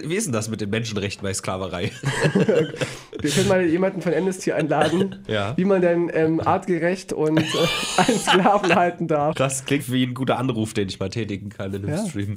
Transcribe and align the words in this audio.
Wie 0.00 0.14
ist 0.14 0.26
denn 0.26 0.32
das 0.32 0.48
mit 0.48 0.60
den 0.60 0.70
Menschenrechten 0.70 1.24
bei 1.24 1.34
Sklaverei? 1.34 1.90
Wir 3.20 3.30
können 3.32 3.48
mal 3.48 3.64
jemanden 3.66 4.00
von 4.00 4.14
Amnesty 4.14 4.52
einladen, 4.52 5.16
Ja. 5.26 5.56
wie 5.56 5.64
man 5.64 5.82
denn 5.82 6.08
ähm, 6.14 6.40
artgerecht 6.40 7.12
und 7.12 7.38
äh, 7.40 7.42
einen 7.96 8.16
Sklaven 8.20 8.76
halten 8.76 9.08
darf. 9.08 9.34
Das 9.34 9.64
klingt 9.64 9.90
wie 9.90 10.04
ein 10.06 10.14
guter 10.14 10.38
Anruf, 10.38 10.72
den 10.72 10.86
ich 10.88 11.00
mal 11.00 11.08
tätigen 11.08 11.48
kann 11.48 11.74
in 11.74 11.82
dem 11.82 11.90
Ja. 11.90 12.06
Stream. 12.06 12.36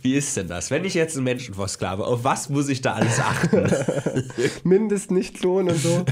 Wie 0.00 0.14
ist 0.14 0.34
denn 0.38 0.48
das? 0.48 0.70
Wenn 0.70 0.86
ich 0.86 0.94
jetzt 0.94 1.14
einen 1.16 1.24
Menschen 1.24 1.52
versklave, 1.54 2.06
auf 2.06 2.24
was 2.24 2.48
muss 2.48 2.70
ich 2.70 2.80
da 2.80 2.94
alles 2.94 3.20
achten? 3.20 3.70
Mindestnichtlohn 4.64 5.68
und 5.68 5.76
so. 5.76 6.06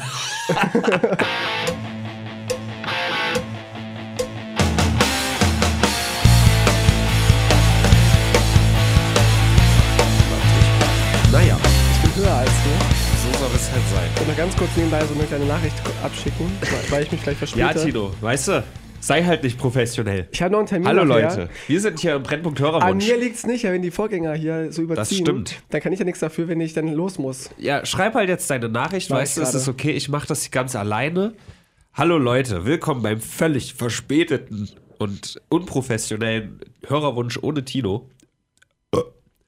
Es 13.63 13.73
halt 13.73 13.83
sein. 13.95 14.11
Ich 14.15 14.21
will 14.21 14.27
noch 14.29 14.37
ganz 14.37 14.57
kurz 14.57 14.71
nebenbei 14.77 15.05
so 15.05 15.15
eine 15.15 15.25
kleine 15.25 15.45
Nachricht 15.45 15.77
abschicken, 16.03 16.47
weil- 16.91 17.03
ich 17.05 17.13
mich 17.13 17.23
gleich 17.23 17.37
verspäte. 17.37 17.61
Ja, 17.65 17.73
Tino, 17.73 18.13
weißt 18.21 18.49
du, 18.49 18.65
sei 19.01 19.23
halt 19.25 19.43
nicht 19.45 19.57
professionell. 19.59 20.27
Ich 20.33 20.43
habe 20.43 20.53
noch 20.53 20.59
einen 20.59 20.69
Termin. 20.69 20.89
Hallo 20.89 21.05
nachher. 21.05 21.23
Leute, 21.23 21.49
wir 21.69 21.81
sind 21.81 22.01
hier 22.01 22.17
im 22.17 22.23
Brennpunkt 22.23 22.61
An 22.61 22.67
Hörerwunsch. 22.67 23.07
mir 23.07 23.17
liegt's 23.17 23.47
nicht, 23.47 23.63
ja, 23.63 23.73
wenn 23.73 23.83
die 23.83 23.91
Vorgänger 23.93 24.35
hier 24.35 24.73
so 24.73 24.83
überziehen. 24.83 25.25
stimmt. 25.25 25.63
Dann 25.71 25.81
kann 25.81 25.93
ich 25.93 25.99
ja 26.01 26.05
nichts 26.05 26.21
dafür, 26.21 26.49
wenn 26.49 26.61
ich 26.61 26.73
dann 26.75 26.89
los 26.89 27.19
muss. 27.19 27.51
Ja, 27.59 27.87
schreib 27.87 28.15
halt 28.15 28.29
jetzt 28.29 28.51
deine 28.51 28.69
Nachricht, 28.69 29.11
Mach 29.11 29.19
weißt 29.19 29.39
du, 29.39 29.43
es 29.43 29.55
ist 29.55 29.69
okay, 29.69 29.93
ich 29.93 30.09
mache 30.09 30.27
das 30.27 30.51
ganz 30.51 30.75
alleine. 30.75 31.35
Hallo 31.95 32.19
Leute, 32.19 32.65
willkommen 32.65 33.03
beim 33.03 33.21
völlig 33.21 33.75
verspäteten 33.75 34.71
und 34.99 35.41
unprofessionellen 35.51 36.61
Hörerwunsch 36.87 37.39
ohne 37.41 37.65
Tino. 37.65 38.09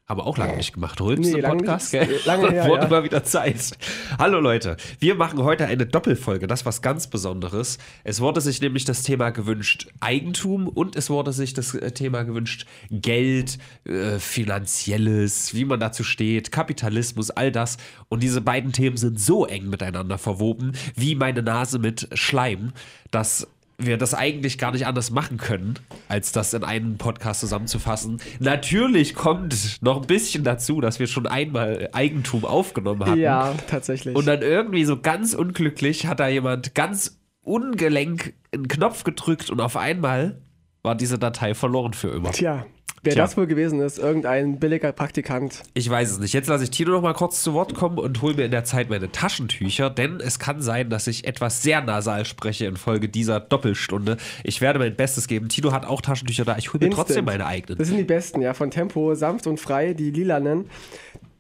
Haben 0.07 0.21
wir 0.21 0.27
auch 0.27 0.37
lange 0.37 0.59
nicht 0.59 0.75
gemacht. 0.75 1.01
Rülps 1.01 1.29
Nee, 1.29 1.41
Podcast, 1.41 1.93
gell? 1.93 2.21
Lange 2.27 2.51
her, 2.51 2.67
Wurde 2.69 2.83
ja. 2.83 2.89
mal 2.91 3.05
wieder 3.05 3.25
Zeit. 3.25 3.71
Hallo 4.19 4.39
Leute, 4.39 4.77
wir 4.99 5.15
machen 5.15 5.43
heute 5.43 5.65
eine 5.65 5.87
Doppelfolge. 5.87 6.47
Das 6.47 6.61
ist 6.61 6.67
was 6.67 6.83
ganz 6.83 7.07
Besonderes. 7.07 7.79
Es 8.05 8.21
wurde 8.21 8.43
sich 8.43 8.61
nämlich 8.61 8.85
das 8.85 9.03
Thema 9.03 9.31
gewünscht 9.31 9.89
Eigentum 10.01 10.69
und 10.69 10.95
es 10.95 11.09
wurde 11.09 11.33
sich 11.33 11.55
das 11.55 11.75
äh, 11.75 11.91
Thema 11.93 12.25
gewünscht 12.25 12.67
Geld, 12.91 13.57
äh, 13.87 14.19
Finanzielles, 14.19 15.55
wie 15.55 15.65
man 15.65 15.81
dazu 15.81 16.05
steht, 16.05 16.53
Kapitalismus, 16.53 17.31
all 17.31 17.51
das. 17.51 17.79
Und 18.11 18.23
diese 18.23 18.43
beiden 18.43 18.73
Themen 18.73 18.99
sind 18.99 19.19
so 19.19 19.47
eng 19.47 19.71
miteinander 19.71 20.19
verwoben, 20.19 20.73
wie 20.97 21.15
meine 21.15 21.43
Nase 21.43 21.79
mit 21.79 22.11
Schleim, 22.13 22.75
dass 23.11 23.49
wir 23.79 23.97
das 23.97 24.15
eigentlich 24.15 24.59
gar 24.59 24.73
nicht 24.73 24.87
anders 24.87 25.11
machen 25.11 25.37
können, 25.37 25.75
als 26.09 26.33
das 26.33 26.55
in 26.55 26.65
einen 26.65 26.97
Podcast 26.97 27.41
zusammenzufassen. 27.41 28.21
Natürlich 28.39 29.15
kommt 29.15 29.83
noch 29.83 30.01
ein 30.03 30.07
bisschen 30.07 30.45
dazu, 30.45 30.81
dass 30.81 30.99
wir 30.99 31.07
schon 31.07 31.27
einmal 31.27 31.89
Eigentum 31.93 32.45
aufgenommen 32.45 33.05
hatten. 33.05 33.21
Ja, 33.21 33.55
tatsächlich. 33.69 34.15
Und 34.15 34.27
dann 34.27 34.43
irgendwie 34.43 34.85
so 34.85 35.01
ganz 35.01 35.35
unglücklich 35.35 36.07
hat 36.07 36.21
da 36.21 36.29
jemand 36.29 36.75
ganz 36.75 37.19
ungelenk 37.43 38.35
einen 38.53 38.69
Knopf 38.69 39.05
gedrückt 39.05 39.51
und 39.51 39.61
auf 39.61 39.77
einmal 39.77 40.41
war 40.83 40.95
diese 40.95 41.19
Datei 41.19 41.55
verloren 41.55 41.95
für 41.95 42.09
immer. 42.09 42.31
Tja, 42.31 42.67
wer 43.05 43.13
Tja. 43.13 43.23
das 43.23 43.37
wohl 43.37 43.47
gewesen 43.47 43.81
ist, 43.81 43.99
irgendein 43.99 44.59
billiger 44.59 44.93
Praktikant. 44.93 45.63
Ich 45.75 45.89
weiß 45.89 46.11
es 46.13 46.19
nicht. 46.19 46.33
Jetzt 46.33 46.49
lasse 46.49 46.65
ich 46.65 46.71
Tino 46.71 46.91
noch 46.93 47.03
mal 47.03 47.13
kurz 47.15 47.43
zu 47.43 47.53
Wort 47.55 47.75
kommen 47.75 47.99
und 47.99 48.23
hole 48.23 48.35
mir 48.35 48.45
in 48.45 48.51
der 48.51 48.65
Zeit 48.65 48.91
meine 48.91 49.13
Taschentücher, 49.13 49.91
denn 49.91 50.21
es 50.21 50.39
kann 50.39 50.61
sein, 50.63 50.91
dass 50.91 51.07
ich 51.07 51.27
etwas 51.27 51.63
sehr 51.63 51.81
nasal 51.83 52.25
spreche 52.25 52.67
infolge 52.67 53.09
dieser 53.09 53.41
Doppelstunde. 53.41 54.17
Ich 54.43 54.61
werde 54.61 54.79
mein 54.79 54.97
Bestes 54.97 55.29
geben. 55.29 55.49
Tino 55.49 55.73
hat 55.73 55.87
auch 55.87 56.01
Taschentücher 56.01 56.45
da. 56.45 56.57
Ich 56.59 56.73
hole 56.73 56.81
mir 56.81 56.87
Instant. 56.87 57.07
trotzdem 57.09 57.25
meine 57.27 57.47
eigenen. 57.47 57.79
Das 57.79 57.89
sind 57.89 57.99
die 57.99 58.05
besten, 58.05 58.41
ja, 58.43 58.55
von 58.55 58.71
Tempo, 58.71 59.15
sanft 59.15 59.47
und 59.47 59.61
frei, 59.61 59.95
die 59.95 60.11
lilanen. 60.11 60.71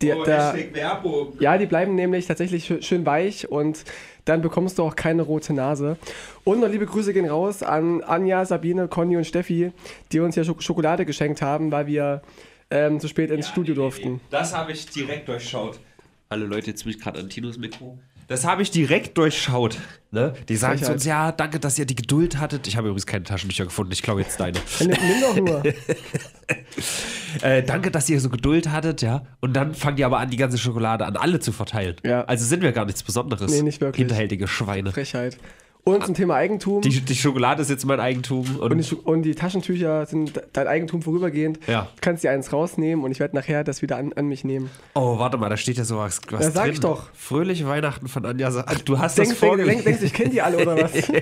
Die, 0.03 0.13
Oh, 0.13 0.25
da, 0.25 0.55
Werbung. 0.73 1.33
ja, 1.41 1.57
die 1.57 1.67
bleiben 1.67 1.95
nämlich 1.95 2.27
tatsächlich 2.27 2.67
schö- 2.69 2.83
schön 2.83 3.07
weich 3.07 3.49
und 3.51 3.85
dann 4.25 4.43
bekommst 4.43 4.79
du 4.79 4.83
auch 4.83 4.97
keine 4.97 5.23
rote 5.23 5.53
Nase. 5.53 5.97
Und 6.45 6.61
noch 6.61 6.69
liebe 6.69 6.87
Grüße 6.87 7.13
gehen 7.13 7.29
raus 7.29 7.63
an 7.63 8.03
Anja, 8.03 8.45
Sabine, 8.45 8.89
Conny 8.89 9.17
und 9.17 9.27
Steffi, 9.27 9.73
die 10.13 10.21
uns 10.21 10.37
ja 10.37 10.45
Schok 10.45 10.63
Schokolade 10.63 11.05
geschenkt 11.05 11.43
haben, 11.43 11.71
weil 11.71 11.87
wir 11.87 12.23
ähm, 12.71 13.01
zu 13.01 13.09
spät 13.09 13.31
ins 13.31 13.49
Studio 13.49 13.75
durften. 13.75 14.21
Das 14.31 14.55
habe 14.55 14.73
ich 14.73 14.87
direkt 14.87 15.29
durchschaut. 15.29 15.79
Hallo 16.31 16.47
Leute, 16.47 16.71
jetzt 16.71 16.85
bin 16.85 16.93
ich 16.93 17.01
gerade 17.01 17.21
an 17.21 17.29
Tinos 17.29 17.59
Mikro. 17.59 17.99
Das 18.29 18.45
habe 18.45 18.63
ich 18.63 18.71
direkt 18.71 19.19
durchschaut. 19.19 19.79
Ne? 20.11 20.33
Die 20.49 20.57
sagen 20.57 20.83
zu 20.83 20.93
uns, 20.93 21.05
ja, 21.05 21.33
danke, 21.33 21.59
dass 21.59 21.79
ihr 21.79 21.87
die 21.87 21.97
Geduld 21.97 22.39
hattet. 22.39 22.67
Ich 22.69 22.77
habe 22.77 22.89
übrigens 22.89 23.07
keine 23.07 23.25
Taschentücher 23.25 23.65
gefunden. 23.65 23.93
Ich 23.93 24.03
glaube 24.03 24.21
jetzt 24.21 24.39
deine. 24.39 24.59
Nimm 24.81 25.21
doch 25.21 25.37
nur. 25.37 25.63
Äh, 27.43 27.65
danke, 27.65 27.91
dass 27.91 28.09
ihr 28.09 28.21
so 28.21 28.29
Geduld 28.29 28.71
hattet, 28.71 29.03
ja. 29.03 29.27
Und 29.41 29.55
dann 29.55 29.75
fangen 29.75 29.97
die 29.97 30.05
aber 30.05 30.19
an, 30.19 30.31
die 30.31 30.37
ganze 30.37 30.57
Schokolade 30.57 31.05
an 31.05 31.17
alle 31.17 31.41
zu 31.41 31.51
verteilen. 31.51 31.97
Ja. 32.05 32.25
Also 32.27 32.45
sind 32.45 32.63
wir 32.63 32.71
gar 32.71 32.85
nichts 32.85 33.03
Besonderes. 33.03 33.51
Nee, 33.51 33.63
nicht 33.63 33.81
wirklich. 33.81 33.99
Hinterhältige 33.99 34.47
Schweine. 34.47 34.93
Frechheit. 34.93 35.37
Und 35.85 36.05
zum 36.07 36.15
Thema 36.15 36.35
Eigentum. 36.37 36.81
Die, 36.81 37.01
die 37.03 37.15
Schokolade 37.15 37.61
ist 37.61 37.69
jetzt 37.69 37.85
mein 37.85 38.01
Eigentum. 38.01 38.57
Und, 38.59 38.73
und, 38.73 38.91
die, 38.91 38.95
und 38.95 39.23
die 39.23 39.35
Taschentücher 39.35 40.07
sind 40.07 40.41
dein 40.55 40.67
Eigentum 40.67 41.03
vorübergehend. 41.03 41.59
Ja. 41.67 41.83
Du 41.95 42.01
kannst 42.01 42.25
dir 42.25 42.31
eins 42.31 42.55
rausnehmen 42.55 43.05
und 43.05 43.11
ich 43.11 43.21
werde 43.21 43.37
nachher 43.37 43.65
das 43.65 43.83
wieder 43.83 43.99
an, 43.99 44.15
an 44.15 44.27
mich 44.27 44.45
nehmen. 44.45 44.71
oh, 44.95 45.19
warte 45.19 45.37
mal, 45.37 45.51
da 45.51 45.59
steht 45.59 45.77
ja 45.77 45.85
sowas 45.85 46.23
was 46.31 46.43
Ja, 46.43 46.51
sag 46.51 46.65
drin. 46.65 46.73
ich 46.73 46.81
doch. 46.81 47.11
Fröhliche 47.13 47.69
Weihnachten 47.69 48.09
von 48.09 48.25
Anja. 48.25 48.51
Ach, 48.65 48.79
Du 48.81 48.99
hast 48.99 49.19
Denk, 49.19 49.29
das 49.29 49.39
denk, 49.39 49.51
vorgelesen. 49.51 49.73
denk, 49.73 49.85
denkst 49.85 50.01
du, 50.01 50.07
ich 50.07 50.13
kenne 50.15 50.31
die 50.31 50.41
alle 50.41 50.57
oder 50.63 50.83
was? 50.83 50.95
Ich 50.95 51.15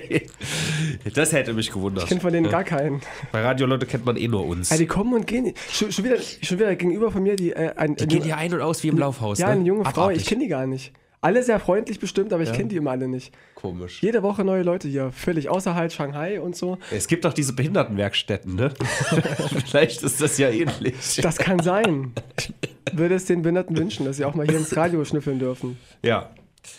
das 1.13 1.33
hätte 1.33 1.53
mich 1.53 1.69
gewundert. 1.69 2.07
kenne 2.07 2.21
von 2.21 2.31
denen 2.31 2.49
gar 2.49 2.63
keinen. 2.63 3.01
Bei 3.33 3.41
Radio 3.41 3.67
Leute 3.67 3.85
kennt 3.85 4.05
man 4.05 4.15
eh 4.15 4.29
nur 4.29 4.45
uns. 4.45 4.69
Ja, 4.69 4.77
die 4.77 4.87
kommen 4.87 5.13
und 5.13 5.27
gehen. 5.27 5.53
Schon, 5.71 5.91
schon, 5.91 6.05
wieder, 6.05 6.15
schon 6.41 6.57
wieder 6.57 6.73
gegenüber 6.77 7.11
von 7.11 7.21
mir, 7.21 7.35
die, 7.35 7.51
äh, 7.51 7.73
ein, 7.75 7.97
die 7.97 8.07
gehen 8.07 8.23
hier 8.23 8.37
ein 8.37 8.53
und 8.53 8.61
aus 8.61 8.81
wie 8.83 8.87
im 8.87 8.97
Laufhaus. 8.97 9.39
Ja, 9.39 9.47
ne? 9.47 9.53
eine 9.53 9.63
junge 9.65 9.83
Frau. 9.83 10.03
Abartig. 10.03 10.21
Ich 10.21 10.27
kenne 10.27 10.43
die 10.43 10.47
gar 10.49 10.65
nicht. 10.67 10.93
Alle 11.23 11.41
sehr 11.41 11.57
freundlich 11.57 12.01
bestimmt, 12.01 12.33
aber 12.33 12.43
ich 12.43 12.51
kenne 12.51 12.67
die 12.67 12.75
immer 12.75 12.91
alle 12.91 13.07
nicht. 13.07 13.33
Komisch. 13.55 14.03
Jede 14.03 14.23
Woche 14.23 14.43
neue 14.43 14.61
Leute 14.61 14.89
hier, 14.89 15.13
völlig 15.13 15.47
außerhalb 15.47 15.89
Shanghai 15.89 16.41
und 16.41 16.53
so. 16.53 16.79
Es 16.91 17.07
gibt 17.07 17.25
auch 17.25 17.31
diese 17.31 17.53
Behindertenwerkstätten, 17.53 18.55
ne? 18.55 18.73
Vielleicht 19.65 20.03
ist 20.03 20.19
das 20.19 20.37
ja 20.37 20.49
ähnlich. 20.49 21.21
Das 21.21 21.37
kann 21.37 21.59
sein. 21.59 22.11
Ich 22.37 22.51
würde 22.91 23.15
es 23.15 23.23
den 23.23 23.41
Behinderten 23.41 23.77
wünschen, 23.77 24.05
dass 24.05 24.17
sie 24.17 24.25
auch 24.25 24.35
mal 24.35 24.45
hier 24.45 24.57
ins 24.57 24.75
Radio 24.75 25.05
schnüffeln 25.05 25.39
dürfen. 25.39 25.77
Ja. 26.03 26.29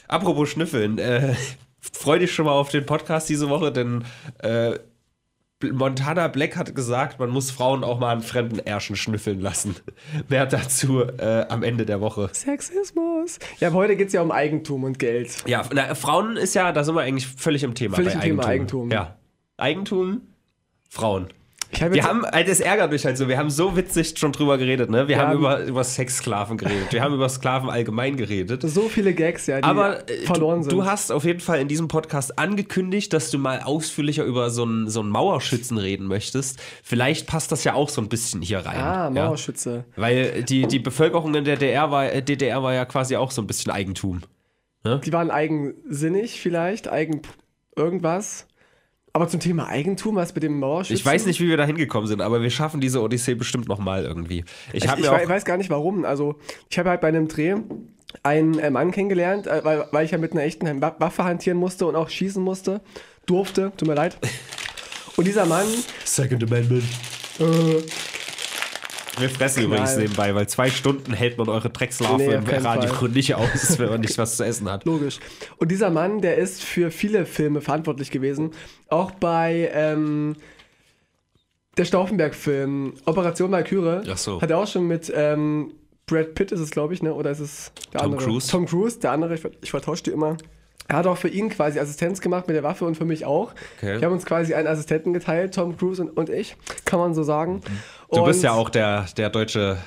Apropos 0.08 0.50
Schnüffeln, 0.50 0.98
äh, 0.98 1.34
freu 1.80 2.18
dich 2.18 2.34
schon 2.34 2.44
mal 2.44 2.52
auf 2.52 2.68
den 2.68 2.84
Podcast 2.84 3.30
diese 3.30 3.48
Woche, 3.48 3.72
denn 3.72 4.04
äh, 4.42 4.78
Montana 5.72 6.28
Black 6.28 6.56
hat 6.56 6.74
gesagt, 6.74 7.18
man 7.18 7.30
muss 7.30 7.50
Frauen 7.50 7.84
auch 7.84 7.98
mal 7.98 8.12
an 8.12 8.22
fremden 8.22 8.58
Ärschen 8.58 8.96
schnüffeln 8.96 9.40
lassen. 9.40 9.76
Mehr 10.28 10.46
dazu 10.46 11.02
äh, 11.02 11.46
am 11.48 11.62
Ende 11.62 11.86
der 11.86 12.00
Woche. 12.00 12.28
Sexismus. 12.32 13.38
Ja, 13.60 13.68
aber 13.68 13.78
heute 13.78 13.96
geht 13.96 14.08
es 14.08 14.12
ja 14.12 14.22
um 14.22 14.30
Eigentum 14.30 14.84
und 14.84 14.98
Geld. 14.98 15.44
Ja, 15.46 15.62
na, 15.72 15.94
Frauen 15.94 16.36
ist 16.36 16.54
ja, 16.54 16.72
da 16.72 16.84
sind 16.84 16.94
wir 16.94 17.02
eigentlich 17.02 17.26
völlig 17.26 17.62
im 17.62 17.74
Thema. 17.74 17.96
Völlig 17.96 18.14
bei 18.14 18.20
im 18.20 18.22
Thema 18.22 18.46
Eigentum. 18.46 18.90
Ja. 18.90 19.16
Eigentum, 19.56 20.22
Frauen. 20.88 21.28
Habe 21.82 21.94
Wir 21.94 22.04
haben, 22.04 22.24
also 22.24 22.48
das 22.48 22.60
ärgert 22.60 22.90
mich 22.92 23.04
halt 23.04 23.16
so, 23.18 23.28
wir 23.28 23.38
haben 23.38 23.50
so 23.50 23.76
witzig 23.76 24.14
schon 24.18 24.32
drüber 24.32 24.58
geredet, 24.58 24.90
ne? 24.90 25.08
Wir 25.08 25.16
Ja, 25.16 25.26
haben 25.28 25.38
über, 25.38 25.60
über 25.64 25.84
Sexsklaven 25.84 26.56
geredet, 26.56 26.92
wir 26.92 27.02
haben 27.02 27.14
über 27.14 27.28
Sklaven 27.28 27.70
allgemein 27.70 28.16
geredet. 28.16 28.62
so 28.62 28.88
viele 28.88 29.14
Gags, 29.14 29.46
ja, 29.46 29.58
die 29.58 29.64
Aber 29.64 30.08
äh, 30.08 30.26
verloren 30.26 30.58
du, 30.58 30.62
sind. 30.64 30.72
du 30.72 30.84
hast 30.84 31.10
auf 31.12 31.24
jeden 31.24 31.40
Fall 31.40 31.60
in 31.60 31.68
diesem 31.68 31.88
Podcast 31.88 32.38
angekündigt, 32.38 33.12
dass 33.12 33.30
du 33.30 33.38
mal 33.38 33.60
ausführlicher 33.60 34.24
über 34.24 34.50
so 34.50 34.64
einen, 34.64 34.88
so 34.88 35.00
einen 35.00 35.10
Mauerschützen 35.10 35.78
reden 35.78 36.06
möchtest. 36.06 36.60
Vielleicht 36.82 37.26
passt 37.26 37.52
das 37.52 37.64
ja 37.64 37.74
auch 37.74 37.88
so 37.88 38.00
ein 38.00 38.08
bisschen 38.08 38.42
hier 38.42 38.58
rein. 38.60 38.76
ah, 38.76 39.10
ja? 39.14 39.26
Mauerschütze. 39.26 39.84
Weil 39.96 40.42
die, 40.44 40.66
die 40.66 40.78
Bevölkerung 40.78 41.34
in 41.34 41.44
der 41.44 41.56
DDR 41.56 41.90
war, 41.90 42.10
äh, 42.12 42.22
DDR 42.22 42.62
war 42.62 42.74
ja 42.74 42.84
quasi 42.84 43.16
auch 43.16 43.30
so 43.30 43.42
ein 43.42 43.46
bisschen 43.46 43.72
Eigentum. 43.72 44.22
Die 44.84 45.12
waren 45.14 45.30
eigensinnig 45.30 46.40
vielleicht, 46.42 46.88
eigen 46.88 47.22
irgendwas. 47.74 48.46
Aber 49.16 49.28
zum 49.28 49.38
Thema 49.38 49.68
Eigentum, 49.68 50.16
was 50.16 50.34
mit 50.34 50.42
dem 50.42 50.58
Mauerschützen? 50.58 50.96
Ich 50.96 51.06
weiß 51.06 51.26
nicht, 51.26 51.40
wie 51.40 51.48
wir 51.48 51.56
da 51.56 51.64
hingekommen 51.64 52.08
sind, 52.08 52.20
aber 52.20 52.42
wir 52.42 52.50
schaffen 52.50 52.80
diese 52.80 53.00
Odyssee 53.00 53.34
bestimmt 53.36 53.68
nochmal 53.68 54.04
irgendwie. 54.04 54.44
Ich 54.72 54.82
Ich, 54.84 54.88
habe 54.90 55.00
ich 55.00 55.08
auch. 55.08 55.28
weiß 55.28 55.44
gar 55.44 55.56
nicht 55.56 55.70
warum. 55.70 56.04
Also, 56.04 56.34
ich 56.68 56.78
habe 56.80 56.90
halt 56.90 57.00
bei 57.00 57.06
einem 57.08 57.28
Dreh 57.28 57.54
einen 58.24 58.58
äh, 58.58 58.70
Mann 58.70 58.90
kennengelernt, 58.90 59.46
äh, 59.46 59.60
weil, 59.64 59.86
weil 59.92 60.04
ich 60.04 60.10
ja 60.10 60.18
mit 60.18 60.32
einer 60.32 60.42
echten 60.42 60.82
Wa- 60.82 60.96
Waffe 60.98 61.22
hantieren 61.22 61.58
musste 61.58 61.86
und 61.86 61.94
auch 61.94 62.08
schießen 62.08 62.42
musste. 62.42 62.80
Durfte, 63.26 63.70
tut 63.76 63.86
mir 63.88 63.94
leid. 63.94 64.18
Und 65.16 65.26
dieser 65.28 65.46
Mann, 65.46 65.66
Second 66.04 66.42
Amendment. 66.42 66.82
äh, 67.38 67.44
Wir 69.18 69.30
fressen 69.30 69.64
Knall. 69.64 69.66
übrigens 69.78 69.96
nebenbei, 69.96 70.34
weil 70.34 70.48
zwei 70.48 70.70
Stunden 70.70 71.12
hält 71.12 71.38
man 71.38 71.48
eure 71.48 71.70
Dreckslarve 71.70 72.16
Nee, 72.18 72.36
auf 72.36 72.48
im 72.48 72.64
Radio 72.66 72.92
Fall. 72.92 73.08
nicht 73.10 73.34
aus, 73.34 73.78
wenn 73.78 73.88
man 73.88 74.00
nicht 74.00 74.18
was 74.18 74.36
zu 74.36 74.44
essen 74.44 74.68
hat. 74.70 74.84
logisch. 74.84 75.18
Und 75.58 75.70
dieser 75.70 75.90
Mann, 75.90 76.20
der 76.20 76.36
ist 76.36 76.62
für 76.62 76.90
viele 76.90 77.24
Filme 77.26 77.60
verantwortlich 77.60 78.10
gewesen. 78.10 78.50
Auch 78.88 79.12
bei 79.12 79.70
ähm, 79.72 80.34
der 81.76 81.84
Stauffenberg-Film 81.84 82.94
Operation 83.04 83.50
Valkyrie 83.52 84.08
Ach 84.10 84.18
so. 84.18 84.40
hat 84.40 84.50
er 84.50 84.58
auch 84.58 84.66
schon 84.66 84.86
mit 84.86 85.12
ähm, 85.14 85.72
Brad 86.06 86.34
Pitt 86.34 86.52
ist 86.52 86.60
es, 86.60 86.70
glaube 86.70 86.92
ich, 86.94 87.02
ne? 87.02 87.14
Oder 87.14 87.30
ist 87.30 87.40
es 87.40 87.72
der 87.92 88.00
Tom 88.02 88.12
andere? 88.12 88.26
Cruise. 88.28 88.50
Tom 88.50 88.66
Cruise, 88.66 88.98
der 89.00 89.12
andere, 89.12 89.34
ich, 89.34 89.40
ver- 89.40 89.50
ich 89.62 89.70
vertausche 89.70 90.02
die 90.02 90.10
immer. 90.10 90.36
Er 90.88 90.96
hat 90.98 91.06
auch 91.06 91.16
für 91.16 91.28
ihn 91.28 91.48
quasi 91.48 91.78
Assistenz 91.80 92.20
gemacht 92.20 92.46
mit 92.46 92.56
der 92.56 92.62
Waffe 92.62 92.84
und 92.84 92.96
für 92.96 93.04
mich 93.06 93.24
auch. 93.24 93.52
Okay. 93.78 94.00
Wir 94.00 94.06
haben 94.06 94.12
uns 94.12 94.26
quasi 94.26 94.54
einen 94.54 94.66
Assistenten 94.68 95.12
geteilt, 95.14 95.54
Tom 95.54 95.76
Cruise 95.76 96.02
und, 96.02 96.10
und 96.16 96.28
ich, 96.28 96.56
kann 96.84 96.98
man 96.98 97.14
so 97.14 97.22
sagen. 97.22 97.62
Du 98.10 98.20
und 98.20 98.26
bist 98.26 98.42
ja 98.42 98.52
auch 98.52 98.68
der, 98.68 99.06
der 99.16 99.30
deutsche 99.30 99.78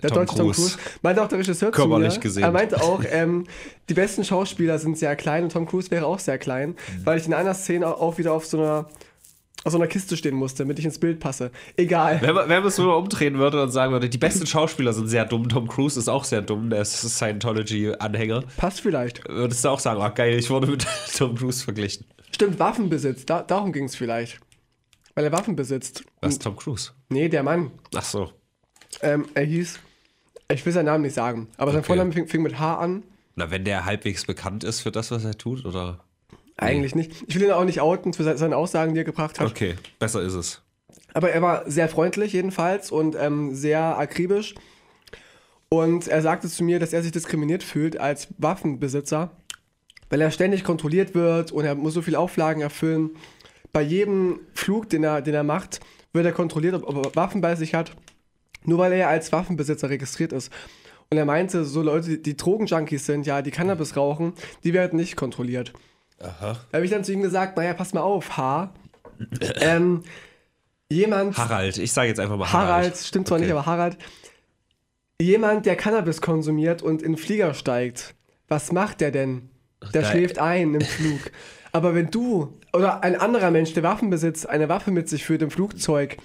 Der 0.00 0.10
Tom 0.10 0.18
deutsche 0.18 0.36
Tom 0.36 0.46
Cruise. 0.52 0.76
Cruise. 0.76 0.78
Meinte 1.02 1.22
auch 1.22 1.28
der 1.28 1.38
Regisseur 1.40 1.70
Körperlich 1.72 2.12
zu 2.14 2.18
mir. 2.18 2.22
gesehen. 2.22 2.42
Er 2.44 2.52
meinte 2.52 2.80
auch, 2.82 3.02
ähm, 3.10 3.46
die 3.88 3.94
besten 3.94 4.22
Schauspieler 4.24 4.78
sind 4.78 4.96
sehr 4.96 5.16
klein 5.16 5.42
und 5.44 5.52
Tom 5.52 5.66
Cruise 5.66 5.90
wäre 5.90 6.06
auch 6.06 6.20
sehr 6.20 6.38
klein, 6.38 6.70
Mhm. 6.70 6.76
weil 7.06 7.18
ich 7.18 7.26
in 7.26 7.34
einer 7.34 7.54
Szene 7.54 7.88
auch 7.88 8.16
wieder 8.18 8.32
auf 8.32 8.46
so 8.46 8.58
einer, 8.58 8.86
auf 9.64 9.72
so 9.72 9.78
einer 9.78 9.86
Kiste 9.86 10.16
stehen 10.16 10.34
musste, 10.34 10.62
damit 10.62 10.78
ich 10.78 10.84
ins 10.84 10.98
Bild 10.98 11.18
passe. 11.20 11.50
Egal. 11.76 12.20
Wenn 12.20 12.34
man, 12.34 12.48
wenn 12.48 12.58
man 12.60 12.68
es 12.68 12.78
nur 12.78 12.96
umdrehen 12.96 13.38
würde 13.38 13.62
und 13.62 13.70
sagen 13.70 13.92
würde, 13.92 14.08
die 14.08 14.18
besten 14.18 14.46
Schauspieler 14.46 14.92
sind 14.92 15.08
sehr 15.08 15.24
dumm, 15.24 15.48
Tom 15.48 15.66
Cruise 15.68 15.98
ist 15.98 16.08
auch 16.08 16.24
sehr 16.24 16.42
dumm, 16.42 16.70
der 16.70 16.82
ist 16.82 16.94
Scientology-Anhänger, 17.00 18.42
Passt 18.56 18.80
vielleicht. 18.80 19.26
würdest 19.28 19.64
du 19.64 19.68
auch 19.70 19.78
sagen, 19.80 20.00
ah 20.00 20.10
geil, 20.10 20.38
ich 20.38 20.50
wurde 20.50 20.66
mit 20.68 20.86
Tom 21.16 21.34
Cruise 21.34 21.64
verglichen. 21.64 22.06
Stimmt, 22.32 22.58
Waffenbesitz. 22.58 23.26
Da, 23.26 23.42
darum 23.42 23.72
ging 23.72 23.84
es 23.84 23.96
vielleicht. 23.96 24.38
Weil 25.14 25.24
er 25.24 25.32
Waffen 25.32 25.54
besitzt. 25.56 26.04
Was 26.20 26.34
ist 26.34 26.42
Tom 26.42 26.56
Cruise? 26.56 26.90
Nee, 27.08 27.28
der 27.28 27.42
Mann. 27.44 27.70
Ach 27.94 28.02
so. 28.04 28.32
Ähm, 29.00 29.26
er 29.34 29.44
hieß, 29.44 29.78
ich 30.52 30.66
will 30.66 30.72
seinen 30.72 30.86
Namen 30.86 31.02
nicht 31.02 31.14
sagen, 31.14 31.48
aber 31.56 31.70
sein 31.72 31.78
Okay. 31.80 31.86
Vorname 31.86 32.12
fing, 32.12 32.26
fing 32.26 32.42
mit 32.42 32.58
H 32.58 32.78
an. 32.78 33.02
Na, 33.36 33.50
wenn 33.50 33.64
der 33.64 33.84
halbwegs 33.84 34.24
bekannt 34.24 34.62
ist 34.64 34.80
für 34.80 34.90
das, 34.92 35.10
was 35.10 35.24
er 35.24 35.36
tut, 35.38 35.64
oder? 35.64 36.03
Eigentlich 36.56 36.94
nicht. 36.94 37.12
Ich 37.26 37.34
will 37.34 37.42
ihn 37.42 37.50
auch 37.50 37.64
nicht 37.64 37.80
outen 37.80 38.12
für 38.12 38.22
se- 38.24 38.36
seine 38.38 38.56
Aussagen, 38.56 38.94
die 38.94 39.00
er 39.00 39.04
gebracht 39.04 39.40
hat. 39.40 39.50
Okay, 39.50 39.74
besser 39.98 40.22
ist 40.22 40.34
es. 40.34 40.62
Aber 41.12 41.30
er 41.30 41.42
war 41.42 41.68
sehr 41.70 41.88
freundlich 41.88 42.32
jedenfalls 42.32 42.90
und 42.90 43.16
ähm, 43.18 43.54
sehr 43.54 43.98
akribisch. 43.98 44.54
Und 45.68 46.06
er 46.08 46.22
sagte 46.22 46.48
zu 46.48 46.62
mir, 46.62 46.78
dass 46.78 46.92
er 46.92 47.02
sich 47.02 47.12
diskriminiert 47.12 47.62
fühlt 47.62 47.98
als 47.98 48.28
Waffenbesitzer, 48.38 49.30
weil 50.10 50.20
er 50.20 50.30
ständig 50.30 50.62
kontrolliert 50.62 51.14
wird 51.14 51.50
und 51.52 51.64
er 51.64 51.74
muss 51.74 51.94
so 51.94 52.02
viele 52.02 52.18
Auflagen 52.18 52.62
erfüllen. 52.62 53.10
Bei 53.72 53.82
jedem 53.82 54.40
Flug, 54.52 54.88
den 54.88 55.02
er, 55.02 55.20
den 55.22 55.34
er 55.34 55.42
macht, 55.42 55.80
wird 56.12 56.26
er 56.26 56.32
kontrolliert, 56.32 56.74
ob, 56.74 56.86
ob 56.88 57.06
er 57.06 57.16
Waffen 57.16 57.40
bei 57.40 57.56
sich 57.56 57.74
hat, 57.74 57.96
nur 58.64 58.78
weil 58.78 58.92
er 58.92 59.08
als 59.08 59.32
Waffenbesitzer 59.32 59.90
registriert 59.90 60.32
ist. 60.32 60.52
Und 61.10 61.18
er 61.18 61.24
meinte, 61.24 61.64
so 61.64 61.82
Leute, 61.82 62.08
die- 62.10 62.22
die 62.22 62.36
Drogenjunkies 62.36 63.06
sind, 63.06 63.26
ja, 63.26 63.42
die 63.42 63.50
Cannabis 63.50 63.96
rauchen, 63.96 64.34
die 64.62 64.72
werden 64.72 64.96
nicht 64.96 65.16
kontrolliert. 65.16 65.72
Aha. 66.20 66.56
Da 66.70 66.76
habe 66.76 66.84
ich 66.84 66.90
dann 66.90 67.04
zu 67.04 67.12
ihm 67.12 67.22
gesagt, 67.22 67.56
naja, 67.56 67.74
pass 67.74 67.92
mal 67.92 68.00
auf, 68.02 68.36
H. 68.36 68.72
ähm, 69.60 70.02
jemand, 70.90 71.36
Harald, 71.36 71.78
ich 71.78 71.92
sage 71.92 72.08
jetzt 72.08 72.20
einfach 72.20 72.36
mal 72.36 72.50
Harald. 72.52 72.68
Harald, 72.70 72.96
stimmt 72.96 73.28
zwar 73.28 73.36
Okay. 73.36 73.44
nicht, 73.46 73.52
aber 73.52 73.66
Harald, 73.66 73.98
jemand, 75.20 75.66
der 75.66 75.76
Cannabis 75.76 76.20
konsumiert 76.20 76.82
und 76.82 77.02
in 77.02 77.12
den 77.12 77.18
Flieger 77.18 77.54
steigt, 77.54 78.14
was 78.48 78.72
macht 78.72 79.00
der 79.00 79.10
denn? 79.10 79.50
Der 79.92 80.02
Da- 80.02 80.10
schläft 80.10 80.38
ein 80.38 80.74
im 80.74 80.80
Flug. 80.80 81.20
Aber 81.72 81.94
wenn 81.94 82.10
du 82.10 82.58
oder 82.72 83.02
ein 83.02 83.20
anderer 83.20 83.50
Mensch, 83.50 83.72
der 83.74 83.82
Waffen 83.82 84.08
besitzt, 84.10 84.48
eine 84.48 84.68
Waffe 84.68 84.90
mit 84.90 85.08
sich 85.08 85.24
führt 85.24 85.42
im 85.42 85.50
Flugzeug, 85.50 86.16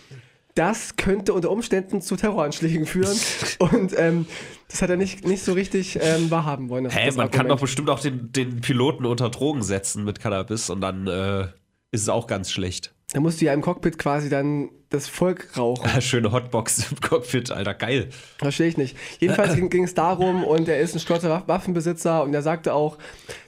das 0.59 0.97
könnte 0.97 1.33
unter 1.33 1.49
Umständen 1.51 2.01
zu 2.01 2.15
Terroranschlägen 2.17 2.85
führen. 2.85 3.17
und 3.59 3.97
ähm, 3.97 4.25
das 4.69 4.81
hat 4.81 4.89
er 4.89 4.97
nicht, 4.97 5.25
nicht 5.25 5.43
so 5.43 5.53
richtig 5.53 5.97
ähm, 6.01 6.29
wahrhaben 6.29 6.69
wollen. 6.69 6.89
Hä, 6.89 7.05
das 7.05 7.15
man 7.15 7.27
kann 7.31 7.41
Argument. 7.41 7.51
doch 7.51 7.61
bestimmt 7.61 7.89
auch 7.89 7.99
den, 7.99 8.31
den 8.33 8.61
Piloten 8.61 9.05
unter 9.05 9.29
Drogen 9.29 9.61
setzen 9.63 10.03
mit 10.03 10.19
Cannabis 10.19 10.69
und 10.69 10.81
dann 10.81 11.07
äh, 11.07 11.43
ist 11.91 12.01
es 12.03 12.09
auch 12.09 12.27
ganz 12.27 12.51
schlecht. 12.51 12.93
Da 13.13 13.19
musst 13.21 13.41
du 13.41 13.45
ja 13.45 13.53
im 13.53 13.61
Cockpit 13.61 13.97
quasi 13.97 14.29
dann 14.29 14.69
das 14.89 15.07
Volk 15.07 15.57
rauchen. 15.57 15.89
Schöne 16.01 16.31
Hotbox 16.31 16.91
im 16.91 16.99
Cockpit, 16.99 17.49
Alter, 17.51 17.73
geil. 17.73 18.09
Verstehe 18.37 18.67
ich 18.67 18.77
nicht. 18.77 18.95
Jedenfalls 19.19 19.55
ging 19.69 19.83
es 19.83 19.93
darum 19.95 20.43
und 20.43 20.67
er 20.67 20.79
ist 20.79 20.93
ein 20.93 20.99
stolzer 20.99 21.29
Waff- 21.29 21.47
Waffenbesitzer 21.47 22.21
und 22.23 22.33
er 22.33 22.41
sagte 22.43 22.73
auch, 22.73 22.97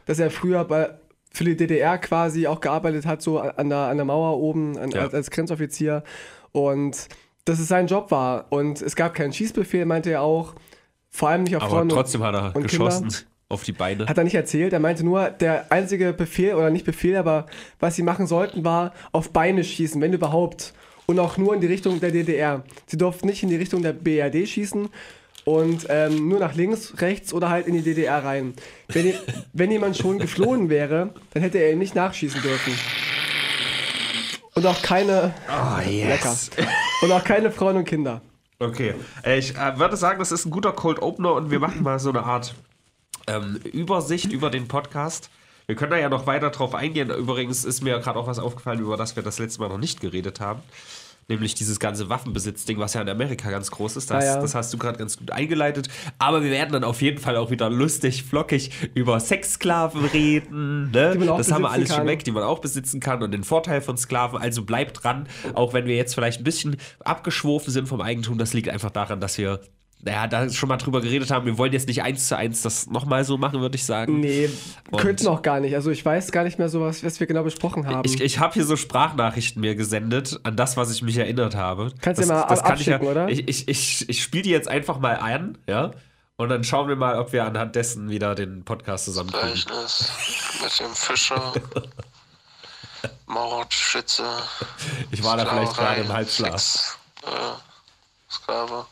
dass 0.07 0.17
er 0.17 0.31
früher 0.31 0.63
bei, 0.65 0.91
für 1.31 1.43
die 1.43 1.55
DDR 1.57 1.97
quasi 1.99 2.47
auch 2.47 2.61
gearbeitet 2.61 3.05
hat, 3.05 3.21
so 3.21 3.37
an 3.39 3.69
der, 3.69 3.77
an 3.79 3.97
der 3.97 4.05
Mauer 4.05 4.37
oben 4.39 4.77
an, 4.77 4.89
Ja. 4.91 5.01
als, 5.01 5.13
als 5.13 5.29
Grenzoffizier 5.29 6.03
und 6.51 7.07
dass 7.45 7.59
es 7.59 7.67
sein 7.67 7.87
Job 7.87 8.11
war. 8.11 8.45
Und 8.49 8.81
es 8.81 8.95
gab 8.95 9.13
keinen 9.13 9.33
Schießbefehl, 9.33 9.85
meinte 9.85 10.11
er 10.11 10.21
auch. 10.21 10.55
Vor 11.09 11.29
allem 11.29 11.43
nicht 11.43 11.55
auf 11.57 11.63
Aber 11.63 11.71
Frauen. 11.71 11.89
trotzdem 11.89 12.23
hat 12.23 12.35
er 12.35 12.55
und 12.55 12.63
geschossen 12.63 13.09
Kinder. 13.09 13.25
auf 13.49 13.63
die 13.63 13.73
Beine. 13.73 14.05
Hat 14.07 14.17
er 14.17 14.23
nicht 14.23 14.35
erzählt. 14.35 14.71
Er 14.71 14.79
meinte 14.79 15.03
nur, 15.03 15.29
der 15.29 15.71
einzige 15.71 16.13
Befehl, 16.13 16.55
oder 16.55 16.69
nicht 16.69 16.85
Befehl, 16.85 17.17
aber 17.17 17.47
was 17.79 17.95
sie 17.95 18.03
machen 18.03 18.27
sollten, 18.27 18.63
war 18.63 18.93
auf 19.11 19.31
Beine 19.31 19.63
schießen, 19.63 19.99
wenn 20.01 20.13
überhaupt. 20.13 20.73
Und 21.07 21.19
auch 21.19 21.37
nur 21.37 21.53
in 21.53 21.59
die 21.59 21.67
Richtung 21.67 21.99
der 21.99 22.11
DDR. 22.11 22.63
Sie 22.87 22.97
durften 22.97 23.27
nicht 23.27 23.43
in 23.43 23.49
die 23.49 23.57
Richtung 23.57 23.81
der 23.81 23.91
BRD 23.91 24.47
schießen 24.47 24.87
und 25.43 25.87
ähm, 25.89 26.29
nur 26.29 26.39
nach 26.39 26.55
links, 26.55 27.01
rechts 27.01 27.33
oder 27.33 27.49
halt 27.49 27.67
in 27.67 27.73
die 27.73 27.81
DDR 27.81 28.23
rein. 28.23 28.53
Wenn, 28.87 29.13
wenn 29.53 29.71
jemand 29.71 29.97
schon 29.97 30.19
geflohen 30.19 30.69
wäre, 30.69 31.09
dann 31.33 31.43
hätte 31.43 31.57
er 31.57 31.73
ihn 31.73 31.79
nicht 31.79 31.95
nachschießen 31.95 32.41
dürfen. 32.41 32.73
Und 34.55 34.65
auch 34.65 34.81
keine, 34.81 35.33
Ah, 35.47 35.79
lecker. 35.85 36.35
Und 37.01 37.11
auch 37.11 37.23
keine 37.23 37.51
Frauen 37.51 37.77
und 37.77 37.85
Kinder. 37.85 38.21
Okay. 38.59 38.93
Äh, 39.23 39.39
Ich 39.39 39.55
äh, 39.55 39.79
würde 39.79 39.97
sagen, 39.97 40.19
das 40.19 40.31
ist 40.31 40.45
ein 40.45 40.51
guter 40.51 40.71
Cold 40.73 41.01
Opener 41.01 41.33
und 41.33 41.51
wir 41.51 41.59
machen 41.59 41.83
mal 41.83 41.99
so 41.99 42.09
eine 42.09 42.23
Art 42.23 42.53
ähm, 43.27 43.59
Übersicht 43.71 44.31
über 44.31 44.49
den 44.49 44.67
Podcast. 44.67 45.29
Wir 45.67 45.75
können 45.75 45.91
da 45.91 45.97
ja 45.97 46.09
noch 46.09 46.27
weiter 46.27 46.49
drauf 46.49 46.75
eingehen. 46.75 47.09
Übrigens 47.11 47.63
ist 47.63 47.81
mir 47.81 47.97
gerade 47.99 48.19
auch 48.19 48.27
was 48.27 48.39
aufgefallen, 48.39 48.79
über 48.79 48.97
das 48.97 49.15
wir 49.15 49.23
das 49.23 49.39
letzte 49.39 49.61
Mal 49.61 49.69
noch 49.69 49.77
nicht 49.77 50.01
geredet 50.01 50.39
haben. 50.41 50.61
Nämlich 51.31 51.55
dieses 51.55 51.79
ganze 51.79 52.09
Waffenbesitzding, 52.09 52.77
was 52.77 52.93
ja 52.93 53.01
in 53.01 53.07
Amerika 53.07 53.49
ganz 53.49 53.71
groß 53.71 53.95
ist. 53.95 54.11
Das, 54.11 54.21
Ah, 54.21 54.27
ja. 54.35 54.41
das 54.41 54.53
hast 54.53 54.73
du 54.73 54.77
gerade 54.77 54.97
ganz 54.97 55.17
gut 55.17 55.31
eingeleitet. 55.31 55.87
Aber 56.19 56.43
wir 56.43 56.51
werden 56.51 56.73
dann 56.73 56.83
auf 56.83 57.01
jeden 57.01 57.19
Fall 57.19 57.37
auch 57.37 57.51
wieder 57.51 57.69
lustig, 57.69 58.23
flockig 58.23 58.71
über 58.95 59.17
Sexsklaven 59.21 60.03
reden. 60.05 60.91
Ne? 60.91 61.17
Das 61.37 61.49
haben 61.53 61.61
wir 61.61 61.71
alles 61.71 61.87
schon 61.87 61.99
kann. 61.99 62.07
weg, 62.07 62.25
die 62.25 62.31
man 62.31 62.43
auch 62.43 62.59
besitzen 62.59 62.99
kann 62.99 63.23
und 63.23 63.31
den 63.31 63.45
Vorteil 63.45 63.79
von 63.79 63.97
Sklaven. 63.97 64.41
Also 64.41 64.63
bleibt 64.65 65.03
dran, 65.05 65.27
auch 65.53 65.73
wenn 65.73 65.85
wir 65.85 65.95
jetzt 65.95 66.15
vielleicht 66.15 66.41
ein 66.41 66.43
bisschen 66.43 66.75
abgeschworfen 67.05 67.71
sind 67.71 67.87
vom 67.87 68.01
Eigentum. 68.01 68.37
Das 68.37 68.51
liegt 68.51 68.67
einfach 68.67 68.91
daran, 68.91 69.21
dass 69.21 69.37
wir 69.37 69.61
naja, 70.03 70.27
da 70.27 70.49
schon 70.49 70.69
mal 70.69 70.77
drüber 70.77 71.01
geredet 71.01 71.29
haben. 71.31 71.45
Wir 71.45 71.57
wollen 71.57 71.73
jetzt 71.73 71.87
nicht 71.87 72.01
eins 72.03 72.27
zu 72.27 72.35
eins 72.37 72.61
das 72.61 72.87
nochmal 72.87 73.23
so 73.23 73.37
machen, 73.37 73.61
würde 73.61 73.75
ich 73.75 73.85
sagen. 73.85 74.19
Nee, 74.19 74.49
Und- 74.89 74.99
könnten 74.99 75.27
auch 75.27 75.41
gar 75.41 75.59
nicht. 75.59 75.75
Also 75.75 75.91
ich 75.91 76.03
weiß 76.03 76.31
gar 76.31 76.43
nicht 76.43 76.57
mehr 76.59 76.69
so, 76.69 76.81
was, 76.81 77.03
was 77.03 77.19
wir 77.19 77.27
genau 77.27 77.43
besprochen 77.43 77.87
haben. 77.87 78.01
Ich, 78.05 78.19
ich 78.21 78.39
habe 78.39 78.53
hier 78.53 78.65
so 78.65 78.75
Sprachnachrichten 78.75 79.61
mir 79.61 79.75
gesendet, 79.75 80.39
an 80.43 80.55
das, 80.55 80.77
was 80.77 80.91
ich 80.91 81.01
mich 81.01 81.17
erinnert 81.17 81.55
habe. 81.55 81.91
Kannst 82.01 82.19
du 82.21 82.27
das, 82.27 82.29
ja 82.29 82.35
mal 82.41 82.47
das 82.47 82.63
kann 82.63 82.79
ich 82.79 82.85
ja, 82.87 82.95
abschicken, 82.95 83.11
oder? 83.11 83.29
Ich, 83.29 83.47
ich, 83.47 83.67
ich, 83.67 84.09
ich 84.09 84.23
spiele 84.23 84.43
die 84.43 84.49
jetzt 84.49 84.67
einfach 84.67 84.99
mal 84.99 85.17
ein, 85.17 85.57
ja? 85.67 85.91
Und 86.37 86.49
dann 86.49 86.63
schauen 86.63 86.87
wir 86.87 86.95
mal, 86.95 87.19
ob 87.19 87.33
wir 87.33 87.45
anhand 87.45 87.75
dessen 87.75 88.09
wieder 88.09 88.33
den 88.33 88.63
Podcast 88.65 89.05
zusammenkriegen. 89.05 89.53
Gleichnis 89.53 90.11
mit 90.63 90.79
dem 90.79 90.95
Fischer, 90.95 91.53
Mordschütze, 93.27 94.23
Ich 95.11 95.23
war 95.23 95.37
da 95.37 95.45
vielleicht 95.45 95.73
Sklaverei, 95.73 95.95
gerade 95.95 96.07
im 96.07 96.13
Halbschlaf. 96.13 96.97
Äh, 97.23 98.31
Sklave. 98.33 98.85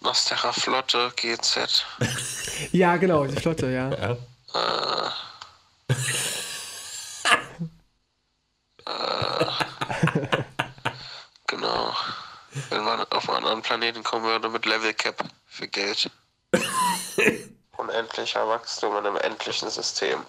Nostera 0.00 0.52
Flotte, 0.52 1.12
GZ. 1.16 1.84
Ja, 2.72 2.96
genau, 2.96 3.24
die 3.24 3.36
Flotte, 3.36 3.70
ja. 3.70 3.90
Ja. 3.94 4.16
Genau. 11.46 11.92
Wenn 12.70 12.84
man 12.84 13.00
auf 13.10 13.28
einen 13.28 13.38
anderen 13.38 13.62
Planeten 13.62 14.04
kommen 14.04 14.24
würde 14.24 14.48
mit 14.48 14.66
Level 14.66 14.94
Cap 14.94 15.24
für 15.46 15.66
Geld. 15.66 16.10
Unendlicher 17.76 18.46
Wachstum 18.46 18.96
in 18.98 19.06
einem 19.06 19.16
endlichen 19.16 19.70
System. 19.70 20.24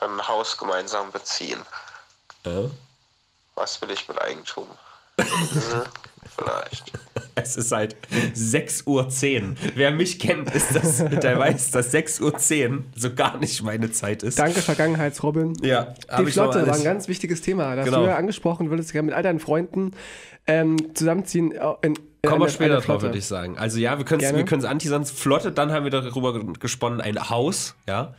Dann 0.00 0.18
ein 0.18 0.28
Haus 0.28 0.56
gemeinsam 0.56 1.12
beziehen. 1.12 1.64
Ja. 2.44 2.70
Was 3.54 3.80
will 3.80 3.90
ich 3.90 4.08
mit 4.08 4.20
Eigentum? 4.20 4.66
Vielleicht. 6.36 6.92
Es 7.34 7.56
ist 7.56 7.72
halt 7.72 7.96
6.10 8.34 8.86
Uhr. 8.86 9.54
Wer 9.74 9.90
mich 9.90 10.18
kennt, 10.18 10.54
ist 10.54 10.74
das, 10.74 10.98
der 10.98 11.38
weiß, 11.38 11.70
dass 11.70 11.90
6.10 11.92 12.20
Uhr 12.70 12.84
so 12.94 13.14
gar 13.14 13.38
nicht 13.38 13.62
meine 13.62 13.90
Zeit 13.90 14.22
ist. 14.22 14.38
Danke, 14.38 14.60
Vergangenheitsrobin. 14.60 15.54
Ja, 15.62 15.94
Die 16.18 16.26
Flotte 16.26 16.66
war 16.66 16.74
ein 16.74 16.84
ganz 16.84 17.08
wichtiges 17.08 17.40
Thema. 17.40 17.74
Das 17.74 17.86
Genau. 17.86 17.98
hast 17.98 18.04
du 18.04 18.10
ja 18.10 18.16
angesprochen, 18.16 18.66
du 18.66 18.70
würdest 18.70 18.92
gerne 18.92 19.06
mit 19.06 19.14
all 19.14 19.22
deinen 19.22 19.40
Freunden 19.40 19.92
ähm, 20.46 20.94
zusammenziehen. 20.94 21.52
äh, 21.52 21.58
In, 21.82 21.94
in 21.94 22.28
Kommen 22.28 22.42
wir 22.42 22.48
später 22.50 22.74
drauf, 22.74 22.84
Flotte. 22.84 23.02
würde 23.04 23.18
ich 23.18 23.24
sagen. 23.26 23.56
Also 23.56 23.78
ja, 23.78 23.96
wir 23.98 24.04
können 24.04 24.20
es 24.60 24.64
anteasern. 24.66 25.06
Flotte, 25.06 25.52
dann 25.52 25.72
haben 25.72 25.84
wir 25.84 25.90
darüber 25.90 26.38
gesponnen, 26.60 27.00
ein 27.00 27.30
Haus, 27.30 27.74
ja. 27.88 28.14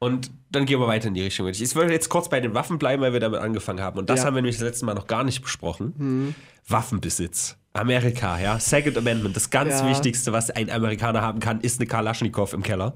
Und 0.00 0.30
dann 0.50 0.64
gehen 0.64 0.78
wir 0.80 0.86
weiter 0.86 1.08
in 1.08 1.14
die 1.14 1.22
Richtung. 1.22 1.48
Ich 1.48 1.74
will 1.74 1.90
jetzt 1.90 2.08
kurz 2.08 2.28
bei 2.28 2.38
den 2.40 2.54
Waffen 2.54 2.78
bleiben, 2.78 3.02
weil 3.02 3.12
wir 3.12 3.20
damit 3.20 3.40
angefangen 3.40 3.80
haben. 3.80 3.98
Und 3.98 4.08
das 4.10 4.20
Ja. 4.20 4.26
haben 4.26 4.34
wir 4.34 4.42
nämlich 4.42 4.56
das 4.56 4.64
letzte 4.64 4.84
Mal 4.86 4.94
noch 4.94 5.06
gar 5.08 5.24
nicht 5.24 5.42
besprochen. 5.42 6.34
Waffenbesitz. 6.68 7.56
Amerika, 7.72 8.38
ja. 8.38 8.58
Second 8.60 8.96
Amendment. 8.96 9.34
Das 9.36 9.50
ganz 9.50 9.80
Ja. 9.80 9.88
Wichtigste, 9.90 10.32
was 10.32 10.50
ein 10.50 10.70
Amerikaner 10.70 11.20
haben 11.22 11.40
kann, 11.40 11.60
ist 11.60 11.80
eine 11.80 11.86
Kalaschnikow 11.88 12.52
im 12.52 12.62
Keller. 12.62 12.94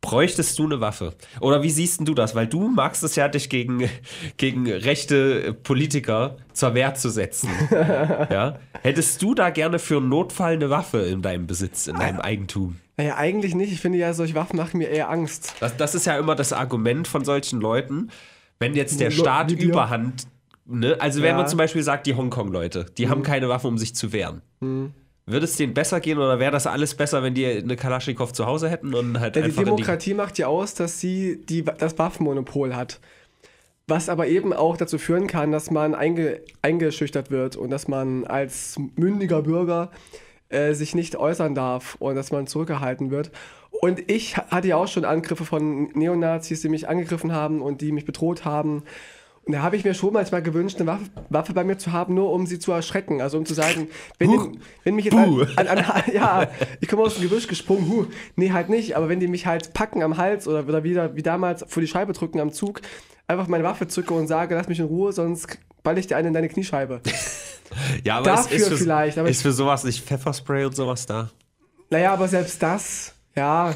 Bräuchtest 0.00 0.56
du 0.58 0.64
eine 0.64 0.80
Waffe? 0.80 1.14
Oder 1.40 1.62
wie 1.64 1.70
siehst 1.70 2.06
du 2.06 2.14
das? 2.14 2.34
Weil 2.36 2.46
du 2.46 2.68
magst 2.68 3.02
es 3.02 3.16
ja, 3.16 3.26
dich 3.26 3.48
gegen, 3.50 3.88
gegen 4.36 4.70
rechte 4.70 5.52
Politiker 5.54 6.36
zur 6.52 6.74
Wehr 6.74 6.94
zu 6.94 7.08
setzen. 7.10 7.50
ja? 7.70 8.60
Hättest 8.82 9.20
du 9.22 9.34
da 9.34 9.50
gerne 9.50 9.78
für 9.80 9.96
einen 9.96 10.08
Notfall 10.08 10.52
eine 10.52 10.70
Waffe 10.70 10.98
in 10.98 11.22
deinem 11.22 11.46
Besitz, 11.48 11.88
in 11.88 11.96
deinem 11.96 12.20
Eigentum? 12.20 12.76
Naja, 12.98 13.16
eigentlich 13.16 13.54
nicht. 13.54 13.72
Ich 13.72 13.80
finde 13.80 13.96
ja, 13.96 14.12
solche 14.12 14.34
Waffen 14.34 14.56
machen 14.56 14.76
mir 14.76 14.88
eher 14.88 15.08
Angst. 15.08 15.54
Das, 15.60 15.76
das 15.76 15.94
ist 15.94 16.04
ja 16.04 16.18
immer 16.18 16.34
das 16.34 16.52
Argument 16.52 17.08
von 17.08 17.24
solchen 17.24 17.60
Leuten, 17.60 18.10
wenn 18.58 18.74
jetzt 18.74 19.00
der 19.00 19.08
Le- 19.08 19.14
Staat. 19.14 19.52
Überhand, 19.52 20.26
ne? 20.66 20.96
also 20.98 21.20
wenn 21.22 21.28
Ja. 21.28 21.32
Mhm. 21.34 21.38
man 21.38 21.48
zum 21.48 21.58
Beispiel 21.58 21.82
sagt, 21.82 22.06
die 22.06 22.14
Hongkong-Leute, 22.14 22.86
die 22.98 23.08
haben 23.08 23.22
keine 23.22 23.48
Waffe, 23.48 23.68
um 23.68 23.78
sich 23.78 23.94
zu 23.94 24.12
wehren. 24.12 24.42
würde 24.60 25.44
es 25.44 25.56
denen 25.56 25.74
besser 25.74 26.00
gehen 26.00 26.18
oder 26.18 26.38
wäre 26.40 26.50
das 26.50 26.66
alles 26.66 26.94
besser, 26.94 27.22
wenn 27.22 27.34
die 27.34 27.46
eine 27.46 27.76
Kalaschnikow 27.76 28.32
zu 28.32 28.46
Hause 28.46 28.68
hätten 28.68 28.92
und 28.94 29.20
halt 29.20 29.36
Ja, 29.36 29.42
die 29.42 29.46
einfach 29.48 29.60
in 29.62 29.66
Demokratie 29.66 30.14
macht 30.14 30.36
ja 30.38 30.48
aus, 30.48 30.74
dass 30.74 30.98
sie 31.00 31.40
die, 31.48 31.62
das 31.64 31.98
Waffenmonopol 31.98 32.74
hat. 32.74 32.98
Was 33.86 34.08
aber 34.08 34.26
eben 34.26 34.52
auch 34.52 34.76
dazu 34.76 34.98
führen 34.98 35.26
kann, 35.28 35.52
dass 35.52 35.70
man 35.70 35.94
einge, 35.94 36.40
eingeschüchtert 36.62 37.30
wird 37.30 37.56
und 37.56 37.70
dass 37.70 37.88
man 37.88 38.24
als 38.26 38.76
mündiger 38.96 39.42
Bürger 39.42 39.90
äh, 40.50 40.72
sich 40.74 40.94
nicht 40.94 41.16
äußern 41.16 41.54
darf 41.54 41.96
und 41.98 42.14
dass 42.14 42.30
man 42.32 42.46
zurückgehalten 42.46 43.10
wird. 43.10 43.30
Und 43.80 44.10
ich 44.10 44.36
ha- 44.36 44.46
hatte 44.50 44.68
ja 44.68 44.76
auch 44.76 44.88
schon 44.88 45.04
Angriffe 45.04 45.44
von 45.44 45.84
Neonazis, 45.92 46.62
die 46.62 46.68
mich 46.68 46.88
angegriffen 46.88 47.32
haben 47.32 47.60
und 47.62 47.80
die 47.80 47.92
mich 47.92 48.04
bedroht 48.04 48.44
haben. 48.44 48.82
Und 49.44 49.52
da 49.54 49.62
habe 49.62 49.76
ich 49.76 49.84
mir 49.84 49.94
schon 49.94 50.12
manchmal 50.12 50.42
gewünscht, 50.42 50.76
eine 50.78 50.86
Waffe, 50.90 51.04
Waffe 51.30 51.52
bei 51.54 51.64
mir 51.64 51.78
zu 51.78 51.92
haben, 51.92 52.12
nur 52.14 52.32
um 52.32 52.44
sie 52.46 52.58
zu 52.58 52.70
erschrecken. 52.72 53.22
Also 53.22 53.38
um 53.38 53.46
zu 53.46 53.54
sagen, 53.54 53.88
wenn, 54.18 54.30
die, 54.30 54.38
wenn 54.84 54.94
mich 54.94 55.06
jetzt 55.06 55.14
Huh. 55.16 55.44
an, 55.56 55.66
an, 55.68 55.78
an, 55.78 56.02
ja, 56.12 56.48
ich 56.80 56.88
komme 56.88 57.02
aus 57.02 57.14
dem 57.14 57.22
Gebüsch 57.22 57.46
gesprungen, 57.46 57.88
huh. 57.88 58.04
nee, 58.36 58.50
halt 58.52 58.68
nicht, 58.68 58.94
aber 58.96 59.08
wenn 59.08 59.20
die 59.20 59.28
mich 59.28 59.46
halt 59.46 59.72
packen 59.72 60.02
am 60.02 60.18
Hals 60.18 60.46
oder, 60.46 60.66
oder 60.68 60.84
wieder 60.84 61.16
wie 61.16 61.22
damals 61.22 61.64
vor 61.66 61.80
die 61.80 61.86
Scheibe 61.86 62.12
drücken 62.12 62.40
am 62.40 62.52
Zug, 62.52 62.82
einfach 63.26 63.48
meine 63.48 63.64
Waffe 63.64 63.88
zücke 63.88 64.12
und 64.12 64.26
sage, 64.26 64.54
lass 64.54 64.68
mich 64.68 64.80
in 64.80 64.86
Ruhe, 64.86 65.12
sonst 65.12 65.58
ball 65.82 65.96
ich 65.96 66.06
dir 66.06 66.16
eine 66.18 66.28
in 66.28 66.34
deine 66.34 66.48
Kniescheibe. 66.48 67.00
ja, 68.04 68.16
aber 68.18 68.24
dafür 68.26 68.56
ist, 68.56 68.62
ist, 68.62 68.68
für, 68.68 68.76
vielleicht, 68.78 69.18
aber 69.18 69.28
ist 69.28 69.42
für 69.42 69.52
sowas 69.52 69.84
nicht 69.84 70.04
Pfefferspray 70.04 70.64
und 70.64 70.74
sowas 70.76 71.06
da? 71.06 71.30
Naja, 71.90 72.12
aber 72.12 72.28
selbst 72.28 72.62
das, 72.62 73.14
ja, 73.34 73.74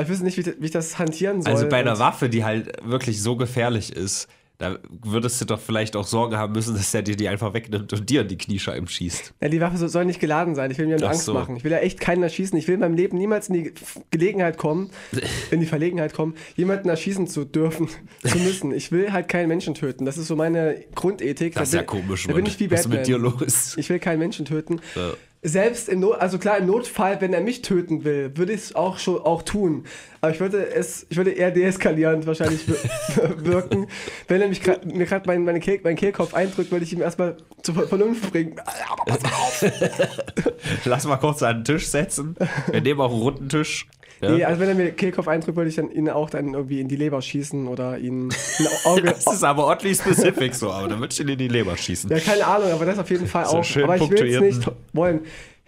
ich 0.00 0.08
wüsste 0.08 0.24
nicht, 0.24 0.36
wie, 0.36 0.48
ich- 0.50 0.56
wie 0.60 0.64
ich 0.66 0.70
das 0.70 0.98
hantieren 0.98 1.42
soll. 1.42 1.52
Also 1.52 1.68
bei 1.68 1.78
einer 1.78 1.98
Waffe, 1.98 2.28
die 2.28 2.44
halt 2.44 2.72
wirklich 2.84 3.22
so 3.22 3.36
gefährlich 3.36 3.92
ist, 3.94 4.28
da 4.58 4.78
würdest 5.02 5.40
du 5.40 5.44
doch 5.46 5.58
vielleicht 5.58 5.96
auch 5.96 6.06
Sorgen 6.06 6.36
haben 6.36 6.52
müssen, 6.52 6.74
dass 6.76 6.92
der 6.92 7.02
dir 7.02 7.16
die 7.16 7.28
einfach 7.28 7.54
wegnimmt 7.54 7.92
und 7.92 8.08
dir 8.08 8.20
in 8.22 8.28
die 8.28 8.38
Kniescheiben 8.38 8.86
schießt. 8.88 9.34
Ja, 9.42 9.48
die 9.48 9.60
Waffe 9.60 9.76
so- 9.78 9.88
soll 9.88 10.04
nicht 10.04 10.20
geladen 10.20 10.54
sein. 10.54 10.70
Ich 10.70 10.78
will 10.78 10.86
mir 10.86 10.96
nur 10.96 11.08
Ach 11.08 11.12
Angst 11.12 11.24
so. 11.24 11.34
machen. 11.34 11.56
Ich 11.56 11.64
will 11.64 11.72
ja 11.72 11.78
echt 11.78 11.98
keinen 12.00 12.22
erschießen. 12.22 12.56
Ich 12.56 12.68
will 12.68 12.74
in 12.74 12.80
meinem 12.80 12.94
Leben 12.94 13.18
niemals 13.18 13.48
in 13.48 13.54
die 13.54 13.72
Gelegenheit 14.12 14.56
kommen, 14.56 14.90
in 15.50 15.58
die 15.60 15.66
Verlegenheit 15.66 16.12
kommen, 16.14 16.34
jemanden 16.56 16.88
erschießen 16.88 17.26
zu 17.26 17.44
dürfen, 17.44 17.88
zu 18.24 18.38
müssen. 18.38 18.72
Ich 18.72 18.92
will 18.92 19.12
halt 19.12 19.28
keinen 19.28 19.48
Menschen 19.48 19.74
töten. 19.74 20.04
Das 20.04 20.18
ist 20.18 20.28
so 20.28 20.36
meine 20.36 20.84
Grundethik. 20.94 21.54
Das 21.54 21.64
ist 21.64 21.74
Da 21.74 21.78
ja 21.78 21.82
bin- 21.82 22.02
komisch, 22.02 22.22
Da 22.28 22.32
bin 22.34 22.42
Mann. 22.44 22.50
ich 22.52 22.60
wie 22.60 22.70
Was 22.70 22.80
ist 22.80 22.84
Batman. 22.86 22.98
mit 23.00 23.06
dir 23.08 23.18
los? 23.18 23.76
Ich 23.76 23.88
will 23.90 23.98
keinen 23.98 24.20
Menschen 24.20 24.44
töten. 24.44 24.80
Ja. 24.94 25.14
Selbst 25.46 25.90
im 25.90 26.00
Not, 26.00 26.18
also 26.20 26.38
klar, 26.38 26.56
im 26.56 26.66
Notfall, 26.66 27.20
wenn 27.20 27.34
er 27.34 27.42
mich 27.42 27.60
töten 27.60 28.02
will, 28.02 28.32
würde 28.34 28.54
ich 28.54 28.60
es 28.62 28.74
auch 28.74 28.98
schon 28.98 29.18
auch 29.20 29.42
tun. 29.42 29.84
Aber 30.22 30.32
ich 30.32 30.40
würde 30.40 30.66
es, 30.74 31.04
ich 31.10 31.18
würde 31.18 31.32
eher 31.32 31.50
deeskalierend 31.50 32.26
wahrscheinlich 32.26 32.66
wir- 32.66 33.44
wirken. 33.44 33.86
Wenn 34.26 34.40
er 34.40 34.48
mich 34.48 34.62
grad, 34.62 34.86
mir 34.86 35.04
gerade 35.04 35.26
meinen 35.26 35.44
meine 35.44 35.60
Kehl, 35.60 35.80
meinen 35.84 35.96
Kehlkopf 35.96 36.32
eindrückt, 36.32 36.72
würde 36.72 36.84
ich 36.86 36.94
ihm 36.94 37.02
erstmal 37.02 37.36
zur 37.62 37.74
Vernunft 37.86 38.32
bringen. 38.32 38.58
Auf. 38.58 39.64
Lass 40.86 41.04
mal 41.06 41.16
kurz 41.18 41.40
den 41.40 41.62
Tisch 41.62 41.88
setzen. 41.88 42.36
Wir 42.70 42.80
nehmen 42.80 43.00
auch 43.02 43.10
einen 43.12 43.20
runden 43.20 43.48
Tisch. 43.50 43.86
Ja? 44.24 44.30
Nee, 44.36 44.44
also 44.44 44.60
wenn 44.60 44.68
er 44.68 44.74
mir 44.74 44.90
Kehlkopf 44.92 45.28
eindrückt, 45.28 45.56
würde 45.56 45.70
ich 45.70 45.76
dann 45.76 45.90
ihn 45.90 46.08
auch 46.10 46.30
dann 46.30 46.54
irgendwie 46.54 46.80
in 46.80 46.88
die 46.88 46.96
Leber 46.96 47.22
schießen 47.22 47.66
oder 47.68 47.98
ihn 47.98 48.28
ein 48.28 48.66
Auge. 48.84 49.02
Das 49.24 49.26
ist 49.26 49.44
aber 49.44 49.66
oddly 49.68 49.94
specific 49.94 50.54
so, 50.54 50.70
aber 50.70 50.88
dann 50.88 51.00
würde 51.00 51.12
ich 51.12 51.20
ihn 51.20 51.28
in 51.28 51.38
die 51.38 51.48
Leber 51.48 51.76
schießen. 51.76 52.10
ja, 52.10 52.18
keine 52.18 52.46
Ahnung, 52.46 52.72
aber 52.72 52.84
das 52.86 52.98
auf 52.98 53.10
jeden 53.10 53.26
Fall 53.26 53.46
So 53.46 53.58
auch. 53.58 53.64
schön 53.64 53.84
aber 53.84 53.96
ich 53.96 54.10
will 54.10 54.26
es 54.26 54.40
nicht 54.58 54.70
wollen. 54.92 55.20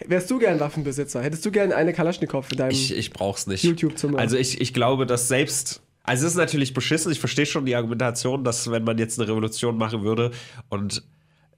Wärst 0.07 0.31
du 0.31 0.39
gern 0.39 0.61
Waffenbesitzer? 0.61 1.23
Hättest 1.23 1.47
du 1.47 1.51
gern 1.51 1.73
eine 1.73 1.93
Kalaschnikow 1.95 2.47
in 2.53 2.59
deinem 2.59 2.71
Ich, 2.73 2.95
ich 2.95 3.13
brauch's 3.13 3.47
nicht. 3.47 3.65
YouTube-Zimmer? 3.65 4.19
Also 4.19 4.37
ich, 4.37 4.61
ich 4.61 4.75
glaube, 4.75 5.07
dass 5.07 5.29
selbst. 5.29 5.81
Also 6.03 6.27
es 6.27 6.33
ist 6.33 6.39
natürlich 6.39 6.75
beschissen. 6.75 7.11
Ich 7.11 7.19
verstehe 7.19 7.47
schon 7.47 7.65
die 7.65 7.75
Argumentation, 7.75 8.45
dass 8.45 8.71
wenn 8.71 8.85
man 8.85 8.99
jetzt 8.99 9.19
eine 9.19 9.29
Revolution 9.29 9.79
machen 9.79 10.03
würde 10.03 10.33
und 10.69 11.03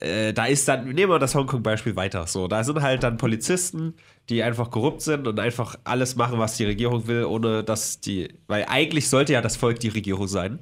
äh, 0.00 0.32
da 0.32 0.46
ist 0.46 0.68
dann, 0.68 0.88
nehmen 0.88 1.10
wir 1.10 1.18
das 1.18 1.34
Hongkong-Beispiel 1.34 1.96
weiter. 1.96 2.26
So, 2.26 2.46
da 2.48 2.62
sind 2.62 2.80
halt 2.82 3.02
dann 3.02 3.16
Polizisten, 3.16 3.94
die 4.28 4.42
einfach 4.42 4.70
korrupt 4.70 5.02
sind 5.02 5.26
und 5.26 5.40
einfach 5.40 5.76
alles 5.84 6.16
machen, 6.16 6.38
was 6.38 6.56
die 6.56 6.64
Regierung 6.64 7.06
will, 7.06 7.24
ohne 7.24 7.64
dass 7.64 8.00
die. 8.00 8.28
Weil 8.46 8.66
eigentlich 8.68 9.08
sollte 9.08 9.32
ja 9.32 9.40
das 9.40 9.56
Volk 9.56 9.80
die 9.80 9.88
Regierung 9.88 10.28
sein. 10.28 10.60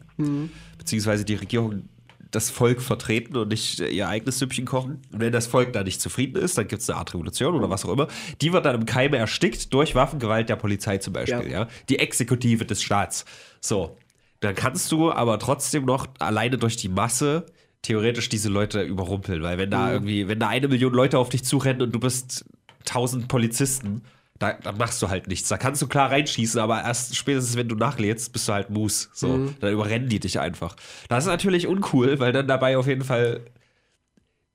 Beziehungsweise 0.78 1.25
die 1.25 1.35
Regierung 1.35 1.88
das 2.31 2.50
Volk 2.50 2.83
vertreten 2.83 3.37
und 3.37 3.49
nicht 3.49 3.81
ihr 3.81 4.09
eigenes 4.09 4.38
Süppchen 4.38 4.64
kochen. 4.64 5.00
Und 5.12 5.21
wenn 5.21 5.33
das 5.33 5.47
Volk 5.47 5.73
da 5.73 5.85
nicht 5.85 6.00
zufrieden 6.00 6.37
ist, 6.43 6.59
dann 6.59 6.66
gibt 6.69 6.83
es 6.83 6.90
eine 6.90 6.99
Art 6.99 7.14
Revolution 7.14 7.55
oder 7.55 7.71
was 7.71 7.85
auch 7.85 7.93
immer. 7.93 8.09
Die 8.40 8.52
wird 8.52 8.66
dann 8.66 8.75
im 8.75 8.87
Keime 8.87 9.16
erstickt 9.16 9.73
durch 9.73 9.95
Waffengewalt 9.95 10.49
der 10.49 10.57
Polizei 10.57 10.99
zum 10.99 11.12
Beispiel, 11.12 11.50
ja. 11.50 11.61
Ja. 11.61 11.69
Die 11.88 11.99
Exekutive 11.99 12.66
des 12.66 12.83
Staats. 12.83 13.25
So. 13.61 13.97
Dann 14.40 14.55
kannst 14.55 14.93
du 14.93 15.11
aber 15.11 15.38
trotzdem 15.38 15.87
noch 15.87 16.07
alleine 16.19 16.59
durch 16.59 16.76
die 16.76 16.88
Masse 16.88 17.47
theoretisch 17.83 18.28
diese 18.28 18.49
Leute 18.49 18.83
überrumpeln, 18.83 19.42
weil 19.42 19.59
wenn 19.59 19.71
da 19.71 19.92
irgendwie, 19.92 20.28
wenn 20.28 20.40
da 20.40 20.49
eine 20.49 20.68
Million 20.68 20.92
Leute 20.92 21.18
auf 21.18 21.28
dich 21.28 21.45
zurennen 21.45 21.83
und 21.83 21.95
du 21.95 22.00
bist 22.00 22.45
tausend 22.85 23.28
Polizisten, 23.28 24.02
da, 24.38 24.52
dann 24.52 24.76
machst 24.76 25.00
du 25.02 25.09
halt 25.09 25.28
nichts. 25.28 25.49
Da 25.49 25.56
kannst 25.56 25.80
du 25.83 25.87
klar 25.87 26.11
reinschießen, 26.11 26.61
aber 26.61 26.83
erst 26.83 27.16
spätestens, 27.16 27.56
wenn 27.56 27.68
du 27.68 27.75
nachlädst, 27.75 28.33
bist 28.33 28.49
du 28.49 28.52
halt 28.52 28.71
Mus. 28.71 29.09
So, 29.12 29.50
dann 29.61 29.73
überrennen 29.73 30.09
die 30.09 30.21
dich 30.21 30.40
einfach. 30.40 30.76
Das 31.09 31.25
ist 31.25 31.28
natürlich 31.28 31.66
uncool, 31.66 32.18
weil 32.18 32.33
dann 32.33 32.47
dabei 32.47 32.76
auf 32.76 32.87
jeden 32.87 33.04
Fall 33.04 33.40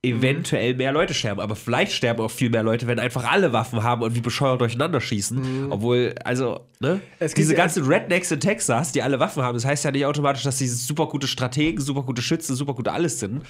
eventuell 0.04 0.74
mehr 0.74 0.92
Leute 0.92 1.14
sterben. 1.14 1.40
Aber 1.40 1.54
vielleicht 1.54 1.92
sterben 1.92 2.20
auch 2.20 2.30
viel 2.30 2.50
mehr 2.50 2.62
Leute, 2.62 2.86
wenn 2.88 2.98
einfach 2.98 3.30
alle 3.30 3.52
Waffen 3.52 3.82
haben 3.82 4.02
und 4.02 4.14
wie 4.16 4.20
bescheuert 4.20 4.60
durcheinander 4.60 5.00
schießen. 5.00 5.70
Obwohl, 5.70 6.14
also, 6.24 6.66
ne? 6.80 7.00
Es 7.20 7.34
Diese 7.34 7.54
ganzen 7.54 7.84
Rednecks 7.84 8.30
in 8.32 8.40
Texas, 8.40 8.92
die 8.92 9.02
alle 9.02 9.20
Waffen 9.20 9.42
haben, 9.42 9.54
das 9.54 9.64
heißt 9.64 9.84
ja 9.84 9.92
nicht 9.92 10.04
automatisch, 10.04 10.42
dass 10.42 10.58
sie 10.58 10.66
super 10.66 11.06
gute 11.06 11.28
Strategen, 11.28 11.80
super 11.80 12.02
gute 12.02 12.20
Schützen, 12.20 12.56
super 12.56 12.74
gute 12.74 12.92
alles 12.92 13.20
sind. 13.20 13.42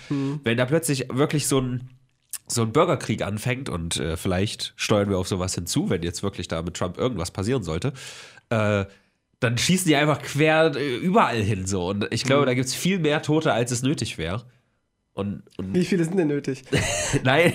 Wenn 0.45 0.59
da 0.59 0.67
plötzlich 0.67 1.07
wirklich 1.11 1.47
so 1.47 1.61
ein 1.61 1.89
so 2.49 2.63
ein 2.63 2.73
Bürgerkrieg 2.73 3.23
anfängt 3.23 3.69
und 3.69 3.97
äh, 3.97 4.17
vielleicht 4.17 4.75
steuern 4.77 5.09
wir 5.09 5.17
auf 5.19 5.29
sowas 5.29 5.55
hinzu, 5.55 5.89
wenn 5.89 6.03
jetzt 6.03 6.23
wirklich 6.23 6.49
da 6.49 6.61
mit 6.61 6.75
Trump 6.75 6.99
irgendwas 6.99 7.31
passieren 7.31 7.63
sollte, 7.63 7.93
äh, 8.51 8.85
dann 9.41 9.59
schießen 9.59 9.89
die 9.89 9.97
einfach 9.97 10.21
quer 10.21 10.75
äh, 10.77 10.97
überall 10.97 11.41
hin 11.41 11.67
so. 11.67 11.89
Und 11.89 12.09
ich 12.11 12.25
glaube, 12.25 12.45
da 12.47 12.55
gibt 12.55 12.67
es 12.67 12.75
viel 12.75 12.99
mehr 12.99 13.23
Tote, 13.23 13.53
als 13.53 13.71
es 13.71 13.83
nötig 13.83 14.19
wäre. 14.19 14.45
Und, 15.15 15.43
und 15.59 15.75
Wie 15.75 15.85
viele 15.85 16.05
sind 16.05 16.17
denn 16.19 16.29
nötig? 16.29 16.63
nein, 17.23 17.53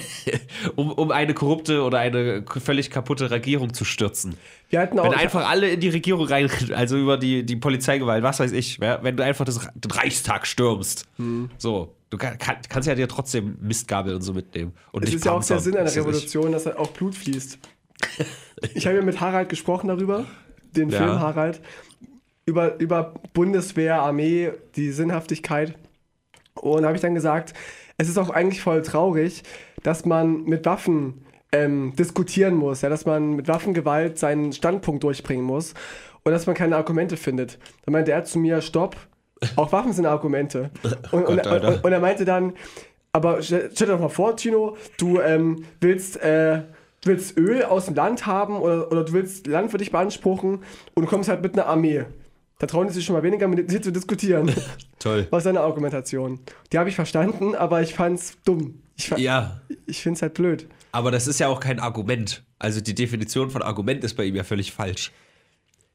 um, 0.75 0.91
um 0.91 1.09
eine 1.09 1.33
korrupte 1.33 1.81
oder 1.81 1.97
eine 1.97 2.45
völlig 2.63 2.91
kaputte 2.91 3.31
Regierung 3.31 3.73
zu 3.73 3.83
stürzen. 3.83 4.35
Wir 4.69 4.79
hatten 4.79 4.99
auch. 4.99 5.05
Wenn 5.05 5.17
einfach 5.17 5.49
alle 5.49 5.71
in 5.71 5.79
die 5.79 5.89
Regierung 5.89 6.27
rein, 6.27 6.51
also 6.75 6.97
über 6.97 7.17
die, 7.17 7.43
die 7.43 7.55
Polizeigewalt, 7.55 8.21
was 8.21 8.39
weiß 8.39 8.51
ich, 8.51 8.79
wer- 8.79 9.03
wenn 9.03 9.17
du 9.17 9.23
einfach 9.23 9.43
das, 9.43 9.67
den 9.73 9.89
Reichstag 9.91 10.45
stürmst, 10.45 11.05
Hm. 11.15 11.49
so, 11.57 11.95
du 12.11 12.17
kann, 12.19 12.37
kann, 12.37 12.57
kannst 12.69 12.87
ja 12.87 12.93
dir 12.93 13.07
trotzdem 13.07 13.57
Mistgabel 13.59 14.13
und 14.13 14.21
so 14.21 14.33
mitnehmen. 14.33 14.73
Und 14.91 15.03
es 15.05 15.15
ist 15.15 15.25
ja 15.25 15.31
auch 15.31 15.43
der 15.43 15.59
Sinn 15.59 15.75
einer. 15.75 15.93
Revolution, 15.95 16.51
dass 16.51 16.67
halt 16.67 16.77
auch 16.77 16.91
Blut 16.91 17.15
fließt. 17.15 17.57
Ich 18.73 18.87
habe 18.87 18.95
ja 18.97 19.03
mit 19.03 19.19
Harald 19.21 19.49
gesprochen 19.49 19.87
darüber, 19.87 20.25
den 20.75 20.89
Ja. 20.89 20.97
Film 20.97 21.19
Harald, 21.19 21.61
über, 22.45 22.79
über 22.79 23.13
Bundeswehr, 23.33 24.01
Armee, 24.01 24.51
die 24.75 24.91
Sinnhaftigkeit. 24.91 25.75
Und 26.57 26.85
habe 26.85 26.95
ich 26.95 27.01
dann 27.01 27.15
gesagt, 27.15 27.53
es 27.97 28.09
ist 28.09 28.17
auch 28.17 28.29
eigentlich 28.29 28.61
voll 28.61 28.81
traurig, 28.81 29.43
dass 29.83 30.05
man 30.05 30.43
mit 30.43 30.65
Waffen 30.65 31.25
ähm, 31.51 31.93
diskutieren 31.97 32.55
muss, 32.55 32.81
ja, 32.81 32.89
dass 32.89 33.05
man 33.05 33.33
mit 33.33 33.47
Waffengewalt 33.47 34.17
seinen 34.17 34.51
Standpunkt 34.53 35.03
durchbringen 35.03 35.45
muss 35.45 35.73
und 36.23 36.31
dass 36.31 36.45
man 36.45 36.55
keine 36.55 36.75
Argumente 36.75 37.17
findet. 37.17 37.57
Dann 37.85 37.93
meinte 37.93 38.11
er 38.11 38.23
zu 38.23 38.39
mir, 38.39 38.61
stopp, 38.61 38.95
auch 39.55 39.71
Waffen 39.71 39.93
sind 39.93 40.05
Argumente. 40.05 40.71
Und, 41.11 41.25
und, 41.25 41.37
Gott, 41.37 41.47
Alter. 41.47 41.67
und, 41.67 41.83
und 41.85 41.91
er 41.91 41.99
meinte 41.99 42.25
dann, 42.25 42.53
aber 43.13 43.41
stell, 43.41 43.69
stell 43.73 43.87
dir 43.87 43.93
doch 43.93 43.99
mal 43.99 44.09
vor, 44.09 44.35
Tino, 44.35 44.77
du 44.97 45.21
ähm, 45.21 45.63
willst, 45.79 46.21
äh, 46.21 46.61
du 47.01 47.09
willst 47.09 47.37
Öl 47.37 47.63
aus 47.63 47.85
dem 47.85 47.95
Land 47.95 48.25
haben 48.25 48.57
oder, 48.57 48.91
oder 48.91 49.03
du 49.03 49.13
willst 49.13 49.47
Land 49.47 49.71
für 49.71 49.77
dich 49.77 49.91
beanspruchen 49.91 50.63
und 50.95 51.03
du 51.03 51.07
kommst 51.07 51.29
halt 51.29 51.41
mit 51.41 51.53
einer 51.53 51.67
Armee. 51.67 52.05
Da 52.59 52.65
trauen 52.67 52.87
die 52.87 52.93
sich 52.93 53.05
schon 53.05 53.15
mal 53.15 53.23
weniger 53.23 53.47
mit 53.47 53.69
dir 53.69 53.81
zu 53.81 53.91
diskutieren. 53.91 54.51
Toll. 54.99 55.27
Was 55.29 55.43
seine 55.43 55.61
Argumentation. 55.61 56.39
Die 56.73 56.79
habe 56.79 56.89
ich 56.89 56.95
verstanden, 56.95 57.53
aber 57.55 57.81
ich 57.81 57.93
fand's 57.93 58.37
dumm. 58.45 58.81
Ich, 58.95 59.09
fa- 59.09 59.17
Ja, 59.17 59.61
ich 59.85 60.01
find's 60.01 60.21
halt 60.23 60.33
blöd. 60.33 60.67
aber 60.91 61.11
das 61.11 61.27
ist 61.27 61.39
ja 61.39 61.47
auch 61.49 61.59
kein 61.59 61.79
Argument. 61.79 62.43
Also 62.57 62.81
die 62.81 62.95
Definition 62.95 63.51
von 63.51 63.61
Argument 63.61 64.03
ist 64.03 64.15
bei 64.15 64.23
ihm 64.25 64.35
ja 64.35 64.43
völlig 64.43 64.71
falsch. 64.71 65.11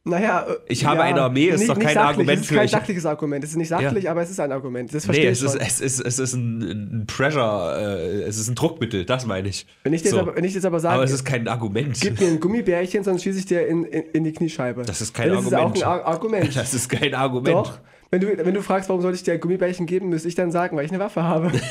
Naja, 0.04 0.47
Ich 0.66 0.85
habe 0.85 1.00
eine 1.02 1.21
Armee, 1.23 1.44
ist 1.47 1.68
doch 1.68 1.78
kein 1.78 1.97
Argument 1.97 2.38
Es 2.38 2.40
ist 2.40 2.49
für 2.49 2.54
kein 2.56 2.64
ich- 2.64 2.71
sachliches 2.73 3.06
Argument. 3.06 3.44
Es 3.44 3.50
ist 3.50 3.56
nicht 3.56 3.68
sachlich, 3.68 4.11
aber 4.11 4.21
es 4.23 4.30
ist 4.30 4.40
ein 4.40 4.50
Argument. 4.50 4.92
Das 4.92 5.04
Nee, 5.06 5.06
verstehe 5.06 5.30
es 5.30 5.38
ich 5.42 5.47
ist, 5.47 5.54
es 5.54 5.80
ist, 5.80 6.00
es 6.00 6.18
ist 6.18 6.32
ein, 6.35 6.61
ein 7.02 7.06
Pressure, 7.06 7.76
äh, 7.78 8.23
es 8.23 8.37
ist 8.37 8.49
ein 8.49 8.56
Druckmittel, 8.56 9.04
das 9.04 9.26
meine 9.26 9.49
ich. 9.49 9.64
Wenn 9.85 9.92
ich, 9.92 10.00
So. 10.02 10.06
jetzt 10.09 10.18
aber, 10.18 10.35
wenn 10.35 10.42
ich 10.42 10.54
jetzt 10.54 10.64
aber 10.66 10.80
sage, 10.80 10.94
Aber 10.97 11.04
es 11.04 11.12
ist 11.12 11.25
kein 11.25 11.47
Argument. 11.47 12.00
gib 12.00 12.21
mir 12.21 12.26
ein 12.26 12.40
Gummibärchen, 12.40 13.04
sonst 13.04 13.23
schieße 13.23 13.38
ich 13.38 13.47
dir 13.47 13.64
in, 13.68 13.85
in, 13.85 14.02
in 14.12 14.25
die 14.25 14.32
Kniescheibe. 14.32 14.82
Das 14.82 15.00
ist 15.00 15.14
kein 15.14 15.28
Dann 15.28 15.38
Argument. 15.38 15.76
ist 15.76 15.82
es 15.82 15.87
auch 15.87 15.92
ein 15.92 16.00
Ar 16.00 16.06
Argument. 16.06 16.56
Das 16.56 16.75
ist 16.75 16.88
kein 16.88 17.14
Argument. 17.14 17.54
Doch. 17.54 17.78
Wenn 18.11 18.21
du, 18.21 18.26
wenn 18.44 18.52
du 18.54 18.62
fragst, 18.62 18.88
warum 18.88 19.00
soll 19.02 19.14
ich 19.14 19.23
dir 19.23 19.35
ein 19.35 19.40
Gummibärchen 19.40 19.87
geben, 19.87 20.09
müsste 20.09 20.26
ich 20.28 20.35
dann 20.35 20.50
sagen, 20.50 20.76
weil 20.76 20.85
ich 20.85 20.90
eine 20.90 21.00
Waffe 21.00 21.23
habe. 21.23 21.52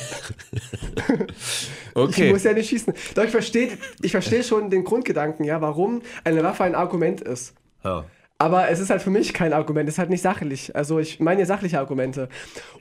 Ich 1.94 1.96
Okay. 1.96 2.32
muss 2.32 2.44
ja 2.44 2.54
nicht 2.54 2.70
schießen. 2.70 2.94
Doch, 3.16 3.26
ich 3.26 3.32
verstehe 3.32 3.70
ich 4.02 4.12
versteh 4.12 4.44
schon 4.44 4.70
den 4.70 4.86
Grundgedanken, 4.86 5.44
ja, 5.46 5.60
warum 5.60 6.02
eine 6.24 6.42
Waffe 6.44 6.64
ein 6.64 6.74
Argument 6.74 7.20
ist. 7.22 7.54
Ja. 7.84 8.06
Aber 8.42 8.70
es 8.70 8.80
ist 8.80 8.90
halt 8.90 9.04
für 9.04 9.12
mich 9.12 9.36
kein 9.36 9.54
Argument, 9.54 9.88
es 9.88 9.96
ist 9.96 10.00
halt 10.00 10.10
nicht 10.10 10.24
sachlich. 10.24 10.76
Also 10.76 10.98
ich 10.98 11.20
meine 11.20 11.46
sachliche 11.46 11.78
Argumente. 11.78 12.28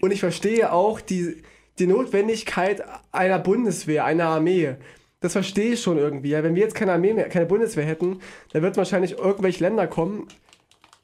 Und 0.00 0.10
ich 0.10 0.20
verstehe 0.20 0.72
auch 0.72 1.02
die, 1.02 1.42
die 1.78 1.86
Notwendigkeit 1.86 2.82
einer 3.12 3.38
Bundeswehr, 3.38 4.06
einer 4.06 4.24
Armee. 4.24 4.76
das 5.20 5.32
verstehe 5.32 5.74
ich 5.74 5.82
schon 5.82 5.98
irgendwie. 5.98 6.30
Ja, 6.30 6.42
wenn 6.42 6.54
wir 6.54 6.62
jetzt 6.62 6.74
keine 6.74 6.94
Armee 6.94 7.12
mehr, 7.12 7.28
keine 7.28 7.44
Bundeswehr 7.44 7.84
hätten, 7.84 8.20
dann 8.54 8.62
wird 8.62 8.78
wahrscheinlich 8.78 9.18
irgendwelche 9.18 9.62
Länder 9.62 9.86
kommen, 9.86 10.28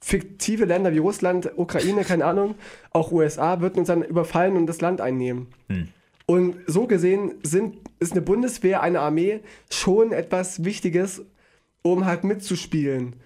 fiktive 0.00 0.64
Länder 0.64 0.94
wie 0.94 0.98
Russland, 0.98 1.50
Ukraine, 1.56 2.02
keine 2.02 2.24
Ahnung, 2.24 2.54
auch 2.92 3.12
USA, 3.12 3.60
würden 3.60 3.80
uns 3.80 3.88
dann 3.88 4.02
überfallen 4.02 4.56
und 4.56 4.66
das 4.66 4.80
Land 4.80 5.02
einnehmen. 5.02 5.48
Und 6.24 6.56
so 6.66 6.86
gesehen 6.86 7.34
sind, 7.42 7.76
ist 7.98 8.12
eine 8.12 8.22
Bundeswehr, 8.22 8.80
eine 8.80 9.00
Armee 9.00 9.40
schon 9.70 10.12
etwas 10.12 10.64
Wichtiges, 10.64 11.26
um 11.82 12.06
halt 12.06 12.24
mitzuspielen. 12.24 13.16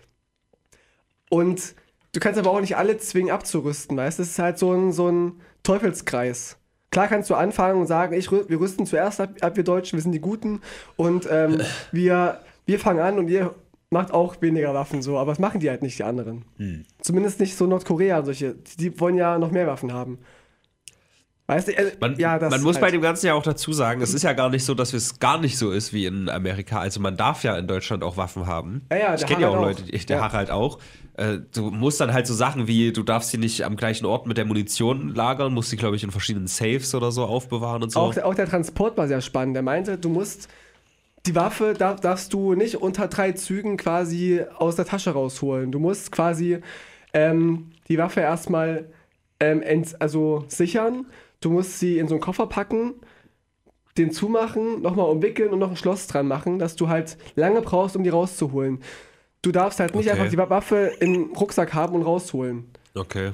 Und 1.30 1.74
du 2.12 2.20
kannst 2.20 2.38
aber 2.38 2.50
auch 2.50 2.60
nicht 2.60 2.76
alle 2.76 2.98
zwingen 2.98 3.30
abzurüsten, 3.30 3.96
weißt 3.96 4.18
du? 4.18 4.22
Das 4.22 4.30
ist 4.30 4.38
halt 4.38 4.58
so 4.58 4.74
ein, 4.74 4.92
so 4.92 5.08
ein 5.08 5.40
Teufelskreis. 5.62 6.58
Klar 6.90 7.06
kannst 7.08 7.30
du 7.30 7.34
anfangen 7.36 7.80
und 7.80 7.86
sagen, 7.86 8.14
ich, 8.14 8.30
wir 8.30 8.60
rüsten 8.60 8.84
zuerst 8.84 9.20
ab, 9.20 9.30
ab, 9.40 9.56
wir 9.56 9.64
Deutschen, 9.64 9.96
wir 9.96 10.02
sind 10.02 10.12
die 10.12 10.20
Guten 10.20 10.60
und 10.96 11.26
ähm, 11.30 11.60
wir, 11.92 12.40
wir 12.66 12.78
fangen 12.78 13.00
an 13.00 13.18
und 13.18 13.28
ihr 13.28 13.54
macht 13.90 14.12
auch 14.12 14.40
weniger 14.40 14.74
Waffen 14.74 15.02
so, 15.02 15.18
aber 15.18 15.32
das 15.32 15.38
machen 15.38 15.60
die 15.60 15.70
halt 15.70 15.82
nicht, 15.82 15.98
die 15.98 16.04
anderen. 16.04 16.44
Zumindest 17.00 17.40
nicht 17.40 17.56
so 17.56 17.66
Nordkorea 17.66 18.18
und 18.18 18.24
solche. 18.24 18.54
Die, 18.78 18.98
wollen 19.00 19.16
ja 19.16 19.38
noch 19.38 19.50
mehr 19.50 19.66
Waffen 19.66 19.92
haben. 19.92 20.18
Weißt 21.48 21.66
du, 21.66 21.76
äh, 21.76 21.92
Man, 22.00 22.16
ja, 22.16 22.38
man 22.38 22.62
muss 22.62 22.76
halt. 22.76 22.82
bei 22.82 22.90
dem 22.92 23.02
Ganzen 23.02 23.26
ja 23.26 23.34
auch 23.34 23.42
dazu 23.42 23.72
sagen, 23.72 24.00
es 24.02 24.14
ist 24.14 24.22
ja 24.22 24.32
gar 24.34 24.50
nicht 24.50 24.64
so, 24.64 24.74
dass 24.74 24.92
es 24.92 25.18
gar 25.18 25.40
nicht 25.40 25.58
so 25.58 25.72
ist 25.72 25.92
wie 25.92 26.06
in 26.06 26.28
Amerika. 26.28 26.78
Also 26.78 27.00
man 27.00 27.16
darf 27.16 27.42
ja 27.42 27.58
in 27.58 27.66
Deutschland 27.66 28.04
auch 28.04 28.16
Waffen 28.16 28.46
haben. 28.46 28.82
Ja, 28.92 28.98
ja, 28.98 29.14
ich 29.16 29.26
kenne 29.26 29.42
ja 29.42 29.48
auch 29.48 29.56
Leute, 29.56 29.82
auch. 29.82 30.04
der 30.04 30.16
Ja. 30.16 30.22
Harald 30.22 30.52
auch. 30.52 30.78
Äh, 31.20 31.38
Du 31.52 31.70
musst 31.70 32.00
dann 32.00 32.12
halt 32.12 32.26
so 32.26 32.34
Sachen 32.34 32.66
wie, 32.66 32.92
du 32.92 33.02
darfst 33.02 33.30
sie 33.30 33.38
nicht 33.38 33.62
am 33.64 33.76
gleichen 33.76 34.06
Ort 34.06 34.26
mit 34.26 34.36
der 34.38 34.44
Munition 34.44 35.14
lagern, 35.14 35.52
musst 35.52 35.70
sie, 35.70 35.76
glaube 35.76 35.96
ich, 35.96 36.02
in 36.04 36.10
verschiedenen 36.10 36.46
Safes 36.46 36.94
oder 36.94 37.12
so 37.12 37.24
aufbewahren 37.24 37.82
und 37.82 37.90
so. 37.92 38.00
Auch, 38.00 38.14
der- 38.14 38.26
auch 38.26 38.34
der 38.34 38.46
Transport 38.48 38.96
war 38.96 39.06
sehr 39.08 39.20
spannend. 39.20 39.56
Er 39.56 39.62
meinte, 39.62 39.98
du 39.98 40.08
musst 40.08 40.48
die 41.26 41.34
Waffe 41.34 41.74
darf, 41.76 42.00
darfst 42.00 42.32
du 42.32 42.54
nicht 42.54 42.76
unter 42.76 43.06
drei 43.08 43.32
Zügen 43.32 43.76
quasi 43.76 44.42
aus 44.56 44.76
der 44.76 44.86
Tasche 44.86 45.10
rausholen. 45.10 45.70
Du 45.70 45.78
musst 45.78 46.10
quasi 46.12 46.58
ähm, 47.12 47.72
die 47.88 47.98
Waffe 47.98 48.20
erstmal 48.20 48.86
ähm, 49.38 49.62
also 49.98 50.44
sichern. 50.48 51.06
Du 51.40 51.50
musst 51.50 51.78
sie 51.78 51.98
in 51.98 52.08
so 52.08 52.14
einen 52.14 52.22
Koffer 52.22 52.46
packen, 52.46 52.94
den 53.98 54.12
zumachen, 54.12 54.80
nochmal 54.80 55.10
umwickeln 55.10 55.50
und 55.52 55.58
noch 55.58 55.70
ein 55.70 55.76
Schloss 55.76 56.06
dran 56.06 56.26
machen, 56.26 56.58
dass 56.58 56.76
du 56.76 56.88
halt 56.88 57.18
lange 57.34 57.60
brauchst, 57.60 57.96
um 57.96 58.02
die 58.04 58.08
rauszuholen. 58.10 58.78
Du 59.42 59.52
darfst 59.52 59.80
halt 59.80 59.94
nicht 59.94 60.08
Okay. 60.10 60.18
einfach 60.18 60.30
die 60.30 60.36
Waffe 60.38 60.92
im 61.00 61.32
Rucksack 61.34 61.72
haben 61.74 61.94
und 61.94 62.02
rausholen. 62.02 62.64
Okay. 62.94 63.32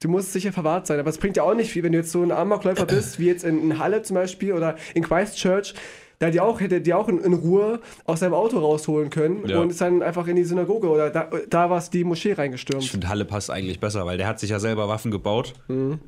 Du 0.00 0.08
musst 0.08 0.32
sicher 0.32 0.52
verwahrt 0.52 0.86
sein, 0.86 1.00
aber 1.00 1.08
es 1.08 1.16
bringt 1.18 1.36
ja 1.38 1.44
auch 1.44 1.54
nicht 1.54 1.70
viel, 1.70 1.82
wenn 1.82 1.92
du 1.92 1.98
jetzt 1.98 2.12
so 2.12 2.22
ein 2.22 2.30
Amokläufer 2.30 2.84
bist, 2.84 3.18
wie 3.18 3.26
jetzt 3.26 3.42
in, 3.44 3.58
in 3.62 3.78
Halle 3.78 4.02
zum 4.02 4.14
Beispiel 4.16 4.52
oder 4.52 4.76
in 4.94 5.02
Christchurch, 5.02 5.72
da 6.18 6.30
die 6.30 6.40
auch 6.40 6.60
hätte 6.60 6.80
die 6.82 6.92
auch 6.92 7.08
in, 7.08 7.18
in 7.20 7.32
Ruhe 7.32 7.80
aus 8.04 8.20
seinem 8.20 8.34
Auto 8.34 8.58
rausholen 8.58 9.08
können 9.08 9.46
Ja. 9.48 9.60
und 9.60 9.70
ist 9.70 9.80
dann 9.80 10.02
einfach 10.02 10.26
in 10.26 10.36
die 10.36 10.44
Synagoge 10.44 10.88
oder 10.90 11.08
da, 11.10 11.30
da 11.48 11.70
war 11.70 11.78
es 11.78 11.88
die 11.88 12.04
Moschee 12.04 12.32
Ich 12.32 12.38
reingestürmt. 12.38 12.84
finde, 12.84 13.08
Halle 13.08 13.24
passt 13.24 13.50
eigentlich 13.50 13.80
besser, 13.80 14.04
weil 14.04 14.18
der 14.18 14.26
hat 14.26 14.38
sich 14.40 14.50
ja 14.50 14.60
selber 14.60 14.88
Waffen 14.88 15.10
gebaut. 15.10 15.54
Mhm. 15.68 16.00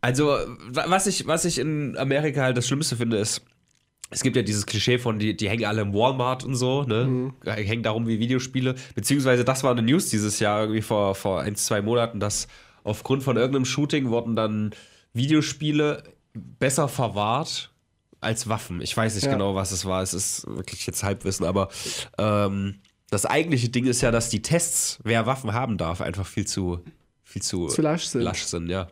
Also, 0.00 0.26
wa- 0.26 0.84
was 0.86 1.06
ich, 1.06 1.26
was 1.26 1.44
ich 1.46 1.58
in 1.58 1.96
Amerika 1.96 2.42
halt 2.42 2.56
das 2.56 2.66
Schlimmste 2.68 2.94
finde, 2.96 3.16
ist, 3.16 3.42
es 4.14 4.22
gibt 4.22 4.36
ja 4.36 4.42
dieses 4.42 4.64
Klischee 4.64 4.98
von, 4.98 5.18
die, 5.18 5.36
die 5.36 5.48
hängen 5.48 5.64
alle 5.64 5.82
im 5.82 5.92
Walmart 5.92 6.44
und 6.44 6.54
so, 6.54 6.84
ne? 6.84 7.04
Mhm. 7.04 7.32
Hängen 7.44 7.82
darum 7.82 8.06
wie 8.06 8.18
Videospiele. 8.20 8.74
Beziehungsweise, 8.94 9.44
das 9.44 9.62
war 9.64 9.72
eine 9.72 9.82
News 9.82 10.08
dieses 10.08 10.38
Jahr, 10.40 10.60
irgendwie 10.62 10.82
vor, 10.82 11.14
vor 11.14 11.40
ein, 11.40 11.56
zwei 11.56 11.82
Monaten, 11.82 12.20
dass 12.20 12.46
aufgrund 12.84 13.22
von 13.22 13.36
irgendeinem 13.36 13.64
Shooting 13.64 14.08
wurden 14.10 14.36
dann 14.36 14.70
Videospiele 15.12 16.02
besser 16.34 16.88
verwahrt 16.88 17.70
als 18.20 18.48
Waffen. 18.48 18.80
Ich 18.80 18.96
weiß 18.96 19.14
nicht 19.14 19.24
Ja. 19.24 19.32
genau, 19.32 19.54
was 19.54 19.70
es 19.72 19.84
war. 19.84 20.02
Es 20.02 20.14
ist 20.14 20.46
wirklich 20.46 20.86
jetzt 20.86 21.02
Halbwissen, 21.02 21.44
aber 21.46 21.68
ähm, 22.18 22.76
das 23.10 23.26
eigentliche 23.26 23.68
Ding 23.68 23.86
ist 23.86 24.00
ja, 24.00 24.10
dass 24.10 24.30
die 24.30 24.42
Tests, 24.42 24.98
wer 25.04 25.26
Waffen 25.26 25.52
haben 25.52 25.76
darf, 25.76 26.00
einfach 26.00 26.26
viel 26.26 26.46
zu, 26.46 26.80
viel 27.22 27.42
zu, 27.42 27.66
Zu 27.68 27.82
lasch 27.82 28.04
sind. 28.06 28.22
lasch 28.22 28.44
sind, 28.44 28.68
ja. 28.70 28.88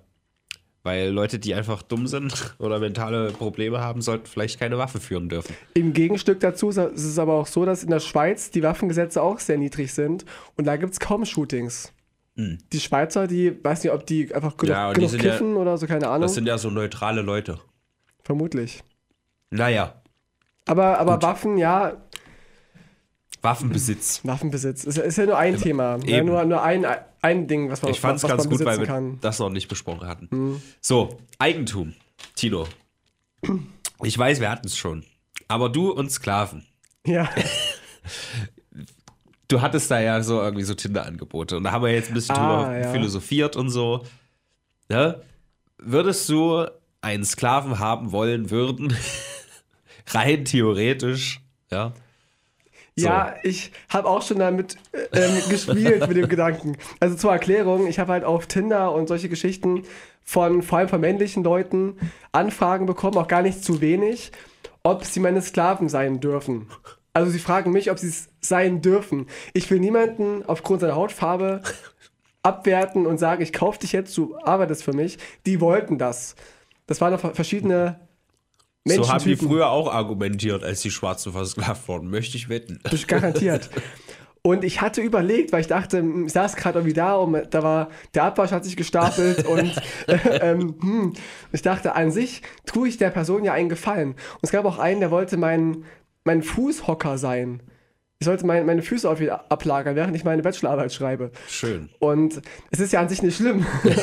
Weil 0.85 1.11
Leute, 1.11 1.39
die 1.39 1.55
einfach 1.55 1.83
dumm 1.83 2.07
sind 2.09 2.57
oder 2.59 2.81
mentale 2.81 3.31
Probleme 3.31 3.81
haben, 3.81 4.03
sollten 4.03 4.27
vielleicht 4.27 4.59
keine 4.59 4.79
Waffe 4.79 4.99
führen 4.99 5.29
dürfen. 5.29 5.55
Im 5.75 5.93
Gegenstück 5.93 6.41
dazu 6.41 6.71
ist 6.71 6.77
es 6.79 7.19
aber 7.19 7.35
auch 7.35 7.47
so, 7.47 7.65
dass 7.65 7.85
in 7.85 7.91
der 7.91 8.01
Schweiz 8.01 8.51
die 8.51 8.63
Waffengesetze 8.65 9.23
auch 9.23 9.39
sehr 9.39 9.59
niedrig 9.59 9.95
sind 9.95 10.25
und 10.57 10.65
da 10.67 10.77
gibt 10.77 10.93
es 10.93 11.01
kaum 11.01 11.25
Shootings. 11.25 11.93
Die 12.35 12.81
Schweizer, 12.81 13.27
die, 13.27 13.63
weiß 13.63 13.85
nicht, 13.85 13.93
ob 13.93 14.07
die 14.07 14.35
einfach 14.35 14.57
genug. 14.57 14.75
Ja, 14.75 14.93
genug 14.93 15.11
sind 15.11 15.23
ja- 15.23 15.33
kiffen 15.33 15.55
oder 15.57 15.77
so, 15.77 15.87
keine 15.87 16.09
Ahnung. 16.09 16.23
Das 16.23 16.35
sind 16.35 16.47
ja 16.47 16.57
so 16.57 16.71
neutrale 16.71 17.21
Leute. 17.21 17.59
Vermutlich. 18.25 18.83
Naja, 19.51 19.95
Aber, 20.67 20.99
aber 20.99 21.15
Gut. 21.15 21.23
Waffen, 21.25 21.59
ja, 21.59 21.93
Waffenbesitz. 23.43 24.21
Waffenbesitz. 24.25 24.85
Ist, 24.85 24.99
ist 24.99 25.19
ja 25.19 25.27
nur 25.27 25.37
ein 25.39 25.57
Thema. 25.57 25.99
Ja, 26.05 26.23
nur, 26.23 26.45
nur 26.45 26.63
ein, 26.63 26.87
ein 27.21 27.47
Ding, 27.49 27.71
was 27.71 27.83
man, 27.83 27.91
Ich 27.91 28.01
fand 28.01 28.17
es 28.17 28.23
ganz 28.29 28.49
gut, 28.49 28.65
weil 28.65 28.79
wir 28.79 28.87
kann. 28.87 29.19
Das 29.21 29.39
noch 29.39 29.51
nicht 29.51 29.69
besprochen 29.69 30.07
hatten. 30.09 30.63
So, 30.81 31.19
Eigentum. 31.39 31.95
Tino. 32.37 32.67
Ich 34.05 34.17
weiß, 34.17 34.41
wir 34.41 34.51
hatten 34.51 34.67
es 34.67 34.77
schon. 34.77 35.05
Aber 35.49 35.69
du 35.69 35.91
und 35.91 36.11
Sklaven. 36.11 36.65
Ja. 37.07 37.29
Du 39.49 39.61
hattest 39.61 39.91
da 39.91 40.01
ja 40.01 40.23
so 40.23 40.41
irgendwie 40.41 40.65
so 40.65 40.73
Tinder-Angebote. 40.73 41.59
Und 41.59 41.65
da 41.65 41.73
haben 41.73 41.85
wir 41.85 41.93
jetzt 41.93 42.09
ein 42.09 42.15
bisschen 42.15 42.37
Ah, 42.37 42.63
drüber 42.65 42.79
ja. 42.79 42.91
philosophiert 42.91 43.55
und 43.55 43.69
so. 43.69 44.03
Ne? 44.89 45.21
Würdest 45.77 46.27
du 46.31 46.65
einen 47.03 47.25
Sklaven 47.25 47.79
haben 47.79 48.13
wollen 48.13 48.51
würden? 48.51 48.97
Rein 50.09 50.47
theoretisch, 50.47 51.43
ja. 51.71 51.93
So. 52.95 53.07
Ja, 53.07 53.35
ich 53.43 53.73
habe 53.89 54.07
auch 54.07 54.21
schon 54.21 54.39
damit 54.39 54.77
äh, 54.93 55.19
ähm, 55.19 55.49
gespielt 55.49 56.07
mit 56.07 56.17
dem 56.17 56.29
Gedanken. 56.29 56.77
Also 57.01 57.17
zur 57.17 57.33
Erklärung, 57.33 57.87
ich 57.87 57.99
habe 57.99 58.13
halt 58.13 58.25
auf 58.25 58.47
Tinder 58.47 58.93
und 58.93 59.09
solche 59.09 59.31
Geschichten 59.31 59.85
von 60.23 60.63
vor 60.63 60.79
allem 60.79 60.89
von 60.89 61.01
männlichen 61.01 61.43
Leuten 61.43 61.97
Anfragen 62.33 62.85
bekommen, 62.85 63.17
auch 63.17 63.29
gar 63.29 63.43
nicht 63.43 63.65
zu 63.65 63.81
wenig, 63.81 64.31
ob 64.83 65.05
sie 65.05 65.21
meine 65.21 65.41
Sklaven 65.41 65.89
sein 65.89 66.21
dürfen. 66.21 66.69
Also 67.15 67.31
sie 67.31 67.39
fragen 67.39 67.73
mich, 67.73 67.91
ob 67.91 67.99
sie 67.99 68.09
es 68.09 68.29
sein 68.41 68.83
dürfen. 68.83 69.27
Ich 69.55 69.71
will 69.71 69.81
niemanden 69.81 70.45
aufgrund 70.45 70.81
seiner 70.81 70.97
Hautfarbe 70.97 71.63
abwerten 72.43 73.07
und 73.07 73.19
sagen, 73.19 73.43
ich 73.43 73.53
kaufe 73.53 73.79
dich 73.79 73.93
jetzt, 73.93 74.17
du 74.19 74.37
arbeitest 74.43 74.83
für 74.83 74.93
mich. 74.93 75.19
Die 75.47 75.61
wollten 75.61 75.97
das. 75.97 76.37
Das 76.87 77.01
waren 77.01 77.19
verschiedene 77.19 78.01
So 78.85 79.09
haben 79.09 79.25
die 79.25 79.37
früher 79.37 79.71
auch 79.71 79.93
argumentiert, 79.93 80.65
als 80.65 80.81
die 80.81 80.91
Schwarzen 80.91 81.33
versklavt 81.33 81.87
wurden. 81.87 82.11
Möchte 82.11 82.37
ich 82.37 82.49
wetten. 82.49 82.81
Das 82.83 83.07
Garantiert. 83.07 83.71
Und 84.45 84.65
ich 84.65 84.81
hatte 84.81 85.01
überlegt, 85.01 85.53
weil 85.53 85.61
ich 85.61 85.69
dachte, 85.69 85.99
hm, 85.99 86.27
ich 86.27 86.33
saß 86.33 86.57
gerade 86.57 86.81
irgendwie 86.81 86.95
da 86.95 87.15
und 87.15 87.55
da 87.55 87.63
war, 87.63 87.91
der 88.13 88.25
Abwasch 88.25 88.51
hat 88.51 88.65
sich 88.65 88.77
gestapelt 88.77 89.47
und 89.49 89.73
äh, 90.09 90.17
ähm, 90.41 90.75
hm, 90.81 91.13
ich 91.53 91.63
dachte, 91.63 91.95
an 91.95 92.11
sich 92.11 92.43
tue 92.67 92.89
ich 92.89 92.97
der 92.97 93.11
Person 93.11 93.45
ja 93.45 93.53
einen 93.53 93.69
Gefallen. 93.69 94.11
Und 94.11 94.41
es 94.43 94.51
gab 94.51 94.65
auch 94.65 94.81
einen, 94.81 94.99
der 94.99 95.13
wollte 95.13 95.37
mein, 95.37 95.85
mein 96.25 96.43
Fußhocker 96.43 97.19
sein. 97.19 97.63
Ich 98.23 98.27
sollte 98.27 98.47
mein, 98.47 98.65
meine 98.67 98.83
Füße 98.83 99.11
auf 99.11 99.21
ihn 99.21 99.31
ablagern, 99.31 99.97
während 99.97 100.15
ich 100.15 100.23
meine 100.23 100.43
Bachelorarbeit 100.43 100.93
schreibe. 100.93 101.33
Schön. 101.49 101.89
Und 101.99 102.41
es 102.71 102.79
ist 102.79 102.93
ja 102.93 103.01
an 103.01 103.09
sich 103.09 103.21
nicht 103.21 103.37
schlimm. 103.37 103.67
Und 103.83 103.97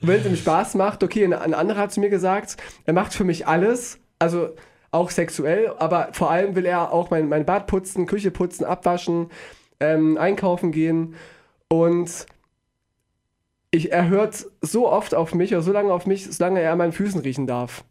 wenn 0.00 0.20
es 0.20 0.24
ihm 0.24 0.34
Spaß 0.34 0.76
macht, 0.76 1.02
okay, 1.02 1.24
ein, 1.24 1.34
ein 1.34 1.52
anderer 1.52 1.82
hat 1.82 1.92
zu 1.92 2.00
mir 2.00 2.08
gesagt, 2.08 2.56
er 2.86 2.94
macht 2.94 3.12
für 3.12 3.24
mich 3.24 3.46
alles, 3.46 3.98
also 4.18 4.54
auch 4.92 5.10
sexuell, 5.10 5.74
aber 5.78 6.08
vor 6.12 6.30
allem 6.30 6.56
will 6.56 6.64
er 6.64 6.90
auch 6.90 7.10
mein, 7.10 7.28
mein 7.28 7.44
Bad 7.44 7.66
putzen, 7.66 8.06
Küche 8.06 8.30
putzen, 8.30 8.64
abwaschen, 8.64 9.28
ähm, 9.78 10.16
einkaufen 10.16 10.72
gehen 10.72 11.14
und 11.68 12.24
ich, 13.70 13.92
er 13.92 14.08
hört 14.08 14.46
so 14.62 14.90
oft 14.90 15.14
auf 15.14 15.34
mich 15.34 15.52
oder 15.52 15.60
so 15.60 15.72
lange 15.72 15.92
auf 15.92 16.06
mich, 16.06 16.32
solange 16.32 16.62
er 16.62 16.72
an 16.72 16.78
meinen 16.78 16.92
Füßen 16.92 17.20
riechen 17.20 17.46
darf. 17.46 17.84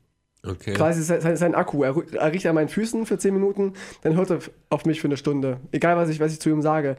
Okay. 0.47 0.73
Quasi 0.73 1.03
sein, 1.03 1.36
sein, 1.36 1.55
Akku. 1.55 1.83
Er, 1.83 1.95
er 2.13 2.31
riecht 2.31 2.45
an 2.45 2.55
meinen 2.55 2.69
Füßen 2.69 3.05
für 3.05 3.17
10 3.17 3.33
Minuten, 3.33 3.73
dann 4.03 4.15
hört 4.15 4.31
er 4.31 4.39
auf 4.69 4.86
mich 4.86 5.01
für 5.01 5.07
eine 5.07 5.17
Stunde. 5.17 5.57
Egal, 5.71 5.97
was 5.97 6.10
ich, 6.10 6.19
was 6.19 6.33
ich 6.33 6.39
zu 6.39 6.49
ihm 6.49 6.62
sage. 6.62 6.95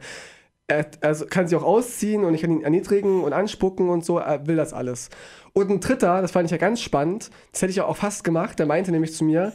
Er, 0.67 0.85
er 1.01 1.15
kann 1.25 1.47
sich 1.47 1.57
auch 1.57 1.63
ausziehen 1.63 2.23
und 2.23 2.35
ich 2.35 2.41
kann 2.41 2.51
ihn 2.51 2.61
erniedrigen 2.61 3.23
und 3.23 3.33
anspucken 3.33 3.89
und 3.89 4.05
so. 4.05 4.19
Er 4.19 4.45
will 4.45 4.55
das 4.55 4.73
alles. 4.73 5.09
Und 5.53 5.69
ein 5.71 5.79
dritter, 5.79 6.21
das 6.21 6.31
fand 6.31 6.45
ich 6.45 6.51
ja 6.51 6.57
ganz 6.57 6.79
spannend, 6.81 7.31
das 7.51 7.61
hätte 7.61 7.71
ich 7.71 7.81
auch 7.81 7.97
fast 7.97 8.23
gemacht, 8.23 8.59
der 8.59 8.65
meinte 8.65 8.91
nämlich 8.91 9.13
zu 9.13 9.23
mir, 9.23 9.51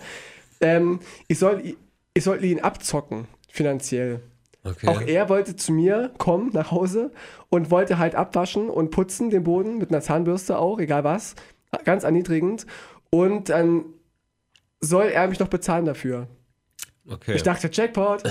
ähm, 0.60 1.00
ich, 1.28 1.38
soll, 1.38 1.76
ich 2.14 2.24
soll 2.24 2.44
ihn 2.44 2.60
abzocken, 2.60 3.26
finanziell. 3.48 4.20
okay. 4.64 4.88
Auch 4.88 5.00
er 5.00 5.28
wollte 5.28 5.56
zu 5.56 5.72
mir 5.72 6.10
kommen 6.18 6.50
nach 6.52 6.70
Hause 6.70 7.12
und 7.48 7.70
wollte 7.70 7.98
halt 7.98 8.14
abwaschen 8.14 8.68
und 8.68 8.90
putzen 8.90 9.30
den 9.30 9.44
Boden 9.44 9.78
mit 9.78 9.90
einer 9.90 10.00
Zahnbürste 10.00 10.58
auch, 10.58 10.80
egal 10.80 11.04
was. 11.04 11.34
Ganz 11.84 12.04
erniedrigend. 12.04 12.66
Und 13.14 13.48
dann 13.48 13.84
soll 14.80 15.04
er 15.04 15.28
mich 15.28 15.38
noch 15.38 15.48
bezahlen 15.48 15.84
dafür. 15.84 16.26
okay. 17.08 17.34
Ich 17.36 17.42
dachte, 17.42 17.70
Jackpot. 17.72 18.22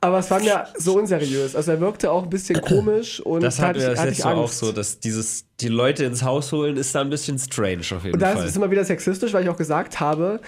Aber 0.00 0.18
es 0.18 0.30
war 0.30 0.40
mir 0.40 0.64
so 0.78 0.96
unseriös. 0.98 1.54
Also 1.54 1.72
er 1.72 1.80
wirkte 1.80 2.10
auch 2.10 2.22
ein 2.22 2.30
bisschen 2.30 2.60
komisch 2.60 3.20
und 3.20 3.42
das 3.42 3.58
hatte 3.60 3.78
ich, 3.80 3.84
das 3.84 3.98
hatte 4.00 4.12
ich 4.12 4.24
Mal 4.24 4.34
auch 4.34 4.42
Angst. 4.42 4.58
so, 4.58 4.72
dass 4.72 4.98
dieses, 5.00 5.44
die 5.60 5.68
Leute 5.68 6.04
ins 6.04 6.22
Haus 6.22 6.52
holen, 6.52 6.76
ist 6.76 6.94
da 6.94 7.00
ein 7.02 7.10
bisschen 7.10 7.38
strange 7.38 7.80
auf 7.94 8.02
jeden 8.04 8.14
Und 8.14 8.20
da 8.20 8.32
Fall. 8.36 8.46
ist 8.46 8.56
immer 8.56 8.70
wieder 8.70 8.84
sexistisch, 8.84 9.32
weil 9.32 9.42
ich 9.44 9.50
auch 9.50 9.56
gesagt 9.56 10.00
habe, 10.00 10.40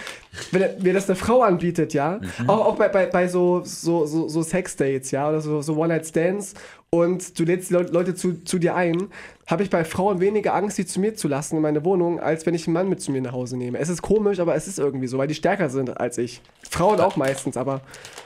wenn 0.51 0.81
mir 0.81 0.93
das 0.93 1.07
eine 1.09 1.15
Frau 1.15 1.41
anbietet, 1.43 1.93
ja, 1.93 2.19
Mhm. 2.39 2.49
auch, 2.49 2.65
auch 2.65 2.75
bei, 2.75 2.87
bei, 2.89 3.05
bei 3.05 3.27
so, 3.27 3.61
so, 3.63 4.05
so, 4.05 4.27
so 4.27 4.41
Sex-Dates, 4.41 5.11
ja, 5.11 5.29
oder 5.29 5.39
so, 5.41 5.61
so 5.61 5.75
One-Night-Stands 5.77 6.55
und 6.89 7.37
du 7.39 7.43
lädst 7.43 7.69
die 7.69 7.73
Leut- 7.75 7.91
Leute 7.91 8.15
zu, 8.15 8.43
zu 8.43 8.57
dir 8.59 8.75
ein, 8.75 9.07
habe 9.47 9.63
ich 9.63 9.69
bei 9.69 9.83
Frauen 9.83 10.19
weniger 10.19 10.53
Angst, 10.53 10.77
sie 10.77 10.85
zu 10.85 10.99
mir 10.99 11.15
zu 11.15 11.27
lassen 11.27 11.57
in 11.57 11.61
meine 11.61 11.83
Wohnung, 11.83 12.19
als 12.19 12.45
wenn 12.45 12.53
ich 12.53 12.67
einen 12.67 12.73
Mann 12.73 12.89
mit 12.89 13.01
zu 13.01 13.11
mir 13.11 13.21
nach 13.21 13.33
Hause 13.33 13.57
nehme. 13.57 13.77
Es 13.77 13.89
ist 13.89 14.01
komisch, 14.01 14.39
aber 14.39 14.55
es 14.55 14.67
ist 14.67 14.79
irgendwie 14.79 15.07
so, 15.07 15.17
weil 15.17 15.27
die 15.27 15.35
stärker 15.35 15.69
sind 15.69 15.99
als 15.99 16.17
ich. 16.17 16.41
Frauen 16.69 16.99
auch 16.99 17.15
meistens, 17.15 17.57
aber 17.57 17.81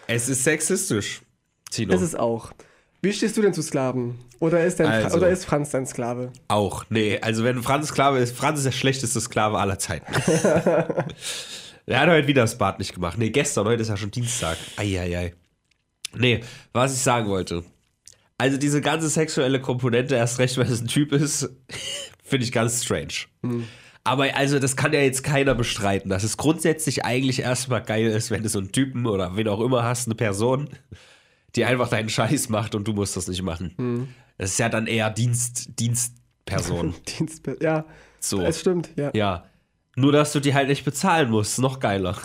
es 0.07 0.29
ist 0.29 0.43
sexistisch, 0.43 1.21
Tino. 1.71 1.93
es 1.93 2.01
ist 2.01 2.17
auch. 2.19 2.51
Wie 3.01 3.13
stehst 3.13 3.37
du 3.37 3.41
denn 3.41 3.53
zu 3.53 3.61
Sklaven? 3.61 4.19
Oder 4.39 4.63
ist, 4.65 4.79
dein, 4.79 4.87
Also. 4.87 5.17
oder 5.17 5.29
ist 5.29 5.45
Franz 5.45 5.69
dein 5.71 5.85
Sklave? 5.85 6.31
Auch, 6.47 6.85
nee, 6.89 7.19
also 7.21 7.43
wenn 7.43 7.61
Franz 7.63 7.87
Sklave 7.87 8.19
ist, 8.19 8.35
Franz 8.35 8.59
ist 8.59 8.65
der 8.65 8.71
schlechteste 8.71 9.19
Sklave 9.21 9.57
aller 9.59 9.79
Zeiten. 9.79 10.11
er 11.85 11.99
hat 11.99 12.09
heute 12.09 12.27
wieder 12.27 12.41
das 12.41 12.57
Bad 12.57 12.79
nicht 12.79 12.93
gemacht. 12.93 13.17
Nee, 13.17 13.29
gestern, 13.29 13.65
heute 13.65 13.81
ist 13.81 13.89
ja 13.89 13.97
schon 13.97 14.11
Dienstag. 14.11 14.57
Eieiei. 14.77 15.33
Nee, 16.15 16.41
was 16.73 16.93
ich 16.93 17.01
sagen 17.01 17.27
wollte. 17.27 17.63
Also 18.37 18.57
diese 18.57 18.81
ganze 18.81 19.09
sexuelle 19.09 19.59
Komponente, 19.59 20.15
erst 20.15 20.39
recht, 20.39 20.57
weil 20.57 20.67
es 20.67 20.81
ein 20.81 20.87
Typ 20.87 21.11
ist, 21.11 21.49
finde 22.23 22.45
ich 22.45 22.51
ganz 22.51 22.83
strange. 22.83 23.13
Aber 24.03 24.35
also 24.35 24.59
das 24.59 24.75
kann 24.75 24.93
ja 24.93 25.01
jetzt 25.01 25.23
keiner 25.23 25.55
bestreiten, 25.55 26.09
dass 26.09 26.23
es 26.23 26.37
grundsätzlich 26.37 27.03
eigentlich 27.03 27.39
erstmal 27.39 27.81
geil 27.83 28.07
ist, 28.07 28.31
wenn 28.31 28.43
du 28.43 28.49
so 28.49 28.59
einen 28.59 28.71
Typen 28.71 29.05
oder 29.07 29.35
wen 29.35 29.47
auch 29.47 29.59
immer 29.59 29.83
hast, 29.83 30.07
eine 30.07 30.15
Person, 30.15 30.69
die 31.55 31.65
einfach 31.65 31.89
deinen 31.89 32.09
Scheiß 32.09 32.49
macht 32.49 32.75
und 32.75 32.87
du 32.87 32.93
musst 32.93 33.17
das 33.17 33.27
nicht 33.27 33.41
machen. 33.41 34.13
Das 34.37 34.51
ist 34.51 34.59
ja 34.59 34.69
dann 34.69 34.87
eher 34.87 35.09
Dienst, 35.09 35.79
Dienstperson. 35.79 36.93
Dienst, 37.19 37.43
ja, 37.59 37.85
So. 38.19 38.41
es 38.41 38.59
stimmt, 38.61 38.91
ja. 38.95 39.11
Ja. 39.13 39.45
Nur, 39.95 40.11
dass 40.11 40.31
du 40.31 40.39
die 40.39 40.53
halt 40.53 40.69
nicht 40.69 40.85
bezahlen 40.85 41.31
musst. 41.31 41.57
Noch 41.57 41.79
geiler. 41.79 42.15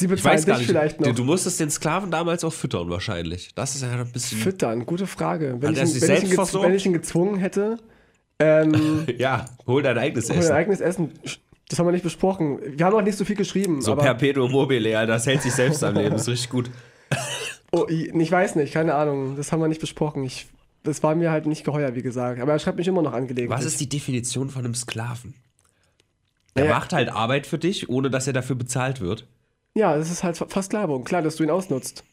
Sie 0.00 0.06
Ich 0.06 0.10
bezahlen 0.12 0.38
weiß 0.38 0.46
gar 0.46 0.56
dich 0.56 0.66
vielleicht 0.66 0.98
noch. 0.98 1.14
Du, 1.14 1.24
musstest 1.24 1.60
den 1.60 1.70
Sklaven 1.70 2.10
damals 2.10 2.42
auch 2.42 2.52
füttern, 2.54 2.88
wahrscheinlich. 2.88 3.54
Das 3.54 3.74
ist 3.74 3.82
ja 3.82 3.90
ein 3.92 4.10
bisschen. 4.10 4.38
Füttern, 4.38 4.86
gute 4.86 5.06
Frage. 5.06 5.56
Wenn, 5.60 5.74
ich 5.74 5.78
ihn, 5.78 6.00
wenn, 6.00 6.22
ich 6.24 6.32
ihn, 6.32 6.62
wenn 6.62 6.74
ich 6.74 6.86
ihn 6.86 6.92
gezwungen 6.94 7.36
hätte, 7.36 7.76
ähm, 8.38 9.04
ja, 9.18 9.44
hol 9.66 9.82
dein 9.82 9.98
eigenes 9.98 10.30
ein 10.30 10.38
Essen. 10.38 10.52
eigenes 10.52 10.80
Essen, 10.80 11.12
das 11.68 11.78
haben 11.78 11.86
wir 11.86 11.92
nicht 11.92 12.02
besprochen. 12.02 12.60
Wir 12.64 12.86
haben 12.86 12.94
auch 12.96 13.02
nicht 13.02 13.18
so 13.18 13.26
viel 13.26 13.36
geschrieben. 13.36 13.82
So 13.82 13.94
Perpetuum 13.94 14.50
mobile, 14.50 14.98
Alter. 14.98 15.12
Das 15.12 15.26
hält 15.26 15.42
sich 15.42 15.52
selbst 15.52 15.84
am 15.84 15.94
Leben. 15.94 16.12
Das 16.12 16.22
ist 16.22 16.28
richtig 16.32 16.48
gut. 16.48 16.70
oh, 17.70 17.84
ich, 17.90 18.14
ich 18.14 18.32
weiß 18.32 18.56
nicht, 18.56 18.72
keine 18.72 18.94
Ahnung. 18.94 19.36
Das 19.36 19.52
haben 19.52 19.60
wir 19.60 19.68
nicht 19.68 19.82
besprochen. 19.82 20.24
Ich, 20.24 20.46
das 20.82 21.02
war 21.02 21.14
mir 21.14 21.30
halt 21.30 21.44
nicht 21.44 21.64
geheuer, 21.64 21.94
wie 21.94 22.02
gesagt. 22.02 22.40
Aber 22.40 22.52
er 22.52 22.58
schreibt 22.58 22.78
mich 22.78 22.88
immer 22.88 23.02
noch 23.02 23.12
angelegt. 23.12 23.50
Was 23.50 23.66
ist 23.66 23.78
die 23.80 23.88
Definition 23.90 24.48
von 24.48 24.64
einem 24.64 24.74
Sklaven? 24.74 25.34
Er 26.54 26.64
Naja. 26.64 26.74
macht 26.74 26.94
halt 26.94 27.10
Arbeit 27.10 27.46
für 27.46 27.58
dich, 27.58 27.90
ohne 27.90 28.08
dass 28.08 28.26
er 28.26 28.32
dafür 28.32 28.56
bezahlt 28.56 29.02
wird. 29.02 29.26
Ja, 29.74 29.96
das 29.96 30.10
ist 30.10 30.22
halt 30.22 30.36
Versklavung. 30.36 31.04
Klar, 31.04 31.22
dass 31.22 31.36
du 31.36 31.44
ihn 31.44 31.50
ausnutzt. 31.50 32.04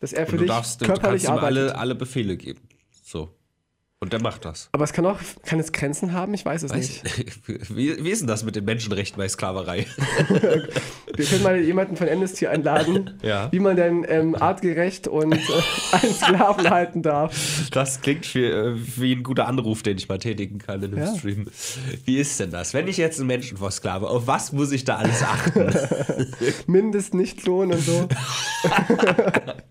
Dass 0.00 0.12
er 0.12 0.26
für 0.26 0.36
dich 0.36 0.48
darfst, 0.48 0.80
du 0.80 0.86
kannst 0.86 1.02
körperlich 1.02 1.24
ihm 1.24 1.30
arbeitet. 1.30 1.58
alle, 1.58 1.78
alle 1.78 1.94
Befehle 1.94 2.36
geben. 2.36 2.60
So. 3.02 3.35
Und 3.98 4.12
der 4.12 4.20
macht 4.20 4.44
das. 4.44 4.68
Aber 4.72 4.84
es 4.84 4.92
kann 4.92 5.06
auch, 5.06 5.18
kann 5.46 5.58
es 5.58 5.72
Grenzen 5.72 6.12
haben? 6.12 6.34
Ich 6.34 6.44
weiß 6.44 6.64
es 6.64 6.70
Weiß, 6.70 7.02
nicht. 7.02 7.48
wie, 7.74 8.04
wie 8.04 8.10
ist 8.10 8.20
denn 8.20 8.26
das 8.28 8.44
mit 8.44 8.54
den 8.54 8.66
Menschenrechten 8.66 9.16
bei 9.16 9.26
Sklaverei? 9.26 9.86
Wir 11.16 11.24
können 11.24 11.42
mal 11.42 11.58
jemanden 11.58 11.96
von 11.96 12.06
Amnesty 12.06 12.46
einladen, 12.46 13.18
Ja. 13.22 13.50
wie 13.52 13.58
man 13.58 13.74
denn 13.76 14.04
ähm, 14.06 14.34
artgerecht 14.34 15.08
und 15.08 15.32
äh, 15.32 15.38
einen 15.92 16.12
Sklaven 16.12 16.68
halten 16.70 17.00
darf. 17.02 17.34
Das 17.70 18.02
klingt 18.02 18.34
wie, 18.34 18.44
äh, 18.44 18.74
wie 18.96 19.14
ein 19.14 19.22
guter 19.22 19.48
Anruf, 19.48 19.82
den 19.82 19.96
ich 19.96 20.10
mal 20.10 20.18
tätigen 20.18 20.58
kann 20.58 20.82
in 20.82 20.90
dem 20.90 20.98
Ja. 21.00 21.16
Stream. 21.16 21.46
Wie 22.04 22.18
ist 22.18 22.38
denn 22.38 22.50
das? 22.50 22.74
Wenn 22.74 22.88
ich 22.88 22.98
jetzt 22.98 23.18
einen 23.18 23.28
Menschen 23.28 23.56
versklave, 23.56 24.10
auf 24.10 24.26
was 24.26 24.52
muss 24.52 24.72
ich 24.72 24.84
da 24.84 24.96
alles 24.96 25.22
achten? 25.22 25.74
Mindestnichtlohn 26.66 27.72
und 27.72 27.80
so, 27.80 28.08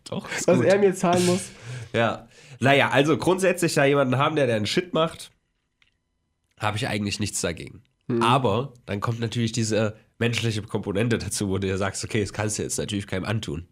Doch, 0.09 0.27
was 0.47 0.57
gut. 0.57 0.65
er 0.65 0.79
mir 0.79 0.95
zahlen 0.95 1.23
muss. 1.27 1.41
Ja. 1.93 2.27
Naja, 2.65 2.89
also 2.89 3.15
grundsätzlich 3.17 3.75
da 3.75 3.85
jemanden 3.85 4.17
haben, 4.17 4.35
der 4.35 4.53
einen 4.53 4.65
Shit 4.65 4.93
macht, 4.93 5.31
habe 6.59 6.77
ich 6.77 6.87
eigentlich 6.87 7.19
nichts 7.19 7.39
dagegen. 7.39 7.83
Hm. 8.07 8.21
Aber 8.21 8.73
dann 8.85 9.01
kommt 9.01 9.19
natürlich 9.19 9.51
diese 9.51 9.95
menschliche 10.17 10.61
Komponente 10.63 11.17
dazu, 11.17 11.49
wo 11.49 11.59
du 11.59 11.67
dir 11.67 11.77
sagst, 11.77 12.03
okay, 12.03 12.21
das 12.21 12.33
kannst 12.33 12.57
du 12.57 12.63
jetzt 12.63 12.77
natürlich 12.77 13.05
keinem 13.07 13.25
antun. 13.25 13.67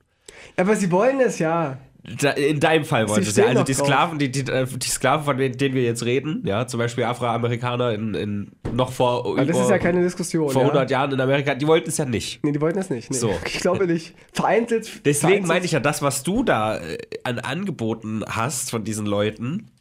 Aber 0.57 0.75
sie 0.75 0.91
wollen 0.91 1.19
es 1.19 1.39
ja. 1.39 1.79
Da, 2.03 2.31
in 2.31 2.59
deinem 2.59 2.83
Fall 2.83 3.07
sie 3.07 3.21
es 3.21 3.37
ja. 3.37 3.45
Also 3.45 3.63
die. 3.63 3.73
Sklaven, 3.73 4.19
die, 4.19 4.29
die, 4.29 4.41
äh, 4.51 4.67
die 4.67 4.89
Sklaven, 4.89 5.23
von 5.23 5.37
denen 5.37 5.73
wir 5.73 5.83
jetzt 5.83 6.03
reden, 6.03 6.43
ja, 6.45 6.67
zum 6.67 6.77
Beispiel 6.77 7.05
Afroamerikaner 7.05 7.93
in, 7.93 8.13
in 8.13 8.51
noch 8.73 8.91
vor, 8.91 9.25
Aber 9.25 9.45
das 9.45 9.57
ist 9.57 9.69
ja 9.69 9.79
keine 9.79 10.01
Diskussion. 10.01 10.49
vor 10.49 10.63
ja. 10.63 10.67
100 10.67 10.91
Jahren 10.91 11.13
in 11.13 11.21
Amerika, 11.21 11.55
die 11.55 11.65
wollten 11.65 11.87
es 11.87 11.97
ja 11.97 12.03
nicht. 12.03 12.43
Nee, 12.43 12.51
die 12.51 12.59
wollten 12.59 12.79
es 12.79 12.89
nicht. 12.89 13.09
Nee. 13.09 13.17
So. 13.17 13.33
Ich 13.45 13.59
glaube 13.59 13.87
nicht. 13.87 14.15
Vereinzelt. 14.33 15.05
Deswegen 15.05 15.47
meine 15.47 15.63
ich 15.63 15.71
ja, 15.71 15.79
das, 15.79 16.01
was 16.01 16.23
du 16.23 16.43
da 16.43 16.77
äh, 16.77 16.97
an 17.23 17.39
Angeboten 17.39 18.23
hast 18.27 18.71
von 18.71 18.83
diesen 18.83 19.05
Leuten, 19.05 19.71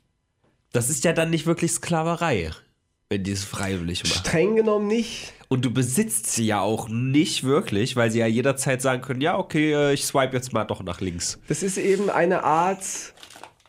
das 0.72 0.90
ist 0.90 1.02
ja 1.04 1.12
dann 1.12 1.30
nicht 1.30 1.46
wirklich 1.46 1.72
Sklaverei, 1.72 2.50
wenn 3.08 3.24
die 3.24 3.32
es 3.32 3.42
freiwillig 3.44 4.04
machen. 4.04 4.24
Streng 4.24 4.54
genommen 4.54 4.86
nicht. 4.86 5.32
Und 5.52 5.66
du 5.66 5.70
besitzt 5.70 6.32
sie 6.32 6.46
ja 6.46 6.62
auch 6.62 6.88
nicht 6.88 7.44
wirklich, 7.44 7.94
weil 7.94 8.10
sie 8.10 8.20
ja 8.20 8.26
jederzeit 8.26 8.80
sagen 8.80 9.02
können, 9.02 9.20
ja, 9.20 9.36
okay, 9.36 9.74
äh, 9.74 9.92
ich 9.92 10.06
swipe 10.06 10.34
jetzt 10.34 10.54
mal 10.54 10.64
doch 10.64 10.82
nach 10.82 11.02
links. 11.02 11.38
Das 11.46 11.62
ist 11.62 11.76
eben 11.76 12.08
eine 12.08 12.42
Art 12.42 12.82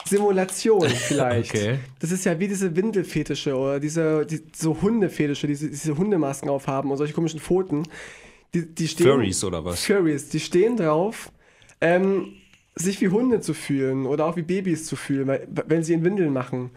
Simulation 0.06 0.89
vielleicht. 0.89 1.54
Okay. 1.54 1.80
Das 2.00 2.13
ist 2.13 2.24
ja 2.24 2.39
wie 2.39 2.48
diese 2.48 2.74
Windelfetische 2.74 3.54
oder 3.58 3.82
diese 3.82 4.26
die, 4.26 4.41
so 4.56 4.82
Hundefetische, 4.82 5.46
diese, 5.46 5.69
diese 5.69 5.98
Hundemasken 5.98 6.50
aufhaben 6.50 6.89
und 6.89 6.96
solche 6.96 7.12
komischen 7.12 7.41
Pfoten. 7.41 7.84
Die, 8.54 8.65
die 8.74 8.88
stehen, 8.88 9.06
Furries 9.06 9.43
oder 9.43 9.65
was? 9.65 9.84
Furries, 9.84 10.30
die 10.30 10.39
stehen 10.39 10.78
drauf, 10.78 11.34
ähm, 11.82 12.36
sich 12.76 13.02
wie 13.02 13.10
Hunde 13.10 13.41
zu 13.41 13.54
fühlen 13.54 14.06
oder 14.06 14.24
auch 14.24 14.38
wie 14.38 14.43
Babys 14.43 14.86
zu 14.86 14.96
fühlen, 14.96 15.28
weil, 15.28 15.50
wenn 15.67 15.84
sie 15.84 15.91
in 15.91 16.06
Windeln 16.06 16.32
machen. 16.32 16.72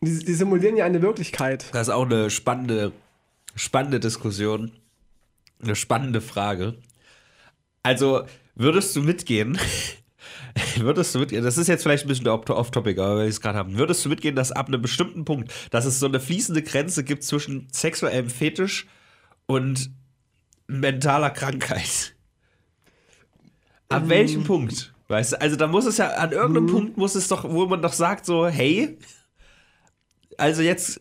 Die, 0.00 0.18
die 0.18 0.34
simulieren 0.34 0.76
ja 0.76 0.86
eine 0.86 1.02
Wirklichkeit. 1.02 1.66
Das 1.70 1.86
ist 1.86 1.94
auch 1.94 2.06
eine 2.06 2.30
spannende, 2.30 2.90
spannende 3.54 4.00
Diskussion. 4.00 4.72
Eine 5.62 5.76
spannende 5.76 6.20
Frage. 6.20 6.78
Also, 7.82 8.24
würdest 8.54 8.94
du 8.96 9.02
mitgehen? 9.02 9.58
Würdest 10.76 11.14
du 11.14 11.20
mitgehen? 11.20 11.44
Das 11.44 11.58
ist 11.58 11.68
jetzt 11.68 11.82
vielleicht 11.82 12.04
ein 12.04 12.08
bisschen 12.08 12.28
off- 12.28 12.48
off-topic, 12.50 13.00
aber 13.00 13.16
weil 13.18 13.24
ich 13.28 13.34
es 13.36 13.40
gerade 13.40 13.56
haben. 13.58 13.78
Würdest 13.78 14.04
du 14.04 14.08
mitgehen, 14.08 14.34
dass 14.34 14.50
ab 14.52 14.68
einem 14.68 14.82
bestimmten 14.82 15.24
Punkt, 15.24 15.52
dass 15.70 15.84
es 15.84 16.00
so 16.00 16.06
eine 16.06 16.18
fließende 16.18 16.62
Grenze 16.62 17.04
gibt 17.04 17.22
zwischen 17.22 17.68
sexuellem 17.70 18.28
Fetisch 18.28 18.86
und 19.46 19.90
mentaler 20.66 21.30
Krankheit? 21.30 22.14
Ab 23.88 24.08
welchem 24.08 24.44
Punkt? 24.44 24.92
Weißt 25.08 25.32
du, 25.32 25.40
also 25.40 25.56
da 25.56 25.66
muss 25.66 25.86
es 25.86 25.98
ja, 25.98 26.08
an 26.14 26.32
irgendeinem 26.32 26.66
Punkt 26.66 26.96
muss 26.96 27.14
es 27.14 27.28
doch, 27.28 27.44
wo 27.48 27.66
man 27.66 27.82
doch 27.82 27.92
sagt, 27.92 28.26
so, 28.26 28.46
hey, 28.46 28.98
also 30.38 30.62
jetzt 30.62 31.00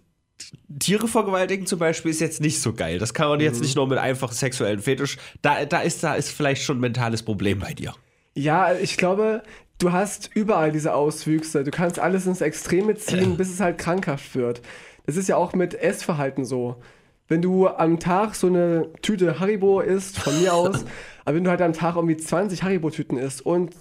Tiere 0.80 1.08
vergewaltigen 1.08 1.66
zum 1.66 1.80
Beispiel 1.80 2.12
ist 2.12 2.22
jetzt 2.22 2.42
nicht 2.42 2.62
so 2.62 2.74
geil. 2.74 3.00
Das 3.00 3.14
kann 3.14 3.30
man 3.30 3.40
jetzt 3.40 3.62
nicht 3.62 3.76
nur 3.76 3.88
mit 3.88 3.98
einfach 3.98 4.32
sexuellen 4.32 4.80
Fetisch. 4.80 5.18
Da, 5.42 5.66
da, 5.66 5.82
ist, 5.82 6.04
da 6.04 6.16
ist 6.16 6.30
vielleicht 6.30 6.64
schon 6.64 6.78
ein 6.78 6.82
mentales 6.82 7.24
Problem 7.24 7.60
bei 7.60 7.74
dir. 7.74 7.94
Ja, 8.36 8.74
ich 8.74 8.98
glaube, 8.98 9.44
du 9.80 9.92
hast 9.92 10.30
überall 10.34 10.72
diese 10.72 10.94
Auswüchse. 10.94 11.64
Du 11.64 11.72
kannst 11.72 12.00
alles 12.00 12.26
ins 12.26 12.42
Extreme 12.42 12.96
ziehen, 12.96 13.36
bis 13.38 13.50
es 13.50 13.60
halt 13.60 13.78
krankhaft 13.78 14.36
wird. 14.36 14.62
Das 15.06 15.18
ist 15.18 15.28
ja 15.28 15.36
auch 15.36 15.54
mit 15.54 15.74
Essverhalten 15.74 16.46
so. 16.46 16.82
Wenn 17.28 17.42
du 17.42 17.68
am 17.68 18.00
Tag 18.00 18.36
so 18.36 18.48
eine 18.48 18.90
Tüte 19.02 19.40
Haribo 19.40 19.82
isst, 19.82 20.18
von 20.18 20.40
mir 20.40 20.54
aus, 20.54 20.86
aber 21.26 21.36
wenn 21.36 21.44
du 21.44 21.50
halt 21.50 21.62
am 21.62 21.74
Tag 21.74 21.96
irgendwie 21.96 22.18
20 22.18 22.64
Haribo-Tüten 22.64 23.18
isst 23.18 23.46
und 23.46 23.76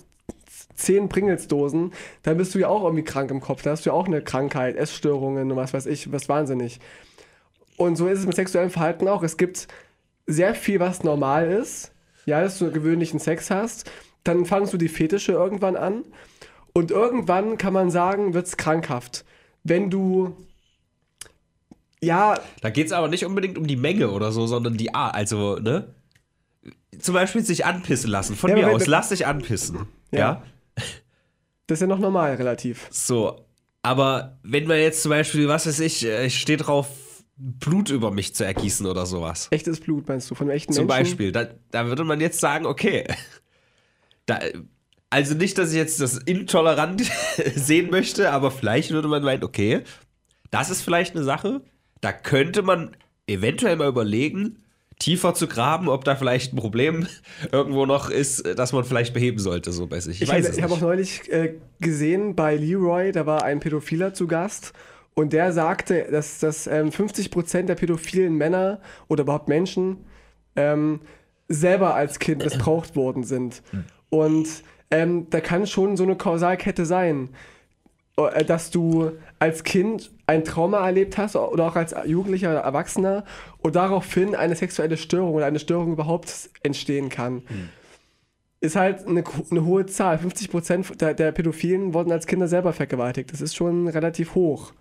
10 0.79 1.09
Pringles-Dosen, 1.09 1.93
dann 2.23 2.37
bist 2.37 2.55
du 2.55 2.59
ja 2.59 2.69
auch 2.69 2.85
irgendwie 2.85 3.05
krank 3.05 3.31
im 3.31 3.41
Kopf. 3.41 3.62
Da 3.62 3.71
hast 3.71 3.85
du 3.85 3.91
ja 3.91 3.95
auch 3.95 4.07
eine 4.07 4.23
Krankheit, 4.23 4.77
Essstörungen 4.77 5.51
und 5.51 5.57
was 5.57 5.75
weiß 5.75 5.87
ich, 5.87 6.11
was 6.12 6.29
wahnsinnig. 6.29 6.81
Und 7.77 7.97
so 7.97 8.09
ist 8.09 8.19
es 8.19 8.27
mit 8.27 8.37
sexuellem 8.37 8.71
Verhalten 8.71 9.09
auch. 9.09 9.23
Es 9.23 9.37
gibt 9.37 9.69
sehr 10.27 10.55
viel, 10.55 10.81
was 10.81 11.05
normal 11.05 11.51
ist. 11.51 11.93
Ja, 12.27 12.43
dass 12.43 12.59
du 12.59 12.71
gewöhnlichen 12.71 13.19
Sex 13.21 13.51
hast. 13.51 13.91
Dann 14.25 14.45
fangst 14.45 14.73
du 14.73 14.77
die 14.77 14.88
Fetische 14.88 15.33
irgendwann 15.33 15.77
an. 15.77 16.05
Und 16.75 16.91
irgendwann 16.91 17.57
kann 17.57 17.73
man 17.73 17.91
sagen, 17.91 18.35
wird 18.35 18.47
es 18.47 18.57
krankhaft. 18.57 19.25
Wenn 19.64 19.91
du. 19.91 20.37
Ja, 22.01 22.38
Da 22.61 22.71
geht 22.71 22.87
es 22.87 22.93
aber 22.93 23.09
nicht 23.09 23.25
unbedingt 23.25 23.59
um 23.59 23.67
die 23.67 23.77
Menge 23.77 24.11
oder 24.11 24.31
so, 24.31 24.47
sondern 24.47 24.77
die 24.77 24.95
Art. 24.95 25.14
Also, 25.14 25.57
ne? 25.57 25.95
Zum 26.99 27.14
Beispiel 27.14 27.43
sich 27.43 27.64
anpissen 27.64 28.11
lassen. 28.11 28.37
Von 28.37 28.51
Ja, 28.51 28.57
mir 28.57 28.71
aus, 28.71 28.87
lass 28.87 29.09
dich 29.09 29.27
anpissen. 29.27 29.87
Ja. 30.11 30.19
ja? 30.19 30.43
Das 31.67 31.77
ist 31.77 31.81
ja 31.83 31.87
noch 31.87 31.99
normal, 31.99 32.35
relativ. 32.35 32.87
So. 32.91 33.45
Aber 33.83 34.38
wenn 34.43 34.67
man 34.67 34.79
jetzt 34.79 35.03
zum 35.03 35.11
Beispiel, 35.11 35.49
was 35.49 35.67
weiß 35.67 35.81
ich, 35.81 36.05
äh, 36.05 36.27
ich 36.27 36.38
stehe 36.38 36.59
drauf, 36.59 36.88
Blut 37.37 37.91
über 37.91 38.11
mich 38.11 38.35
zu 38.35 38.45
ergießen 38.45 38.85
oder 38.85 39.07
sowas. 39.07 39.47
Echtes 39.53 39.79
Blut, 39.81 40.09
meinst 40.09 40.29
du, 40.31 40.35
von 40.35 40.49
einem 40.49 40.57
echten 40.57 40.73
Zum 40.73 40.87
Menschen? 40.87 41.05
Beispiel. 41.05 41.33
Da, 41.33 41.47
da 41.71 41.87
würde 41.87 42.03
man 42.05 42.21
jetzt 42.21 42.41
sagen, 42.41 42.67
okay. 42.67 43.05
Da, 44.27 44.41
also 45.09 45.35
nicht, 45.35 45.57
dass 45.57 45.71
ich 45.71 45.77
jetzt 45.77 46.03
das 46.03 46.19
intolerant 46.19 47.03
sehen 47.55 47.88
möchte, 47.91 48.31
aber 48.31 48.51
vielleicht 48.51 48.91
würde 48.91 49.09
man 49.09 49.23
meinen, 49.23 49.43
okay, 49.43 49.85
das 50.51 50.69
ist 50.69 50.83
vielleicht 50.83 51.17
eine 51.17 51.25
Sache. 51.25 51.62
da 52.03 52.12
könnte 52.12 52.61
man 52.61 52.95
eventuell 53.27 53.77
mal 53.77 53.88
überlegen, 53.88 54.62
tiefer 54.99 55.35
zu 55.35 55.47
graben, 55.47 55.89
ob 55.89 56.05
da 56.05 56.17
vielleicht 56.17 56.53
ein 56.53 56.57
Problem 56.57 57.07
irgendwo 57.53 57.87
noch 57.87 58.11
ist, 58.11 58.47
das 58.57 58.73
man 58.73 58.85
vielleicht 58.85 59.15
beheben 59.15 59.39
sollte, 59.39 59.73
so 59.73 59.87
bei 59.87 60.01
sich. 60.01 60.23
Ich, 60.23 60.33
ich, 60.33 60.49
ich 60.49 60.63
habe 60.63 60.75
auch 60.75 60.81
neulich 60.81 61.31
äh, 61.33 61.55
gesehen 61.81 62.35
bei 62.35 62.57
Leroy, 62.57 63.13
da 63.13 63.27
war 63.27 63.45
ein 63.45 63.61
Pädophiler 63.61 64.15
zu 64.15 64.27
Gast 64.27 64.73
und 65.15 65.33
der 65.33 65.53
sagte, 65.53 66.07
dass, 66.11 66.39
dass 66.39 66.67
ähm, 66.67 66.91
50% 66.91 67.63
der 67.63 67.75
pädophilen 67.75 68.35
Männer 68.35 68.81
oder 69.09 69.23
überhaupt 69.23 69.49
Menschen 69.49 70.05
ähm, 70.55 71.01
selber 71.49 71.95
als 71.95 72.19
Kind 72.19 72.45
missbraucht 72.45 72.95
worden 72.95 73.25
sind. 73.25 73.63
Und 74.11 74.49
ähm, 74.91 75.27
da 75.31 75.41
kann 75.41 75.67
schon 75.67 75.97
so 75.97 76.05
eine 76.05 76.17
Kausalkette 76.17 76.87
sein, 76.87 77.31
äh, 78.17 78.45
dass 78.45 78.71
du 78.71 79.13
als 79.38 79.64
Kind 79.64 80.11
ein 80.27 80.44
Trauma 80.44 80.85
erlebt 80.85 81.16
hast 81.16 81.37
oder 81.37 81.66
auch 81.66 81.77
als 81.77 81.94
Jugendlicher 82.07 82.51
oder 82.51 82.61
Erwachsener 82.61 83.24
und 83.59 83.77
daraufhin 83.77 84.35
eine 84.35 84.57
sexuelle 84.57 84.96
Störung 84.96 85.35
oder 85.35 85.46
eine 85.46 85.59
Störung 85.59 85.92
überhaupt 85.92 86.51
entstehen 86.62 87.09
kann. 87.09 87.35
Mhm. 87.35 87.68
Ist 88.61 88.74
halt 88.74 89.07
eine, 89.07 89.22
eine, 89.51 89.64
hohe 89.64 89.87
Zahl. 89.87 90.18
50 90.18 90.51
Prozent 90.51 91.01
der, 91.01 91.14
der 91.14 91.31
Pädophilen 91.31 91.94
wurden 91.94 92.11
als 92.11 92.27
Kinder 92.27 92.48
selber 92.48 92.72
vergewaltigt. 92.72 93.33
Das 93.33 93.40
ist 93.40 93.55
schon 93.55 93.87
relativ 93.87 94.35
hoch. 94.35 94.72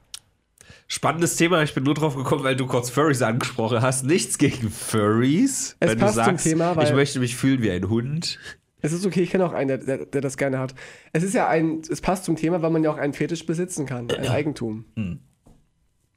Spannendes 0.87 1.35
Thema, 1.35 1.61
ich 1.63 1.73
bin 1.73 1.83
nur 1.83 1.93
drauf 1.93 2.15
gekommen, 2.15 2.43
weil 2.43 2.55
du 2.55 2.65
kurz 2.65 2.89
Furries 2.89 3.21
angesprochen 3.21 3.81
hast. 3.81 4.05
Nichts 4.05 4.37
gegen 4.37 4.71
Furries. 4.71 5.75
Es 5.79 5.91
wenn 5.91 5.99
passt 5.99 6.17
du 6.17 6.23
sagst, 6.23 6.43
zum 6.43 6.51
Thema, 6.51 6.81
ich 6.81 6.93
möchte 6.93 7.19
mich 7.19 7.35
fühlen 7.35 7.61
wie 7.61 7.71
ein 7.71 7.89
Hund. 7.89 8.39
Es 8.81 8.93
ist 8.93 9.05
okay, 9.05 9.21
ich 9.21 9.31
kenne 9.31 9.45
auch 9.45 9.53
einen, 9.53 9.67
der, 9.67 9.77
der, 9.77 10.05
der, 10.05 10.21
das 10.21 10.37
gerne 10.37 10.59
hat. 10.59 10.75
Es 11.11 11.23
ist 11.23 11.33
ja 11.33 11.47
ein, 11.47 11.81
es 11.89 11.99
passt 12.01 12.25
zum 12.25 12.35
Thema, 12.35 12.61
weil 12.61 12.69
man 12.69 12.83
ja 12.83 12.91
auch 12.91 12.97
einen 12.97 13.13
Fetisch 13.13 13.45
besitzen 13.45 13.85
kann, 13.85 14.09
ein 14.11 14.27
Eigentum. 14.27 14.85
Hm. 14.95 15.19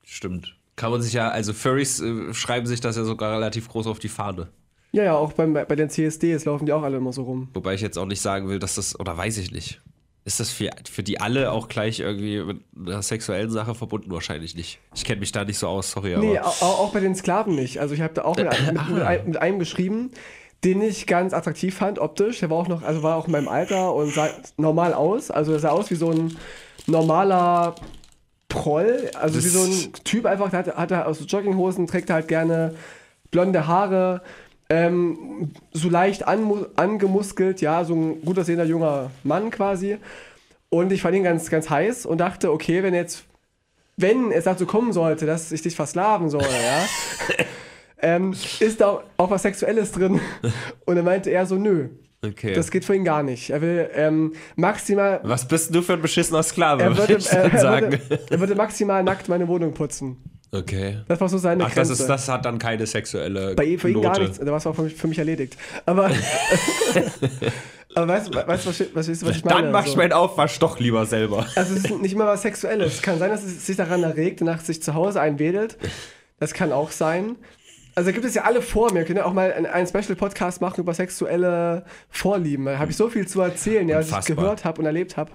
Stimmt. 0.04 0.56
Kann 0.76 0.90
man 0.90 1.02
sich 1.02 1.12
ja, 1.12 1.28
also 1.28 1.52
Furries 1.52 2.00
äh, 2.00 2.34
schreiben 2.34 2.66
sich 2.66 2.80
das 2.80 2.96
ja 2.96 3.04
sogar 3.04 3.34
relativ 3.34 3.68
groß 3.68 3.86
auf 3.86 3.98
die 3.98 4.08
Fahne. 4.08 4.48
Ja, 4.92 5.04
ja, 5.04 5.14
auch 5.14 5.32
beim, 5.32 5.52
bei 5.52 5.76
den 5.76 5.88
CSDs 5.88 6.44
laufen 6.44 6.66
die 6.66 6.72
auch 6.72 6.82
alle 6.82 6.96
immer 6.96 7.12
so 7.12 7.22
rum. 7.22 7.48
Wobei 7.54 7.74
ich 7.74 7.80
jetzt 7.80 7.96
auch 7.96 8.06
nicht 8.06 8.20
sagen 8.20 8.48
will, 8.48 8.58
dass 8.58 8.74
das, 8.74 8.98
oder 8.98 9.16
weiß 9.16 9.38
ich 9.38 9.52
nicht. 9.52 9.80
Ist 10.24 10.38
das 10.38 10.50
für, 10.50 10.70
für 10.90 11.02
die 11.02 11.20
alle 11.20 11.50
auch 11.50 11.68
gleich 11.68 12.00
irgendwie 12.00 12.42
mit 12.42 12.60
einer 12.76 13.02
sexuellen 13.02 13.50
Sache 13.50 13.74
verbunden? 13.74 14.10
Wahrscheinlich 14.10 14.54
nicht. 14.54 14.78
Ich 14.94 15.04
kenne 15.04 15.20
mich 15.20 15.32
da 15.32 15.44
nicht 15.44 15.58
so 15.58 15.68
aus, 15.68 15.92
sorry. 15.92 16.16
Nee, 16.18 16.38
auch, 16.40 16.60
auch, 16.60 16.92
bei 16.92 17.00
den 17.00 17.14
Sklaven 17.14 17.54
nicht. 17.54 17.80
Also 17.80 17.94
ich 17.94 18.00
habe 18.00 18.12
da 18.12 18.24
auch 18.24 18.36
mit, 18.36 18.46
mit, 18.50 18.88
mit, 18.90 19.26
mit, 19.26 19.36
einem 19.38 19.58
geschrieben, 19.58 20.10
den 20.64 20.82
ich 20.82 21.06
ganz 21.06 21.32
attraktiv 21.32 21.74
fand, 21.74 21.98
optisch. 21.98 22.40
Der 22.40 22.50
war 22.50 22.58
auch 22.58 22.68
noch, 22.68 22.82
also 22.82 23.02
war 23.02 23.16
auch 23.16 23.26
in 23.26 23.32
meinem 23.32 23.48
Alter 23.48 23.94
und 23.94 24.12
sah 24.12 24.28
normal 24.56 24.92
aus. 24.92 25.30
Also 25.30 25.52
er 25.52 25.58
sah 25.58 25.70
aus 25.70 25.90
wie 25.90 25.94
so 25.94 26.10
ein 26.10 26.36
normaler 26.86 27.74
Proll. 28.48 29.10
Also 29.18 29.36
das 29.36 29.44
wie 29.44 29.48
so 29.48 29.62
ein 29.62 29.92
Typ 30.04 30.26
einfach, 30.26 30.50
der 30.50 30.60
hat, 30.60 30.76
hat 30.76 30.90
er 30.90 31.06
aus 31.06 31.24
Jogginghosen, 31.26 31.86
trägt 31.86 32.10
halt 32.10 32.28
gerne 32.28 32.74
blonde 33.30 33.66
Haare. 33.66 34.22
Ähm, 34.68 35.50
so 35.72 35.88
leicht 35.88 36.28
an, 36.28 36.66
angemuskelt, 36.76 37.60
ja, 37.60 37.84
so 37.84 37.94
ein 37.94 38.22
gut 38.24 38.38
aussehender 38.38 38.64
junger 38.64 39.10
Mann 39.24 39.50
quasi. 39.50 39.98
Und 40.68 40.92
ich 40.92 41.02
fand 41.02 41.16
ihn 41.16 41.24
ganz, 41.24 41.50
ganz 41.50 41.68
heiß 41.68 42.06
und 42.06 42.18
dachte, 42.18 42.52
okay, 42.52 42.82
wenn 42.84 42.94
jetzt, 42.94 43.24
wenn 43.96 44.30
es 44.30 44.44
dazu 44.44 44.66
kommen 44.66 44.92
sollte, 44.92 45.26
dass 45.26 45.50
ich 45.50 45.62
dich 45.62 45.74
versklaven 45.74 46.30
soll, 46.30 46.42
ja, 46.42 46.86
ähm, 48.02 48.34
ist 48.60 48.80
da 48.80 49.02
auch 49.16 49.30
was 49.30 49.42
Sexuelles 49.42 49.92
drin? 49.92 50.20
Und 50.86 50.96
er 50.96 51.02
meinte 51.02 51.30
er 51.30 51.46
so, 51.46 51.56
nö. 51.56 51.88
Okay. 52.22 52.52
Das 52.52 52.70
geht 52.70 52.84
für 52.84 52.94
ihn 52.94 53.04
gar 53.04 53.22
nicht. 53.22 53.48
Er 53.50 53.62
will 53.62 53.88
ähm, 53.94 54.34
maximal. 54.56 55.20
Was 55.22 55.48
bist 55.48 55.74
du 55.74 55.80
für 55.80 55.94
ein 55.94 56.02
beschissener 56.02 56.42
Sklave? 56.42 56.82
Er 56.82 56.96
würde, 56.96 57.14
äh, 57.30 57.36
er, 57.36 57.52
würde, 57.52 58.00
er 58.28 58.40
würde 58.40 58.54
maximal 58.54 59.02
nackt 59.02 59.28
meine 59.28 59.48
Wohnung 59.48 59.72
putzen. 59.72 60.18
Okay. 60.52 60.98
Das 61.06 61.20
war 61.20 61.28
so 61.28 61.38
seine 61.38 61.64
Ach, 61.64 61.72
Grenze. 61.72 61.92
Das, 61.92 62.00
ist, 62.00 62.08
das 62.08 62.28
hat 62.28 62.44
dann 62.44 62.58
keine 62.58 62.86
sexuelle. 62.86 63.54
Bei 63.54 63.64
ihm, 63.64 63.78
für 63.78 63.88
ihn 63.88 64.02
gar 64.02 64.18
nichts. 64.18 64.38
Da 64.38 64.46
war 64.46 64.56
es 64.56 64.66
auch 64.66 64.74
für 64.74 64.82
mich, 64.82 64.94
für 64.94 65.08
mich 65.08 65.18
erledigt. 65.18 65.56
Aber. 65.86 66.10
Aber 67.94 68.06
weißt 68.06 68.28
du, 68.28 68.38
weißt, 68.38 68.66
was, 68.66 68.80
was, 68.94 69.08
was, 69.08 69.24
was 69.24 69.36
ich 69.36 69.44
meine? 69.44 69.62
Dann 69.62 69.72
mach 69.72 69.84
ich 69.84 69.96
meinen 69.96 70.12
Aufwasch 70.12 70.58
doch 70.60 70.78
lieber 70.78 71.06
selber. 71.06 71.46
Also 71.56 71.74
es 71.74 71.84
ist 71.84 72.00
nicht 72.00 72.12
immer 72.12 72.26
was 72.26 72.42
Sexuelles. 72.42 72.94
Es 72.94 73.02
kann 73.02 73.18
sein, 73.18 73.30
dass 73.30 73.42
es 73.42 73.66
sich 73.66 73.76
daran 73.76 74.04
erregt, 74.04 74.42
nach 74.42 74.60
sich 74.60 74.80
zu 74.80 74.94
Hause 74.94 75.20
einwedelt. 75.20 75.76
Das 76.38 76.54
kann 76.54 76.70
auch 76.70 76.92
sein. 76.92 77.36
Also 77.94 78.12
gibt 78.12 78.24
es 78.24 78.34
ja 78.34 78.42
alle 78.42 78.62
Formen. 78.62 78.96
Wir 78.96 79.04
können 79.04 79.18
ja 79.18 79.24
auch 79.24 79.32
mal 79.32 79.52
einen 79.52 79.86
Special-Podcast 79.86 80.60
machen 80.60 80.80
über 80.80 80.94
sexuelle 80.94 81.84
Vorlieben. 82.08 82.66
Da 82.66 82.78
habe 82.78 82.90
ich 82.90 82.96
so 82.96 83.08
viel 83.08 83.26
zu 83.26 83.40
erzählen, 83.40 83.88
ja, 83.88 83.98
was 83.98 84.10
ich 84.10 84.34
gehört 84.34 84.64
habe 84.64 84.80
und 84.80 84.86
erlebt 84.86 85.16
habe. 85.16 85.30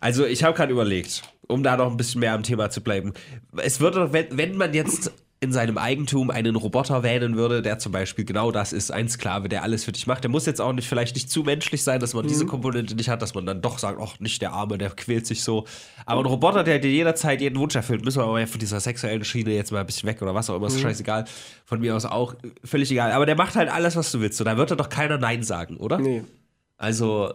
Also 0.00 0.24
ich 0.26 0.44
habe 0.44 0.56
gerade 0.56 0.72
überlegt, 0.72 1.22
um 1.48 1.62
da 1.62 1.76
noch 1.76 1.90
ein 1.90 1.96
bisschen 1.96 2.20
mehr 2.20 2.32
am 2.34 2.42
Thema 2.42 2.70
zu 2.70 2.80
bleiben. 2.80 3.12
Es 3.56 3.80
würde, 3.80 4.12
wenn, 4.12 4.26
wenn 4.30 4.56
man 4.56 4.74
jetzt 4.74 5.12
in 5.38 5.52
seinem 5.52 5.76
Eigentum 5.76 6.30
einen 6.30 6.56
Roboter 6.56 7.02
wählen 7.02 7.36
würde, 7.36 7.60
der 7.60 7.78
zum 7.78 7.92
Beispiel 7.92 8.24
genau 8.24 8.50
das 8.50 8.72
ist, 8.72 8.90
ein 8.90 9.08
Sklave, 9.08 9.50
der 9.50 9.62
alles 9.62 9.84
für 9.84 9.92
dich 9.92 10.06
macht. 10.06 10.24
Der 10.24 10.30
muss 10.30 10.46
jetzt 10.46 10.62
auch 10.62 10.72
nicht 10.72 10.88
vielleicht 10.88 11.14
nicht 11.14 11.30
zu 11.30 11.42
menschlich 11.42 11.82
sein, 11.82 12.00
dass 12.00 12.14
man 12.14 12.24
mhm. 12.24 12.28
diese 12.28 12.46
Komponente 12.46 12.94
nicht 12.94 13.10
hat, 13.10 13.20
dass 13.20 13.34
man 13.34 13.44
dann 13.44 13.60
doch 13.60 13.78
sagt, 13.78 14.00
ach, 14.00 14.18
nicht 14.18 14.40
der 14.40 14.52
Arme, 14.52 14.78
der 14.78 14.90
quält 14.90 15.26
sich 15.26 15.42
so. 15.42 15.66
Aber 16.06 16.22
ein 16.22 16.26
Roboter, 16.26 16.64
der 16.64 16.78
dir 16.78 16.90
jederzeit 16.90 17.42
jeden 17.42 17.58
Wunsch 17.58 17.76
erfüllt, 17.76 18.02
müssen 18.02 18.20
wir 18.20 18.24
aber 18.24 18.46
von 18.46 18.58
dieser 18.58 18.80
sexuellen 18.80 19.24
Schiene 19.24 19.50
jetzt 19.50 19.72
mal 19.72 19.80
ein 19.80 19.86
bisschen 19.86 20.08
weg 20.08 20.22
oder 20.22 20.34
was 20.34 20.48
auch 20.48 20.56
immer, 20.56 20.68
ist 20.68 20.76
mhm. 20.76 20.82
scheißegal. 20.82 21.26
Von 21.66 21.80
mir 21.80 21.94
aus 21.94 22.06
auch 22.06 22.34
völlig 22.64 22.90
egal. 22.90 23.12
Aber 23.12 23.26
der 23.26 23.36
macht 23.36 23.56
halt 23.56 23.70
alles, 23.70 23.94
was 23.94 24.10
du 24.12 24.20
willst. 24.20 24.40
Und 24.40 24.46
da 24.46 24.56
wird 24.56 24.70
er 24.70 24.76
doch 24.76 24.88
keiner 24.88 25.18
Nein 25.18 25.42
sagen, 25.42 25.76
oder? 25.76 25.98
Nee. 25.98 26.24
Also, 26.78 27.34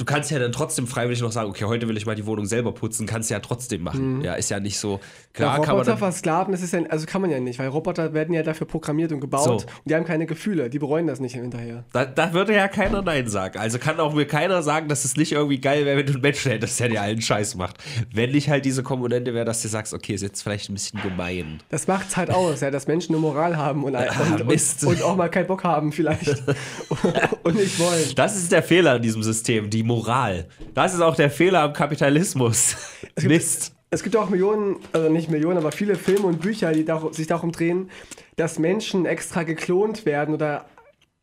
du 0.00 0.06
kannst 0.06 0.30
ja 0.30 0.38
dann 0.38 0.50
trotzdem 0.50 0.86
freiwillig 0.86 1.20
noch 1.20 1.30
sagen, 1.30 1.50
okay, 1.50 1.66
heute 1.66 1.86
will 1.86 1.96
ich 1.96 2.06
mal 2.06 2.14
die 2.14 2.24
Wohnung 2.24 2.46
selber 2.46 2.72
putzen, 2.72 3.06
kannst 3.06 3.30
ja 3.30 3.38
trotzdem 3.40 3.82
machen. 3.82 4.18
Mhm. 4.18 4.24
Ja, 4.24 4.34
ist 4.34 4.48
ja 4.48 4.58
nicht 4.58 4.78
so 4.78 4.98
klar. 5.34 5.62
Ja, 5.62 5.72
Roboter 5.72 5.98
versklaven, 5.98 6.52
das 6.52 6.62
ist 6.62 6.72
ja, 6.72 6.80
also 6.88 7.04
kann 7.04 7.20
man 7.20 7.30
ja 7.30 7.38
nicht, 7.38 7.58
weil 7.58 7.68
Roboter 7.68 8.14
werden 8.14 8.34
ja 8.34 8.42
dafür 8.42 8.66
programmiert 8.66 9.12
und 9.12 9.20
gebaut 9.20 9.44
so. 9.44 9.52
und 9.52 9.66
die 9.84 9.94
haben 9.94 10.06
keine 10.06 10.24
Gefühle, 10.24 10.70
die 10.70 10.78
bereuen 10.78 11.06
das 11.06 11.20
nicht 11.20 11.34
hinterher. 11.34 11.84
Da, 11.92 12.06
da 12.06 12.32
würde 12.32 12.54
ja 12.54 12.66
keiner 12.68 13.02
Nein 13.02 13.28
sagen. 13.28 13.58
Also 13.58 13.78
kann 13.78 14.00
auch 14.00 14.14
mir 14.14 14.26
keiner 14.26 14.62
sagen, 14.62 14.88
dass 14.88 15.04
es 15.04 15.16
nicht 15.16 15.32
irgendwie 15.32 15.60
geil 15.60 15.84
wäre, 15.84 15.98
wenn 15.98 16.06
du 16.06 16.14
einen 16.14 16.22
Menschen 16.22 16.50
hättest, 16.50 16.80
der 16.80 16.88
dir 16.88 17.02
allen 17.02 17.20
Scheiß 17.20 17.56
macht. 17.56 17.76
Wenn 18.10 18.30
nicht 18.30 18.48
halt 18.48 18.64
diese 18.64 18.82
Komponente 18.82 19.34
wäre, 19.34 19.44
dass 19.44 19.60
du 19.60 19.68
sagst, 19.68 19.92
okay, 19.92 20.14
ist 20.14 20.22
jetzt 20.22 20.42
vielleicht 20.42 20.70
ein 20.70 20.74
bisschen 20.74 21.02
gemein. 21.02 21.60
Das 21.68 21.86
macht 21.86 22.08
es 22.08 22.16
halt 22.16 22.30
aus, 22.30 22.62
ja, 22.62 22.70
dass 22.70 22.86
Menschen 22.86 23.14
eine 23.14 23.20
Moral 23.20 23.58
haben 23.58 23.84
und, 23.84 23.94
und, 24.30 24.42
und, 24.42 24.84
und 24.84 25.02
auch 25.02 25.16
mal 25.16 25.28
keinen 25.28 25.46
Bock 25.46 25.62
haben 25.62 25.92
vielleicht 25.92 26.28
und 27.42 27.54
nicht 27.54 27.78
wollen. 27.78 28.14
Das 28.16 28.34
ist 28.34 28.50
der 28.50 28.62
Fehler 28.62 28.96
in 28.96 29.02
diesem 29.02 29.22
System, 29.22 29.68
die 29.68 29.89
Moral. 29.90 30.46
Das 30.74 30.94
ist 30.94 31.00
auch 31.00 31.16
der 31.16 31.30
Fehler 31.30 31.62
am 31.62 31.72
Kapitalismus. 31.72 32.76
Es 33.16 33.22
gibt, 33.22 33.34
Mist. 33.34 33.74
Es 33.90 34.02
gibt 34.04 34.14
auch 34.16 34.30
Millionen, 34.30 34.76
also 34.92 35.08
nicht 35.08 35.30
Millionen, 35.30 35.58
aber 35.58 35.72
viele 35.72 35.96
Filme 35.96 36.26
und 36.26 36.40
Bücher, 36.40 36.72
die 36.72 36.86
sich 37.10 37.26
darum 37.26 37.50
drehen, 37.50 37.90
dass 38.36 38.58
Menschen 38.58 39.04
extra 39.04 39.42
geklont 39.42 40.06
werden 40.06 40.32
oder 40.32 40.66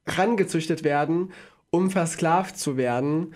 rangezüchtet 0.05 0.83
werden, 0.83 1.31
um 1.69 1.89
versklavt 1.89 2.57
zu 2.57 2.75
werden, 2.75 3.33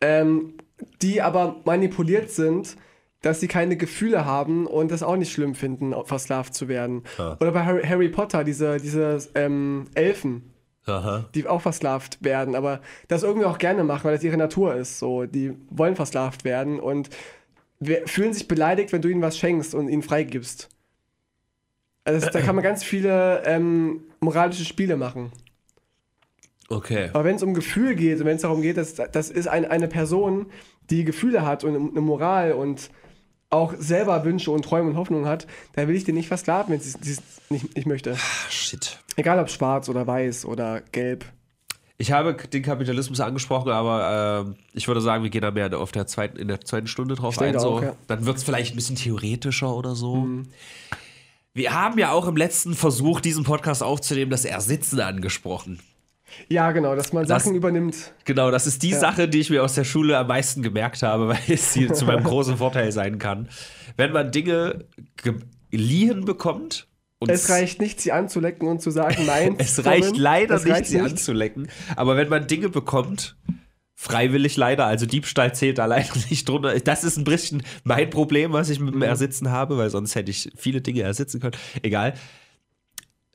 ähm, 0.00 0.54
die 1.02 1.20
aber 1.20 1.60
manipuliert 1.64 2.30
sind, 2.30 2.76
dass 3.20 3.40
sie 3.40 3.48
keine 3.48 3.76
Gefühle 3.76 4.24
haben 4.24 4.66
und 4.66 4.90
das 4.90 5.02
auch 5.02 5.16
nicht 5.16 5.30
schlimm 5.30 5.54
finden, 5.54 5.94
versklavt 6.06 6.54
zu 6.54 6.68
werden. 6.68 7.02
Ja. 7.18 7.36
Oder 7.38 7.52
bei 7.52 7.64
Harry, 7.64 7.82
Harry, 7.82 8.08
Potter, 8.08 8.44
diese, 8.44 8.78
diese 8.78 9.18
ähm, 9.34 9.88
Elfen 9.94 10.49
Aha. 10.86 11.28
die 11.34 11.46
auch 11.46 11.60
versklavt 11.60 12.22
werden, 12.24 12.54
aber 12.54 12.80
das 13.08 13.22
irgendwie 13.22 13.46
auch 13.46 13.58
gerne 13.58 13.84
machen, 13.84 14.04
weil 14.04 14.14
das 14.14 14.24
ihre 14.24 14.36
Natur 14.36 14.74
ist. 14.74 14.98
So, 14.98 15.24
die 15.26 15.52
wollen 15.70 15.94
versklavt 15.94 16.44
werden 16.44 16.80
und 16.80 17.10
fühlen 18.06 18.32
sich 18.32 18.48
beleidigt, 18.48 18.92
wenn 18.92 19.02
du 19.02 19.08
ihnen 19.08 19.22
was 19.22 19.38
schenkst 19.38 19.74
und 19.74 19.88
ihnen 19.88 20.02
freigibst. 20.02 20.68
Also 22.04 22.20
das, 22.20 22.32
da 22.32 22.40
kann 22.40 22.54
man 22.54 22.64
ganz 22.64 22.82
viele 22.82 23.42
ähm, 23.44 24.02
moralische 24.20 24.64
Spiele 24.64 24.96
machen. 24.96 25.32
Okay. 26.68 27.10
Aber 27.12 27.24
wenn 27.24 27.36
es 27.36 27.42
um 27.42 27.52
Gefühl 27.52 27.94
geht 27.94 28.20
und 28.20 28.26
wenn 28.26 28.36
es 28.36 28.42
darum 28.42 28.62
geht, 28.62 28.76
dass 28.76 28.94
das 28.94 29.30
ist 29.30 29.48
ein, 29.48 29.64
eine 29.64 29.88
Person, 29.88 30.46
die 30.88 31.04
Gefühle 31.04 31.44
hat 31.44 31.64
und 31.64 31.74
eine 31.74 32.00
Moral 32.00 32.52
und 32.52 32.90
auch 33.50 33.74
selber 33.76 34.24
Wünsche 34.24 34.52
und 34.52 34.64
Träume 34.64 34.90
und 34.90 34.96
Hoffnungen 34.96 35.26
hat, 35.26 35.46
dann 35.74 35.88
will 35.88 35.96
ich 35.96 36.04
den 36.04 36.14
nicht 36.14 36.28
versklaven, 36.28 36.72
wenn 36.72 36.80
sie 36.80 36.96
es 37.10 37.32
nicht, 37.50 37.74
nicht 37.74 37.86
möchte. 37.86 38.12
Ah, 38.12 38.50
shit. 38.50 39.00
Egal 39.20 39.38
ob 39.38 39.50
schwarz 39.50 39.90
oder 39.90 40.06
weiß 40.06 40.46
oder 40.46 40.80
gelb. 40.92 41.26
Ich 41.98 42.10
habe 42.10 42.32
den 42.32 42.62
Kapitalismus 42.62 43.20
angesprochen, 43.20 43.70
aber 43.70 44.46
äh, 44.48 44.54
ich 44.72 44.88
würde 44.88 45.02
sagen, 45.02 45.22
wir 45.22 45.28
gehen 45.28 45.42
da 45.42 45.50
mehr 45.50 45.78
auf 45.78 45.92
der 45.92 46.06
zweiten, 46.06 46.38
in 46.38 46.48
der 46.48 46.62
zweiten 46.62 46.86
Stunde 46.86 47.16
drauf 47.16 47.38
ein. 47.38 47.58
So. 47.58 47.68
Auch, 47.68 47.82
ja. 47.82 47.96
Dann 48.06 48.24
wird 48.24 48.38
es 48.38 48.44
vielleicht 48.44 48.72
ein 48.72 48.76
bisschen 48.76 48.96
theoretischer 48.96 49.76
oder 49.76 49.94
so. 49.94 50.16
Mhm. 50.16 50.48
Wir 51.52 51.74
haben 51.74 51.98
ja 51.98 52.12
auch 52.12 52.26
im 52.26 52.36
letzten 52.38 52.72
Versuch, 52.72 53.20
diesen 53.20 53.44
Podcast 53.44 53.82
aufzunehmen, 53.82 54.30
das 54.30 54.46
Ersitzen 54.46 55.00
angesprochen. 55.00 55.80
Ja, 56.48 56.72
genau, 56.72 56.96
dass 56.96 57.12
man 57.12 57.26
Sachen 57.26 57.50
das, 57.50 57.56
übernimmt. 57.56 58.14
Genau, 58.24 58.50
das 58.50 58.66
ist 58.66 58.82
die 58.82 58.90
ja. 58.90 59.00
Sache, 59.00 59.28
die 59.28 59.40
ich 59.40 59.50
mir 59.50 59.62
aus 59.62 59.74
der 59.74 59.84
Schule 59.84 60.16
am 60.16 60.28
meisten 60.28 60.62
gemerkt 60.62 61.02
habe, 61.02 61.28
weil 61.28 61.42
es 61.48 61.74
hier 61.74 61.92
zu 61.92 62.06
meinem 62.06 62.24
großen 62.24 62.56
Vorteil 62.56 62.90
sein 62.90 63.18
kann. 63.18 63.50
Wenn 63.98 64.12
man 64.12 64.32
Dinge 64.32 64.86
geliehen 65.70 66.24
bekommt. 66.24 66.86
Es 67.28 67.50
reicht 67.50 67.80
nicht, 67.80 68.00
sie 68.00 68.12
anzulecken 68.12 68.68
und 68.68 68.80
zu 68.80 68.90
sagen, 68.90 69.26
nein. 69.26 69.56
es 69.58 69.84
reicht 69.84 70.16
leider 70.16 70.54
es 70.56 70.64
nicht, 70.64 70.74
reicht 70.74 70.86
sie 70.86 71.00
nicht. 71.00 71.12
anzulecken. 71.12 71.68
Aber 71.96 72.16
wenn 72.16 72.28
man 72.28 72.46
Dinge 72.46 72.68
bekommt, 72.68 73.36
Freiwillig 74.02 74.56
leider, 74.56 74.86
also 74.86 75.04
Diebstahl 75.04 75.54
zählt 75.54 75.76
da 75.76 75.84
leider 75.84 76.08
nicht 76.30 76.48
drunter. 76.48 76.80
Das 76.80 77.04
ist 77.04 77.18
ein 77.18 77.24
bisschen 77.24 77.62
mein 77.84 78.08
Problem, 78.08 78.54
was 78.54 78.70
ich 78.70 78.80
mit 78.80 78.94
dem 78.94 79.02
Ersitzen 79.02 79.50
habe, 79.50 79.76
weil 79.76 79.90
sonst 79.90 80.14
hätte 80.14 80.30
ich 80.30 80.50
viele 80.56 80.80
Dinge 80.80 81.02
ersitzen 81.02 81.38
können. 81.38 81.54
Egal. 81.82 82.14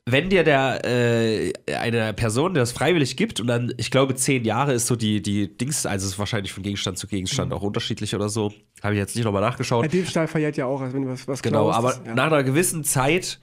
Wenn 0.06 0.28
dir 0.28 0.42
der 0.42 0.84
äh, 0.84 1.52
eine 1.72 2.12
Person, 2.14 2.54
der 2.54 2.64
das 2.64 2.72
freiwillig 2.72 3.16
gibt 3.16 3.38
und 3.38 3.46
dann, 3.46 3.74
ich 3.76 3.92
glaube, 3.92 4.16
zehn 4.16 4.44
Jahre 4.44 4.72
ist 4.72 4.88
so 4.88 4.96
die, 4.96 5.22
die 5.22 5.56
Dings, 5.56 5.86
also 5.86 6.04
es 6.04 6.14
ist 6.14 6.18
wahrscheinlich 6.18 6.52
von 6.52 6.64
Gegenstand 6.64 6.98
zu 6.98 7.06
Gegenstand 7.06 7.52
auch 7.52 7.62
unterschiedlich 7.62 8.16
oder 8.16 8.28
so. 8.28 8.52
Habe 8.82 8.94
ich 8.94 8.98
jetzt 8.98 9.14
nicht 9.14 9.24
nochmal 9.24 9.42
nachgeschaut. 9.42 9.84
Der 9.84 9.90
Diebstahl 9.90 10.26
verjährt 10.26 10.56
ja 10.56 10.66
auch, 10.66 10.80
als 10.80 10.92
wenn 10.92 11.02
du 11.02 11.10
was, 11.10 11.28
was 11.28 11.42
Genau, 11.42 11.70
klaust, 11.70 11.78
aber 11.78 12.06
ja. 12.08 12.14
nach 12.16 12.26
einer 12.26 12.42
gewissen 12.42 12.82
Zeit, 12.82 13.38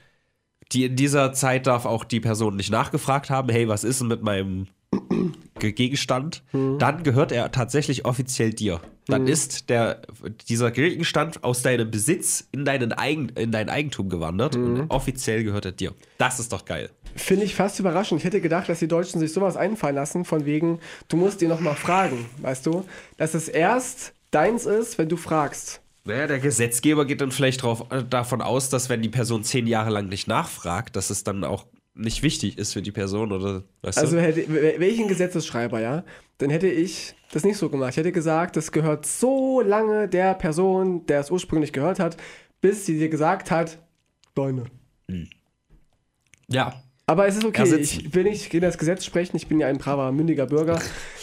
die 0.72 0.84
in 0.84 0.96
dieser 0.96 1.32
Zeit 1.32 1.66
darf 1.66 1.84
auch 1.86 2.04
die 2.04 2.20
Person 2.20 2.56
nicht 2.56 2.70
nachgefragt 2.70 3.30
haben, 3.30 3.48
hey, 3.50 3.68
was 3.68 3.84
ist 3.84 4.00
denn 4.00 4.08
mit 4.08 4.22
meinem 4.22 4.66
Ge- 5.58 5.72
Gegenstand? 5.72 6.42
Hm. 6.50 6.78
Dann 6.78 7.02
gehört 7.02 7.32
er 7.32 7.50
tatsächlich 7.52 8.04
offiziell 8.04 8.52
dir. 8.52 8.80
Dann 9.06 9.26
ist 9.26 9.68
der, 9.68 10.00
dieser 10.48 10.70
Gegenstand 10.70 11.44
aus 11.44 11.60
deinem 11.62 11.90
Besitz 11.90 12.48
in, 12.52 12.64
deinen 12.64 12.92
Eigen, 12.92 13.28
in 13.30 13.52
dein 13.52 13.68
Eigentum 13.68 14.08
gewandert 14.08 14.54
Hm. 14.54 14.64
und 14.80 14.90
offiziell 14.90 15.44
gehört 15.44 15.66
er 15.66 15.72
dir. 15.72 15.92
Das 16.18 16.40
ist 16.40 16.52
doch 16.52 16.64
geil. 16.64 16.88
Finde 17.14 17.44
ich 17.44 17.54
fast 17.54 17.78
überraschend. 17.78 18.20
Ich 18.20 18.24
hätte 18.24 18.40
gedacht, 18.40 18.68
dass 18.68 18.78
die 18.80 18.88
Deutschen 18.88 19.20
sich 19.20 19.32
sowas 19.32 19.56
einfallen 19.56 19.94
lassen, 19.94 20.24
von 20.24 20.46
wegen, 20.46 20.80
du 21.08 21.16
musst 21.16 21.42
ihn 21.42 21.48
nochmal 21.48 21.76
fragen, 21.76 22.24
weißt 22.38 22.66
du? 22.66 22.84
Dass 23.18 23.34
es 23.34 23.48
erst 23.48 24.14
deins 24.30 24.64
ist, 24.66 24.98
wenn 24.98 25.08
du 25.08 25.16
fragst. 25.16 25.80
Naja, 26.04 26.26
der 26.26 26.38
Gesetzgeber 26.38 27.06
geht 27.06 27.20
dann 27.20 27.30
vielleicht 27.30 27.62
drauf, 27.62 27.86
äh, 27.90 28.04
davon 28.04 28.42
aus, 28.42 28.68
dass 28.68 28.88
wenn 28.88 29.00
die 29.02 29.08
Person 29.08 29.42
zehn 29.42 29.66
Jahre 29.66 29.90
lang 29.90 30.08
nicht 30.08 30.28
nachfragt, 30.28 30.96
dass 30.96 31.10
es 31.10 31.24
dann 31.24 31.44
auch 31.44 31.66
nicht 31.94 32.22
wichtig 32.22 32.58
ist 32.58 32.72
für 32.72 32.82
die 32.82 32.92
Person 32.92 33.32
oder 33.32 33.62
weißt 33.82 33.98
Also 33.98 34.18
hätte, 34.18 34.48
w- 34.52 34.80
welchen 34.80 35.08
Gesetzesschreiber, 35.08 35.80
ja, 35.80 36.04
dann 36.38 36.50
hätte 36.50 36.68
ich 36.68 37.14
das 37.32 37.44
nicht 37.44 37.56
so 37.56 37.70
gemacht. 37.70 37.90
Ich 37.90 37.96
hätte 37.96 38.12
gesagt, 38.12 38.56
das 38.56 38.72
gehört 38.72 39.06
so 39.06 39.60
lange 39.60 40.08
der 40.08 40.34
Person, 40.34 41.06
der 41.06 41.20
es 41.20 41.30
ursprünglich 41.30 41.72
gehört 41.72 42.00
hat, 42.00 42.16
bis 42.60 42.84
sie 42.84 42.98
dir 42.98 43.08
gesagt 43.08 43.50
hat, 43.50 43.78
deine. 44.34 44.64
Ja, 46.48 46.82
Aber 47.06 47.26
es 47.26 47.36
ist 47.36 47.44
okay, 47.44 47.76
ich 47.76 48.14
will 48.14 48.24
nicht 48.24 48.48
gegen 48.48 48.62
das 48.62 48.78
Gesetz 48.78 49.04
sprechen, 49.04 49.36
ich 49.36 49.46
bin 49.46 49.60
ja 49.60 49.66
ein 49.66 49.76
braver, 49.76 50.10
mündiger 50.10 50.46
Bürger, 50.46 50.80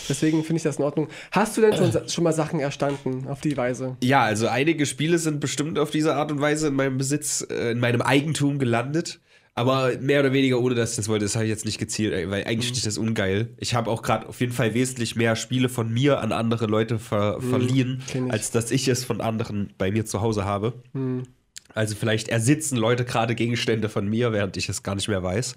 deswegen 0.08 0.44
finde 0.44 0.58
ich 0.58 0.64
das 0.64 0.78
in 0.78 0.84
Ordnung. 0.84 1.08
Hast 1.32 1.58
du 1.58 1.62
denn 1.62 1.76
schon, 1.76 2.08
schon 2.08 2.24
mal 2.24 2.34
Sachen 2.34 2.60
erstanden 2.60 3.28
auf 3.28 3.42
die 3.42 3.58
Weise? 3.58 3.98
Ja, 4.04 4.22
also 4.22 4.48
einige 4.48 4.86
Spiele 4.86 5.18
sind 5.18 5.40
bestimmt 5.40 5.80
auf 5.80 5.90
diese 5.90 6.16
Art 6.16 6.32
und 6.32 6.40
Weise 6.40 6.68
in 6.68 6.76
meinem 6.76 7.00
Besitz, 7.00 7.46
äh, 7.50 7.72
in 7.72 7.80
meinem 7.80 8.02
Eigentum 8.04 8.60
gelandet. 8.60 9.20
Aber 9.54 9.92
mehr 10.00 10.22
oder 10.22 10.32
weniger 10.32 10.62
ohne, 10.62 10.76
dass 10.76 10.92
ich 10.92 10.96
das 10.96 11.10
wollte, 11.10 11.26
das 11.26 11.36
habe 11.36 11.44
ich 11.44 11.50
jetzt 11.50 11.66
nicht 11.66 11.78
gezielt, 11.78 12.14
ey, 12.14 12.30
weil 12.30 12.46
eigentlich 12.46 12.68
finde 12.68 12.78
ich 12.78 12.86
das 12.86 12.98
ungeil. 12.98 13.50
Ich 13.58 13.74
habe 13.74 13.90
auch 13.92 14.02
gerade 14.02 14.30
auf 14.30 14.40
jeden 14.40 14.54
Fall 14.54 14.74
wesentlich 14.74 15.18
mehr 15.18 15.36
Spiele 15.36 15.68
von 15.68 15.92
mir 15.92 16.22
an 16.22 16.32
andere 16.32 16.68
Leute 16.68 17.00
ver 17.00 17.42
verliehen, 17.42 18.02
kenn 18.08 18.28
ich. 18.28 18.34
als 18.34 18.52
dass 18.52 18.72
ich 18.72 18.88
es 18.88 19.04
von 19.04 19.20
anderen 19.20 19.74
bei 19.78 19.92
mir 19.92 20.06
zu 20.06 20.22
Hause 20.22 20.46
habe. 20.46 20.82
Also 21.74 21.96
vielleicht 21.96 22.28
ersitzen 22.28 22.78
Leute 22.78 23.06
gerade 23.06 23.36
Gegenstände 23.36 23.90
von 23.90 24.08
mir, 24.08 24.32
während 24.32 24.58
ich 24.58 24.68
es 24.70 24.84
gar 24.84 24.96
nicht 24.96 25.08
mehr 25.08 25.24
weiß. 25.24 25.56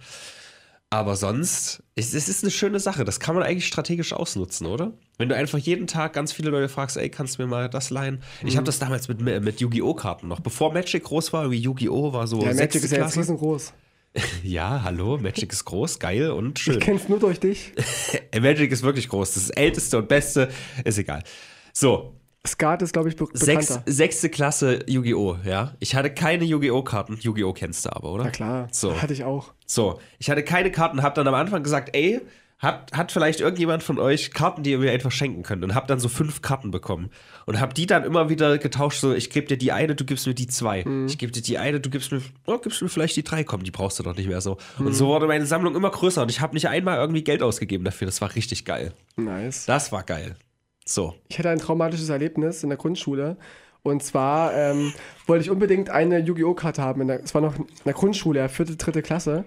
Aber 0.90 1.16
sonst, 1.16 1.82
es, 1.96 2.14
es 2.14 2.28
ist 2.28 2.44
eine 2.44 2.52
schöne 2.52 2.78
Sache. 2.78 3.04
Das 3.04 3.18
kann 3.18 3.34
man 3.34 3.42
eigentlich 3.42 3.66
strategisch 3.66 4.12
ausnutzen, 4.12 4.66
oder? 4.68 4.92
Wenn 5.18 5.28
du 5.28 5.34
einfach 5.34 5.58
jeden 5.58 5.88
Tag 5.88 6.12
ganz 6.12 6.32
viele 6.32 6.50
Leute 6.50 6.68
fragst, 6.68 6.96
ey, 6.96 7.08
kannst 7.08 7.38
du 7.38 7.42
mir 7.42 7.48
mal 7.48 7.68
das 7.68 7.90
leihen? 7.90 8.22
Ich 8.44 8.52
Mhm. 8.52 8.58
habe 8.58 8.66
das 8.66 8.78
damals 8.78 9.08
mit, 9.08 9.20
mit 9.20 9.60
Yu-Gi-Oh! 9.60 9.94
Karten 9.94 10.28
noch. 10.28 10.38
Bevor 10.40 10.72
Magic 10.72 11.02
groß 11.02 11.32
war, 11.32 11.50
Yu-Gi-Oh! 11.52 12.12
war 12.12 12.28
so 12.28 12.40
Ja, 12.44 12.54
Magic 12.54 12.84
ist 12.84 12.92
ja 12.92 13.04
jetzt 13.04 13.16
riesengroß. 13.16 13.72
Ja, 14.44 14.82
hallo, 14.84 15.18
Magic 15.18 15.52
ist 15.52 15.64
groß, 15.64 15.98
geil 15.98 16.30
und 16.30 16.60
Ich 16.60 16.64
schön. 16.64 16.78
kenn's 16.78 17.08
nur 17.08 17.18
durch 17.18 17.40
dich. 17.40 17.72
Magic 18.40 18.70
ist 18.70 18.84
wirklich 18.84 19.08
groß. 19.08 19.34
Das 19.34 19.42
ist 19.42 19.48
das 19.50 19.56
älteste 19.56 19.98
und 19.98 20.06
beste. 20.06 20.50
Ist 20.84 20.98
egal. 20.98 21.24
So, 21.72 22.14
Skat 22.46 22.82
ist, 22.82 22.92
glaube 22.92 23.08
ich, 23.08 23.16
be 23.16 23.26
Sechs, 23.32 23.80
sechste 23.86 24.28
Klasse 24.28 24.80
Yu-Gi-Oh! 24.86 25.38
Ja, 25.44 25.72
ich 25.80 25.94
hatte 25.94 26.10
keine 26.10 26.44
Yu-Gi-Oh! 26.44 26.82
Karten. 26.82 27.16
Yu-Gi-Oh! 27.20 27.54
kennst 27.54 27.86
du 27.86 27.92
aber, 27.96 28.12
oder? 28.12 28.24
Na 28.24 28.30
klar, 28.30 28.68
So. 28.70 29.00
hatte 29.00 29.14
ich 29.14 29.24
auch. 29.24 29.52
So, 29.66 29.98
ich 30.18 30.28
hatte 30.28 30.42
keine 30.42 30.70
Karten, 30.70 31.02
hab 31.02 31.14
dann 31.14 31.26
am 31.26 31.34
Anfang 31.34 31.62
gesagt, 31.62 31.96
ey, 31.96 32.20
hat, 32.58 32.92
hat 32.92 33.12
vielleicht 33.12 33.40
irgendjemand 33.40 33.82
von 33.82 33.98
euch 33.98 34.30
Karten, 34.30 34.62
die 34.62 34.70
ihr 34.72 34.78
mir 34.78 34.92
einfach 34.92 35.10
schenken 35.10 35.42
könnt? 35.42 35.64
Und 35.64 35.74
hab 35.74 35.86
dann 35.88 35.98
so 36.00 36.08
fünf 36.08 36.40
Karten 36.42 36.70
bekommen. 36.70 37.10
Und 37.46 37.60
hab 37.60 37.74
die 37.74 37.86
dann 37.86 38.04
immer 38.04 38.28
wieder 38.28 38.58
getauscht, 38.58 39.00
so, 39.00 39.12
ich 39.14 39.30
gebe 39.30 39.46
dir 39.46 39.56
die 39.56 39.72
eine, 39.72 39.94
du 39.94 40.04
gibst 40.04 40.26
mir 40.26 40.34
die 40.34 40.46
zwei. 40.46 40.84
Ich 41.06 41.18
gebe 41.18 41.32
dir 41.32 41.42
die 41.42 41.58
eine, 41.58 41.80
du 41.80 41.90
gibst 41.90 42.12
mir, 42.12 42.22
oh, 42.46 42.58
gibst 42.58 42.80
mir 42.82 42.88
vielleicht 42.88 43.16
die 43.16 43.24
drei, 43.24 43.42
komm, 43.44 43.64
die 43.64 43.70
brauchst 43.70 43.98
du 43.98 44.02
doch 44.02 44.16
nicht 44.16 44.28
mehr 44.28 44.40
so. 44.40 44.58
Und 44.78 44.94
so 44.94 45.08
wurde 45.08 45.26
meine 45.26 45.46
Sammlung 45.46 45.74
immer 45.74 45.90
größer 45.90 46.22
und 46.22 46.30
ich 46.30 46.40
habe 46.40 46.54
nicht 46.54 46.68
einmal 46.68 46.98
irgendwie 46.98 47.24
Geld 47.24 47.42
ausgegeben 47.42 47.84
dafür. 47.84 48.06
Das 48.06 48.20
war 48.20 48.34
richtig 48.34 48.64
geil. 48.64 48.92
Nice. 49.16 49.64
Das 49.66 49.92
war 49.92 50.02
geil. 50.02 50.36
So. 50.84 51.14
Ich 51.28 51.38
hatte 51.38 51.50
ein 51.50 51.58
traumatisches 51.58 52.08
Erlebnis 52.08 52.62
in 52.62 52.68
der 52.68 52.78
Grundschule. 52.78 53.36
Und 53.82 54.02
zwar 54.02 54.54
ähm, 54.54 54.92
wollte 55.26 55.44
ich 55.44 55.50
unbedingt 55.50 55.90
eine 55.90 56.18
Yu-Gi-Oh! 56.18 56.54
Karte 56.54 56.82
haben. 56.82 57.02
In 57.02 57.08
der, 57.08 57.22
es 57.22 57.34
war 57.34 57.42
noch 57.42 57.56
in 57.56 57.66
der 57.84 57.92
Grundschule, 57.92 58.40
ja, 58.40 58.48
vierte, 58.48 58.76
dritte 58.76 59.02
Klasse. 59.02 59.44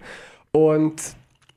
Und 0.52 1.02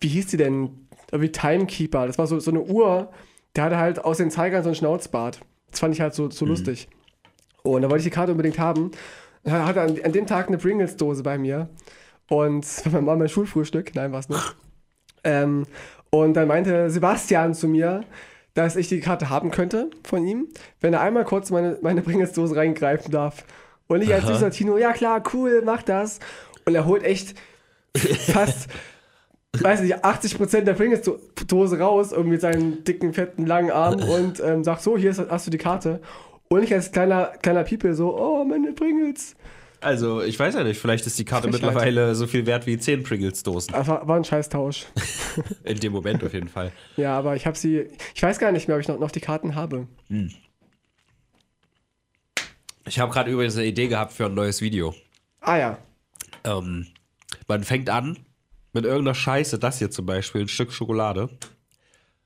wie 0.00 0.08
hieß 0.08 0.28
die 0.28 0.36
denn? 0.36 0.86
Irgendwie 1.12 1.32
Timekeeper. 1.32 2.06
Das 2.06 2.18
war 2.18 2.26
so, 2.26 2.38
so 2.38 2.50
eine 2.50 2.62
Uhr, 2.62 3.10
der 3.56 3.64
hatte 3.64 3.78
halt 3.78 4.04
aus 4.04 4.18
den 4.18 4.30
Zeigern 4.30 4.62
so 4.62 4.68
ein 4.68 4.74
Schnauzbart. 4.74 5.40
Das 5.70 5.80
fand 5.80 5.94
ich 5.94 6.00
halt 6.00 6.14
so, 6.14 6.30
so 6.30 6.46
lustig. 6.46 6.88
Und 7.62 7.82
da 7.82 7.90
wollte 7.90 8.00
ich 8.00 8.04
die 8.04 8.14
Karte 8.14 8.32
unbedingt 8.32 8.58
haben. 8.58 8.84
Und 9.42 9.52
er 9.52 9.66
hatte 9.66 9.80
an, 9.80 9.98
an 10.02 10.12
dem 10.12 10.26
Tag 10.26 10.48
eine 10.48 10.58
Pringles-Dose 10.58 11.22
bei 11.22 11.36
mir. 11.36 11.68
Und 12.28 12.64
das 12.64 12.92
war 12.92 13.02
mein 13.02 13.28
Schulfrühstück. 13.28 13.94
Nein, 13.94 14.12
war 14.12 14.20
es 14.20 14.28
nicht. 14.28 14.56
Ähm, 15.22 15.66
und 16.08 16.32
dann 16.32 16.48
meinte 16.48 16.88
Sebastian 16.88 17.52
zu 17.52 17.68
mir, 17.68 18.04
dass 18.54 18.76
ich 18.76 18.88
die 18.88 19.00
Karte 19.00 19.30
haben 19.30 19.50
könnte 19.50 19.90
von 20.04 20.26
ihm, 20.26 20.48
wenn 20.80 20.92
er 20.92 21.00
einmal 21.00 21.24
kurz 21.24 21.50
meine, 21.50 21.78
meine 21.82 22.02
Pringles-Dose 22.02 22.56
reingreifen 22.56 23.10
darf. 23.12 23.44
Und 23.86 24.02
ich 24.02 24.12
als 24.12 24.24
Aha. 24.24 24.34
süßer 24.34 24.50
Tino, 24.50 24.76
ja 24.76 24.92
klar, 24.92 25.22
cool, 25.34 25.62
mach 25.64 25.82
das. 25.82 26.20
Und 26.64 26.74
er 26.74 26.86
holt 26.86 27.02
echt 27.02 27.34
fast, 27.96 28.68
weiß 29.58 29.80
nicht, 29.82 30.04
80% 30.04 30.60
der 30.62 30.74
Pringles-Dose 30.74 31.78
raus, 31.78 32.12
irgendwie 32.12 32.32
mit 32.32 32.40
seinen 32.40 32.84
dicken, 32.84 33.12
fetten, 33.12 33.46
langen 33.46 33.70
Arm 33.70 34.00
und 34.02 34.40
ähm, 34.40 34.64
sagt 34.64 34.82
so, 34.82 34.96
hier 34.96 35.14
hast 35.28 35.46
du 35.46 35.50
die 35.50 35.58
Karte. 35.58 36.00
Und 36.48 36.62
ich 36.62 36.72
als 36.72 36.92
kleiner, 36.92 37.32
kleiner 37.42 37.64
People 37.64 37.94
so, 37.94 38.16
oh, 38.16 38.44
meine 38.44 38.72
Pringles. 38.72 39.36
Also, 39.80 40.20
ich 40.22 40.38
weiß 40.38 40.54
ja 40.54 40.62
nicht, 40.64 40.78
vielleicht 40.78 41.06
ist 41.06 41.18
die 41.18 41.24
Karte 41.24 41.48
Frechheit. 41.48 41.62
mittlerweile 41.68 42.14
so 42.14 42.26
viel 42.26 42.44
wert 42.46 42.66
wie 42.66 42.78
10 42.78 43.02
Pringles-Dosen. 43.02 43.72
War, 43.72 44.06
war 44.06 44.16
ein 44.16 44.24
Scheißtausch. 44.24 44.86
In 45.64 45.80
dem 45.80 45.92
Moment 45.92 46.22
auf 46.22 46.34
jeden 46.34 46.48
Fall. 46.48 46.72
Ja, 46.96 47.16
aber 47.18 47.34
ich 47.36 47.46
habe 47.46 47.56
sie, 47.56 47.86
ich 48.14 48.22
weiß 48.22 48.38
gar 48.38 48.52
nicht 48.52 48.68
mehr, 48.68 48.76
ob 48.76 48.82
ich 48.82 48.88
noch, 48.88 48.98
noch 48.98 49.10
die 49.10 49.20
Karten 49.20 49.54
habe. 49.54 49.86
Ich 52.86 52.98
habe 52.98 53.12
gerade 53.12 53.30
übrigens 53.30 53.56
eine 53.56 53.66
Idee 53.66 53.88
gehabt 53.88 54.12
für 54.12 54.26
ein 54.26 54.34
neues 54.34 54.60
Video. 54.60 54.94
Ah 55.40 55.56
ja, 55.56 55.78
Ähm, 56.44 56.86
man 57.48 57.64
fängt 57.64 57.88
an 57.90 58.18
mit 58.72 58.84
irgendeiner 58.84 59.14
Scheiße, 59.14 59.58
das 59.58 59.78
hier 59.78 59.90
zum 59.90 60.06
Beispiel, 60.06 60.42
ein 60.42 60.48
Stück 60.48 60.72
Schokolade, 60.72 61.28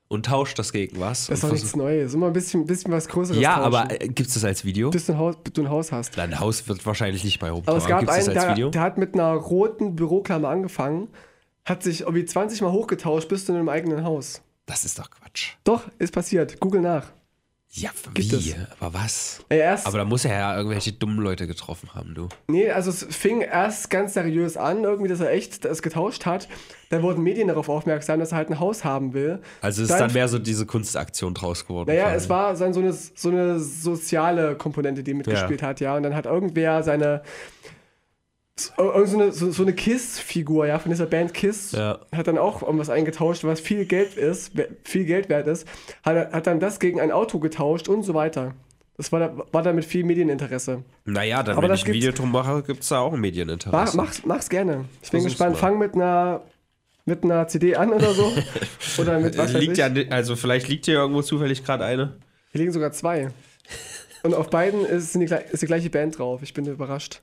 und 0.07 0.25
tauscht 0.25 0.59
das 0.59 0.71
gegen 0.71 0.99
was. 0.99 1.27
das 1.27 1.39
ist 1.39 1.43
doch 1.43 1.51
nichts 1.51 1.75
Neues. 1.75 2.13
Immer 2.13 2.27
ein 2.27 2.33
bisschen, 2.33 2.65
bisschen 2.65 2.91
was 2.91 3.07
Größeres 3.07 3.41
ja, 3.41 3.55
tauschen. 3.55 3.63
aber 3.63 4.01
äh, 4.01 4.07
gibt 4.07 4.27
es 4.27 4.35
das 4.35 4.43
als 4.43 4.63
Video? 4.63 4.89
bis 4.89 5.05
du 5.05 5.13
ein 5.13 5.17
Haus, 5.17 5.35
du 5.53 5.61
ein 5.61 5.69
Haus 5.69 5.91
hast. 5.91 6.17
Dein 6.17 6.39
Haus 6.39 6.67
wird 6.67 6.85
wahrscheinlich 6.85 7.23
nicht 7.23 7.39
bei 7.39 7.49
rumkommen. 7.49 7.69
Aber 7.69 7.77
es 7.77 7.87
gab 7.89 7.99
einen, 7.99 8.07
das 8.07 8.29
als 8.29 8.55
der, 8.55 8.69
der 8.69 8.81
hat 8.81 8.97
mit 8.97 9.13
einer 9.15 9.33
roten 9.33 9.95
Büroklammer 9.95 10.49
angefangen, 10.49 11.07
hat 11.65 11.83
sich 11.83 12.01
irgendwie 12.01 12.25
20 12.25 12.61
Mal 12.61 12.71
hochgetauscht 12.71 13.27
bis 13.27 13.45
zu 13.45 13.53
einem 13.53 13.69
eigenen 13.69 14.03
Haus. 14.03 14.41
das 14.65 14.85
ist 14.85 14.99
doch 14.99 15.09
Quatsch. 15.09 15.53
Doch, 15.63 15.83
ist 15.97 16.13
passiert. 16.13 16.59
Google 16.59 16.81
nach. 16.81 17.11
Ja, 17.71 17.89
Gibt 18.13 18.31
wie? 18.31 18.51
es. 18.51 18.55
Aber 18.79 18.93
was? 18.93 19.43
Erst, 19.49 19.85
Aber 19.85 19.97
da 19.97 20.05
muss 20.05 20.23
er 20.23 20.31
ja 20.37 20.55
irgendwelche 20.55 20.93
dummen 20.93 21.19
Leute 21.19 21.45
getroffen 21.45 21.89
haben, 21.93 22.13
du. 22.15 22.29
nee, 22.47 22.69
also 22.71 22.89
es 22.89 23.03
fing 23.09 23.41
erst 23.41 23.89
ganz 23.89 24.13
seriös 24.13 24.55
an, 24.55 24.83
irgendwie, 24.85 25.09
dass 25.09 25.19
er 25.19 25.31
echt 25.31 25.65
das 25.65 25.81
getauscht 25.81 26.25
hat. 26.25 26.47
Dann 26.89 27.01
wurden 27.03 27.21
Medien 27.21 27.49
darauf 27.49 27.67
aufmerksam, 27.67 28.19
dass 28.19 28.31
er 28.31 28.37
halt 28.37 28.49
ein 28.49 28.59
Haus 28.61 28.85
haben 28.85 29.13
will. 29.13 29.41
Also 29.59 29.81
ist 29.83 29.89
Dann- 29.89 29.99
dann 29.99 30.13
mehr 30.13 30.29
so 30.29 30.39
diese 30.39 30.65
Kunstaktion 30.65 31.33
draus 31.33 31.65
geworden. 31.67 31.89
Naja, 31.89 32.13
es 32.15 32.29
war 32.29 32.53
dann 32.53 32.73
so 32.73 32.79
eine, 32.79 32.93
so 32.93 33.29
eine 33.29 33.59
soziale 33.59 34.55
Komponente, 34.55 35.03
die 35.03 35.13
mitgespielt 35.13 35.61
hat, 35.61 35.81
ja. 35.81 35.97
Und 35.97 36.03
dann 36.03 36.15
hat 36.15 36.25
irgendwer 36.27 36.81
seine. 36.83 37.23
So, 38.57 38.71
so 39.05 39.17
eine, 39.17 39.31
so, 39.33 39.51
so 39.51 39.63
eine 39.63 39.73
Kiss-Figur, 39.73 40.65
ja, 40.67 40.79
von 40.79 40.89
dieser 40.89 41.07
Band 41.07 41.33
Kiss, 41.33 41.73
Ja. 41.73 41.99
hat 42.15 42.27
dann 42.27 42.37
auch 42.37 42.61
irgendwas 42.63 42.89
eingetauscht, 42.89 43.43
was 43.43 43.59
viel 43.59 43.85
Geld 43.85 44.15
ist, 44.15 44.53
viel 44.85 45.03
Geld 45.03 45.27
wert 45.27 45.47
ist, 45.47 45.67
hat, 46.03 46.31
hat 46.31 46.47
dann 46.47 46.61
das 46.61 46.79
gegen 46.79 47.01
ein 47.01 47.11
Auto 47.11 47.39
getauscht 47.39 47.89
und 47.89 48.03
so 48.03 48.13
weiter. 48.13 48.55
Das 48.95 49.11
war, 49.11 49.19
da, 49.19 49.35
war 49.51 49.61
dann 49.61 49.75
mit 49.75 49.83
viel 49.83 50.05
Medieninteresse. 50.05 50.83
Naja, 51.03 51.43
dann, 51.43 51.57
Aber 51.57 51.67
wenn 51.67 51.75
ich 51.75 51.85
ein 51.85 51.93
Video 51.93 52.13
drum 52.13 52.31
mache, 52.31 52.63
gibt 52.63 52.83
es 52.83 52.87
da 52.87 52.99
auch 52.99 53.11
ein 53.11 53.19
Medieninteresse. 53.19 53.75
Mach, 53.75 53.93
mach's, 53.93 54.21
mach's 54.25 54.49
gerne. 54.49 54.85
Ich 55.01 55.11
bin 55.11 55.25
gespannt. 55.25 55.57
Fang 55.57 55.77
mit 55.77 55.95
einer, 55.95 56.41
mit 57.03 57.25
einer 57.25 57.49
CD 57.49 57.75
an 57.75 57.91
oder 57.91 58.13
so. 58.13 58.31
oder 59.01 59.19
mit 59.19 59.37
was 59.37 59.51
liegt 59.51 59.77
ja, 59.77 59.89
also 60.11 60.37
vielleicht 60.37 60.69
liegt 60.69 60.85
hier 60.85 60.95
irgendwo 60.95 61.21
zufällig 61.21 61.65
gerade 61.65 61.83
eine. 61.83 62.19
Hier 62.53 62.59
liegen 62.61 62.71
sogar 62.71 62.93
zwei. 62.93 63.31
Und 64.23 64.33
auf 64.33 64.49
beiden 64.49 64.85
ist, 64.85 65.13
die, 65.13 65.25
ist 65.25 65.61
die 65.61 65.67
gleiche 65.67 65.89
Band 65.89 66.17
drauf. 66.17 66.41
Ich 66.41 66.53
bin 66.53 66.65
überrascht. 66.65 67.21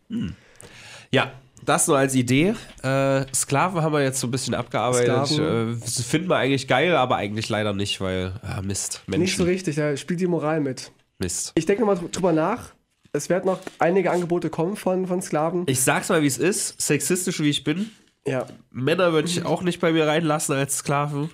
Ja, 1.12 1.32
das 1.64 1.86
nur 1.86 1.98
als 1.98 2.14
Idee. 2.14 2.54
Äh, 2.82 3.24
Sklaven 3.34 3.82
haben 3.82 3.92
wir 3.92 4.02
jetzt 4.02 4.20
so 4.20 4.26
ein 4.26 4.30
bisschen 4.30 4.54
abgearbeitet. 4.54 5.38
Äh, 5.38 5.74
finden 5.76 6.28
wir 6.28 6.36
eigentlich 6.36 6.66
geil, 6.66 6.96
aber 6.96 7.16
eigentlich 7.16 7.48
leider 7.48 7.72
nicht, 7.72 8.00
weil 8.00 8.32
ah, 8.42 8.62
Mist, 8.62 9.02
Menschen. 9.06 9.22
Nicht 9.22 9.36
so 9.36 9.44
richtig, 9.44 9.76
da 9.76 9.96
spielt 9.96 10.20
die 10.20 10.26
Moral 10.26 10.60
mit. 10.60 10.90
Mist. 11.18 11.52
Ich 11.54 11.66
denke 11.66 11.84
mal 11.84 11.96
drüber 11.96 12.32
nach. 12.32 12.72
Es 13.12 13.28
werden 13.28 13.46
noch 13.46 13.60
einige 13.78 14.10
Angebote 14.10 14.48
kommen 14.48 14.74
von, 14.74 15.06
von 15.06 15.20
Sklaven. 15.20 15.64
Ich 15.66 15.82
sag's 15.82 16.08
mal, 16.08 16.22
wie 16.22 16.26
es 16.26 16.38
ist. 16.38 16.80
Sexistisch 16.80 17.40
wie 17.40 17.50
ich 17.50 17.62
bin. 17.62 17.90
Ja. 18.26 18.46
Männer 18.70 19.12
würde 19.12 19.28
ich 19.28 19.44
auch 19.44 19.62
nicht 19.62 19.80
bei 19.80 19.92
mir 19.92 20.06
reinlassen 20.06 20.54
als 20.54 20.78
Sklaven. 20.78 21.30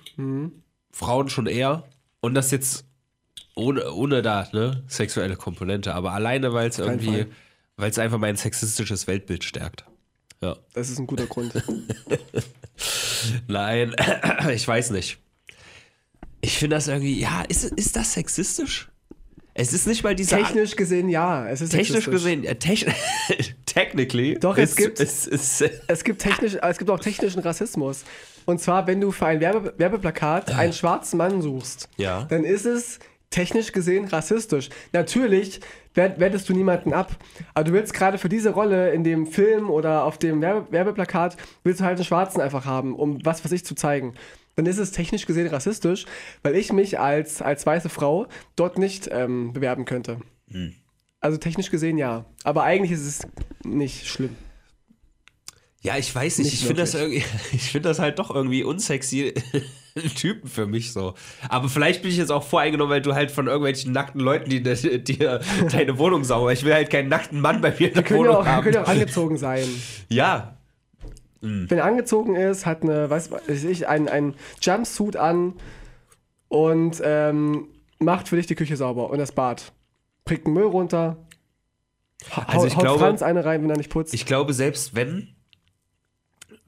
Frauen 0.91 1.29
schon 1.29 1.47
eher. 1.47 1.85
Und 2.19 2.33
das 2.33 2.51
jetzt 2.51 2.85
ohne, 3.55 3.91
ohne 3.93 4.21
da, 4.21 4.47
ne, 4.51 4.83
sexuelle 4.87 5.35
Komponente, 5.35 5.93
aber 5.93 6.11
alleine, 6.11 6.53
weil 6.53 6.69
es 6.69 6.79
irgendwie, 6.79 7.07
Fall. 7.07 7.27
Weil 7.79 7.89
es 7.91 7.97
einfach 7.99 8.17
mein 8.17 8.35
sexistisches 8.35 9.07
Weltbild 9.07 9.43
stärkt. 9.43 9.85
Ja. 10.41 10.57
Das 10.73 10.89
ist 10.89 10.99
ein 10.99 11.07
guter 11.07 11.25
Grund. 11.27 11.53
Nein, 13.47 13.95
ich 14.53 14.67
weiß 14.67 14.91
nicht. 14.91 15.17
Ich 16.41 16.57
finde 16.57 16.77
das 16.77 16.87
irgendwie, 16.87 17.19
ja, 17.19 17.41
ist, 17.47 17.65
ist 17.65 17.95
das 17.95 18.13
sexistisch? 18.13 18.89
Es 19.53 19.73
ist 19.73 19.87
nicht 19.87 20.03
mal 20.03 20.15
diese 20.15 20.37
Technisch 20.37 20.75
gesehen 20.77 21.09
ja. 21.09 21.47
Es 21.49 21.59
ist 21.59 21.71
technisch 21.71 22.05
gesehen, 22.05 22.45
äh, 22.45 22.55
techn 22.55 22.93
technically. 23.65 24.37
Doch, 24.39 24.57
es 24.57 24.69
ist, 24.71 24.75
gibt- 24.77 24.99
Es, 25.01 25.27
ist, 25.27 25.63
Es 25.87 26.03
gibt, 26.05 26.21
technisch, 26.21 26.55
es 26.61 26.77
gibt 26.77 26.89
auch 26.89 26.99
technischen 26.99 27.39
Rassismus. 27.41 28.03
Und 28.45 28.61
zwar, 28.61 28.87
wenn 28.87 29.01
du 29.01 29.11
für 29.11 29.25
ein 29.25 29.41
Werbe, 29.41 29.73
Werbeplakat 29.77 30.51
einen 30.51 30.71
schwarzen 30.71 31.17
Mann 31.17 31.41
suchst, 31.41 31.89
Ja. 31.97 32.23
dann 32.25 32.45
ist 32.45 32.65
es 32.65 32.99
technisch 33.29 33.71
gesehen 33.71 34.05
rassistisch. 34.05 34.69
Natürlich 34.91 35.59
wer- 35.93 36.19
wertest 36.19 36.49
du 36.49 36.53
niemanden 36.53 36.93
ab, 36.93 37.15
aber 37.53 37.65
du 37.65 37.73
willst 37.73 37.93
gerade 37.93 38.17
für 38.17 38.29
diese 38.29 38.51
Rolle 38.51 38.91
in 38.91 39.03
dem 39.03 39.27
Film 39.27 39.69
oder 39.69 40.03
auf 40.03 40.17
dem 40.17 40.41
Werbe, 40.41 40.71
Werbeplakat, 40.71 41.37
willst 41.63 41.79
du 41.81 41.85
halt 41.85 41.97
einen 41.97 42.05
Schwarzen 42.05 42.41
einfach 42.41 42.65
haben, 42.65 42.95
um 42.95 43.23
was 43.25 43.41
für 43.41 43.47
sich 43.47 43.65
zu 43.65 43.75
zeigen. 43.75 44.15
Dann 44.55 44.65
ist 44.65 44.77
es 44.77 44.91
technisch 44.91 45.25
gesehen 45.25 45.47
rassistisch, 45.47 46.05
weil 46.43 46.55
ich 46.55 46.73
mich 46.73 46.99
als, 46.99 47.41
als 47.41 47.65
weiße 47.65 47.89
Frau 47.89 48.27
dort 48.55 48.77
nicht 48.77 49.07
ähm, 49.11 49.53
bewerben 49.53 49.85
könnte. 49.85 50.19
Hm. 50.51 50.73
Also 51.21 51.37
technisch 51.37 51.69
gesehen 51.69 51.97
ja. 51.97 52.25
Aber 52.43 52.63
eigentlich 52.63 52.91
ist 52.91 53.05
es 53.05 53.21
nicht 53.63 54.07
schlimm. 54.07 54.35
Ja, 55.81 55.97
ich 55.97 56.13
weiß 56.13 56.39
nicht. 56.39 56.45
Nicht 56.51 56.61
ich 56.61 56.67
finde 56.67 56.81
das 56.81 56.93
irgendwie, 56.93 57.23
ich 57.53 57.71
finde 57.71 57.89
das 57.89 57.99
halt 57.99 58.19
doch 58.19 58.33
irgendwie 58.33 58.63
unsexy 58.63 59.33
Typen 60.15 60.49
für 60.49 60.65
mich 60.67 60.91
so. 60.93 61.13
Aber 61.47 61.69
vielleicht 61.69 62.01
bin 62.01 62.11
ich 62.11 62.17
jetzt 62.17 62.31
auch 62.31 62.43
voreingenommen, 62.43 62.91
weil 62.91 63.01
du 63.01 63.13
halt 63.15 63.31
von 63.31 63.47
irgendwelchen 63.47 63.91
nackten 63.93 64.19
Leuten, 64.21 64.49
die 64.49 64.61
dir 64.61 65.39
deine 65.71 65.97
Wohnung 65.97 66.23
sauber. 66.25 66.51
Ich 66.51 66.63
will 66.65 66.73
halt 66.73 66.89
keinen 66.89 67.07
nackten 67.09 67.39
Mann 67.39 67.61
bei 67.61 67.71
mir 67.71 67.87
in 67.89 67.93
der 67.93 68.09
Wohnung 68.11 68.35
auch, 68.35 68.45
haben. 68.45 68.63
können 68.63 68.75
ja 68.75 68.83
auch 68.83 68.87
angezogen 68.87 69.37
sein. 69.37 69.63
ja, 70.09 70.57
Wenn 71.41 71.67
er 71.77 71.85
angezogen 71.85 72.35
ist, 72.35 72.65
hat 72.65 72.83
eine, 72.83 73.09
weiß 73.09 73.29
ich, 73.47 73.87
ein, 73.87 74.09
ein 74.09 74.35
Jumpsuit 74.61 75.15
an 75.15 75.53
und 76.49 77.01
ähm, 77.03 77.67
macht 77.99 78.27
für 78.27 78.35
dich 78.35 78.47
die 78.47 78.55
Küche 78.55 78.75
sauber 78.75 79.09
und 79.09 79.17
das 79.19 79.31
Bad. 79.31 79.71
Bringt 80.25 80.45
den 80.45 80.53
Müll 80.53 80.63
runter. 80.65 81.15
Ha 82.31 82.43
Also 82.47 82.67
ich 82.67 82.75
haut 82.75 82.83
glaube- 82.83 82.99
Franz 82.99 83.21
eine 83.21 83.45
rein, 83.45 83.63
wenn 83.63 83.69
er 83.69 83.77
nicht 83.77 83.89
putzt. 83.89 84.13
ich 84.13 84.25
glaube 84.25 84.53
selbst 84.53 84.93
wenn 84.95 85.29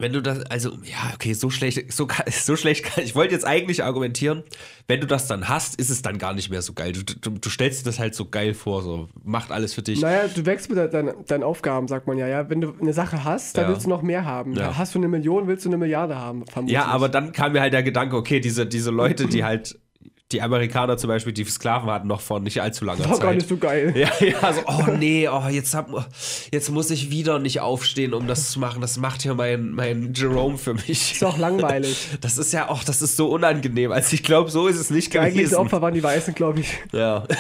wenn 0.02 0.14
du 0.14 0.22
das, 0.22 0.40
also, 0.48 0.70
ja, 0.84 1.12
okay, 1.14 1.34
so 1.34 1.50
schlecht, 1.50 1.92
so, 1.94 2.08
so 2.32 2.56
schlecht 2.56 2.84
kann, 2.86 3.04
ich 3.04 3.16
wollte 3.16 3.34
jetzt 3.34 3.46
eigentlich 3.46 3.84
argumentieren, 3.84 4.44
wenn 4.88 5.00
du 5.02 5.08
das 5.08 5.28
dann 5.28 5.48
hast, 5.48 5.80
ist 5.80 5.90
es 5.90 6.02
dann 6.02 6.18
gar 6.18 6.34
nicht 6.34 6.50
mehr 6.50 6.62
so 6.62 6.74
geil. 6.74 6.92
Du, 6.92 7.04
du, 7.04 7.30
du 7.38 7.50
stellst 7.50 7.82
dir 7.82 7.86
das 7.86 8.00
halt 8.00 8.16
so 8.16 8.26
geil 8.26 8.54
vor, 8.54 8.82
so, 8.82 9.10
macht 9.24 9.52
alles 9.52 9.74
für 9.74 9.82
dich. 9.82 10.02
naja, 10.02 10.28
du 10.28 10.46
wächst 10.46 10.70
mit 10.70 10.78
de- 10.78 10.90
deinen, 10.90 11.26
deinen 11.28 11.44
Aufgaben, 11.44 11.88
sagt 11.88 12.08
man 12.08 12.18
ja. 12.18 12.28
ja. 12.28 12.50
Wenn 12.50 12.62
du 12.62 12.74
eine 12.82 12.94
Sache 12.94 13.24
hast, 13.24 13.58
dann 13.58 13.66
Ja. 13.66 13.70
willst 13.72 13.86
du 13.86 13.90
noch 13.90 14.02
mehr 14.02 14.26
haben. 14.26 14.54
Ja. 14.54 14.78
Hast 14.78 14.96
du 14.96 15.00
eine 15.00 15.08
Million, 15.08 15.48
willst 15.48 15.66
du 15.66 15.70
eine 15.70 15.78
Milliarde 15.78 16.16
haben. 16.18 16.46
Vermutlich. 16.48 16.74
Ja, 16.76 16.86
aber 16.86 17.08
dann 17.10 17.32
kam 17.32 17.54
mir 17.54 17.62
halt 17.62 17.74
der 17.74 17.84
Gedanke, 17.84 18.16
okay, 18.16 18.40
diese, 18.40 18.66
diese 18.66 18.92
Leute, 18.92 19.28
die 19.28 19.44
halt, 19.44 19.80
die 20.32 20.42
Amerikaner 20.42 20.98
zum 20.98 21.08
Beispiel, 21.10 21.34
die 21.34 21.44
Sklaven 21.46 21.90
hatten 21.90 22.08
noch 22.08 22.22
vor 22.22 22.40
nicht 22.40 22.62
allzu 22.62 22.86
langer 22.86 23.00
Das 23.00 23.08
war 23.10 23.16
Zeit. 23.16 23.24
gar 23.24 23.34
nicht 23.34 23.48
so 23.50 23.58
geil. 23.58 23.94
Ja, 23.98 24.10
ja, 24.20 24.54
so, 24.54 24.62
oh 24.68 24.92
nee, 24.98 25.28
oh, 25.28 25.48
jetzt, 25.50 25.74
hab, 25.76 25.90
jetzt 26.52 26.70
muss 26.70 26.90
ich 26.90 27.12
wieder 27.12 27.40
nicht 27.40 27.60
aufstehen, 27.60 28.14
um 28.14 28.28
das 28.28 28.52
zu 28.52 28.60
machen. 28.60 28.82
Das 28.82 28.98
macht 28.98 29.22
hier 29.22 29.34
mein, 29.36 29.72
mein 29.72 30.14
Jerome 30.14 30.58
für 30.58 30.74
mich. 30.74 31.14
Ist 31.14 31.24
auch 31.24 31.38
langweilig. 31.38 32.08
Das 32.22 32.38
ist 32.38 32.52
ja 32.54 32.70
auch, 32.70 32.84
das 32.84 33.02
ist 33.02 33.18
so 33.18 33.30
unangenehm. 33.30 33.92
Also 33.92 34.14
ich 34.14 34.24
glaube, 34.24 34.50
so 34.52 34.68
ist 34.68 34.78
es 34.78 34.90
nicht 34.90 35.14
Die 35.14 35.20
eigentlichen 35.20 35.50
gewesen. 35.52 35.60
Opfer 35.66 35.82
waren 35.82 35.94
die 35.94 36.04
Weißen, 36.04 36.34
glaube 36.36 36.62
ich. 36.62 36.78
Ja. 36.92 37.26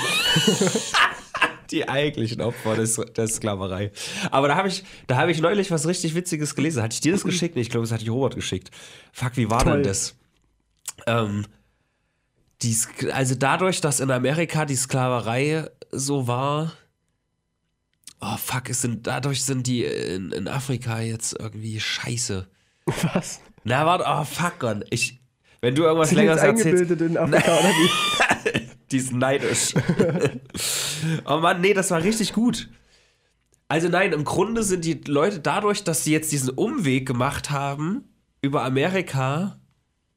Die 1.71 1.87
eigentlichen 1.87 2.41
Opfer 2.41 2.75
des, 2.75 2.99
der 3.15 3.27
Sklaverei. 3.29 3.91
Aber 4.29 4.49
da 4.49 4.55
habe 4.55 4.67
ich, 4.67 4.83
da 5.07 5.15
habe 5.15 5.31
ich 5.31 5.39
neulich 5.39 5.71
was 5.71 5.87
richtig 5.87 6.15
Witziges 6.15 6.53
gelesen. 6.55 6.83
Hatte 6.83 6.95
ich 6.95 6.99
dir 6.99 7.13
das 7.13 7.23
geschickt? 7.23 7.55
Nee, 7.55 7.61
ich 7.61 7.69
glaube, 7.69 7.85
das 7.85 7.93
hatte 7.93 8.03
ich 8.03 8.09
Robert 8.09 8.35
geschickt. 8.35 8.71
Fuck, 9.13 9.37
wie 9.37 9.49
war 9.49 9.63
Toll. 9.63 9.75
denn 9.75 9.83
das? 9.83 10.15
Ähm, 11.07 11.45
die, 12.63 12.77
also 13.11 13.35
dadurch, 13.35 13.81
dass 13.81 13.99
in 13.99 14.11
Amerika 14.11 14.65
die 14.65 14.75
Sklaverei 14.75 15.69
so 15.91 16.27
war, 16.27 16.73
oh 18.19 18.37
fuck, 18.37 18.69
es 18.69 18.81
sind, 18.81 19.07
dadurch 19.07 19.43
sind 19.43 19.67
die 19.67 19.83
in, 19.83 20.31
in 20.31 20.47
Afrika 20.47 20.99
jetzt 20.99 21.37
irgendwie 21.39 21.79
scheiße. 21.79 22.47
Was? 23.13 23.41
Na, 23.63 23.85
warte, 23.85 24.05
oh 24.07 24.23
fuck, 24.23 24.59
Gott. 24.59 24.85
Ich, 24.89 25.19
wenn 25.61 25.75
du 25.75 25.83
irgendwas 25.83 26.09
Sind 26.09 26.19
länger 26.19 26.33
jetzt 26.33 26.43
erzählst, 26.43 27.01
in 27.01 27.17
Afrika 27.17 27.51
oder 27.59 27.69
wie? 27.69 28.67
die 28.91 28.97
ist 28.97 29.13
neidisch. 29.13 29.73
oh 31.25 31.37
Mann, 31.37 31.61
nee, 31.61 31.73
das 31.73 31.91
war 31.91 32.03
richtig 32.03 32.33
gut. 32.33 32.69
Also 33.67 33.87
nein, 33.87 34.11
im 34.11 34.25
Grunde 34.25 34.63
sind 34.63 34.83
die 34.83 34.99
Leute 35.07 35.39
dadurch, 35.39 35.83
dass 35.83 36.03
sie 36.03 36.11
jetzt 36.11 36.31
diesen 36.31 36.49
Umweg 36.49 37.07
gemacht 37.07 37.51
haben 37.51 38.03
über 38.41 38.63
Amerika, 38.63 39.59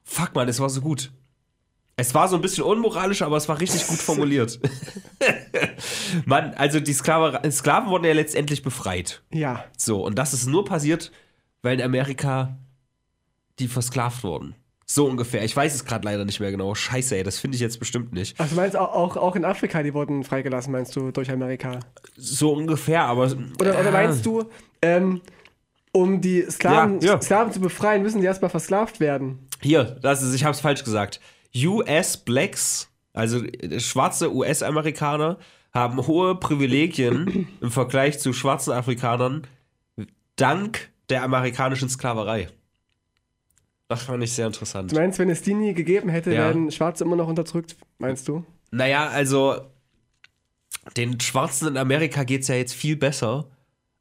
fuck 0.03 0.35
man, 0.35 0.49
es 0.49 0.59
war 0.59 0.69
so 0.69 0.81
gut. 0.81 1.11
Es 1.97 2.13
war 2.13 2.27
so 2.27 2.35
ein 2.35 2.41
bisschen 2.41 2.63
unmoralisch, 2.65 3.21
aber 3.21 3.37
es 3.37 3.47
war 3.47 3.59
richtig 3.59 3.87
gut 3.87 3.99
formuliert. 3.99 4.59
Mann, 6.25 6.53
also 6.55 6.81
die 6.81 6.91
Sklaverei, 6.91 7.49
Sklaven 7.51 7.89
wurden 7.89 8.03
ja 8.03 8.13
letztendlich 8.13 8.63
befreit. 8.63 9.21
Ja. 9.33 9.63
So, 9.77 10.03
und 10.05 10.15
das 10.17 10.33
ist 10.33 10.45
nur 10.45 10.65
passiert, 10.65 11.11
weil 11.61 11.79
in 11.79 11.85
Amerika 11.85 12.57
die 13.59 13.69
versklavt 13.69 14.23
wurden. 14.23 14.55
So 14.85 15.07
ungefähr. 15.07 15.43
Ich 15.43 15.55
weiß 15.55 15.73
es 15.73 15.85
gerade 15.85 16.05
leider 16.05 16.25
nicht 16.25 16.39
mehr 16.39 16.51
genau. 16.51 16.75
Scheiße, 16.75 17.15
ey, 17.15 17.23
das 17.23 17.39
finde 17.39 17.55
ich 17.55 17.61
jetzt 17.61 17.79
bestimmt 17.79 18.13
nicht. 18.13 18.39
Also 18.39 18.55
du 18.55 18.61
meinst 18.61 18.77
auch, 18.77 18.93
auch, 18.93 19.17
auch 19.17 19.35
in 19.35 19.43
Afrika, 19.45 19.81
die 19.81 19.93
wurden 19.93 20.23
freigelassen, 20.23 20.71
meinst 20.71 20.95
du, 20.95 21.11
durch 21.11 21.31
Amerika? 21.31 21.79
So 22.17 22.53
ungefähr, 22.53 23.03
aber. 23.03 23.33
Oder, 23.59 23.79
oder 23.79 23.91
meinst 23.91 24.25
du, 24.25 24.43
ähm, 24.83 25.21
um 25.91 26.21
die 26.21 26.45
Sklaven, 26.51 26.99
Ja, 26.99 27.13
ja. 27.13 27.21
Sklaven 27.21 27.51
zu 27.51 27.61
befreien, 27.61 28.03
müssen 28.03 28.19
die 28.19 28.27
erstmal 28.27 28.51
versklavt 28.51 28.99
werden? 28.99 29.47
Hier, 29.61 29.83
das 30.01 30.21
ist, 30.21 30.35
ich 30.35 30.43
habe 30.43 30.53
es 30.53 30.59
falsch 30.59 30.83
gesagt. 30.83 31.19
US 31.55 32.17
Blacks, 32.17 32.89
also 33.13 33.43
äh, 33.43 33.79
schwarze 33.79 34.33
US-Amerikaner, 34.33 35.37
haben 35.73 36.05
hohe 36.07 36.35
Privilegien 36.35 37.47
im 37.61 37.71
Vergleich 37.71 38.19
zu 38.19 38.33
schwarzen 38.33 38.71
Afrikanern 38.73 39.43
dank 40.35 40.89
der 41.09 41.23
amerikanischen 41.23 41.89
Sklaverei. 41.89 42.47
Das 43.87 44.03
fand 44.03 44.23
ich 44.23 44.33
sehr 44.33 44.47
interessant. 44.47 44.91
Du 44.91 44.95
meinst, 44.95 45.19
wenn 45.19 45.29
es 45.29 45.43
die 45.43 45.53
nie 45.53 45.73
gegeben 45.73 46.09
hätte, 46.09 46.31
Ja. 46.31 46.39
werden 46.45 46.71
Schwarze 46.71 47.03
immer 47.03 47.15
noch 47.15 47.27
unterdrückt, 47.27 47.75
meinst 47.99 48.27
du? 48.27 48.43
Naja, 48.71 49.07
also 49.09 49.61
den 50.97 51.19
Schwarzen 51.19 51.67
in 51.69 51.77
Amerika 51.77 52.23
geht 52.23 52.41
es 52.41 52.47
ja 52.47 52.55
jetzt 52.55 52.73
viel 52.73 52.95
besser 52.95 53.47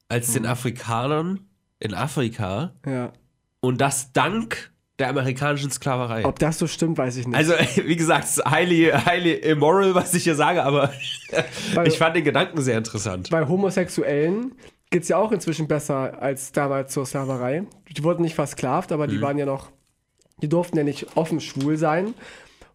als 0.08 0.32
den 0.32 0.46
Afrikanern 0.46 1.40
in 1.80 1.94
Afrika. 1.94 2.72
Ja. 2.86 3.12
Und 3.60 3.80
das 3.80 4.12
dank 4.12 4.72
der 4.98 5.08
amerikanischen 5.08 5.70
Sklaverei. 5.70 6.24
Ob 6.24 6.38
das 6.38 6.58
so 6.58 6.66
stimmt, 6.66 6.98
weiß 6.98 7.16
ich 7.16 7.26
nicht. 7.26 7.36
Also, 7.36 7.52
wie 7.84 7.96
gesagt, 7.96 8.24
es 8.24 8.38
ist 8.38 8.44
highly, 8.50 8.92
highly 8.92 9.32
immoral, 9.34 9.94
was 9.94 10.14
ich 10.14 10.24
hier 10.24 10.36
sage, 10.36 10.62
aber 10.62 10.92
Weil- 11.74 11.88
ich 11.88 11.98
fand 11.98 12.14
den 12.16 12.24
Gedanken 12.24 12.60
sehr 12.60 12.78
interessant. 12.78 13.30
Bei 13.30 13.46
Homosexuellen 13.46 14.52
geht 14.90 15.02
es 15.02 15.08
ja 15.08 15.16
auch 15.16 15.32
inzwischen 15.32 15.66
besser 15.66 16.22
als 16.22 16.52
damals 16.52 16.92
zur 16.92 17.04
Sklaverei. 17.06 17.64
Die 17.96 18.04
wurden 18.04 18.22
nicht 18.22 18.34
versklavt, 18.36 18.92
aber 18.92 19.06
Mhm. 19.06 19.10
die 19.10 19.20
waren 19.20 19.38
ja 19.38 19.46
noch, 19.46 19.70
die 20.42 20.48
durften 20.48 20.76
ja 20.76 20.84
nicht 20.84 21.16
offen 21.16 21.40
schwul 21.40 21.76
sein. 21.76 22.14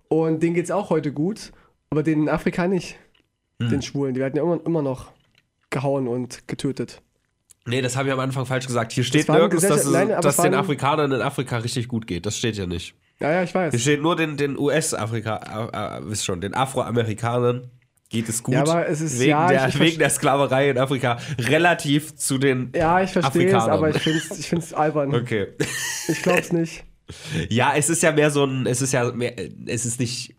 Und 0.09 0.41
denen 0.43 0.55
geht 0.55 0.65
es 0.65 0.72
auch 0.72 0.89
heute 0.89 1.13
gut, 1.13 1.51
aber 1.91 2.03
denen 2.03 2.24
in 2.24 2.30
Afrika 2.30 2.67
nicht. 2.67 2.97
Mhm. 3.59 3.70
Den 3.70 3.82
Schwulen, 3.82 4.13
die 4.13 4.20
werden 4.20 4.36
ja 4.36 4.43
immer, 4.43 4.59
immer 4.65 4.82
noch 4.82 5.11
gehauen 5.70 6.07
und 6.07 6.47
getötet. 6.47 7.01
Nee, 7.70 7.82
das 7.82 7.95
habe 7.95 8.07
ich 8.09 8.13
am 8.13 8.20
Anfang 8.20 8.45
falsch 8.45 8.67
gesagt. 8.67 8.91
Hier 8.91 9.03
steht 9.03 9.30
ein 9.30 9.38
nirgends, 9.38 9.67
dass, 9.67 9.86
es, 9.86 9.91
nein, 9.91 10.09
dass 10.09 10.38
den 10.38 10.53
Afrikanern 10.53 11.11
in 11.11 11.22
Afrika 11.22 11.57
richtig 11.57 11.88
gut 11.88 12.07
geht. 12.07 12.26
Das 12.26 12.38
steht 12.38 12.57
ja 12.57 12.65
nicht. 12.65 12.95
Ja, 13.20 13.32
ja, 13.32 13.43
ich 13.43 13.53
weiß. 13.53 13.72
Hier 13.72 13.80
steht 13.80 14.01
nur 14.01 14.15
den, 14.15 14.38
den 14.38 14.57
US-Afrika, 14.57 15.70
äh, 15.74 15.97
äh, 15.99 16.09
wisst 16.09 16.26
schon, 16.26 16.41
den 16.41 16.53
Afroamerikanern 16.53 17.70
geht 18.09 18.28
es 18.30 18.41
gut. 18.43 18.55
Ja, 18.55 18.61
aber 18.61 18.88
es 18.88 19.01
ist- 19.01 19.20
wegen, 19.20 19.30
ja, 19.32 19.47
der, 19.47 19.80
wegen 19.80 19.99
der 19.99 20.09
Sklaverei 20.09 20.70
in 20.72 20.78
Afrika 20.78 21.17
relativ 21.39 22.15
zu 22.15 22.38
den. 22.38 22.72
Ja, 22.76 23.01
ich 23.01 23.11
verstehe 23.11 23.47
es, 23.55 23.63
aber 23.63 23.89
ich 23.89 23.97
finde 24.01 24.20
es 24.20 24.39
ich 24.39 24.47
find's 24.47 24.74
albern. 24.74 25.13
Okay. 25.13 25.47
Ich 26.07 26.22
glaube 26.22 26.39
es 26.39 26.51
nicht. 26.51 26.84
Ja, 27.49 27.74
es 27.76 27.89
ist 27.89 28.03
ja 28.03 28.11
mehr 28.11 28.30
so 28.30 28.45
ein, 28.45 28.67
es 28.67 28.84
ist 28.84 28.93
ja 28.93 29.11
mehr, 29.11 29.34
es 29.65 29.84
ist 29.88 29.99
nicht, 29.99 30.36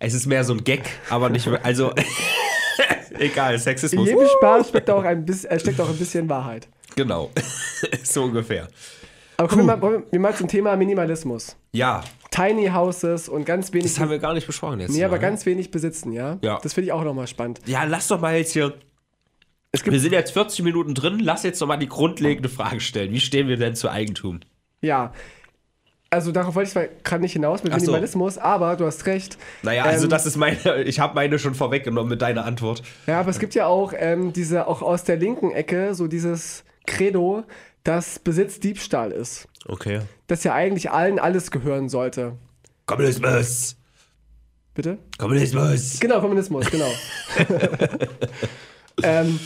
es 0.00 0.12
ist 0.12 0.26
mehr 0.26 0.44
so 0.44 0.52
ein 0.52 0.64
Gag, 0.64 0.82
aber 1.08 1.30
nicht, 1.30 1.48
also, 1.62 1.94
egal, 3.18 3.54
In 3.54 3.60
Sexismus. 3.60 4.08
jedem 4.08 4.26
Spaß 4.38 4.68
steckt 4.68 4.90
auch 4.90 5.04
ein 5.04 5.24
bisschen, 5.24 5.50
äh, 5.50 5.60
steckt 5.60 5.80
auch 5.80 5.88
ein 5.88 5.96
bisschen 5.96 6.28
Wahrheit. 6.28 6.68
Genau. 6.96 7.30
so 8.02 8.24
ungefähr. 8.24 8.68
Aber 9.36 9.48
kommen 9.48 9.66
wir 9.66 9.76
mal, 9.76 10.02
wir 10.10 10.20
mal 10.20 10.34
zum 10.34 10.48
Thema 10.48 10.76
Minimalismus. 10.76 11.56
Ja, 11.72 12.02
Tiny 12.30 12.68
Houses 12.68 13.28
und 13.28 13.44
ganz 13.44 13.72
wenig. 13.72 13.86
das 13.86 13.98
haben 13.98 14.10
wir 14.10 14.18
gar 14.18 14.34
nicht 14.34 14.46
besprochen 14.46 14.80
jetzt. 14.80 14.92
nee, 14.92 15.02
aber 15.02 15.16
ne? 15.16 15.20
ganz 15.22 15.46
wenig 15.46 15.70
besitzen, 15.70 16.12
ja? 16.12 16.38
Ja. 16.42 16.60
Das 16.62 16.74
finde 16.74 16.86
ich 16.86 16.92
auch 16.92 17.02
nochmal 17.02 17.26
spannend. 17.26 17.60
Ja, 17.66 17.84
lass 17.84 18.06
doch 18.08 18.20
mal 18.20 18.36
jetzt 18.36 18.52
hier. 18.52 18.74
Es 19.72 19.82
gibt- 19.82 19.92
wir 19.92 20.00
sind 20.00 20.12
jetzt 20.12 20.32
40 20.32 20.64
Minuten 20.64 20.94
drin. 20.94 21.18
Lass 21.20 21.42
jetzt 21.42 21.60
doch 21.60 21.66
mal 21.66 21.76
die 21.76 21.88
grundlegende 21.88 22.48
Frage 22.48 22.80
stellen. 22.80 23.12
Wie 23.12 23.20
stehen 23.20 23.48
wir 23.48 23.56
denn 23.56 23.74
zu 23.74 23.88
Eigentum? 23.90 24.40
Ja. 24.80 25.12
Also 26.12 26.32
darauf 26.32 26.56
wollte 26.56 26.66
ich 26.66 26.72
zwar 26.72 26.86
gerade 27.04 27.22
nicht 27.22 27.34
hinaus 27.34 27.62
mit 27.62 27.72
Ach 27.72 27.78
so. 27.78 27.86
Minimalismus, 27.86 28.36
aber 28.36 28.74
du 28.74 28.84
hast 28.84 29.06
recht. 29.06 29.38
Naja, 29.62 29.84
also 29.84 30.04
Ähm, 30.04 30.10
das 30.10 30.26
ist 30.26 30.36
meine. 30.36 30.82
Ich 30.82 30.98
habe 30.98 31.14
meine 31.14 31.38
schon 31.38 31.54
vorweggenommen 31.54 32.10
mit 32.10 32.20
deiner 32.20 32.44
Antwort. 32.44 32.82
Ja, 33.06 33.20
aber 33.20 33.30
es 33.30 33.38
gibt 33.38 33.54
ja 33.54 33.66
auch 33.66 33.92
ähm, 33.96 34.32
diese, 34.32 34.66
auch 34.66 34.82
aus 34.82 35.04
der 35.04 35.16
linken 35.16 35.52
Ecke, 35.52 35.94
so 35.94 36.08
dieses 36.08 36.64
Credo, 36.86 37.44
dass 37.84 38.18
Besitz 38.18 38.58
Diebstahl 38.58 39.12
ist. 39.12 39.46
Okay. 39.66 40.00
Dass 40.26 40.42
ja 40.42 40.52
eigentlich 40.52 40.90
allen 40.90 41.20
alles 41.20 41.52
gehören 41.52 41.88
sollte. 41.88 42.32
Kommunismus. 42.86 43.76
Bitte? 44.74 44.98
Kommunismus. 45.16 46.00
Genau, 46.00 46.20
Kommunismus, 46.20 46.70
genau. 46.70 46.90
ähm, 49.02 49.38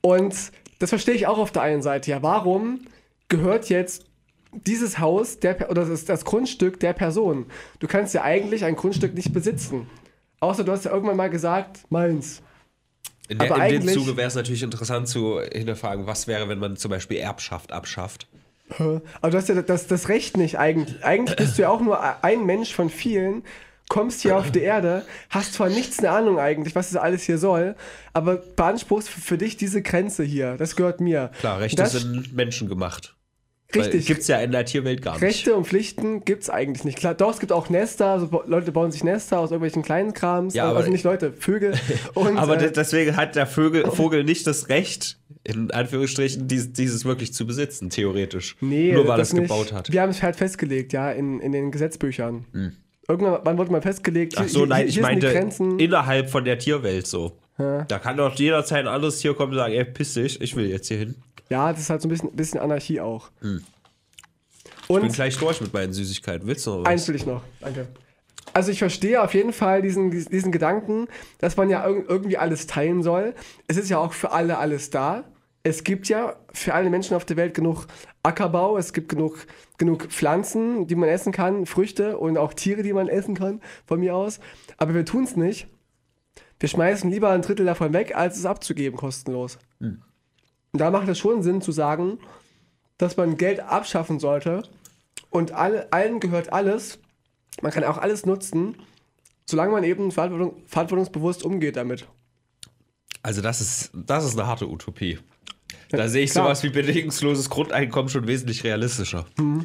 und 0.00 0.34
das 0.78 0.90
verstehe 0.90 1.14
ich 1.14 1.26
auch 1.26 1.38
auf 1.38 1.52
der 1.52 1.62
einen 1.62 1.82
Seite. 1.82 2.10
Ja, 2.10 2.22
warum 2.22 2.80
gehört 3.28 3.68
jetzt 3.68 4.05
dieses 4.64 4.98
Haus 4.98 5.38
der, 5.40 5.70
oder 5.70 5.84
das, 5.84 6.04
das 6.04 6.24
Grundstück 6.24 6.80
der 6.80 6.92
Person? 6.92 7.46
Du 7.78 7.86
kannst 7.86 8.14
ja 8.14 8.22
eigentlich 8.22 8.64
ein 8.64 8.76
Grundstück 8.76 9.14
nicht 9.14 9.32
besitzen. 9.32 9.86
Außer 10.40 10.64
du 10.64 10.72
hast 10.72 10.84
ja 10.84 10.92
irgendwann 10.92 11.16
mal 11.16 11.30
gesagt, 11.30 11.80
meins. 11.90 12.42
In, 13.28 13.38
der, 13.38 13.50
Aber 13.50 13.66
in 13.66 13.80
dem 13.80 13.88
Zuge 13.88 14.16
wäre 14.16 14.28
es 14.28 14.34
natürlich 14.34 14.62
interessant 14.62 15.08
zu 15.08 15.40
hinterfragen, 15.40 16.06
was 16.06 16.26
wäre, 16.26 16.48
wenn 16.48 16.58
man 16.58 16.76
zum 16.76 16.90
Beispiel 16.90 17.16
Erbschaft 17.16 17.72
abschafft. 17.72 18.28
Aber 18.78 19.30
du 19.30 19.36
hast 19.36 19.48
ja 19.48 19.60
das, 19.62 19.86
das 19.86 20.08
Recht 20.08 20.36
nicht 20.36 20.58
eigentlich. 20.58 21.04
Eigentlich 21.04 21.36
bist 21.36 21.58
du 21.58 21.62
ja 21.62 21.70
auch 21.70 21.80
nur 21.80 22.24
ein 22.24 22.46
Mensch 22.46 22.74
von 22.74 22.90
vielen, 22.90 23.42
kommst 23.88 24.22
hier 24.22 24.36
auf 24.36 24.50
die 24.50 24.60
Erde, 24.60 25.04
hast 25.30 25.54
zwar 25.54 25.68
nichts 25.68 25.98
eine 26.00 26.10
Ahnung 26.10 26.38
eigentlich, 26.38 26.74
was 26.74 26.90
das 26.90 27.00
alles 27.00 27.22
hier 27.22 27.38
soll, 27.38 27.76
aber 28.12 28.36
beanspruchst 28.36 29.08
für, 29.08 29.20
für 29.20 29.38
dich 29.38 29.56
diese 29.56 29.82
Grenze 29.82 30.24
hier. 30.24 30.56
Das 30.56 30.76
gehört 30.76 31.00
mir. 31.00 31.30
Klar, 31.40 31.60
Rechte 31.60 31.82
das, 31.82 31.92
sind 31.92 32.34
menschengemacht. 32.34 33.15
Richtig. 33.74 34.06
Gibt 34.06 34.20
es 34.20 34.28
ja 34.28 34.38
in 34.38 34.52
der 34.52 34.64
Tierwelt 34.64 35.02
gar 35.02 35.14
nicht. 35.14 35.22
Rechte 35.22 35.54
und 35.56 35.66
Pflichten 35.66 36.24
gibt 36.24 36.42
es 36.44 36.50
eigentlich 36.50 36.84
nicht. 36.84 36.96
Klar, 36.98 37.14
doch, 37.14 37.32
es 37.32 37.40
gibt 37.40 37.50
auch 37.52 37.68
Nester, 37.68 38.06
also 38.06 38.42
Leute 38.46 38.70
bauen 38.70 38.92
sich 38.92 39.02
Nester 39.02 39.40
aus 39.40 39.50
irgendwelchen 39.50 39.82
kleinen 39.82 40.12
Krams, 40.14 40.54
Ja, 40.54 40.68
also 40.68 40.78
aber- 40.78 40.88
nicht 40.88 41.02
Leute, 41.04 41.32
Vögel. 41.32 41.74
Und, 42.14 42.36
Aber 42.38 42.54
äh, 42.56 42.58
de- 42.58 42.70
deswegen 42.72 43.16
hat 43.16 43.34
der 43.34 43.46
Vögel, 43.46 43.90
Vogel 43.90 44.22
nicht 44.24 44.46
das 44.46 44.68
Recht, 44.68 45.18
in 45.42 45.70
Anführungsstrichen, 45.72 46.46
dies, 46.46 46.72
dieses 46.72 47.04
wirklich 47.04 47.32
zu 47.34 47.46
besitzen, 47.46 47.90
theoretisch. 47.90 48.56
nee, 48.60 48.92
Nur 48.92 49.08
weil 49.08 49.20
es 49.20 49.34
gebaut 49.34 49.72
hat. 49.72 49.88
Hm. 49.88 49.92
Wir 49.94 50.02
haben 50.02 50.10
es 50.10 50.22
halt 50.22 50.36
festgelegt, 50.36 50.92
ja, 50.92 51.10
in, 51.10 51.40
in 51.40 51.50
den 51.52 51.70
Gesetzbüchern. 51.72 52.44
Irgendwann 53.08 53.58
wurde 53.58 53.70
mal 53.72 53.82
festgelegt, 53.82 54.34
Ach 54.36 54.48
so, 54.48 54.60
hier, 54.60 54.66
nein, 54.68 54.80
hier, 54.82 54.88
ich 54.88 55.00
meinte 55.00 55.28
innerhalb 55.78 56.30
von 56.30 56.44
der 56.44 56.58
Tierwelt 56.58 57.06
so. 57.06 57.32
Da 57.58 57.98
kann 57.98 58.16
doch 58.16 58.34
jederzeit 58.34 58.80
ein 58.80 58.88
anderes 58.88 59.18
Tier 59.20 59.34
kommen 59.34 59.52
und 59.52 59.58
sagen, 59.58 59.72
ey, 59.74 59.84
piss 59.84 60.14
dich, 60.14 60.40
ich 60.40 60.54
will 60.56 60.66
jetzt 60.68 60.88
hier 60.88 60.98
hin. 60.98 61.14
Ja, 61.48 61.70
das 61.72 61.80
ist 61.82 61.90
halt 61.90 62.02
so 62.02 62.08
ein 62.08 62.10
bisschen, 62.10 62.32
bisschen 62.32 62.60
Anarchie 62.60 63.00
auch. 63.00 63.30
Hm. 63.40 63.62
Ich 64.82 64.88
bin 64.88 64.96
Und 65.02 65.12
gleich 65.12 65.36
durch 65.38 65.60
mit 65.60 65.72
meinen 65.72 65.92
Süßigkeiten. 65.92 66.46
Willst 66.46 66.66
du 66.66 66.70
noch 66.70 66.80
was? 66.80 66.86
eins 66.86 67.08
will 67.08 67.16
ich 67.16 67.26
noch, 67.26 67.42
danke. 67.60 67.86
Also 68.52 68.70
ich 68.70 68.78
verstehe 68.78 69.22
auf 69.22 69.34
jeden 69.34 69.52
Fall 69.52 69.82
diesen, 69.82 70.10
diesen 70.10 70.50
Gedanken, 70.52 71.08
dass 71.38 71.56
man 71.56 71.68
ja 71.68 71.84
irg- 71.84 72.04
irgendwie 72.08 72.38
alles 72.38 72.66
teilen 72.66 73.02
soll. 73.02 73.34
Es 73.66 73.76
ist 73.76 73.90
ja 73.90 73.98
auch 73.98 74.12
für 74.12 74.30
alle 74.32 74.58
alles 74.58 74.90
da. 74.90 75.24
Es 75.62 75.82
gibt 75.82 76.08
ja 76.08 76.36
für 76.52 76.72
alle 76.74 76.88
Menschen 76.88 77.16
auf 77.16 77.24
der 77.24 77.36
Welt 77.36 77.54
genug 77.54 77.86
Ackerbau, 78.22 78.78
es 78.78 78.92
gibt 78.92 79.08
genug, 79.08 79.46
genug 79.78 80.04
Pflanzen, 80.06 80.86
die 80.86 80.94
man 80.94 81.08
essen 81.08 81.32
kann, 81.32 81.66
Früchte 81.66 82.18
und 82.18 82.38
auch 82.38 82.54
Tiere, 82.54 82.82
die 82.82 82.92
man 82.92 83.08
essen 83.08 83.34
kann, 83.34 83.60
von 83.84 83.98
mir 84.00 84.14
aus. 84.14 84.38
Aber 84.78 84.94
wir 84.94 85.04
tun 85.04 85.24
es 85.24 85.34
nicht. 85.36 85.66
Wir 86.60 86.68
schmeißen 86.68 87.10
lieber 87.10 87.30
ein 87.30 87.42
Drittel 87.42 87.66
davon 87.66 87.92
weg, 87.92 88.14
als 88.16 88.38
es 88.38 88.46
abzugeben, 88.46 88.96
kostenlos. 88.96 89.58
Und 90.76 90.80
da 90.80 90.90
macht 90.90 91.08
es 91.08 91.16
schon 91.16 91.42
Sinn 91.42 91.62
zu 91.62 91.72
sagen, 91.72 92.18
dass 92.98 93.16
man 93.16 93.38
Geld 93.38 93.60
abschaffen 93.60 94.20
sollte 94.20 94.62
und 95.30 95.52
alle, 95.52 95.90
allen 95.90 96.20
gehört 96.20 96.52
alles. 96.52 96.98
Man 97.62 97.72
kann 97.72 97.82
auch 97.82 97.96
alles 97.96 98.26
nutzen, 98.26 98.76
solange 99.46 99.72
man 99.72 99.84
eben 99.84 100.12
verantwortung, 100.12 100.62
verantwortungsbewusst 100.66 101.44
umgeht 101.44 101.76
damit. 101.76 102.06
Also 103.22 103.40
das 103.40 103.62
ist, 103.62 103.90
das 103.94 104.26
ist 104.26 104.38
eine 104.38 104.46
harte 104.46 104.68
Utopie. 104.68 105.18
Da 105.88 106.08
sehe 106.08 106.24
ich 106.24 106.32
klar. 106.32 106.44
sowas 106.44 106.62
wie 106.62 106.68
bedingungsloses 106.68 107.48
Grundeinkommen 107.48 108.10
schon 108.10 108.26
wesentlich 108.26 108.62
realistischer. 108.62 109.24
Mhm. 109.38 109.64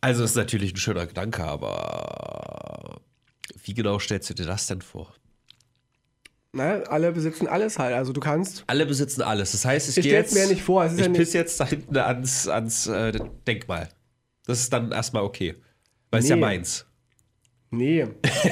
Also 0.00 0.22
ist 0.22 0.36
natürlich 0.36 0.72
ein 0.72 0.76
schöner 0.76 1.08
Gedanke, 1.08 1.42
aber 1.42 3.00
wie 3.64 3.74
genau 3.74 3.98
stellst 3.98 4.30
du 4.30 4.34
dir 4.34 4.46
das 4.46 4.68
denn 4.68 4.82
vor? 4.82 5.12
Naja, 6.54 6.82
alle 6.84 7.12
besitzen 7.12 7.46
alles 7.46 7.78
halt. 7.78 7.94
Also 7.94 8.12
du 8.12 8.20
kannst. 8.20 8.64
Alle 8.66 8.84
besitzen 8.84 9.22
alles. 9.22 9.52
Das 9.52 9.64
heißt, 9.64 9.88
ich, 9.88 9.96
Ich 9.98 10.02
gehe 10.04 10.12
jetzt, 10.12 10.34
mir 10.34 10.40
ja 10.42 10.48
nicht 10.48 10.62
vor, 10.62 10.84
es 10.84 10.92
ist 10.92 10.98
ich 10.98 11.04
ja 11.06 11.10
nicht- 11.10 11.18
piss 11.18 11.32
jetzt 11.32 11.58
da 11.58 11.66
hinten 11.66 11.96
ans, 11.96 12.46
ans 12.46 12.86
äh, 12.86 13.18
Denkmal. 13.46 13.88
Das 14.46 14.58
ist 14.60 14.72
dann 14.72 14.92
erstmal 14.92 15.22
okay. 15.22 15.54
Weil 16.10 16.20
es 16.20 16.28
ja 16.28 16.36
Nee. 16.36 16.40
meins. 16.42 16.86
Nee, 17.74 18.06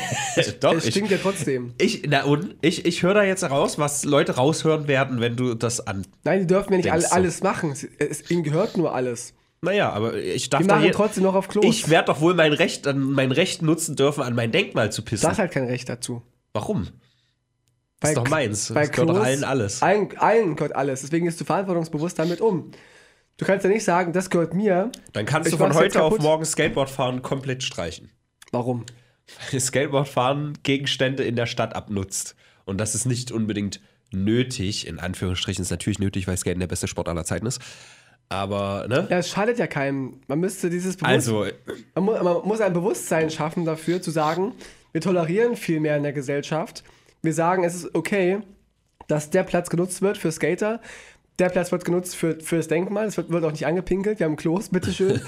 Doch, 0.61 0.73
es 0.77 0.87
ich, 0.87 0.95
stinkt 0.95 1.11
ja 1.11 1.19
trotzdem. 1.19 1.75
ich, 1.77 2.05
na 2.09 2.25
und, 2.25 2.57
ich, 2.63 2.87
ich 2.87 3.03
höre 3.03 3.13
da 3.13 3.23
jetzt 3.23 3.45
raus, 3.45 3.79
was 3.79 4.03
Leute 4.07 4.37
raushören 4.37 4.89
werden, 4.89 5.21
wenn 5.21 5.37
du 5.37 5.53
das 5.53 5.87
an. 5.87 6.07
Nein, 6.25 6.41
die 6.41 6.47
dürfen 6.47 6.73
ja 6.73 6.77
nicht 6.79 6.89
du? 7.11 7.13
alles 7.13 7.43
machen. 7.43 7.73
Es, 7.73 7.85
es, 7.99 8.31
ihnen 8.31 8.43
gehört 8.45 8.79
nur 8.79 8.95
alles. 8.95 9.35
Naja, 9.61 9.91
aber 9.93 10.15
ich 10.15 10.49
darf 10.49 10.63
Die 10.63 10.67
machen 10.69 10.81
hier, 10.85 10.93
trotzdem 10.93 11.25
noch 11.25 11.35
auf 11.35 11.49
Klos. 11.49 11.67
Ich 11.67 11.91
werde 11.91 12.07
doch 12.07 12.23
wohl 12.23 12.33
mein 12.33 12.55
Recht, 12.55 12.87
an 12.87 12.99
mein 12.99 13.31
Recht 13.31 13.61
nutzen 13.61 13.95
dürfen, 13.95 14.23
an 14.23 14.35
mein 14.35 14.53
Denkmal 14.53 14.91
zu 14.91 15.03
Du 15.03 15.11
pissen. 15.11 15.29
hast 15.29 15.39
halt 15.39 15.53
kein 15.53 15.65
Recht 15.67 15.91
dazu. 15.91 16.23
Warum? 16.55 16.89
Das 18.01 18.09
Weil 18.09 18.17
ist 18.17 18.17
doch 18.19 18.29
meins. 18.31 18.73
Bei 18.73 18.81
Das 18.83 18.91
gehört 18.93 19.11
doch 19.11 19.15
Klos- 19.17 19.27
allen 19.27 19.45
alles. 19.45 19.83
Allen, 19.83 20.17
allen 20.19 20.57
gehört 20.57 20.75
alles. 20.75 21.03
Deswegen 21.03 21.27
gehst 21.27 21.41
du 21.41 21.45
verantwortungsbewusst 21.45 22.19
damit 22.19 22.41
um. 22.41 22.71
Du 23.37 23.45
kannst 23.45 23.65
ja 23.65 23.71
nicht 23.71 23.85
sagen, 23.85 24.13
das 24.13 24.31
gehört 24.31 24.55
mir. 24.55 24.91
Dann 25.13 25.27
kannst 25.27 25.49
Ich 25.49 25.53
du 25.53 25.59
von 25.59 25.75
heute 25.75 26.03
auf 26.03 26.19
morgen 26.19 26.45
Skateboardfahren 26.45 27.23
komplett 27.23 27.63
streichen. 27.63 28.11
Warum? 28.53 28.85
Skateboardfahren 29.59 30.59
Gegenstände 30.63 31.25
in 31.25 31.37
der 31.37 31.47
Stadt 31.47 31.75
abnutzt. 31.75 32.35
Und 32.65 32.79
das 32.79 32.95
ist 32.95 33.07
nicht 33.07 33.33
unbedingt 33.33 33.81
nötig. 34.13 34.87
In 34.87 34.99
Anführungsstrichen 34.99 35.63
ist 35.63 35.71
natürlich 35.71 35.99
nötig, 35.99 36.27
weil 36.27 36.37
Skaten 36.37 36.61
der 36.61 36.67
beste 36.67 36.89
Sport 36.89 37.09
aller 37.09 37.25
Zeiten 37.25 37.47
ist. 37.47 37.61
Aber, 38.29 38.87
ne? 38.89 39.09
Ja, 39.11 39.19
es 39.19 39.29
schadet 39.29 39.59
ja 39.59 39.67
keinem. 39.67 40.21
Man 40.29 40.39
müsste 40.41 40.71
dieses 40.71 40.97
Bewusst 40.97 41.11
Also, 41.13 41.47
man, 41.95 42.05
mu 42.05 42.13
man 42.23 42.37
muss 42.47 42.61
ein 42.61 42.73
Bewusstsein 42.73 43.29
schaffen 43.31 43.65
dafür, 43.65 44.01
zu 44.01 44.11
sagen, 44.11 44.53
wir 44.93 45.01
tolerieren 45.01 45.57
viel 45.57 45.81
mehr 45.81 45.97
in 45.97 46.03
der 46.05 46.13
Gesellschaft. 46.13 46.85
Wir 47.23 47.35
sagen, 47.35 47.65
es 47.65 47.75
ist 47.75 47.95
okay, 47.95 48.41
dass 49.07 49.31
der 49.31 49.43
Platz 49.43 49.71
genutzt 49.71 50.03
wird 50.03 50.19
für 50.19 50.33
Skater. 50.33 50.81
Der 51.39 51.49
Platz 51.49 51.73
wird 51.73 51.85
genutzt 51.85 52.17
für, 52.17 52.39
für 52.41 52.57
das 52.57 52.69
Denkmal. 52.69 53.07
Es 53.07 53.17
wird, 53.17 53.31
wird 53.31 53.45
auch 53.45 53.53
nicht 53.53 53.67
angepinkelt. 53.67 54.19
Wir 54.19 54.27
haben 54.27 54.37
Klos, 54.37 54.69
bitteschön. 54.69 55.21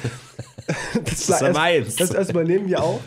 das, 1.05 1.29
ist 1.29 1.41
ja 1.41 1.53
meins. 1.53 1.97
Das, 1.97 2.11
das 2.11 2.31
übernehmen 2.31 2.69
wir 2.69 2.83
auch. 2.83 3.01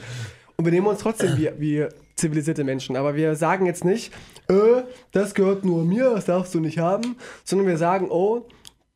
Und 0.58 0.66
wir 0.66 0.72
nehmen 0.72 0.88
uns 0.88 1.00
trotzdem 1.00 1.38
wie, 1.38 1.52
wie 1.58 1.88
zivilisierte 2.16 2.64
Menschen. 2.64 2.96
Aber 2.96 3.16
wir 3.16 3.36
sagen 3.36 3.66
jetzt 3.66 3.86
nicht, 3.86 4.14
äh, 4.48 4.84
das 5.12 5.34
gehört 5.34 5.66
nur 5.66 5.84
mir, 5.84 6.12
das 6.12 6.26
darfst 6.26 6.54
du 6.56 6.60
nicht 6.60 6.80
haben. 6.80 7.18
Sondern 7.44 7.68
wir 7.68 7.78
sagen, 7.78 8.10
oh, 8.10 8.48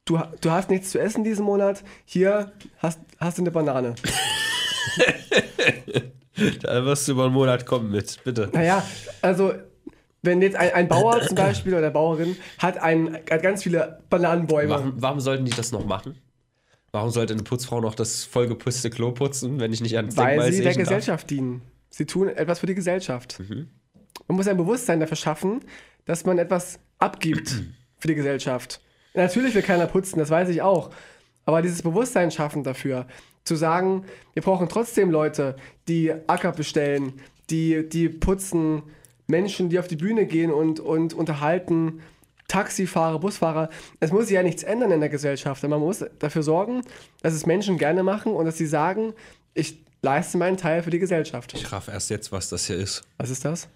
du, 0.05 0.19
du 0.41 0.51
hast 0.51 0.69
nichts 0.69 0.91
zu 0.91 0.99
essen 0.99 1.23
diesen 1.23 1.45
Monat. 1.45 1.83
Hier 2.05 2.51
hast, 2.77 2.99
hast 3.19 3.37
du 3.37 3.43
eine 3.43 3.51
Banane. 3.51 3.95
da 6.61 6.85
wirst 6.85 7.07
du 7.07 7.13
über 7.13 7.25
einen 7.25 7.33
Monat 7.33 7.65
kommen 7.65 7.91
mit, 7.91 8.23
bitte. 8.23 8.49
Naja, 8.53 8.83
also 9.21 9.53
wenn 10.22 10.41
jetzt 10.41 10.55
ein, 10.55 10.74
ein 10.74 10.88
Bauer 10.88 11.22
zum 11.28 11.36
Beispiel 11.36 11.74
oder 11.74 11.84
eine 11.84 11.91
Bauerin 11.91 12.36
hat, 12.57 12.78
ein, 12.78 13.15
hat 13.30 13.41
ganz 13.41 13.63
viele 13.63 13.99
Bananenbäume. 14.09 14.70
Warum, 14.70 14.93
warum 14.95 15.20
sollten 15.20 15.45
die 15.45 15.51
das 15.51 15.72
noch 15.72 15.86
machen? 15.86 16.15
Warum 16.91 17.11
sollte 17.11 17.34
eine 17.34 17.43
Putzfrau 17.43 17.82
noch 17.82 17.95
das 17.95 18.24
vollgeputzte 18.24 18.89
Klo 18.89 19.11
putzen, 19.11 19.59
wenn 19.59 19.72
ich 19.72 19.82
nicht 19.82 19.95
ans 19.95 20.15
Denkmal 20.15 20.39
Weil 20.39 20.51
sie 20.51 20.63
der 20.63 20.74
sehen 20.74 20.84
darf? 20.84 20.89
Gesellschaft 20.89 21.30
dienen. 21.30 21.61
Sie 21.91 22.05
tun 22.05 22.30
etwas 22.30 22.59
für 22.59 22.65
die 22.65 22.76
Gesellschaft. 22.76 23.39
Mhm. 23.39 23.67
Man 24.28 24.36
muss 24.38 24.47
ein 24.47 24.57
Bewusstsein 24.57 24.99
dafür 24.99 25.17
schaffen, 25.17 25.61
dass 26.05 26.26
man 26.26 26.39
etwas 26.39 26.80
abgibt 26.97 27.63
für 27.99 28.07
die 28.07 28.15
Gesellschaft. 28.15 28.82
Natürlich 29.13 29.53
will 29.55 29.61
keiner 29.61 29.88
putzen, 29.88 30.20
das 30.20 30.30
weiß 30.30 30.49
ich 30.49 30.61
auch. 30.61 30.91
Aber 31.45 31.61
dieses 31.61 31.82
Bewusstsein 31.82 32.32
schaffen 32.32 32.63
dafür, 32.63 33.07
zu 33.43 33.55
sagen, 33.55 34.05
wir 34.34 34.43
brauchen 34.43 34.70
trotzdem 34.70 35.09
Leute, 35.09 35.55
die 35.88 36.13
Acker 36.28 36.51
bestellen, 36.51 37.13
die, 37.49 37.88
die 37.89 38.09
putzen, 38.09 38.84
Menschen, 39.30 39.69
die 39.69 39.80
auf 39.80 39.88
die 39.88 39.95
Bühne 39.95 40.25
gehen 40.25 40.51
und, 40.51 40.80
und 40.80 41.13
unterhalten, 41.13 42.01
Taxifahrer, 42.47 43.19
Busfahrer. 43.19 43.69
Es 43.99 44.11
muss 44.11 44.25
sich 44.25 44.36
ja 44.36 44.43
nichts 44.43 44.63
ändern 44.63 44.91
in 44.91 44.99
der 44.99 45.09
Gesellschaft. 45.09 45.63
Man 45.63 45.80
muss 45.80 46.03
dafür 46.17 46.43
sorgen, 46.43 46.82
dass 47.21 47.34
es 47.34 47.45
Menschen 47.45 47.77
gerne 47.77 48.03
machen 48.03 48.34
und 48.34 48.45
dass 48.45 48.57
sie 48.57 48.65
sagen, 48.65 49.13
ich 49.53 49.77
leiste 50.01 50.38
meinen 50.38 50.57
Teil 50.57 50.84
für 50.84 50.89
die 50.89 50.99
Gesellschaft. 50.99 51.53
Ich 51.53 51.71
raff 51.71 51.88
erst 51.88 52.09
jetzt, 52.09 52.32
was 52.32 52.49
das 52.49 52.65
hier 52.65 52.77
ist. 52.77 53.03
Was 53.17 53.30
ist 53.30 53.45
das? 53.45 53.69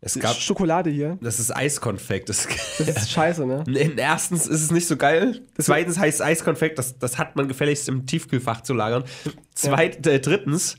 Es 0.00 0.16
gab, 0.16 0.36
Schokolade 0.36 0.90
hier. 0.90 1.18
das 1.20 1.40
ist 1.40 1.54
Eiskonfekt. 1.54 2.28
Das, 2.28 2.46
Das 2.78 2.88
ist 2.88 3.10
scheiße, 3.10 3.44
ne? 3.44 3.64
erstens 3.96 4.46
ist 4.46 4.62
es 4.62 4.70
nicht 4.70 4.86
so 4.86 4.96
geil. 4.96 5.40
Zweitens 5.58 5.98
heißt 5.98 6.22
Eiskonfekt, 6.22 6.78
das, 6.78 6.98
das 6.98 7.18
hat 7.18 7.34
man 7.34 7.48
gefälligst 7.48 7.88
im 7.88 8.06
Tiefkühlfach 8.06 8.60
zu 8.60 8.74
lagern. 8.74 9.02
Zweit, 9.54 10.06
äh, 10.06 10.20
drittens, 10.20 10.76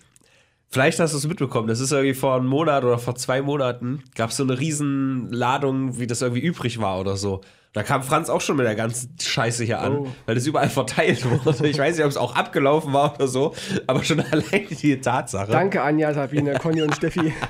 vielleicht 0.70 1.00
hast 1.00 1.14
du 1.14 1.18
es 1.18 1.28
mitbekommen, 1.28 1.68
das 1.68 1.80
ist 1.80 1.92
irgendwie 1.92 2.14
vor 2.14 2.36
einem 2.36 2.48
Monat 2.48 2.84
oder 2.84 2.98
vor 2.98 3.16
zwei 3.16 3.42
Monaten, 3.42 4.04
gab 4.16 4.30
es 4.30 4.38
so 4.38 4.44
eine 4.44 4.60
riesen 4.60 5.32
Ladung, 5.32 6.00
wie 6.00 6.08
das 6.08 6.22
irgendwie 6.22 6.42
übrig 6.42 6.80
war 6.80 7.00
oder 7.00 7.16
so. 7.18 7.42
Da 7.74 7.84
kam 7.84 8.02
Franz 8.02 8.30
auch 8.30 8.42
schon 8.42 8.56
mit 8.58 8.66
der 8.66 8.74
ganzen 8.76 9.16
Scheiße 9.22 9.64
hier 9.64 9.80
an, 9.80 9.98
Oh. 9.98 10.08
weil 10.26 10.34
das 10.34 10.48
überall 10.48 10.70
verteilt 10.70 11.24
wurde. 11.30 11.68
Ich 11.68 11.78
weiß 11.78 11.96
nicht, 11.98 12.04
ob 12.04 12.10
es 12.10 12.18
auch 12.18 12.36
abgelaufen 12.36 12.94
war 12.94 13.14
oder 13.16 13.28
so, 13.28 13.54
aber 13.86 14.04
schon 14.04 14.20
allein 14.32 14.66
die 14.70 15.00
Tatsache. 15.00 15.52
Danke, 15.52 15.82
Anja, 15.84 16.12
Sabine, 16.14 16.54
Conny 16.56 16.82
und 16.82 16.96
Steffi. 16.96 17.32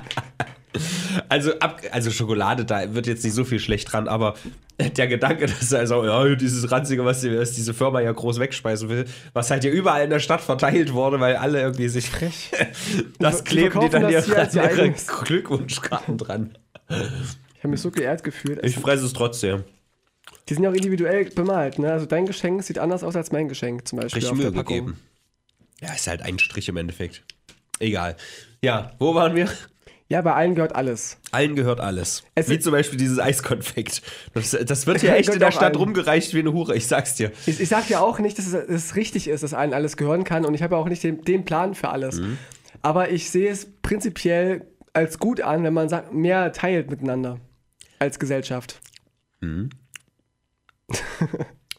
Also, 1.28 1.58
ab, 1.58 1.82
also 1.90 2.10
Schokolade, 2.10 2.64
da 2.64 2.94
wird 2.94 3.06
jetzt 3.06 3.24
nicht 3.24 3.34
so 3.34 3.44
viel 3.44 3.58
schlecht 3.58 3.92
dran, 3.92 4.06
aber 4.06 4.34
der 4.96 5.08
Gedanke, 5.08 5.46
dass 5.46 5.72
also 5.72 6.04
ja, 6.04 6.34
dieses 6.34 6.70
Ranzige, 6.70 7.04
was, 7.04 7.24
was 7.24 7.52
diese 7.52 7.74
Firma 7.74 8.00
ja 8.00 8.12
groß 8.12 8.38
wegspeisen 8.38 8.88
will, 8.88 9.04
was 9.32 9.50
halt 9.50 9.64
ja 9.64 9.70
überall 9.70 10.04
in 10.04 10.10
der 10.10 10.20
Stadt 10.20 10.40
verteilt 10.40 10.92
wurde, 10.92 11.20
weil 11.20 11.36
alle 11.36 11.60
irgendwie 11.60 11.88
sich 11.88 12.08
Frech. 12.08 12.50
das 13.18 13.44
kleben 13.44 13.80
die 13.80 13.88
dann 13.88 14.08
ihre, 14.08 14.48
ihre. 14.52 14.94
Glückwunschkarten 15.24 16.18
dran. 16.18 16.56
Ich 16.88 17.58
habe 17.58 17.68
mich 17.68 17.80
so 17.80 17.90
geehrt 17.90 18.24
gefühlt. 18.24 18.64
Ich 18.64 18.76
fresse 18.76 19.04
es 19.04 19.12
trotzdem. 19.12 19.64
Die 20.48 20.54
sind 20.54 20.64
ja 20.64 20.70
auch 20.70 20.74
individuell 20.74 21.26
bemalt, 21.26 21.78
ne? 21.78 21.92
Also 21.92 22.06
dein 22.06 22.26
Geschenk 22.26 22.62
sieht 22.62 22.78
anders 22.78 23.04
aus 23.04 23.14
als 23.16 23.30
mein 23.32 23.48
Geschenk 23.48 23.86
zum 23.86 24.00
Beispiel 24.00 24.26
auf 24.26 24.34
Mühe 24.34 24.50
gegeben. 24.50 24.98
Ja, 25.80 25.92
ist 25.92 26.06
halt 26.06 26.22
ein 26.22 26.38
Strich 26.38 26.68
im 26.68 26.76
Endeffekt. 26.76 27.22
Egal. 27.78 28.16
Ja, 28.62 28.92
wo 28.98 29.14
waren 29.14 29.34
wir? 29.34 29.48
Ja, 30.10 30.22
bei 30.22 30.34
allen 30.34 30.56
gehört 30.56 30.74
alles. 30.74 31.18
Allen 31.30 31.54
gehört 31.54 31.78
alles. 31.78 32.24
Es 32.34 32.48
wie 32.48 32.58
zum 32.58 32.72
Beispiel 32.72 32.98
dieses 32.98 33.20
Eiskonfekt. 33.20 34.02
Das, 34.34 34.50
das 34.50 34.84
wird 34.88 35.00
hier 35.00 35.14
echt 35.14 35.28
in 35.28 35.38
der 35.38 35.52
Stadt 35.52 35.62
allen. 35.62 35.76
rumgereicht 35.76 36.34
wie 36.34 36.40
eine 36.40 36.52
Hure, 36.52 36.74
ich 36.74 36.88
sag's 36.88 37.14
dir. 37.14 37.30
Ich, 37.46 37.60
ich 37.60 37.68
sage 37.68 37.86
ja 37.90 38.00
auch 38.00 38.18
nicht, 38.18 38.36
dass 38.36 38.46
es, 38.48 38.52
dass 38.52 38.68
es 38.68 38.96
richtig 38.96 39.28
ist, 39.28 39.44
dass 39.44 39.54
allen 39.54 39.72
alles 39.72 39.96
gehören 39.96 40.24
kann 40.24 40.44
und 40.44 40.54
ich 40.54 40.64
habe 40.64 40.74
ja 40.74 40.80
auch 40.80 40.88
nicht 40.88 41.04
den, 41.04 41.22
den 41.22 41.44
Plan 41.44 41.76
für 41.76 41.90
alles. 41.90 42.16
Mhm. 42.16 42.38
Aber 42.82 43.10
ich 43.10 43.30
sehe 43.30 43.50
es 43.50 43.68
prinzipiell 43.82 44.66
als 44.92 45.20
gut 45.20 45.42
an, 45.42 45.62
wenn 45.62 45.74
man 45.74 45.88
sagt, 45.88 46.12
mehr 46.12 46.52
teilt 46.52 46.90
miteinander 46.90 47.38
als 48.00 48.18
Gesellschaft. 48.18 48.80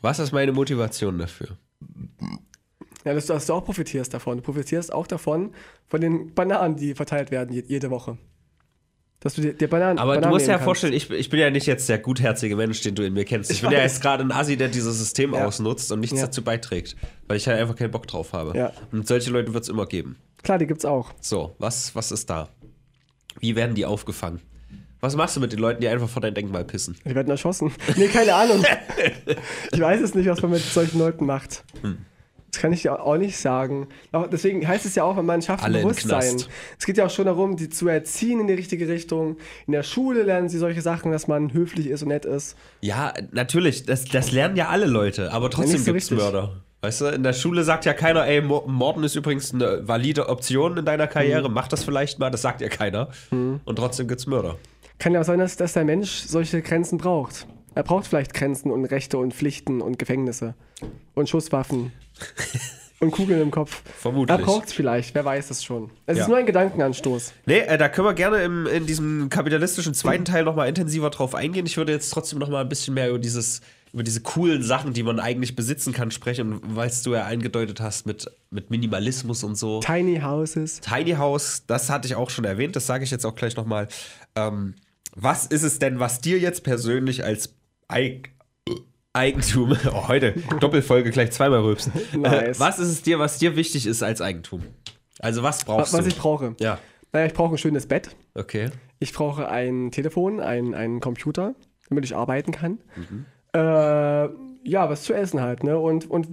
Was 0.02 0.20
ist 0.20 0.32
meine 0.32 0.54
Motivation 0.54 1.18
dafür? 1.20 1.58
Ja, 3.06 3.14
dass 3.14 3.26
du, 3.26 3.34
dass 3.34 3.46
du 3.48 3.54
auch 3.54 3.66
profitierst 3.66 4.14
davon. 4.14 4.38
Du 4.38 4.44
profitierst 4.44 4.94
auch 4.94 5.08
davon, 5.08 5.54
von 5.88 6.02
den 6.02 6.34
Bananen, 6.34 6.76
die 6.76 6.94
verteilt 6.94 7.32
werden 7.32 7.54
je, 7.54 7.64
jede 7.68 7.90
Woche. 7.90 8.18
Dass 9.22 9.36
du 9.36 9.42
dir, 9.42 9.54
dir 9.54 9.70
Bananen 9.70 10.00
Aber 10.00 10.14
Bananen 10.16 10.24
du 10.32 10.36
musst 10.36 10.46
dir 10.48 10.52
ja 10.52 10.58
nehmen 10.58 10.66
vorstellen, 10.66 10.94
ich, 10.94 11.10
ich 11.12 11.30
bin 11.30 11.40
ja 11.40 11.50
nicht 11.52 11.68
jetzt 11.68 11.88
der 11.90 12.00
gutherzige 12.00 12.56
Mensch, 12.56 12.82
den 12.82 12.96
du 12.96 13.04
in 13.04 13.14
mir 13.14 13.24
kennst. 13.26 13.52
Ich, 13.52 13.58
Ich 13.58 13.62
bin 13.62 13.72
ja 13.72 13.78
weiß. 13.80 13.94
jetzt 13.94 14.02
gerade 14.02 14.24
ein 14.24 14.32
Assi, 14.32 14.58
der 14.58 14.68
dieses 14.68 14.98
System 14.98 15.34
Ja. 15.36 15.46
ausnutzt 15.46 15.92
und 15.92 16.00
nichts 16.00 16.20
Ja. 16.20 16.26
dazu 16.26 16.44
beiträgt. 16.44 16.96
Weil 17.28 17.38
ich 17.38 17.48
halt 17.48 17.60
einfach 17.60 17.76
keinen 17.76 17.92
Bock 17.92 18.08
drauf 18.08 18.34
habe. 18.34 18.58
Ja. 18.58 18.72
Und 18.92 19.08
solche 19.08 19.30
Leute 19.30 19.54
wird 19.54 19.64
es 19.64 19.70
immer 19.70 19.86
geben. 19.86 20.16
kannst. 20.20 20.44
Klar, 20.44 20.58
die 20.58 20.66
gibt's 20.68 20.86
auch. 20.86 21.12
So, 21.22 21.56
was, 21.60 21.96
was 21.96 22.12
ist 22.12 22.30
da? 22.32 22.50
Wie 23.40 23.56
werden 23.56 23.76
die 23.76 23.86
aufgefangen? 23.86 24.42
Was 25.02 25.16
machst 25.16 25.36
du 25.36 25.40
mit 25.40 25.52
den 25.52 25.60
Leuten, 25.60 25.82
die 25.82 25.88
einfach 25.88 26.10
vor 26.10 26.22
dein 26.22 26.34
Denkmal 26.34 26.64
pissen? 26.66 26.96
Die 27.06 27.14
werden 27.16 27.30
erschossen. 27.30 27.72
Nee, 27.96 28.08
keine 28.08 28.34
Ahnung. 28.36 28.64
ich 29.72 29.80
weiß 29.80 30.02
es 30.02 30.14
nicht, 30.16 30.28
was 30.30 30.42
man 30.42 30.52
mit 30.52 30.62
solchen 30.62 30.98
Leuten 31.00 31.26
macht. 31.28 31.64
Hm. 31.82 31.98
Das 32.52 32.60
kann 32.62 32.74
ich 32.74 32.82
dir 32.82 33.02
auch 33.02 33.18
nicht 33.18 33.38
sagen. 33.38 33.88
Deswegen 34.32 34.68
heißt 34.68 34.86
es 34.86 34.96
ja 34.96 35.04
auch, 35.06 35.16
wenn 35.16 35.26
man 35.26 35.42
schafft 35.42 35.64
Alle 35.64 35.80
Bewusstsein. 35.80 36.36
Es 36.78 36.86
geht 36.86 36.98
ja 36.98 37.06
auch 37.06 37.10
schon 37.10 37.26
darum, 37.26 37.56
die 37.56 37.70
zu 37.70 37.88
erziehen 37.88 38.42
in 38.42 38.48
die 38.48 38.54
richtige 38.54 38.88
Richtung. 38.90 39.38
In 39.68 39.72
der 39.74 39.84
Schule 39.84 40.24
lernen 40.24 40.50
sie 40.50 40.58
solche 40.58 40.82
Sachen, 40.82 41.12
dass 41.14 41.28
man 41.30 41.54
höflich 41.54 41.88
ist 41.88 42.02
und 42.02 42.10
nett 42.10 42.26
ist. 42.26 42.58
Ja, 42.82 43.14
natürlich, 43.32 43.86
das, 43.86 44.04
das 44.06 44.32
lernen 44.34 44.58
ja 44.58 44.68
alle 44.68 44.86
Leute, 44.86 45.32
aber 45.32 45.50
trotzdem 45.50 45.74
nicht 45.76 45.86
so 45.86 45.94
gibt's 45.94 46.12
richtig. 46.12 46.18
Mörder. 46.18 46.58
Weißt 46.82 47.00
du, 47.02 47.06
in 47.06 47.24
der 47.24 47.34
Schule 47.34 47.64
sagt 47.64 47.86
ja 47.86 47.94
keiner, 47.94 48.26
ey, 48.26 48.42
Mo- 48.42 48.66
Morden 48.68 49.04
ist 49.04 49.16
übrigens 49.16 49.54
eine 49.54 49.88
valide 49.88 50.28
Option 50.28 50.78
in 50.78 50.84
deiner 50.84 51.08
Karriere, 51.08 51.48
Mhm. 51.48 51.54
mach 51.54 51.68
das 51.70 51.84
vielleicht 51.86 52.20
mal, 52.20 52.32
das 52.32 52.42
sagt 52.42 52.60
ja 52.60 52.68
keiner. 52.70 53.10
Und 53.30 53.76
trotzdem 53.78 54.08
gibt's 54.08 54.26
Mörder. 54.28 54.58
Kann 55.00 55.14
ja 55.14 55.22
auch 55.22 55.26
sein, 55.26 55.40
dass, 55.40 55.56
dass 55.58 55.74
der 55.74 55.86
Mensch 55.86 56.24
solche 56.28 56.62
Grenzen 56.62 56.98
braucht. 56.98 57.48
Er 57.76 57.84
braucht 57.84 58.08
vielleicht 58.08 58.34
Grenzen 58.34 58.70
und 58.72 58.84
Rechte 58.86 59.18
und 59.20 59.34
Pflichten 59.34 59.80
und 59.82 59.98
Gefängnisse 60.00 60.56
und 61.14 61.30
Schusswaffen 61.30 61.94
und 63.00 63.12
Kugeln 63.12 63.42
im 63.42 63.52
Kopf. 63.52 63.82
Vermutlich. 64.00 64.38
Er 64.38 64.44
braucht 64.44 64.68
es 64.68 64.74
vielleicht, 64.74 65.16
wer 65.16 65.26
weiß 65.26 65.50
es 65.50 65.64
schon. 65.64 65.90
Es 66.06 66.18
Ja. 66.18 66.24
ist 66.24 66.30
nur 66.30 66.38
ein 66.38 66.46
Gedankenanstoß. 66.46 67.34
Nee, 67.46 67.60
äh, 67.60 67.78
da 67.78 67.90
können 67.90 68.08
wir 68.08 68.14
gerne 68.14 68.44
im, 68.44 68.68
in 68.68 68.86
diesem 68.86 69.30
kapitalistischen 69.30 69.94
zweiten 69.94 70.26
Teil 70.26 70.44
nochmal 70.44 70.70
intensiver 70.70 71.10
drauf 71.10 71.34
eingehen. 71.36 71.66
Ich 71.66 71.78
würde 71.78 71.92
jetzt 71.94 72.10
trotzdem 72.12 72.40
nochmal 72.40 72.62
ein 72.64 72.70
bisschen 72.70 72.94
mehr 72.94 73.10
über 73.10 73.18
dieses, 73.20 73.62
über 73.92 74.04
diese 74.04 74.22
coolen 74.22 74.62
Sachen, 74.62 74.94
die 74.94 75.02
man 75.04 75.20
eigentlich 75.20 75.56
besitzen 75.56 75.94
kann, 75.94 76.12
sprechen, 76.12 76.60
weil 76.64 76.92
du 77.04 77.14
ja 77.14 77.26
eingedeutet 77.26 77.82
hast 77.82 78.06
mit, 78.06 78.30
mit 78.52 78.70
Minimalismus 78.70 79.44
und 79.44 79.56
so. 79.56 79.80
Tiny 79.80 80.20
Houses. 80.22 80.80
Tiny 80.82 81.14
House, 81.14 81.64
das 81.66 81.90
hatte 81.90 82.08
ich 82.08 82.16
auch 82.16 82.30
schon 82.30 82.46
erwähnt, 82.46 82.76
das 82.76 82.86
sage 82.86 83.04
ich 83.04 83.10
jetzt 83.12 83.26
auch 83.26 83.36
gleich 83.36 83.56
nochmal. 83.56 83.88
Ähm, 84.36 84.76
was 85.16 85.46
ist 85.48 85.64
es 85.64 85.80
denn, 85.80 86.00
was 86.00 86.22
dir 86.22 86.38
jetzt 86.40 86.64
persönlich 86.64 87.24
als 87.26 87.56
Eig 87.90 88.30
Eigentum, 89.14 89.76
oh, 89.94 90.08
heute 90.08 90.34
Doppelfolge 90.60 91.12
gleich 91.12 91.32
zweimal 91.32 91.60
rülpsen. 91.60 91.92
Nice. 92.18 92.58
Äh, 92.58 92.60
was 92.60 92.80
ist 92.80 92.88
es 92.88 93.02
dir, 93.02 93.20
was 93.20 93.38
dir 93.38 93.56
wichtig 93.56 93.86
ist 93.86 94.04
als 94.04 94.22
Eigentum? 94.22 94.64
Also 95.20 95.44
was 95.44 95.66
brauchst 95.66 95.94
Was, 95.94 96.00
was 96.00 96.06
du? 96.06 96.10
ich 96.12 96.18
brauche. 96.18 96.56
ja, 96.60 96.80
Naja, 97.12 97.26
ich 97.26 97.34
brauche 97.34 97.54
ein 97.56 97.58
schönes 97.58 97.88
Bett. 97.88 98.16
okay. 98.36 98.70
Ich 99.00 99.14
brauche 99.14 99.50
ein 99.50 99.90
Telefon, 99.90 100.40
ein, 100.40 100.76
einen 100.76 101.00
Computer, 101.00 101.56
damit 101.90 102.06
ich 102.06 102.16
arbeiten 102.16 102.52
kann. 102.52 102.78
Mhm. 102.96 103.26
Äh, 103.52 103.60
ja, 103.60 104.90
was 104.90 105.02
zu 105.02 105.14
essen 105.14 105.42
halt, 105.42 105.64
ne? 105.64 105.80
Und, 105.80 106.08
und 106.08 106.28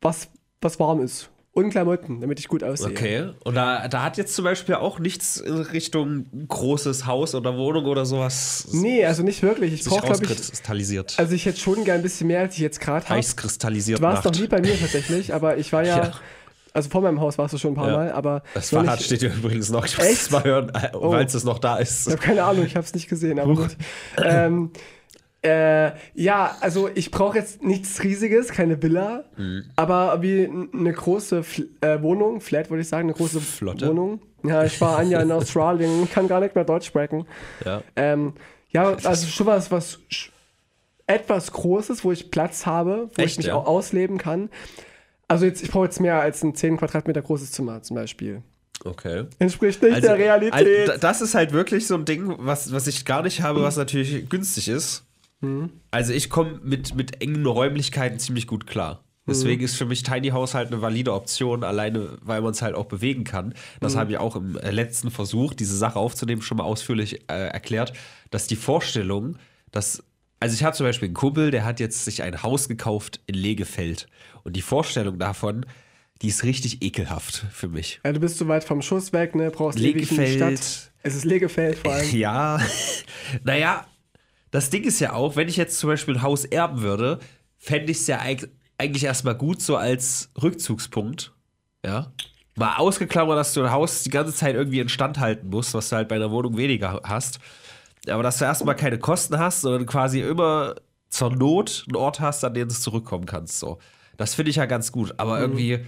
was, 0.00 0.30
was 0.62 0.80
warm 0.80 1.00
ist. 1.02 1.28
Und 1.54 1.70
Klamotten, 1.70 2.20
damit 2.20 2.40
ich 2.40 2.48
gut 2.48 2.64
aussehe. 2.64 2.90
Okay. 2.90 3.30
Und 3.44 3.54
da, 3.54 3.86
da 3.86 4.02
hat 4.02 4.16
jetzt 4.16 4.34
zum 4.34 4.44
Beispiel 4.44 4.74
auch 4.74 4.98
nichts 4.98 5.36
in 5.36 5.54
Richtung 5.54 6.26
großes 6.48 7.06
Haus 7.06 7.36
oder 7.36 7.56
Wohnung 7.56 7.84
oder 7.84 8.04
sowas 8.04 8.66
Nee, 8.72 9.06
also 9.06 9.22
nicht 9.22 9.40
wirklich. 9.42 9.72
Ich 9.72 9.84
brauche, 9.84 10.02
glaube 10.04 10.24
ich, 10.24 11.18
also 11.18 11.32
ich 11.34 11.46
hätte 11.46 11.60
schon 11.60 11.84
gern 11.84 11.98
ein 11.98 12.02
bisschen 12.02 12.26
mehr, 12.26 12.40
als 12.40 12.54
ich 12.54 12.60
jetzt 12.60 12.80
gerade 12.80 13.04
habe. 13.06 13.18
Heißkristallisiert 13.18 14.00
Du 14.00 14.02
warst 14.02 14.24
noch 14.24 14.32
nie 14.32 14.48
bei 14.48 14.60
mir 14.60 14.76
tatsächlich, 14.78 15.32
aber 15.32 15.56
ich 15.56 15.72
war 15.72 15.82
ja, 15.86 15.96
Ja. 15.98 16.12
also 16.72 16.90
vor 16.90 17.02
meinem 17.02 17.20
Haus 17.20 17.38
warst 17.38 17.54
du 17.54 17.58
schon 17.58 17.72
ein 17.74 17.76
paar 17.76 17.88
Ja. 17.88 17.96
Mal, 17.98 18.12
aber 18.12 18.42
Das 18.54 18.70
Fahrrad 18.70 19.00
steht 19.00 19.20
hier 19.20 19.32
übrigens 19.32 19.70
noch. 19.70 19.86
Ich 19.86 19.96
muss 19.96 20.06
Echt? 20.06 20.22
es 20.22 20.30
mal 20.32 20.42
hören, 20.42 20.70
äh, 20.74 20.88
Oh. 20.92 21.14
es 21.14 21.44
noch 21.44 21.60
da 21.60 21.76
ist. 21.76 22.08
Ich 22.08 22.14
habe 22.14 22.22
keine 22.22 22.42
Ahnung, 22.42 22.66
ich 22.66 22.74
habe 22.74 22.84
es 22.84 22.92
nicht 22.94 23.08
gesehen, 23.08 23.38
aber 23.38 23.54
gut. 23.54 23.76
Ähm, 24.20 24.70
äh, 25.44 25.92
ja, 26.14 26.56
also 26.60 26.88
ich 26.94 27.10
brauche 27.10 27.38
jetzt 27.38 27.62
nichts 27.62 28.02
Riesiges, 28.02 28.48
keine 28.48 28.82
Villa, 28.82 29.24
Mhm. 29.36 29.64
aber 29.76 30.22
wie 30.22 30.44
eine 30.72 30.92
große 30.92 31.42
Fl 31.42 31.68
äh, 31.80 32.00
Wohnung, 32.02 32.40
Flat 32.40 32.70
würde 32.70 32.80
ich 32.82 32.88
sagen, 32.88 33.08
eine 33.08 33.12
große 33.16 33.40
Flotte. 33.40 33.88
Wohnung. 33.88 34.20
Ja, 34.42 34.64
ich 34.64 34.80
war 34.80 34.98
ein 34.98 35.10
Jahr 35.10 35.22
in 35.22 35.30
Australien, 35.40 36.08
kann 36.10 36.28
gar 36.28 36.40
nicht 36.40 36.54
mehr 36.54 36.64
Deutsch 36.64 36.86
sprechen. 36.86 37.26
Ja. 37.64 37.82
Ähm, 37.96 38.32
ja, 38.70 38.94
also 39.04 39.26
schon 39.26 39.46
was, 39.46 39.70
was 39.70 39.98
etwas 41.06 41.52
Großes, 41.52 42.04
wo 42.04 42.12
ich 42.12 42.30
Platz 42.30 42.64
habe, 42.66 43.10
wo 43.14 43.22
Echt, 43.22 43.32
ich 43.32 43.36
mich 43.38 43.46
ja? 43.46 43.54
auch 43.54 43.66
ausleben 43.66 44.18
kann. 44.18 44.48
Also 45.28 45.44
jetzt, 45.46 45.62
ich 45.62 45.70
brauche 45.70 45.84
jetzt 45.84 46.00
mehr 46.00 46.20
als 46.20 46.42
ein 46.42 46.54
10 46.54 46.78
Quadratmeter 46.78 47.22
großes 47.22 47.52
Zimmer 47.52 47.82
zum 47.82 47.96
Beispiel. 47.96 48.42
Okay. 48.84 49.24
Entspricht 49.38 49.82
nicht 49.82 50.02
der 50.02 50.18
Realität. 50.18 50.88
Also, 50.88 51.00
das 51.00 51.20
ist 51.20 51.34
halt 51.34 51.52
wirklich 51.52 51.86
so 51.86 51.94
ein 51.94 52.04
Ding, 52.04 52.34
was, 52.38 52.72
was 52.72 52.86
ich 52.86 53.04
gar 53.04 53.22
nicht 53.22 53.40
habe, 53.42 53.62
was 53.62 53.76
natürlich 53.76 54.28
günstig 54.28 54.68
ist. 54.68 55.04
Mhm. 55.44 55.70
Also 55.90 56.12
ich 56.12 56.30
komme 56.30 56.60
mit, 56.62 56.94
mit 56.94 57.20
engen 57.22 57.44
Räumlichkeiten 57.46 58.18
ziemlich 58.18 58.46
gut 58.46 58.66
klar. 58.66 59.04
Deswegen 59.26 59.60
Mhm. 59.60 59.64
ist 59.64 59.76
für 59.76 59.86
mich 59.86 60.02
Tiny 60.02 60.28
House 60.30 60.52
halt 60.54 60.68
eine 60.70 60.82
valide 60.82 61.14
Option, 61.14 61.64
alleine 61.64 62.18
weil 62.20 62.42
man 62.42 62.50
es 62.50 62.60
halt 62.60 62.74
auch 62.74 62.84
bewegen 62.86 63.24
kann. 63.24 63.54
Das 63.80 63.94
Mhm. 63.94 63.98
habe 63.98 64.12
ich 64.12 64.18
auch 64.18 64.36
im 64.36 64.56
äh, 64.58 64.70
letzten 64.70 65.10
Versuch, 65.10 65.54
diese 65.54 65.76
Sache 65.76 65.98
aufzunehmen, 65.98 66.42
schon 66.42 66.58
mal 66.58 66.64
ausführlich 66.64 67.22
äh, 67.30 67.48
erklärt, 67.48 67.94
dass 68.30 68.46
die 68.46 68.56
Vorstellung, 68.56 69.36
dass 69.72 70.02
also 70.40 70.54
ich 70.54 70.62
habe 70.62 70.76
zum 70.76 70.84
Beispiel 70.84 71.06
einen 71.06 71.14
Kumpel, 71.14 71.50
der 71.50 71.64
hat 71.64 71.80
jetzt 71.80 72.04
sich 72.04 72.22
ein 72.22 72.42
Haus 72.42 72.68
gekauft 72.68 73.20
in 73.26 73.34
Legefeld. 73.34 74.08
Und 74.42 74.56
die 74.56 74.60
Vorstellung 74.62 75.18
davon, 75.18 75.64
die 76.20 76.28
ist 76.28 76.44
richtig 76.44 76.82
ekelhaft 76.82 77.46
für 77.50 77.68
mich. 77.68 78.00
Ja, 78.04 78.12
du 78.12 78.20
bist 78.20 78.36
so 78.36 78.46
weit 78.46 78.62
vom 78.62 78.82
Schuss 78.82 79.14
weg, 79.14 79.34
ne? 79.34 79.50
Brauchst 79.50 79.78
die 79.78 79.84
Legefeld. 79.84 80.36
Stadt. 80.58 80.92
Es 81.02 81.14
ist 81.14 81.24
Legefeld 81.24 81.78
vor 81.78 81.94
allem. 81.94 82.10
Ja, 82.12 82.60
naja, 83.42 83.86
das 84.54 84.70
Ding 84.70 84.84
ist 84.84 85.00
ja 85.00 85.14
auch, 85.14 85.34
wenn 85.34 85.48
ich 85.48 85.56
jetzt 85.56 85.80
zum 85.80 85.90
Beispiel 85.90 86.14
ein 86.14 86.22
Haus 86.22 86.44
erben 86.44 86.82
würde, 86.82 87.18
fände 87.58 87.90
ich 87.90 87.98
es 87.98 88.06
ja 88.06 88.20
eig 88.20 88.48
eigentlich 88.78 89.02
erstmal 89.02 89.34
gut 89.34 89.60
so 89.60 89.76
als 89.76 90.30
Rückzugspunkt. 90.40 91.32
Ja. 91.84 92.12
Mal 92.54 92.76
ausgeklammert, 92.76 93.36
dass 93.36 93.52
du 93.52 93.64
ein 93.64 93.72
Haus 93.72 94.04
die 94.04 94.10
ganze 94.10 94.32
Zeit 94.32 94.54
irgendwie 94.54 94.78
instand 94.78 95.18
halten 95.18 95.48
musst, 95.48 95.74
was 95.74 95.88
du 95.88 95.96
halt 95.96 96.06
bei 96.06 96.14
einer 96.14 96.30
Wohnung 96.30 96.56
weniger 96.56 97.00
hast. 97.02 97.40
Aber 98.08 98.22
dass 98.22 98.38
du 98.38 98.44
erstmal 98.44 98.76
keine 98.76 98.96
Kosten 98.96 99.40
hast, 99.40 99.62
sondern 99.62 99.86
quasi 99.86 100.20
immer 100.20 100.76
zur 101.08 101.34
Not 101.34 101.86
einen 101.88 101.96
Ort 101.96 102.20
hast, 102.20 102.44
an 102.44 102.54
den 102.54 102.68
du 102.68 102.74
zurückkommen 102.74 103.26
kannst. 103.26 103.58
So. 103.58 103.78
Das 104.16 104.36
finde 104.36 104.50
ich 104.50 104.56
ja 104.56 104.66
ganz 104.66 104.92
gut. 104.92 105.14
Aber 105.16 105.40
irgendwie, 105.40 105.84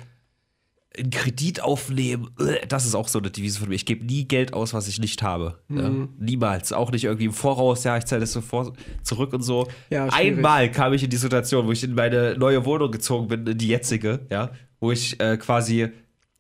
einen 0.99 1.11
Kredit 1.11 1.63
aufnehmen, 1.63 2.31
äh, 2.39 2.67
das 2.67 2.87
ist 2.87 2.95
auch 2.95 3.09
so 3.09 3.19
eine 3.19 3.31
Devise 3.31 3.59
von 3.59 3.69
mir. 3.69 3.75
Ich 3.75 3.87
gebe 3.87 4.05
nie 4.05 4.27
Geld 4.27 4.53
aus, 4.53 4.75
was 4.75 4.89
ich 4.89 4.99
nicht 4.99 5.23
habe. 5.23 5.59
Ja? 5.69 5.91
Niemals. 6.19 6.73
Auch 6.73 6.91
nicht 6.91 7.05
irgendwie 7.05 7.27
im 7.27 7.33
Voraus, 7.33 7.85
ja, 7.85 7.97
ich 7.97 8.05
zahle 8.05 8.21
das 8.21 8.33
sofort 8.33 8.77
zurück 9.03 9.33
und 9.33 9.43
so. 9.43 9.69
Ja. 9.91 10.07
Einmal 10.07 10.71
kam 10.71 10.93
ich 10.93 11.03
in 11.03 11.11
die 11.11 11.17
Situation, 11.17 11.67
wo 11.67 11.73
ich 11.73 11.85
in 11.85 11.95
meine 11.95 12.37
neue 12.39 12.65
Wohnung 12.65 12.91
gezogen 12.91 13.29
bin, 13.29 13.47
in 13.47 13.59
die 13.59 13.69
jetzige, 13.69 14.27
ja, 14.31 14.51
wo 14.81 14.93
ich 14.93 15.21
äh, 15.21 15.37
quasi, 15.37 15.89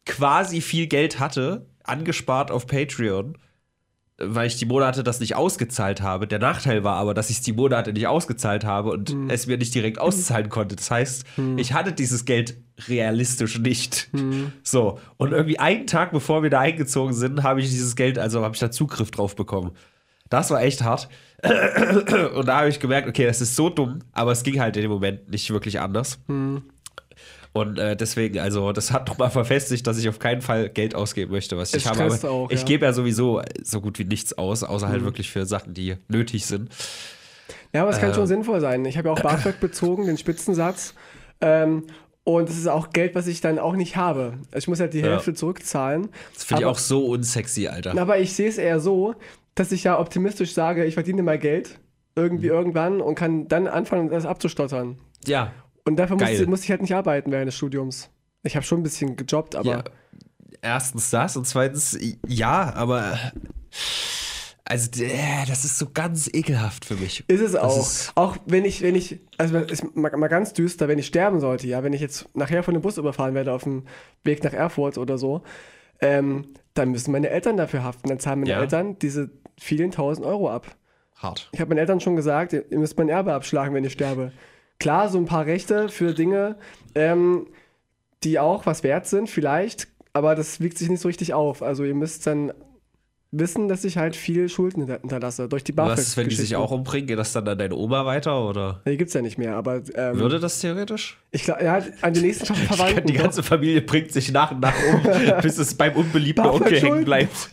quasi 0.04 0.60
viel 0.60 0.86
Geld 0.86 1.20
hatte, 1.20 1.66
angespart 1.84 2.50
auf 2.50 2.66
Patreon 2.66 3.36
weil 4.18 4.46
ich 4.46 4.56
die 4.56 4.64
Monate 4.64 5.02
das 5.02 5.20
nicht 5.20 5.36
ausgezahlt 5.36 6.00
habe. 6.00 6.26
Der 6.26 6.38
Nachteil 6.38 6.84
war 6.84 6.96
aber, 6.96 7.12
dass 7.12 7.28
ich 7.28 7.36
es 7.36 7.42
die 7.42 7.52
Monate 7.52 7.92
nicht 7.92 8.06
ausgezahlt 8.06 8.64
habe 8.64 8.90
und 8.90 9.14
es 9.28 9.46
mir 9.46 9.58
nicht 9.58 9.74
direkt 9.74 9.98
auszahlen 9.98 10.48
konnte. 10.48 10.74
Das 10.74 10.90
heißt, 10.90 11.26
ich 11.56 11.74
hatte 11.74 11.92
dieses 11.92 12.24
Geld 12.24 12.56
realistisch 12.88 13.58
nicht. 13.58 14.08
So. 14.62 15.00
Und 15.18 15.32
irgendwie 15.32 15.58
einen 15.58 15.86
Tag 15.86 16.12
bevor 16.12 16.42
wir 16.42 16.48
da 16.48 16.60
eingezogen 16.60 17.12
sind, 17.12 17.42
habe 17.42 17.60
ich 17.60 17.68
dieses 17.68 17.94
Geld, 17.94 18.18
also 18.18 18.42
habe 18.42 18.54
ich 18.54 18.60
da 18.60 18.70
Zugriff 18.70 19.10
drauf 19.10 19.36
bekommen. 19.36 19.72
Das 20.30 20.50
war 20.50 20.62
echt 20.62 20.82
hart. 20.82 21.08
Und 21.42 22.48
da 22.48 22.58
habe 22.58 22.70
ich 22.70 22.80
gemerkt, 22.80 23.08
okay, 23.08 23.26
das 23.26 23.42
ist 23.42 23.54
so 23.54 23.68
dumm, 23.68 23.98
aber 24.12 24.32
es 24.32 24.42
ging 24.42 24.60
halt 24.60 24.76
in 24.76 24.82
dem 24.82 24.90
Moment 24.90 25.30
nicht 25.30 25.50
wirklich 25.50 25.78
anders. 25.78 26.18
Und 27.56 27.78
äh, 27.78 27.96
deswegen, 27.96 28.38
also, 28.38 28.72
das 28.72 28.92
hat 28.92 29.08
nochmal 29.08 29.30
verfestigt, 29.30 29.86
dass 29.86 29.98
ich 29.98 30.08
auf 30.08 30.18
keinen 30.18 30.42
Fall 30.42 30.68
Geld 30.68 30.94
ausgeben 30.94 31.32
möchte, 31.32 31.56
was 31.56 31.72
ich 31.74 31.84
Es 31.84 31.90
habe. 31.90 32.04
Aber 32.04 32.30
auch, 32.30 32.50
ich 32.50 32.60
ja. 32.60 32.66
gebe 32.66 32.84
ja 32.84 32.92
sowieso 32.92 33.40
so 33.62 33.80
gut 33.80 33.98
wie 33.98 34.04
nichts 34.04 34.36
aus, 34.36 34.62
außer 34.62 34.88
halt 34.88 35.04
wirklich 35.04 35.30
für 35.30 35.46
Sachen, 35.46 35.72
die 35.74 35.96
nötig 36.08 36.44
sind. 36.46 36.70
Ja, 37.72 37.82
aber 37.82 37.90
es 37.90 37.98
kann 37.98 38.10
Äh. 38.10 38.14
schon 38.14 38.26
sinnvoll 38.26 38.60
sein. 38.60 38.84
Ich 38.84 38.96
habe 38.98 39.08
ja 39.08 39.14
auch 39.14 39.20
BAföG 39.20 39.60
bezogen, 39.60 40.06
den 40.06 40.18
Spitzensatz. 40.18 40.94
Ähm, 41.40 41.84
und 42.24 42.48
es 42.48 42.58
ist 42.58 42.66
auch 42.66 42.90
Geld, 42.90 43.14
was 43.14 43.26
ich 43.26 43.40
dann 43.40 43.58
auch 43.58 43.74
nicht 43.76 43.96
habe. 43.96 44.34
Also 44.50 44.58
ich 44.58 44.68
muss 44.68 44.80
halt 44.80 44.94
die 44.94 45.00
Ja. 45.00 45.06
Hälfte 45.12 45.32
zurückzahlen. 45.34 46.08
Das 46.34 46.44
finde 46.44 46.62
ich 46.62 46.66
auch 46.66 46.78
so 46.78 47.06
unsexy, 47.06 47.68
Alter. 47.68 47.96
Aber 48.00 48.18
ich 48.18 48.32
sehe 48.34 48.48
es 48.48 48.58
eher 48.58 48.80
so, 48.80 49.14
dass 49.54 49.70
ich 49.72 49.84
ja 49.84 49.98
optimistisch 49.98 50.52
sage, 50.52 50.84
ich 50.84 50.94
verdiene 50.94 51.22
mal 51.22 51.38
Geld 51.38 51.78
irgendwie 52.16 52.46
Mhm. 52.48 52.52
irgendwann 52.52 53.00
und 53.00 53.14
kann 53.14 53.46
dann 53.48 53.66
anfangen, 53.68 54.10
das 54.10 54.26
abzustottern. 54.26 54.98
ja. 55.26 55.52
Und 55.86 55.96
dafür 55.96 56.16
muss, 56.16 56.24
Geil. 56.26 56.46
muss 56.46 56.64
ich 56.64 56.70
halt 56.70 56.82
nicht 56.82 56.94
arbeiten 56.94 57.30
während 57.30 57.46
des 57.48 57.54
Studiums. 57.56 58.10
Ich 58.42 58.56
habe 58.56 58.66
schon 58.66 58.80
ein 58.80 58.82
bisschen 58.82 59.16
gejobbt, 59.16 59.54
aber 59.56 59.70
ja. 59.70 59.84
Erstens 60.62 61.10
das 61.10 61.36
und 61.36 61.46
zweitens, 61.46 61.98
ja, 62.26 62.72
aber. 62.74 63.18
Also, 64.68 64.90
das 65.48 65.64
ist 65.64 65.78
so 65.78 65.86
ganz 65.94 66.28
ekelhaft 66.32 66.84
für 66.84 66.96
mich. 66.96 67.22
ist 67.28 67.40
es 67.40 67.54
auch. 67.54 67.78
ist- 67.78 68.12
auch 68.16 68.36
wenn 68.46 68.64
ich, 68.64 68.82
wenn 68.82 68.96
ich, 68.96 69.20
also 69.38 69.58
ist 69.58 69.94
mal, 69.94 70.10
mal 70.16 70.26
ganz 70.26 70.52
düster, 70.54 70.88
wenn 70.88 70.98
ich 70.98 71.06
sterben 71.06 71.38
sollte, 71.38 71.68
ja, 71.68 71.84
wenn 71.84 71.92
ich 71.92 72.00
jetzt 72.00 72.34
nachher 72.36 72.64
von 72.64 72.74
dem 72.74 72.82
Bus 72.82 72.98
überfahren 72.98 73.34
werde 73.34 73.52
auf 73.52 73.62
dem 73.62 73.84
Weg 74.24 74.42
nach 74.42 74.52
Erfurt 74.52 74.98
oder 74.98 75.18
so, 75.18 75.42
ähm, 76.00 76.48
dann 76.74 76.90
müssen 76.90 77.12
meine 77.12 77.30
Eltern 77.30 77.56
dafür 77.56 77.84
haften. 77.84 78.08
Dann 78.08 78.18
zahlen 78.18 78.40
meine 78.40 78.50
Ja. 78.50 78.60
Eltern 78.60 78.98
diese 78.98 79.30
vielen 79.58 79.92
tausend 79.92 80.26
Euro 80.26 80.50
ab. 80.50 80.74
Hart. 81.14 81.48
Ich 81.52 81.60
habe 81.60 81.68
meinen 81.68 81.78
Eltern 81.78 82.00
schon 82.00 82.16
gesagt, 82.16 82.52
ihr 82.52 82.64
müsst 82.72 82.98
mein 82.98 83.08
Erbe 83.08 83.34
abschlagen, 83.34 83.72
wenn 83.74 83.84
ich 83.84 83.92
sterbe. 83.92 84.32
Klar, 84.78 85.08
so 85.08 85.18
ein 85.18 85.24
paar 85.26 85.46
Rechte 85.46 85.88
für 85.88 86.12
Dinge, 86.14 86.56
ähm, 86.94 87.46
die 88.24 88.38
auch 88.38 88.66
was 88.66 88.82
wert 88.82 89.06
sind, 89.06 89.28
vielleicht, 89.30 89.88
aber 90.12 90.34
das 90.34 90.60
wiegt 90.60 90.78
sich 90.78 90.88
nicht 90.88 91.00
so 91.00 91.08
richtig 91.08 91.34
auf. 91.34 91.62
Also 91.62 91.84
ihr 91.84 91.94
müsst 91.94 92.26
dann 92.26 92.52
wissen, 93.32 93.68
dass 93.68 93.84
ich 93.84 93.98
halt 93.98 94.16
viel 94.16 94.48
Schulden 94.48 94.80
hinter- 94.84 95.00
hinterlasse 95.00 95.48
durch 95.48 95.62
die 95.64 95.72
BAföG. 95.72 95.98
Was 95.98 96.16
wenn 96.16 96.28
die 96.28 96.34
sich 96.36 96.56
auch 96.56 96.70
umbringen? 96.70 97.06
Geht 97.06 97.18
das 97.18 97.32
dann 97.32 97.46
an 97.48 97.58
deine 97.58 97.74
Oma 97.74 98.06
weiter 98.06 98.48
oder? 98.48 98.80
Die 98.86 98.96
gibt's 98.96 99.12
ja 99.14 99.20
nicht 99.20 99.36
mehr, 99.36 99.56
aber 99.56 99.82
ähm, 99.94 100.18
Würde 100.18 100.38
das 100.40 100.60
theoretisch? 100.60 101.18
ich 101.32 101.42
glaube, 101.44 101.62
ja, 101.64 101.82
an 102.00 102.12
die 102.14 102.20
nächsten 102.22 102.46
Verwandten. 102.54 103.06
Die 103.06 103.12
ganze 103.12 103.42
Familie 103.42 103.82
bringt 103.82 104.12
sich 104.12 104.30
nach 104.32 104.52
und 104.52 104.60
nach 104.60 104.74
um, 104.92 105.02
bis 105.42 105.58
es 105.58 105.74
beim 105.74 105.94
unbeliebten 105.96 106.46
Onkel 106.46 106.80
hängen 106.80 107.04
bleibt. 107.04 107.50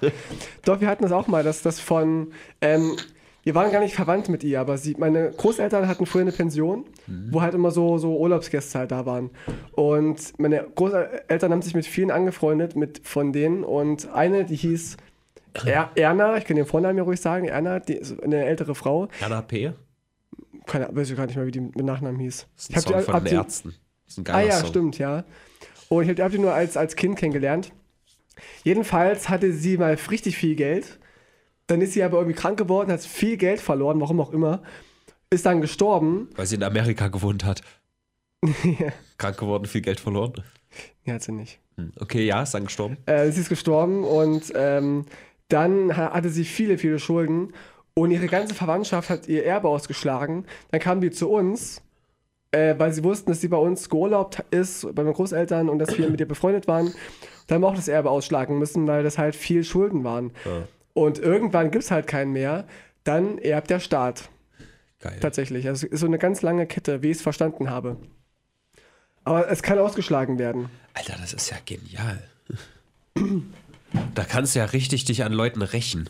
Doch, 0.63 0.79
wir 0.79 0.87
hatten 0.87 1.03
das 1.03 1.11
auch 1.11 1.27
mal, 1.27 1.43
dass 1.43 1.61
das 1.63 1.79
von, 1.81 2.31
ähm, 2.61 2.95
wir 3.43 3.55
waren 3.55 3.71
gar 3.71 3.81
nicht 3.81 3.93
verwandt 3.95 4.29
mit 4.29 4.43
ihr, 4.43 4.59
aber 4.61 4.77
sie, 4.77 4.95
meine 4.97 5.31
Großeltern 5.31 5.87
hatten 5.87 6.05
früher 6.05 6.21
eine 6.21 6.31
Pension, 6.31 6.85
wo 7.29 7.41
halt 7.41 7.53
immer 7.53 7.71
so, 7.71 7.97
so 7.97 8.17
Urlaubsgäste 8.17 8.79
halt 8.79 8.91
da 8.91 9.05
waren. 9.05 9.31
Und 9.73 10.39
meine 10.39 10.65
Großeltern 10.75 11.51
haben 11.51 11.61
sich 11.61 11.75
mit 11.75 11.85
vielen 11.85 12.09
angefreundet, 12.11 12.75
mit 12.75 13.01
von 13.05 13.33
denen. 13.33 13.63
Und 13.63 14.09
eine, 14.13 14.45
die 14.45 14.55
hieß 14.55 14.97
er 15.65 15.91
Erna, 15.95 16.37
ich 16.37 16.45
kann 16.45 16.55
den 16.55 16.65
Vornamen 16.65 16.97
ja 16.97 17.03
ruhig 17.03 17.19
sagen, 17.21 17.47
Erna, 17.47 17.79
die 17.79 17.93
ist 17.97 18.21
eine 18.23 18.45
ältere 18.45 18.75
Frau. 18.75 19.07
Kanapé? 19.21 19.73
Keine, 20.65 20.87
weiß 20.95 21.09
ich 21.11 21.17
gar 21.17 21.25
nicht 21.25 21.35
mehr, 21.35 21.45
wie 21.45 21.51
die 21.51 21.59
mit 21.59 21.83
Nachnamen 21.83 22.19
hieß. 22.21 22.47
Das 22.55 22.69
ist 22.69 22.75
ein 22.75 22.81
Song 22.81 22.97
die- 22.99 23.03
von 23.11 23.23
den 23.25 23.33
Ärzten. 23.35 23.73
Das 24.05 24.17
ist 24.17 24.29
ein 24.29 24.33
Ah 24.35 24.41
ja, 24.41 24.51
Song. 24.53 24.69
stimmt, 24.69 24.97
ja. 24.99 25.25
Und 25.89 26.03
ich 26.03 26.09
habe 26.09 26.23
hab 26.23 26.31
die 26.31 26.39
nur 26.39 26.53
als, 26.53 26.77
als 26.77 26.95
Kind 26.95 27.17
kennengelernt. 27.17 27.71
Jedenfalls 28.63 29.29
hatte 29.29 29.51
sie 29.51 29.77
mal 29.77 29.97
richtig 30.09 30.37
viel 30.37 30.55
Geld. 30.55 30.99
Dann 31.67 31.81
ist 31.81 31.93
sie 31.93 32.03
aber 32.03 32.17
irgendwie 32.17 32.35
krank 32.37 32.57
geworden, 32.57 32.91
hat 32.91 33.01
viel 33.01 33.37
Geld 33.37 33.61
verloren, 33.61 33.99
warum 34.01 34.19
auch 34.19 34.31
immer. 34.31 34.61
Ist 35.29 35.45
dann 35.45 35.61
gestorben. 35.61 36.29
Weil 36.35 36.45
sie 36.45 36.55
in 36.55 36.63
Amerika 36.63 37.07
gewohnt 37.07 37.45
hat. 37.45 37.61
Krank 39.17 39.37
geworden, 39.37 39.65
viel 39.65 39.81
Geld 39.81 39.99
verloren. 39.99 40.33
Ja, 41.05 41.13
hat 41.15 41.23
sie 41.23 41.31
nicht. 41.31 41.59
Hm. 41.77 41.91
Okay, 41.99 42.25
ja, 42.25 42.43
ist 42.43 42.53
dann 42.53 42.65
gestorben. 42.65 42.97
Äh, 43.05 43.31
sie 43.31 43.41
ist 43.41 43.49
gestorben 43.49 44.03
und 44.03 44.51
ähm, 44.55 45.05
dann 45.49 45.95
ha- 45.95 46.11
hatte 46.13 46.29
sie 46.29 46.43
viele, 46.45 46.77
viele 46.77 46.99
Schulden. 46.99 47.53
Und 47.95 48.11
ihre 48.11 48.27
ganze 48.27 48.55
Verwandtschaft 48.55 49.09
hat 49.09 49.27
ihr 49.27 49.45
Erbe 49.45 49.67
ausgeschlagen. 49.69 50.45
Dann 50.71 50.79
kamen 50.81 50.99
die 51.01 51.11
zu 51.11 51.29
uns, 51.29 51.81
äh, 52.51 52.73
weil 52.77 52.91
sie 52.91 53.03
wussten, 53.03 53.29
dass 53.31 53.39
sie 53.41 53.47
bei 53.49 53.57
uns 53.57 53.87
geurlaubt 53.89 54.43
ist, 54.51 54.87
bei 54.95 55.03
meinen 55.03 55.13
Großeltern 55.13 55.69
und 55.69 55.77
dass 55.79 55.95
wir 55.97 56.09
mit 56.09 56.19
ihr 56.19 56.27
befreundet 56.27 56.67
waren. 56.67 56.93
Dann 57.47 57.55
haben 57.55 57.61
wir 57.61 57.67
auch 57.67 57.75
das 57.75 57.87
Erbe 57.87 58.09
ausschlagen 58.09 58.57
müssen, 58.57 58.87
weil 58.87 59.03
das 59.03 59.17
halt 59.17 59.35
viel 59.35 59.63
Schulden 59.63 60.03
waren. 60.03 60.31
Ja. 60.45 60.63
Und 60.93 61.19
irgendwann 61.19 61.71
gibt 61.71 61.83
es 61.83 61.91
halt 61.91 62.07
keinen 62.07 62.31
mehr. 62.33 62.65
Dann 63.03 63.37
erbt 63.37 63.69
der 63.69 63.79
Staat 63.79 64.29
Geil. 64.99 65.17
tatsächlich. 65.19 65.67
Also 65.67 65.85
es 65.87 65.93
ist 65.93 65.99
so 66.01 66.05
eine 66.05 66.17
ganz 66.19 66.41
lange 66.41 66.65
Kette, 66.67 67.01
wie 67.01 67.09
ich 67.11 67.17
es 67.17 67.23
verstanden 67.23 67.69
habe. 67.69 67.97
Aber 69.23 69.49
es 69.49 69.63
kann 69.63 69.79
ausgeschlagen 69.79 70.37
werden. 70.37 70.69
Alter, 70.93 71.15
das 71.19 71.33
ist 71.33 71.49
ja 71.49 71.57
genial. 71.65 72.21
Da 74.15 74.23
kannst 74.23 74.55
du 74.55 74.59
ja 74.59 74.65
richtig 74.65 75.05
dich 75.05 75.23
an 75.23 75.33
Leuten 75.33 75.61
rächen. 75.61 76.09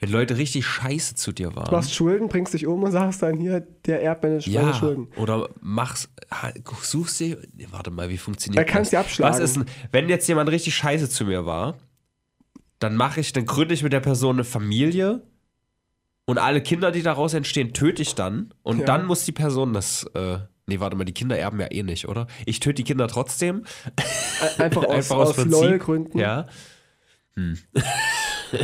Wenn 0.00 0.10
Leute 0.10 0.36
richtig 0.36 0.66
scheiße 0.66 1.14
zu 1.14 1.32
dir 1.32 1.50
Du 1.50 1.56
waren. 1.56 1.70
machst 1.72 1.94
Schulden, 1.94 2.28
bringst 2.28 2.52
dich 2.52 2.66
um 2.66 2.82
und 2.82 2.90
sagst 2.92 3.22
dann 3.22 3.38
hier, 3.38 3.60
der 3.86 4.02
erbt 4.02 4.22
meine, 4.22 4.34
meine 4.36 4.50
Ja, 4.52 4.74
Schulden. 4.74 5.08
oder 5.16 5.48
machst, 5.60 6.10
suchst 6.82 7.16
sie, 7.18 7.36
nee, 7.54 7.66
warte 7.70 7.90
mal, 7.90 8.08
wie 8.08 8.18
funktioniert 8.18 8.66
Er 8.66 8.70
kann 8.70 8.84
sie 8.84 8.96
abschlagen. 8.96 9.32
Was 9.34 9.40
ist 9.40 9.56
denn, 9.56 9.64
wenn 9.92 10.08
jetzt 10.08 10.26
jemand 10.28 10.50
richtig 10.50 10.74
scheiße 10.74 11.08
zu 11.08 11.24
mir 11.24 11.46
war, 11.46 11.78
dann 12.84 12.96
mache 12.96 13.18
ich, 13.20 13.32
dann 13.32 13.46
gründe 13.46 13.74
ich 13.74 13.82
mit 13.82 13.92
der 13.92 14.00
Person 14.00 14.36
eine 14.36 14.44
Familie 14.44 15.22
und 16.26 16.38
alle 16.38 16.62
Kinder, 16.62 16.92
die 16.92 17.02
daraus 17.02 17.34
entstehen, 17.34 17.72
töte 17.72 18.02
ich 18.02 18.14
dann 18.14 18.52
und 18.62 18.80
Ja. 18.80 18.84
dann 18.84 19.06
muss 19.06 19.24
die 19.24 19.32
Person 19.32 19.72
das, 19.72 20.04
äh, 20.14 20.38
nee, 20.66 20.80
warte 20.80 20.94
mal, 20.96 21.04
die 21.04 21.14
Kinder 21.14 21.38
erben 21.38 21.58
ja 21.60 21.70
eh 21.70 21.82
nicht, 21.82 22.08
oder? 22.08 22.26
Ich 22.46 22.60
töte 22.60 22.74
die 22.74 22.84
Kinder 22.84 23.08
trotzdem. 23.08 23.64
Ein- 24.58 24.64
Einfach 24.64 24.84
aus, 24.84 25.10
aus, 25.10 25.36
LOL-Gründen. 25.44 26.18
Ja. 26.18 26.46
Hm. 27.36 27.58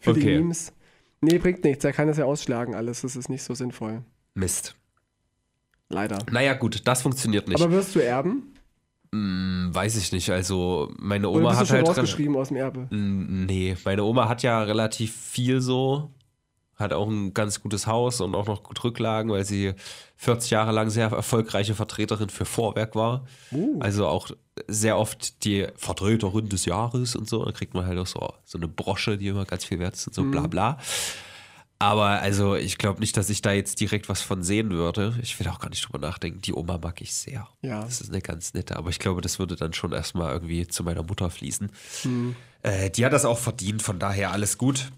Für 0.00 0.12
die 0.14 0.20
okay, 0.20 0.36
Memes. 0.38 0.72
Nee, 1.20 1.38
bringt 1.38 1.62
nichts. 1.64 1.84
Er 1.84 1.92
kann 1.92 2.08
das 2.08 2.18
ja 2.18 2.24
ausschlagen 2.24 2.74
alles. 2.74 3.02
Das 3.02 3.16
ist 3.16 3.28
nicht 3.28 3.42
so 3.42 3.54
sinnvoll. 3.54 4.02
Mist. 4.34 4.76
Leider. 5.88 6.18
Naja, 6.30 6.54
gut, 6.54 6.86
das 6.86 7.02
funktioniert 7.02 7.48
nicht. 7.48 7.60
Aber 7.62 7.70
wirst 7.72 7.94
du 7.94 8.00
erben? 8.00 8.53
Hm, 9.14 9.70
weiß 9.72 9.96
ich 9.96 10.10
nicht. 10.10 10.28
Also, 10.30 10.90
meine 10.98 11.28
Oma 11.28 11.38
Oder 11.38 11.48
bist 11.50 11.54
du 11.56 11.60
hat 11.60 11.68
schon 11.68 11.76
halt. 11.78 11.88
rausgeschrieben 11.88 12.36
aus 12.36 12.48
dem 12.48 12.56
Erbe? 12.56 12.80
Mm, 12.90 13.46
Nee, 13.46 13.76
meine 13.84 14.02
Oma 14.02 14.28
hat 14.28 14.42
ja 14.42 14.60
relativ 14.62 15.14
viel 15.14 15.60
so, 15.60 16.10
hat 16.76 16.92
auch 16.92 17.08
ein 17.08 17.32
ganz 17.32 17.60
gutes 17.62 17.86
Haus 17.86 18.20
und 18.20 18.34
auch 18.34 18.46
noch 18.46 18.64
gut 18.64 18.82
Rücklagen, 18.82 19.30
weil 19.30 19.44
sie 19.44 19.74
40 20.16 20.50
Jahre 20.50 20.72
lang 20.72 20.90
sehr 20.90 21.06
erfolgreiche 21.12 21.74
Vertreterin 21.76 22.28
für 22.28 22.44
Vorwerk 22.44 22.96
war. 22.96 23.24
Uh. 23.52 23.78
Also 23.80 24.08
auch 24.08 24.30
sehr 24.66 24.98
oft 24.98 25.44
die 25.44 25.66
Vertreterin 25.76 26.48
des 26.48 26.64
Jahres 26.64 27.14
und 27.14 27.28
so. 27.28 27.44
Da 27.44 27.52
kriegt 27.52 27.74
man 27.74 27.86
halt 27.86 27.98
auch 27.98 28.06
so, 28.08 28.32
so 28.44 28.58
eine 28.58 28.66
Brosche, 28.66 29.16
die 29.16 29.28
immer 29.28 29.44
ganz 29.44 29.64
viel 29.64 29.78
wert 29.78 29.94
ist 29.94 30.08
und 30.08 30.14
so 30.14 30.22
Mhm. 30.24 30.30
bla 30.32 30.46
bla. 30.48 30.78
Aber 31.84 32.22
also 32.22 32.54
ich 32.54 32.78
glaube 32.78 33.00
nicht, 33.00 33.14
dass 33.18 33.28
ich 33.28 33.42
da 33.42 33.52
jetzt 33.52 33.78
direkt 33.78 34.08
was 34.08 34.22
von 34.22 34.42
sehen 34.42 34.70
würde. 34.70 35.14
Ich 35.22 35.38
will 35.38 35.46
auch 35.48 35.58
gar 35.58 35.68
nicht 35.68 35.86
drüber 35.86 35.98
nachdenken. 35.98 36.40
Die 36.40 36.54
Oma 36.54 36.78
mag 36.82 37.02
ich 37.02 37.12
sehr. 37.12 37.46
Ja. 37.60 37.82
Das 37.82 38.00
ist 38.00 38.08
eine 38.08 38.22
ganz 38.22 38.54
nette. 38.54 38.76
Aber 38.76 38.88
ich 38.88 38.98
glaube, 38.98 39.20
das 39.20 39.38
würde 39.38 39.54
dann 39.54 39.74
schon 39.74 39.92
erstmal 39.92 40.32
irgendwie 40.32 40.66
zu 40.66 40.82
meiner 40.82 41.02
Mutter 41.02 41.28
fließen. 41.28 41.70
Mhm. 42.04 42.36
Äh, 42.62 42.88
die 42.88 43.04
hat 43.04 43.12
das 43.12 43.26
auch 43.26 43.38
verdient, 43.38 43.82
von 43.82 43.98
daher 43.98 44.32
alles 44.32 44.56
gut. 44.56 44.92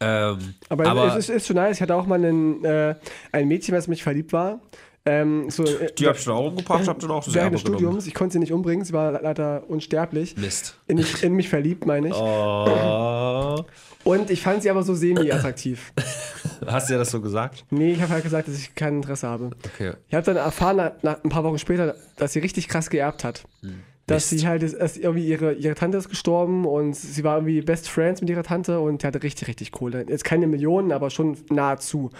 Ähm, 0.00 0.54
Aber, 0.70 0.86
aber 0.86 1.16
es 1.16 1.28
ist, 1.28 1.36
ist 1.36 1.46
schon 1.48 1.56
nice. 1.56 1.76
Ich 1.76 1.82
hatte 1.82 1.96
auch 1.96 2.06
mal 2.06 2.14
einen, 2.14 2.64
äh, 2.64 2.94
ein 3.30 3.46
Mädchen, 3.46 3.74
was 3.74 3.88
mich 3.88 4.02
verliebt 4.02 4.32
war. 4.32 4.60
Ähm, 5.04 5.50
so, 5.50 5.64
äh, 5.64 5.92
die 5.98 6.06
habe 6.06 6.16
ich 6.16 6.24
dann 6.24 6.34
auch 6.34 6.46
umgebracht, 6.46 6.86
habe 6.86 7.00
dann 7.00 7.10
auch 7.10 7.24
das 7.24 7.34
während 7.34 7.54
des 7.54 7.64
genommen. 7.64 7.80
Studiums. 7.80 8.06
Ich 8.06 8.14
konnte 8.14 8.34
sie 8.34 8.38
nicht 8.38 8.52
umbringen. 8.52 8.84
Sie 8.84 8.92
war 8.92 9.20
leider 9.20 9.68
unsterblich. 9.68 10.36
Mist. 10.36 10.76
In 10.86 10.96
mich, 10.96 11.22
in 11.24 11.34
mich 11.34 11.48
verliebt, 11.48 11.86
meine 11.86 12.08
ich. 12.08 12.14
Oh. 12.14 13.64
Und 14.04 14.30
ich 14.30 14.42
fand 14.42 14.62
sie 14.62 14.70
aber 14.70 14.84
so 14.84 14.94
semi-attraktiv. 14.94 15.92
Hast 16.66 16.88
du 16.88 16.92
ja 16.92 16.98
das 16.98 17.10
so 17.10 17.20
gesagt? 17.20 17.64
nee, 17.70 17.92
ich 17.92 18.00
habe 18.00 18.12
halt 18.12 18.22
gesagt, 18.22 18.46
dass 18.46 18.56
ich 18.56 18.74
kein 18.76 18.96
Interesse 18.96 19.26
habe. 19.26 19.50
Okay. 19.74 19.94
Ich 20.08 20.14
habe 20.14 20.24
dann 20.24 20.36
erfahren, 20.36 20.92
nach, 21.02 21.22
ein 21.24 21.28
paar 21.28 21.42
Wochen 21.42 21.58
später, 21.58 21.96
dass 22.16 22.32
sie 22.32 22.38
richtig 22.38 22.68
krass 22.68 22.88
geerbt 22.88 23.24
hat. 23.24 23.44
Hm. 23.62 23.80
dass 24.06 24.30
Mist. 24.30 24.42
sie 24.42 24.48
halt, 24.48 24.62
ist 24.62 24.96
irgendwie 24.98 25.26
ihre, 25.26 25.54
ihre 25.54 25.74
Tante 25.74 25.98
ist 25.98 26.10
gestorben 26.10 26.64
und 26.64 26.94
sie 26.94 27.24
war 27.24 27.38
irgendwie 27.38 27.60
Best 27.62 27.88
Friends 27.88 28.20
mit 28.20 28.30
ihrer 28.30 28.44
Tante 28.44 28.78
und 28.78 29.02
die 29.02 29.06
hatte 29.06 29.22
richtig, 29.24 29.48
richtig 29.48 29.72
Kohle. 29.72 30.04
Jetzt 30.08 30.24
keine 30.24 30.46
Millionen, 30.46 30.92
aber 30.92 31.10
schon 31.10 31.36
nahezu. 31.50 32.10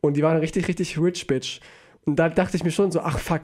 Und 0.00 0.16
die 0.16 0.22
war 0.22 0.30
eine 0.30 0.40
richtig, 0.40 0.68
richtig 0.68 0.98
rich 0.98 1.26
Bitch. 1.26 1.60
Und 2.06 2.16
da 2.16 2.28
dachte 2.28 2.56
ich 2.56 2.64
mir 2.64 2.70
schon 2.70 2.92
so, 2.92 3.00
ach 3.00 3.18
fuck, 3.18 3.42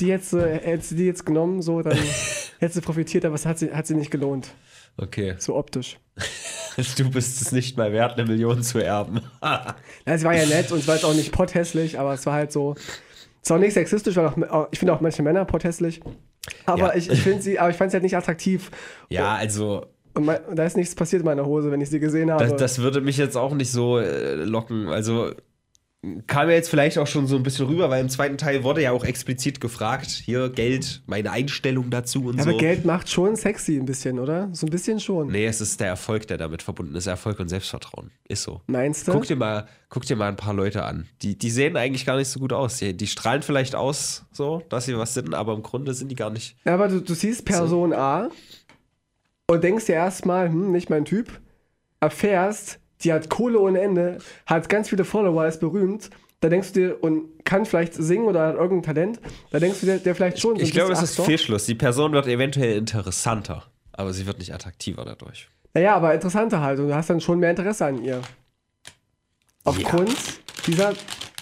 die 0.00 0.06
jetzt, 0.06 0.32
äh, 0.32 0.58
hätte 0.60 0.82
sie 0.84 0.96
die 0.96 1.04
jetzt 1.04 1.26
genommen, 1.26 1.60
so, 1.62 1.82
dann 1.82 1.96
hätte 2.58 2.74
sie 2.74 2.80
profitiert, 2.80 3.24
aber 3.24 3.34
es 3.34 3.44
hat 3.44 3.58
sie, 3.58 3.72
hat 3.72 3.86
sie 3.86 3.94
nicht 3.94 4.10
gelohnt. 4.10 4.48
Okay. 4.96 5.34
So 5.38 5.56
optisch. 5.56 5.98
Du 6.96 7.10
bist 7.10 7.42
es 7.42 7.52
nicht 7.52 7.76
mal 7.76 7.92
wert, 7.92 8.18
eine 8.18 8.26
Million 8.26 8.62
zu 8.62 8.78
erben. 8.78 9.20
Ja, 9.42 10.16
sie 10.16 10.24
war 10.24 10.34
ja 10.34 10.46
nett 10.46 10.72
und 10.72 10.78
es 10.78 10.88
war 10.88 10.94
jetzt 10.94 11.04
auch 11.04 11.12
nicht 11.12 11.30
potthässlich, 11.30 11.98
aber 11.98 12.14
es 12.14 12.24
war 12.24 12.32
halt 12.32 12.50
so. 12.50 12.74
Es 13.42 13.50
war 13.50 13.58
auch 13.58 13.60
nicht 13.60 13.74
sexistisch, 13.74 14.16
weil 14.16 14.26
auch, 14.48 14.68
ich 14.70 14.78
finde 14.78 14.94
auch 14.94 15.02
manche 15.02 15.22
Männer 15.22 15.44
potthässlich. 15.44 16.00
Aber 16.64 16.88
Ja. 16.88 16.94
ich, 16.94 17.10
ich 17.10 17.20
finde 17.20 17.42
sie, 17.42 17.58
aber 17.58 17.68
ich 17.68 17.76
fand 17.76 17.90
sie 17.90 17.96
halt 17.96 18.04
nicht 18.04 18.16
attraktiv. 18.16 18.70
ja, 19.10 19.34
also 19.34 19.84
Und 20.14 20.24
mein, 20.24 20.38
da 20.54 20.64
ist 20.64 20.78
nichts 20.78 20.94
passiert 20.94 21.20
in 21.20 21.26
meiner 21.26 21.44
Hose, 21.44 21.70
wenn 21.70 21.80
ich 21.82 21.90
sie 21.90 22.00
gesehen 22.00 22.30
habe. 22.32 22.42
Das, 22.46 22.56
das 22.56 22.78
würde 22.78 23.02
mich 23.02 23.18
jetzt 23.18 23.36
auch 23.36 23.52
nicht 23.52 23.70
so 23.70 23.98
äh, 23.98 24.36
locken. 24.36 24.88
Also 24.88 25.32
kam 26.26 26.48
ja 26.48 26.56
jetzt 26.56 26.68
vielleicht 26.68 26.98
auch 26.98 27.06
schon 27.06 27.28
so 27.28 27.36
ein 27.36 27.44
bisschen 27.44 27.66
rüber, 27.66 27.88
weil 27.88 28.00
im 28.00 28.08
zweiten 28.08 28.36
Teil 28.36 28.64
wurde 28.64 28.82
ja 28.82 28.90
auch 28.90 29.04
explizit 29.04 29.60
gefragt, 29.60 30.10
hier 30.10 30.50
Geld, 30.50 31.00
meine 31.06 31.30
Einstellung 31.30 31.90
dazu 31.90 32.24
und 32.26 32.38
ja, 32.38 32.42
so. 32.42 32.50
aber 32.50 32.58
Geld 32.58 32.84
macht 32.84 33.08
schon 33.08 33.36
sexy 33.36 33.76
ein 33.76 33.84
bisschen, 33.84 34.18
oder? 34.18 34.48
So 34.52 34.66
ein 34.66 34.70
bisschen 34.70 34.98
schon. 34.98 35.28
Nee, 35.28 35.46
es 35.46 35.60
ist 35.60 35.80
der 35.80 35.86
Erfolg, 35.86 36.26
der 36.26 36.38
damit 36.38 36.62
verbunden 36.62 36.96
ist. 36.96 37.06
Erfolg 37.06 37.38
und 37.38 37.48
Selbstvertrauen. 37.48 38.10
Ist 38.26 38.42
so. 38.42 38.62
Meinst 38.66 39.06
du? 39.06 39.12
Guck 39.12 39.28
dir, 39.28 39.36
mal, 39.36 39.68
guck 39.90 40.04
dir 40.04 40.16
mal 40.16 40.28
ein 40.28 40.36
paar 40.36 40.54
Leute 40.54 40.82
an. 40.82 41.06
Die, 41.22 41.38
die 41.38 41.50
sehen 41.50 41.76
eigentlich 41.76 42.04
gar 42.04 42.16
nicht 42.16 42.28
so 42.28 42.40
gut 42.40 42.52
aus. 42.52 42.78
Die, 42.78 42.96
die 42.96 43.06
strahlen 43.06 43.42
vielleicht 43.42 43.76
aus, 43.76 44.24
so, 44.32 44.62
dass 44.70 44.86
sie 44.86 44.98
was 44.98 45.14
sind, 45.14 45.34
aber 45.34 45.54
im 45.54 45.62
Grunde 45.62 45.94
sind 45.94 46.08
die 46.08 46.16
gar 46.16 46.30
nicht. 46.30 46.56
Ja, 46.64 46.74
aber 46.74 46.88
du, 46.88 47.00
du 47.00 47.14
siehst 47.14 47.44
Person 47.44 47.92
A 47.92 48.28
und 49.46 49.62
denkst 49.62 49.86
dir 49.86 49.94
erstmal, 49.94 50.48
hm, 50.48 50.72
nicht 50.72 50.90
mein 50.90 51.04
Typ. 51.04 51.40
Erfährst, 52.00 52.80
die 53.04 53.12
hat 53.12 53.28
Kohle 53.28 53.58
ohne 53.58 53.80
Ende, 53.80 54.18
hat 54.46 54.68
ganz 54.68 54.88
viele 54.88 55.04
Follower, 55.04 55.46
ist 55.46 55.60
berühmt. 55.60 56.10
Da 56.40 56.48
denkst 56.48 56.72
du 56.72 56.80
dir, 56.80 57.02
und 57.04 57.44
kann 57.44 57.64
vielleicht 57.66 57.94
singen 57.94 58.24
oder 58.26 58.48
hat 58.48 58.56
irgendein 58.56 58.82
Talent. 58.94 59.20
Da 59.52 59.60
denkst 59.60 59.78
du 59.80 59.86
dir, 59.86 59.98
der 59.98 60.14
vielleicht 60.16 60.40
schon. 60.40 60.56
so 60.56 60.62
Ich 60.62 60.72
glaube, 60.72 60.92
es 60.92 61.00
ist 61.02 61.16
doch. 61.18 61.24
Fehlschluss. 61.24 61.66
Die 61.66 61.76
Person 61.76 62.12
wird 62.12 62.26
eventuell 62.26 62.76
interessanter, 62.76 63.62
aber 63.92 64.12
sie 64.12 64.26
wird 64.26 64.38
nicht 64.38 64.52
attraktiver 64.52 65.04
dadurch. 65.04 65.48
Naja, 65.74 65.94
aber 65.94 66.12
interessanter 66.12 66.60
halt. 66.60 66.80
Und 66.80 66.88
du 66.88 66.94
hast 66.94 67.08
dann 67.10 67.20
schon 67.20 67.38
mehr 67.38 67.50
Interesse 67.50 67.86
an 67.86 68.02
ihr. 68.02 68.20
Aufgrund 69.64 70.16
dieser 70.66 70.94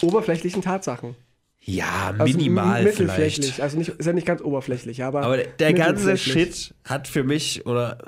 oberflächlichen 0.02 0.62
Tatsachen. 0.62 1.16
Ja, 1.62 2.14
Also 2.18 2.36
minimal 2.36 2.78
m- 2.80 2.84
mittelflächlich. 2.84 3.46
vielleicht. 3.54 3.60
Also 3.60 3.78
nicht, 3.78 3.88
ist 3.90 4.06
ja 4.06 4.12
nicht 4.12 4.26
ganz 4.26 4.40
oberflächlich, 4.42 5.02
aber. 5.04 5.22
Aber 5.22 5.36
der 5.38 5.72
ganze. 5.74 6.16
Shit 6.16 6.74
hat 6.84 7.06
für 7.08 7.22
mich, 7.24 7.66
oder 7.66 7.98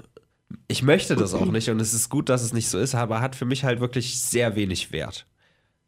ich 0.72 0.82
möchte 0.82 1.14
das 1.14 1.34
auch 1.34 1.46
nicht 1.46 1.68
und 1.68 1.80
es 1.80 1.94
ist 1.94 2.08
gut, 2.08 2.28
dass 2.28 2.42
es 2.42 2.52
nicht 2.52 2.68
so 2.68 2.78
ist, 2.78 2.94
aber 2.94 3.20
hat 3.20 3.36
für 3.36 3.44
mich 3.44 3.62
halt 3.62 3.80
wirklich 3.80 4.20
sehr 4.20 4.56
wenig 4.56 4.90
Wert. 4.90 5.26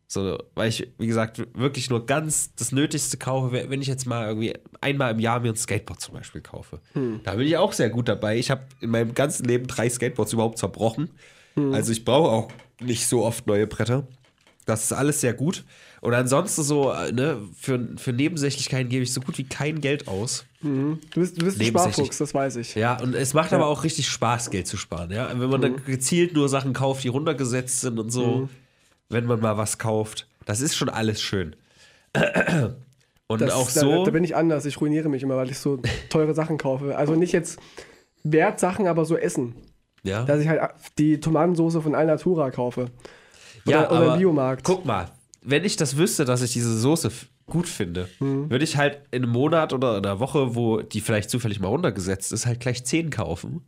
So, 0.06 0.38
weil 0.54 0.68
ich, 0.68 0.92
wie 0.98 1.06
gesagt, 1.06 1.42
wirklich 1.54 1.88
nur 1.88 2.04
ganz 2.06 2.54
das 2.54 2.70
Nötigste 2.70 3.16
kaufe, 3.16 3.50
wenn 3.68 3.80
ich 3.80 3.88
jetzt 3.88 4.06
mal 4.06 4.28
irgendwie 4.28 4.54
einmal 4.80 5.12
im 5.12 5.18
Jahr 5.18 5.40
mir 5.40 5.48
ein 5.48 5.56
Skateboard 5.56 6.00
zum 6.00 6.14
Beispiel 6.14 6.42
kaufe. 6.42 6.80
Da 7.24 7.34
bin 7.34 7.46
ich 7.46 7.56
auch 7.56 7.72
sehr 7.72 7.88
gut 7.88 8.08
dabei. 8.08 8.36
Ich 8.36 8.50
habe 8.50 8.66
in 8.80 8.90
meinem 8.90 9.14
ganzen 9.14 9.46
Leben 9.46 9.66
drei 9.66 9.88
Skateboards 9.88 10.34
überhaupt 10.34 10.58
zerbrochen. 10.58 11.10
Also 11.56 11.90
ich 11.90 12.04
brauche 12.04 12.30
auch 12.30 12.48
nicht 12.80 13.06
so 13.06 13.24
oft 13.24 13.46
neue 13.46 13.66
Bretter. 13.66 14.06
Das 14.66 14.84
ist 14.84 14.92
alles 14.92 15.20
sehr 15.20 15.34
gut. 15.34 15.64
Und 16.04 16.12
ansonsten 16.12 16.62
so, 16.62 16.92
äh, 16.92 17.12
ne, 17.12 17.38
für, 17.58 17.88
für 17.96 18.12
Nebensächlichkeiten 18.12 18.90
gebe 18.90 19.02
ich 19.02 19.14
so 19.14 19.22
gut 19.22 19.38
wie 19.38 19.44
kein 19.44 19.80
Geld 19.80 20.06
aus. 20.06 20.44
Du 20.60 20.98
bist, 21.14 21.40
du 21.40 21.46
bist 21.46 21.58
ein. 21.58 21.66
Sparfuchs, 21.66 22.18
das 22.18 22.34
weiß 22.34 22.56
ich. 22.56 22.74
Ja, 22.74 23.00
und 23.00 23.14
es 23.14 23.32
macht 23.32 23.54
aber 23.54 23.68
auch 23.68 23.84
richtig 23.84 24.08
Spaß, 24.08 24.50
Geld 24.50 24.66
zu 24.66 24.76
sparen, 24.76 25.10
ja. 25.10 25.30
Wenn 25.30 25.48
man 25.48 25.62
dann 25.62 25.82
gezielt 25.86 26.34
nur 26.34 26.50
Sachen 26.50 26.74
kauft, 26.74 27.04
die 27.04 27.08
runtergesetzt 27.08 27.80
sind 27.80 27.98
und 27.98 28.10
so, 28.10 28.50
wenn 29.08 29.24
man 29.24 29.40
mal 29.40 29.56
was 29.56 29.78
kauft, 29.78 30.28
das 30.44 30.60
ist 30.60 30.76
schon 30.76 30.90
alles 30.90 31.22
schön. 31.22 31.56
Und 33.26 33.40
Das, 33.40 33.52
auch 33.52 33.70
da, 33.70 33.80
so. 33.80 34.04
Da 34.04 34.10
bin 34.10 34.22
ich 34.22 34.36
anders. 34.36 34.66
Ich 34.66 34.78
ruiniere 34.82 35.08
mich 35.08 35.22
immer, 35.22 35.36
weil 35.38 35.50
ich 35.50 35.58
so 35.58 35.80
teure 36.10 36.34
Sachen 36.34 36.58
kaufe. 36.58 36.98
Also 36.98 37.14
nicht 37.14 37.32
jetzt 37.32 37.58
Wertsachen, 38.22 38.86
aber 38.86 39.06
so 39.06 39.16
Essen. 39.16 39.54
ja, 40.02 40.24
Dass 40.24 40.40
ich 40.42 40.48
halt 40.48 40.60
die 40.98 41.18
Tomatensauce 41.18 41.82
von 41.82 41.94
Alnatura 41.94 42.50
kaufe. 42.50 42.90
Oder, 43.66 43.70
ja, 43.72 43.90
oder 43.90 43.96
aber 43.96 44.12
im 44.12 44.18
Biomarkt. 44.18 44.64
Guck 44.64 44.84
mal, 44.84 45.08
wenn 45.44 45.64
ich 45.64 45.76
das 45.76 45.96
wüsste, 45.96 46.24
dass 46.24 46.42
ich 46.42 46.52
diese 46.52 46.76
Soße 46.78 47.10
gut 47.46 47.68
finde, 47.68 48.08
Mhm. 48.20 48.50
würde 48.50 48.64
ich 48.64 48.76
halt 48.76 49.00
in 49.10 49.22
einem 49.22 49.32
Monat 49.32 49.72
oder 49.72 49.98
in 49.98 50.04
einer 50.06 50.18
Woche, 50.20 50.54
wo 50.54 50.80
die 50.80 51.00
vielleicht 51.00 51.30
zufällig 51.30 51.60
mal 51.60 51.68
runtergesetzt 51.68 52.32
ist, 52.32 52.46
halt 52.46 52.60
gleich 52.60 52.84
10 52.84 53.10
kaufen. 53.10 53.62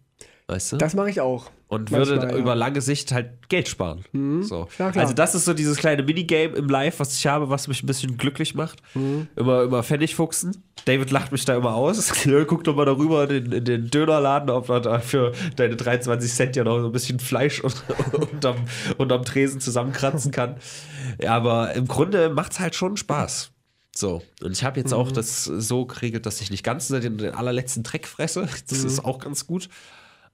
Weißt 0.48 0.72
du? 0.72 0.76
Das 0.76 0.94
mache 0.94 1.10
ich 1.10 1.20
auch. 1.20 1.50
und 1.66 1.90
manchmal, 1.90 2.18
würde 2.18 2.26
ja. 2.28 2.32
Mhm. 2.34 2.38
über 2.40 2.54
lange 2.54 2.80
Sicht 2.80 3.10
halt 3.10 3.48
Geld 3.48 3.66
sparen. 3.66 4.04
So. 4.44 4.68
Ja, 4.78 4.90
also 4.90 5.12
das 5.12 5.34
ist 5.34 5.44
so 5.44 5.54
dieses 5.54 5.76
kleine 5.76 6.04
Minigame 6.04 6.54
im 6.54 6.68
Live, 6.68 7.00
was 7.00 7.18
ich 7.18 7.26
habe, 7.26 7.50
was 7.50 7.66
mich 7.66 7.82
ein 7.82 7.86
bisschen 7.86 8.16
glücklich 8.16 8.54
macht. 8.54 8.80
Mhm. 8.94 9.26
Immer, 9.34 9.64
immer 9.64 9.82
Pfennig 9.82 10.14
fuchsen. 10.14 10.62
David 10.84 11.10
lacht 11.10 11.32
mich 11.32 11.44
da 11.44 11.56
immer 11.56 11.74
aus. 11.74 12.12
Guck 12.46 12.62
doch 12.62 12.76
mal 12.76 12.84
darüber 12.84 13.24
in 13.28 13.44
den, 13.44 13.52
in 13.52 13.64
den 13.64 13.90
Dönerladen, 13.90 14.48
ob 14.50 14.68
man 14.68 14.80
da 14.84 15.00
für 15.00 15.32
deine 15.56 15.74
23 15.74 16.32
Cent 16.32 16.54
ja 16.54 16.62
noch 16.62 16.78
so 16.78 16.86
ein 16.86 16.92
bisschen 16.92 17.18
Fleisch 17.18 17.60
und, 17.60 17.74
unterm, 18.32 18.56
unterm 18.98 19.24
Tresen 19.24 19.58
zusammenkratzen 19.60 20.30
kann. 20.30 20.58
Ja, 21.20 21.32
aber 21.34 21.72
im 21.74 21.88
Grunde 21.88 22.28
macht 22.30 22.52
es 22.52 22.60
halt 22.60 22.76
schon 22.76 22.96
Spaß. 22.96 23.50
So, 23.96 24.22
und 24.44 24.52
ich 24.52 24.62
habe 24.62 24.78
jetzt 24.78 24.92
Mhm. 24.92 24.98
auch 24.98 25.10
das 25.10 25.42
so 25.44 25.86
geregelt, 25.86 26.24
dass 26.26 26.40
ich 26.40 26.52
nicht 26.52 26.62
ganz 26.62 26.86
den, 26.86 27.18
den 27.18 27.34
allerletzten 27.34 27.82
Dreck 27.82 28.06
fresse. 28.06 28.46
Das 28.68 28.82
Mhm. 28.82 28.86
ist 28.86 29.04
auch 29.04 29.18
ganz 29.18 29.48
gut. 29.48 29.68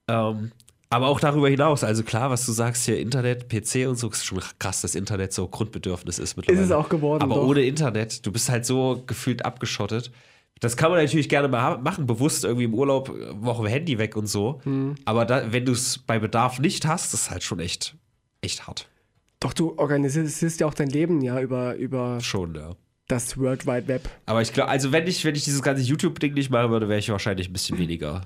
Ähm, 0.07 0.51
aber 0.93 1.07
auch 1.07 1.19
darüber 1.19 1.49
hinaus, 1.49 1.83
also 1.83 2.03
klar, 2.03 2.29
was 2.29 2.45
du 2.45 2.51
sagst 2.51 2.85
hier, 2.85 2.99
Internet, 2.99 3.49
PC 3.49 3.87
und 3.87 3.97
so, 3.97 4.09
ist 4.09 4.25
schon 4.25 4.39
krass, 4.59 4.81
dass 4.81 4.93
Internet 4.93 5.33
so 5.33 5.47
Grundbedürfnis 5.47 6.19
ist 6.19 6.37
mittlerweile. 6.37 6.61
Ist 6.61 6.69
es 6.69 6.71
auch 6.71 6.87
geworden, 6.87 7.23
Aber 7.23 7.35
doch. 7.35 7.47
ohne 7.47 7.63
Internet, 7.63 8.23
du 8.23 8.31
bist 8.31 8.47
halt 8.49 8.63
so 8.63 9.03
gefühlt 9.07 9.43
abgeschottet. 9.43 10.11
Das 10.59 10.77
kann 10.77 10.91
man 10.91 11.01
natürlich 11.01 11.29
gerne 11.29 11.47
mal 11.47 11.79
machen, 11.79 12.05
bewusst 12.05 12.43
irgendwie 12.43 12.65
im 12.65 12.75
Urlaub, 12.75 13.09
äh, 13.09 13.43
Woche 13.43 13.67
Handy 13.67 13.97
weg 13.97 14.15
und 14.15 14.27
so. 14.27 14.61
Hm. 14.65 14.93
Aber 15.03 15.25
da, 15.25 15.51
wenn 15.51 15.65
du 15.65 15.71
es 15.71 15.97
bei 15.97 16.19
Bedarf 16.19 16.59
nicht 16.59 16.85
hast, 16.85 17.13
ist 17.15 17.31
halt 17.31 17.41
schon 17.41 17.59
echt, 17.59 17.95
echt 18.41 18.67
hart. 18.67 18.87
Doch 19.39 19.53
du 19.53 19.73
organisierst 19.77 20.59
ja 20.59 20.67
auch 20.67 20.75
dein 20.75 20.89
Leben 20.89 21.21
ja 21.21 21.41
über, 21.41 21.75
über 21.75 22.21
Schon, 22.21 22.53
ja. 22.53 22.75
das 23.07 23.35
World 23.37 23.65
Wide 23.65 23.87
Web. 23.87 24.07
Aber 24.27 24.43
ich 24.43 24.53
glaube, 24.53 24.69
also 24.69 24.91
wenn 24.91 25.07
ich, 25.07 25.25
wenn 25.25 25.33
ich 25.33 25.43
dieses 25.43 25.63
ganze 25.63 25.81
YouTube-Ding 25.81 26.35
nicht 26.35 26.51
machen 26.51 26.69
würde, 26.69 26.87
wäre 26.87 26.99
ich 26.99 27.09
wahrscheinlich 27.09 27.49
ein 27.49 27.53
bisschen 27.53 27.79
weniger 27.79 28.21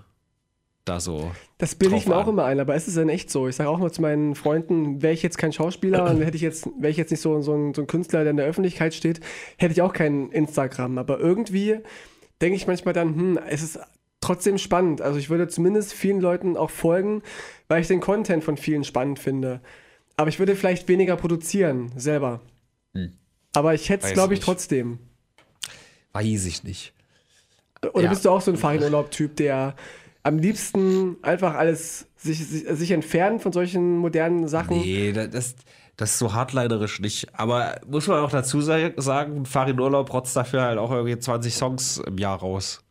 da 0.87 0.99
so. 0.99 1.31
Das 1.57 1.75
bilde 1.75 1.95
ich 1.95 2.07
mir 2.07 2.15
auch 2.15 2.23
an. 2.23 2.29
immer 2.29 2.45
ein, 2.45 2.59
aber 2.59 2.75
es 2.75 2.87
ist 2.87 2.97
dann 2.97 3.09
echt 3.09 3.29
so. 3.29 3.47
Ich 3.47 3.55
sage 3.55 3.69
auch 3.69 3.79
mal 3.79 3.91
zu 3.91 4.01
meinen 4.01 4.35
Freunden, 4.35 5.01
wäre 5.01 5.13
ich 5.13 5.23
jetzt 5.23 5.37
kein 5.37 5.51
Schauspieler 5.53 6.09
und 6.09 6.21
hätte 6.21 6.35
ich 6.35 6.41
jetzt, 6.43 6.67
wäre 6.79 6.91
ich 6.91 6.97
jetzt 6.97 7.11
nicht 7.11 7.21
so, 7.21 7.41
so, 7.41 7.53
ein, 7.53 7.73
so 7.73 7.81
ein 7.81 7.87
Künstler, 7.87 8.21
der 8.23 8.31
in 8.31 8.37
der 8.37 8.45
Öffentlichkeit 8.45 8.93
steht, 8.93 9.19
hätte 9.57 9.71
ich 9.73 9.81
auch 9.81 9.93
kein 9.93 10.29
Instagram. 10.31 10.97
Aber 10.97 11.19
irgendwie 11.19 11.79
denke 12.41 12.55
ich 12.55 12.67
manchmal 12.67 12.93
dann, 12.93 13.15
hm, 13.15 13.39
es 13.49 13.63
ist 13.63 13.79
trotzdem 14.21 14.57
spannend. 14.57 15.01
Also 15.01 15.19
ich 15.19 15.29
würde 15.29 15.47
zumindest 15.47 15.93
vielen 15.93 16.21
Leuten 16.21 16.57
auch 16.57 16.69
folgen, 16.69 17.21
weil 17.67 17.81
ich 17.81 17.87
den 17.87 17.99
Content 17.99 18.43
von 18.43 18.57
vielen 18.57 18.83
spannend 18.83 19.19
finde. 19.19 19.61
Aber 20.15 20.29
ich 20.29 20.39
würde 20.39 20.55
vielleicht 20.55 20.87
weniger 20.87 21.15
produzieren 21.15 21.91
selber. 21.95 22.41
Hm. 22.93 23.13
Aber 23.53 23.73
ich 23.73 23.89
hätte 23.89 24.07
es, 24.07 24.13
glaube 24.13 24.33
ich, 24.33 24.39
nicht. 24.39 24.45
trotzdem. 24.45 24.99
Weiß 26.13 26.45
ich 26.45 26.63
nicht. 26.63 26.93
Oder 27.93 28.03
Ja. 28.05 28.09
bist 28.09 28.25
du 28.25 28.31
auch 28.31 28.41
so 28.41 28.51
ein 28.51 28.57
Ferienurlaub-Typ, 28.57 29.35
der 29.35 29.75
am 30.27 30.37
liebsten 30.39 31.17
einfach 31.21 31.53
alles 31.55 32.07
sich, 32.17 32.45
sich, 32.45 32.65
sich 32.67 32.91
entfernt 32.91 33.41
von 33.41 33.51
solchen 33.53 33.97
modernen 33.97 34.47
Sachen? 34.47 34.77
Nee, 34.77 35.11
da- 35.13 35.27
das, 35.27 35.55
das 35.95 36.11
ist 36.11 36.19
so 36.19 36.33
hardlinerisch 36.33 36.99
nicht. 36.99 37.33
Aber 37.33 37.79
muss 37.87 38.07
man 38.07 38.19
auch 38.19 38.29
dazu 38.31 38.61
sa- 38.61 38.91
sagen, 38.97 39.45
Farin 39.45 39.79
Urlaub 39.79 40.13
rotzt 40.13 40.35
dafür 40.35 40.61
halt 40.63 40.77
auch 40.79 40.91
irgendwie 40.91 41.17
20 41.17 41.53
Songs 41.55 41.97
im 42.05 42.17
Jahr 42.17 42.39
raus. 42.39 42.81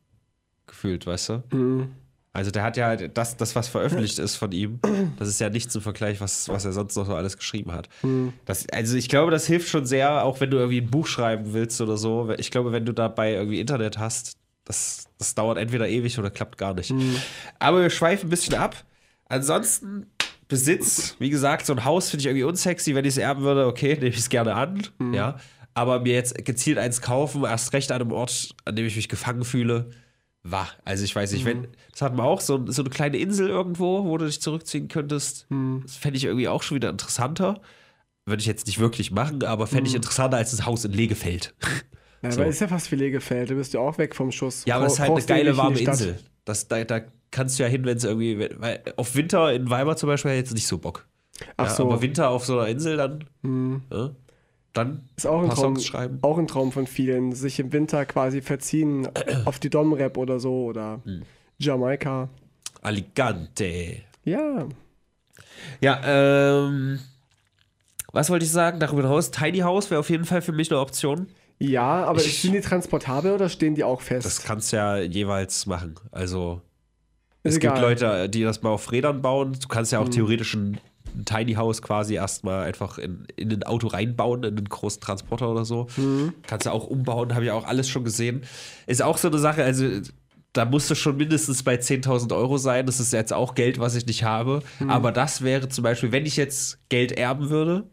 Gefühlt, 0.67 1.07
weißt 1.07 1.29
du? 1.29 1.43
Mhm. 1.53 1.89
Also 2.33 2.51
der 2.51 2.65
hat 2.65 2.77
ja 2.77 2.87
halt 2.87 3.17
das, 3.17 3.37
das, 3.39 3.57
was 3.57 3.69
veröffentlicht 3.69 4.19
ist 4.19 4.37
von 4.37 4.53
ihm, 4.53 4.79
das 5.19 5.29
ist 5.29 5.41
ja 5.41 5.49
nichts 5.49 5.75
im 5.75 5.81
Vergleich, 5.81 6.21
was, 6.21 6.51
was 6.51 6.67
er 6.67 6.73
sonst 6.73 6.95
noch 6.97 7.07
so 7.07 7.15
alles 7.15 7.39
geschrieben 7.39 7.73
hat. 7.73 7.89
Mhm. 8.03 8.35
Das, 8.45 8.67
also 8.71 8.97
ich 8.97 9.09
glaube, 9.09 9.31
das 9.31 9.47
hilft 9.47 9.69
schon 9.71 9.87
sehr, 9.87 10.23
auch 10.25 10.41
wenn 10.41 10.51
du 10.51 10.59
irgendwie 10.59 10.83
ein 10.83 10.91
Buch 10.91 11.07
schreiben 11.07 11.55
willst 11.55 11.81
oder 11.81 11.97
so. 11.97 12.29
Ich 12.37 12.51
glaube, 12.51 12.73
wenn 12.73 12.85
du 12.85 12.93
dabei 12.93 13.33
irgendwie 13.33 13.59
Internet 13.61 13.97
hast, 13.99 14.37
das, 14.65 15.06
das 15.19 15.35
dauert 15.35 15.59
entweder 15.59 15.89
ewig 15.89 16.19
oder 16.19 16.31
klappt 16.31 16.59
gar 16.59 16.75
nicht. 16.75 16.91
Mhm. 16.93 17.17
Aber 17.59 17.83
wir 17.83 17.91
schweifen 17.91 18.27
ein 18.27 18.31
bisschen 18.31 18.55
ab. 18.55 18.85
Ansonsten 19.29 20.07
Besitz, 20.49 21.17
wie 21.19 21.31
gesagt, 21.31 21.67
so 21.67 21.73
ein 21.73 21.85
Haus 21.85 22.11
finde 22.11 22.21
ich 22.23 22.27
irgendwie 22.27 22.45
unsexy. 22.45 22.95
Wenn 22.95 23.05
ich 23.05 23.15
es 23.15 23.19
erben 23.19 23.43
würde, 23.43 23.67
okay, 23.67 23.95
nehme 23.95 24.09
ich 24.09 24.19
es 24.19 24.29
gerne 24.29 24.55
an. 24.55 24.83
Mhm. 24.99 25.15
Ja. 25.15 25.37
Aber 25.75 26.01
mir 26.01 26.15
jetzt 26.15 26.45
gezielt 26.45 26.79
eins 26.79 27.01
kaufen, 27.03 27.45
erst 27.45 27.73
recht 27.73 27.91
an 27.93 28.01
einem 28.01 28.13
Ort, 28.13 28.55
an 28.65 28.77
dem 28.77 28.87
ich 28.87 28.97
mich 28.97 29.09
gefangen 29.09 29.45
fühle, 29.45 29.91
wah. 30.43 30.69
Also 30.85 31.05
ich 31.05 31.15
weiß 31.15 31.33
nicht, 31.33 31.45
Mhm. 31.45 31.49
wenn, 31.49 31.69
das 31.91 32.03
hat 32.03 32.15
man 32.15 32.25
auch, 32.25 32.41
so, 32.41 32.65
so 32.71 32.83
eine 32.83 32.91
kleine 32.91 33.17
Insel 33.19 33.49
irgendwo, 33.49 34.05
wo 34.05 34.17
du 34.17 34.25
dich 34.27 34.41
zurückziehen 34.41 34.89
könntest, 34.89 35.47
Mhm. 35.51 35.83
das 35.85 35.97
fände 35.97 36.17
ich 36.17 36.25
irgendwie 36.25 36.49
auch 36.49 36.63
schon 36.63 36.77
wieder 36.77 36.89
interessanter. 36.91 37.61
Würde 38.25 38.41
ich 38.41 38.47
jetzt 38.47 38.67
nicht 38.67 38.79
wirklich 38.79 39.11
machen, 39.11 39.43
aber 39.45 39.67
fände 39.67 39.85
ich 39.89 39.93
Mhm. 39.93 39.97
interessanter 39.97 40.37
als 40.37 40.53
das 40.53 40.65
Haus 40.65 40.85
in 40.85 40.93
Legefeld. 40.93 41.55
Ja, 42.27 42.33
So. 42.33 42.41
aber 42.41 42.51
ist 42.51 42.61
ja 42.61 42.69
fast 42.69 42.91
wie 42.93 42.97
Legefeld, 42.97 43.51
du 43.51 43.55
bist 43.55 43.73
ja 43.75 43.81
auch 43.81 43.99
weg 43.99 44.15
vom 44.15 44.31
Schuss. 44.33 44.65
Ja, 44.67 44.77
aber 44.77 44.85
das 44.85 44.95
ist 44.95 45.01
halt 45.01 45.11
eine 45.13 45.23
geile 45.25 45.51
in 45.51 45.57
warme 45.57 45.77
Stadt. 45.77 45.95
Insel. 46.01 46.19
Das, 46.45 46.69
da, 46.69 46.85
da 46.85 47.01
kannst 47.31 47.59
du 47.59 47.63
ja 47.65 47.69
hin, 47.69 47.85
wenn 47.85 47.97
es 47.97 48.05
irgendwie, 48.05 48.49
weil 48.59 48.81
auf 48.97 49.15
Winter 49.17 49.53
in 49.53 49.69
Weimar 49.69 49.97
zum 49.97 50.09
Beispiel 50.09 50.31
hätte 50.33 50.41
jetzt 50.41 50.55
nicht 50.55 50.67
so 50.67 50.79
Bock. 50.79 51.07
Ach 51.57 51.67
ja, 51.69 51.75
so. 51.75 51.83
Aber 51.85 52.01
Winter 52.03 52.31
auf 52.31 52.45
so 52.45 52.59
einer 52.59 52.69
Insel 52.69 52.97
dann, 52.97 53.25
Hm. 53.43 53.83
ja, 53.93 54.11
dann 54.73 55.09
Ist 55.17 55.27
auch 55.27 55.43
ein, 55.43 55.49
Traum, 55.49 55.57
Songs 55.57 55.87
schreiben. 55.87 56.19
auch 56.23 56.39
ein 56.39 56.47
Traum 56.47 56.71
von 56.73 56.87
vielen, 56.87 57.33
sich 57.33 57.59
im 57.59 57.73
Winter 57.73 58.05
quasi 58.07 58.43
verziehen 58.43 59.09
auf 59.45 59.59
die 59.59 59.71
Dom-Rap 59.71 60.17
oder 60.17 60.39
so 60.41 60.65
oder 60.67 61.01
Hm. 61.05 61.23
Jamaika. 61.59 62.29
Alicante. 62.83 64.03
Ja, 64.25 64.67
Ja, 65.81 66.01
ähm, 66.05 66.99
was 68.13 68.31
wollte 68.31 68.45
ich 68.45 68.51
sagen? 68.51 68.81
Darüber 68.81 69.03
hinaus, 69.03 69.31
Tiny 69.31 69.59
House 69.59 69.91
wäre 69.91 70.01
auf 70.01 70.09
jeden 70.11 70.25
Fall 70.25 70.41
für 70.43 70.53
mich 70.53 70.71
eine 70.71 70.81
Option. 70.81 71.27
Ja, 71.59 72.05
aber 72.05 72.21
Ich- 72.21 72.43
sind 72.43 72.53
die 72.55 72.61
transportabel 72.61 73.33
oder 73.33 73.49
stehen 73.49 73.75
die 73.75 73.85
auch 73.85 74.01
fest? 74.01 74.27
Das 74.27 74.43
kannst 74.43 74.73
du 74.73 74.77
ja 74.77 74.99
jeweils 74.99 75.67
machen. 75.67 75.95
Also, 76.11 76.61
Ist 77.43 77.55
es 77.55 77.61
gibt 77.61 77.75
egal. 77.79 77.89
Leute, 77.91 78.29
die 78.29 78.43
das 78.43 78.63
mal 78.63 78.71
auf 78.71 78.91
Rädern 78.93 79.23
bauen. 79.23 79.57
Du 79.61 79.69
kannst 79.69 79.93
ja 79.93 79.99
auch 80.01 80.07
Mhm. 80.07 80.11
theoretisch 80.13 80.55
ein, 80.55 80.79
ein 81.17 81.25
Tiny 81.25 81.55
House 81.55 81.81
quasi 81.81 82.15
erstmal 82.15 82.65
einfach 82.65 82.99
in, 82.99 83.27
in 83.37 83.53
ein 83.53 83.63
Auto 83.63 83.87
reinbauen, 83.87 84.43
in 84.45 84.57
einen 84.57 84.69
großen 84.69 85.01
Transporter 85.01 85.51
oder 85.51 85.65
so. 85.65 85.87
Mhm. 85.97 86.35
Kannst 86.47 86.67
du 86.67 86.71
auch 86.71 86.87
umbauen, 86.87 87.35
habe 87.35 87.45
ich 87.47 87.51
auch 87.53 87.67
alles 87.67 87.89
schon 87.89 88.05
gesehen. 88.05 88.43
Ist 88.87 89.03
auch 89.03 89.17
so 89.17 89.29
eine 89.29 89.39
Sache, 89.39 89.63
also 89.65 89.87
da 90.53 90.65
musst 90.65 90.91
du 90.91 90.95
schon 90.95 91.17
mindestens 91.19 91.63
bei 91.63 91.77
10.000 91.77 92.35
Euro 92.35 92.57
sein. 92.59 92.87
Das 92.87 92.99
ist 93.01 93.13
jetzt 93.13 93.33
auch 93.33 93.55
Geld, 93.55 93.79
was 93.79 93.95
ich 93.95 94.07
nicht 94.07 94.25
habe. 94.25 94.63
Mhm. 94.81 94.91
Aber 94.91 95.13
das 95.13 95.43
wäre 95.43 95.69
zum 95.69 95.85
Beispiel, 95.85 96.13
wenn 96.13 96.27
ich 96.27 96.37
jetzt 96.37 96.79
Geld 96.89 97.13
erben 97.13 97.49
würde, 97.51 97.85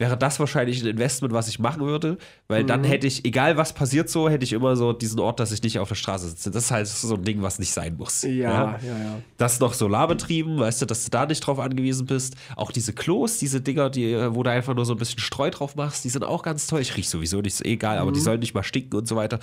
wäre 0.00 0.16
das 0.16 0.40
wahrscheinlich 0.40 0.82
ein 0.82 0.86
Investment, 0.88 1.32
was 1.34 1.46
ich 1.46 1.58
machen 1.58 1.82
würde, 1.82 2.16
weil 2.48 2.64
dann 2.64 2.80
Mhm. 2.80 2.84
hätte 2.86 3.06
ich, 3.06 3.24
egal 3.26 3.56
was 3.58 3.74
passiert 3.74 4.08
so, 4.08 4.28
hätte 4.30 4.42
ich 4.44 4.52
immer 4.54 4.74
so 4.74 4.94
diesen 4.94 5.20
Ort, 5.20 5.38
dass 5.38 5.52
ich 5.52 5.62
nicht 5.62 5.78
auf 5.78 5.88
der 5.90 5.94
Straße 5.94 6.28
sitze. 6.30 6.50
Das 6.50 6.64
ist 6.64 6.70
halt 6.70 6.88
so 6.88 7.14
ein 7.14 7.22
Ding, 7.22 7.42
was 7.42 7.58
nicht 7.58 7.70
sein 7.70 7.96
muss. 7.98 8.22
ja, 8.22 8.30
ja, 8.30 8.78
ja. 8.82 9.20
Das 9.36 9.52
ist 9.54 9.60
noch 9.60 9.74
solarbetrieben, 9.74 10.58
weißt 10.58 10.80
du, 10.82 10.86
dass 10.86 11.04
du 11.04 11.10
da 11.10 11.26
nicht 11.26 11.40
drauf 11.40 11.58
angewiesen 11.58 12.06
bist. 12.06 12.34
Auch 12.56 12.72
diese 12.72 12.94
Klos, 12.94 13.36
diese 13.38 13.60
Dinger, 13.60 13.90
die, 13.90 14.12
äh, 14.12 14.34
wo 14.34 14.42
du 14.42 14.50
einfach 14.50 14.74
nur 14.74 14.86
so 14.86 14.94
ein 14.94 14.98
bisschen 14.98 15.20
Streu 15.20 15.50
drauf 15.50 15.76
machst, 15.76 16.02
die 16.04 16.08
sind 16.08 16.24
auch 16.24 16.42
ganz 16.42 16.66
toll. 16.66 16.80
Ich 16.80 16.96
riech 16.96 17.08
sowieso 17.10 17.36
nicht, 17.42 17.52
ist 17.54 17.64
egal, 17.66 17.98
aber 17.98 18.10
die 18.10 18.20
sollen 18.20 18.40
nicht 18.40 18.54
mal 18.54 18.62
stinken 18.62 18.96
und 18.96 19.06
so 19.06 19.16
weiter. 19.16 19.38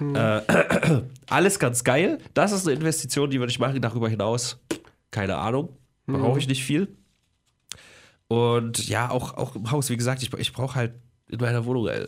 Äh, 0.00 0.42
alles 1.30 1.58
ganz 1.58 1.84
geil. 1.84 2.18
Das 2.34 2.52
ist 2.52 2.66
eine 2.68 2.76
Investition, 2.76 3.30
die 3.30 3.38
würde 3.40 3.50
ich 3.50 3.58
machen. 3.58 3.80
Darüber 3.80 4.10
hinaus, 4.10 4.58
keine 5.10 5.36
Ahnung, 5.36 5.70
brauche 6.06 6.38
ich 6.38 6.48
nicht 6.48 6.62
viel. 6.62 6.88
Und 8.32 8.88
ja, 8.88 9.10
auch, 9.10 9.36
auch 9.36 9.54
im 9.56 9.70
Haus, 9.70 9.90
wie 9.90 9.96
gesagt, 9.96 10.22
ich, 10.22 10.32
ich 10.34 10.52
brauche 10.52 10.74
halt 10.76 10.92
in 11.28 11.38
meiner 11.40 11.64
Wohnung, 11.64 11.88
äh, 11.88 12.06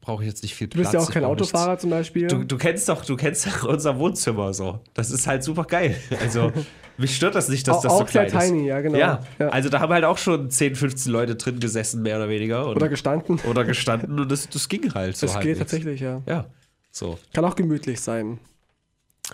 brauche 0.00 0.22
ich 0.22 0.28
jetzt 0.28 0.42
nicht 0.42 0.54
viel 0.54 0.68
Du 0.68 0.78
bist 0.78 0.90
Platz. 0.90 1.02
ja 1.02 1.08
auch 1.08 1.12
kein 1.12 1.22
brauch 1.22 1.34
nichts. 1.36 1.52
Autofahrer 1.54 1.78
zum 1.78 1.90
Beispiel. 1.90 2.26
Du, 2.28 2.44
du 2.44 2.56
kennst 2.56 2.88
doch, 2.88 3.04
du 3.04 3.16
kennst 3.16 3.46
doch 3.46 3.64
unser 3.64 3.98
Wohnzimmer 3.98 4.54
so. 4.54 4.80
Das 4.94 5.10
ist 5.10 5.26
halt 5.26 5.42
super 5.44 5.64
geil. 5.64 5.96
Also, 6.20 6.52
mich 6.96 7.14
stört 7.16 7.34
das 7.34 7.48
nicht, 7.48 7.66
dass 7.68 7.78
Au- 7.78 7.82
das 7.82 7.92
so 7.92 7.98
auch 8.04 8.08
sehr 8.08 8.26
klein 8.26 8.42
ist. 8.42 8.48
tiny, 8.48 8.66
ja, 8.68 8.80
genau. 8.80 8.96
Ja, 8.98 9.20
Ja. 9.38 9.48
also 9.48 9.68
da 9.68 9.80
haben 9.80 9.92
halt 9.92 10.04
auch 10.04 10.18
schon 10.18 10.50
10, 10.50 10.74
15 10.76 11.12
Leute 11.12 11.36
drin 11.36 11.60
gesessen, 11.60 12.02
mehr 12.02 12.16
oder 12.16 12.28
weniger. 12.28 12.66
Und, 12.68 12.76
oder 12.76 12.88
gestanden. 12.88 13.38
oder 13.48 13.64
gestanden 13.64 14.18
und 14.20 14.30
das, 14.32 14.48
das 14.48 14.68
ging 14.68 14.92
halt 14.94 15.16
so. 15.16 15.26
Das 15.26 15.34
geht 15.34 15.38
halbwegs. 15.44 15.58
tatsächlich, 15.58 16.00
ja. 16.00 16.22
Ja, 16.26 16.46
so. 16.90 17.18
Kann 17.34 17.44
auch 17.44 17.56
gemütlich 17.56 18.00
sein. 18.00 18.38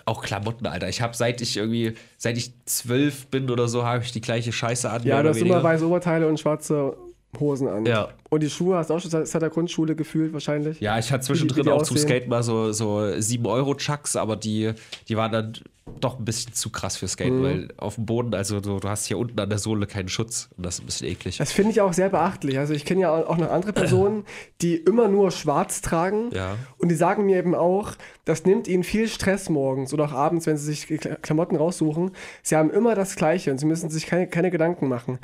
Auch 0.03 0.21
Klamotten, 0.21 0.67
Alter. 0.67 0.89
Ich 0.89 1.01
habe 1.01 1.15
seit 1.15 1.41
ich 1.41 1.55
irgendwie, 1.55 1.93
seit 2.17 2.37
ich 2.37 2.53
zwölf 2.65 3.27
bin 3.27 3.49
oder 3.49 3.67
so, 3.67 3.85
habe 3.85 4.03
ich 4.03 4.11
die 4.11 4.21
gleiche 4.21 4.51
Scheiße 4.51 4.89
an. 4.89 5.03
Ja, 5.03 5.23
du 5.23 5.29
hast 5.29 5.37
immer 5.37 5.63
weiße 5.63 5.87
Oberteile 5.87 6.27
und 6.27 6.39
schwarze 6.39 6.97
Hosen 7.39 7.67
an. 7.67 7.85
Ja. 7.85 8.09
Und 8.29 8.41
die 8.43 8.49
Schuhe 8.49 8.77
hast 8.77 8.89
du 8.89 8.95
auch 8.95 8.99
schon 8.99 9.11
seit 9.25 9.41
der 9.41 9.49
Grundschule 9.49 9.95
gefühlt 9.95 10.33
wahrscheinlich. 10.33 10.79
Ja, 10.81 10.97
ich 10.99 11.11
hatte 11.11 11.21
Wie 11.23 11.33
die- 11.33 11.37
zwischendrin 11.39 11.57
wie 11.65 11.69
die 11.69 11.71
auch 11.71 11.83
zum 11.83 11.95
aussehen. 11.97 12.09
Skaten 12.09 12.29
mal 12.29 12.43
so, 12.43 12.71
so 12.71 12.99
7-Euro-Chucks, 12.99 14.15
aber 14.15 14.35
die, 14.35 14.73
die 15.07 15.17
waren 15.17 15.31
dann 15.31 15.53
doch 16.01 16.17
ein 16.17 16.25
bisschen 16.25 16.51
zu 16.53 16.71
krass 16.71 16.97
für 16.97 17.07
Skaten, 17.07 17.39
Mhm. 17.39 17.43
weil 17.43 17.67
auf 17.77 17.95
dem 17.95 18.05
Boden, 18.07 18.33
also 18.33 18.59
du, 18.59 18.79
du 18.79 18.89
hast 18.89 19.05
hier 19.05 19.17
unten 19.19 19.39
an 19.39 19.49
der 19.49 19.59
Sohle 19.59 19.85
keinen 19.85 20.09
Schutz 20.09 20.49
und 20.57 20.65
das 20.65 20.75
ist 20.75 20.81
ein 20.81 20.85
bisschen 20.87 21.07
eklig. 21.07 21.37
Das 21.37 21.51
finde 21.51 21.71
ich 21.71 21.81
auch 21.81 21.93
sehr 21.93 22.09
beachtlich. 22.09 22.57
Also 22.57 22.73
ich 22.73 22.85
kenne 22.85 23.01
ja 23.01 23.11
auch 23.13 23.37
noch 23.37 23.51
andere 23.51 23.71
Personen, 23.71 24.25
die 24.61 24.75
immer 24.75 25.07
nur 25.07 25.29
schwarz 25.31 25.81
tragen. 25.81 26.31
Ja. 26.33 26.55
Und 26.79 26.89
die 26.89 26.95
sagen 26.95 27.25
mir 27.25 27.37
eben 27.37 27.53
auch, 27.53 27.91
das 28.25 28.45
nimmt 28.45 28.67
ihnen 28.67 28.83
viel 28.83 29.07
Stress 29.07 29.47
morgens 29.49 29.93
oder 29.93 30.05
auch 30.05 30.11
abends, 30.13 30.47
wenn 30.47 30.57
sie 30.57 30.65
sich 30.65 30.85
Kla- 30.85 31.15
Klamotten 31.21 31.55
raussuchen. 31.55 32.11
Sie 32.41 32.55
haben 32.55 32.71
immer 32.71 32.95
das 32.95 33.15
Gleiche 33.15 33.51
und 33.51 33.59
sie 33.59 33.67
müssen 33.67 33.91
sich 33.91 34.07
keine, 34.07 34.27
keine 34.27 34.49
Gedanken 34.49 34.87
machen. 34.89 35.19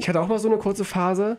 Ich 0.00 0.08
hatte 0.08 0.20
auch 0.20 0.28
mal 0.28 0.38
so 0.38 0.48
eine 0.48 0.58
kurze 0.58 0.84
Phase, 0.84 1.38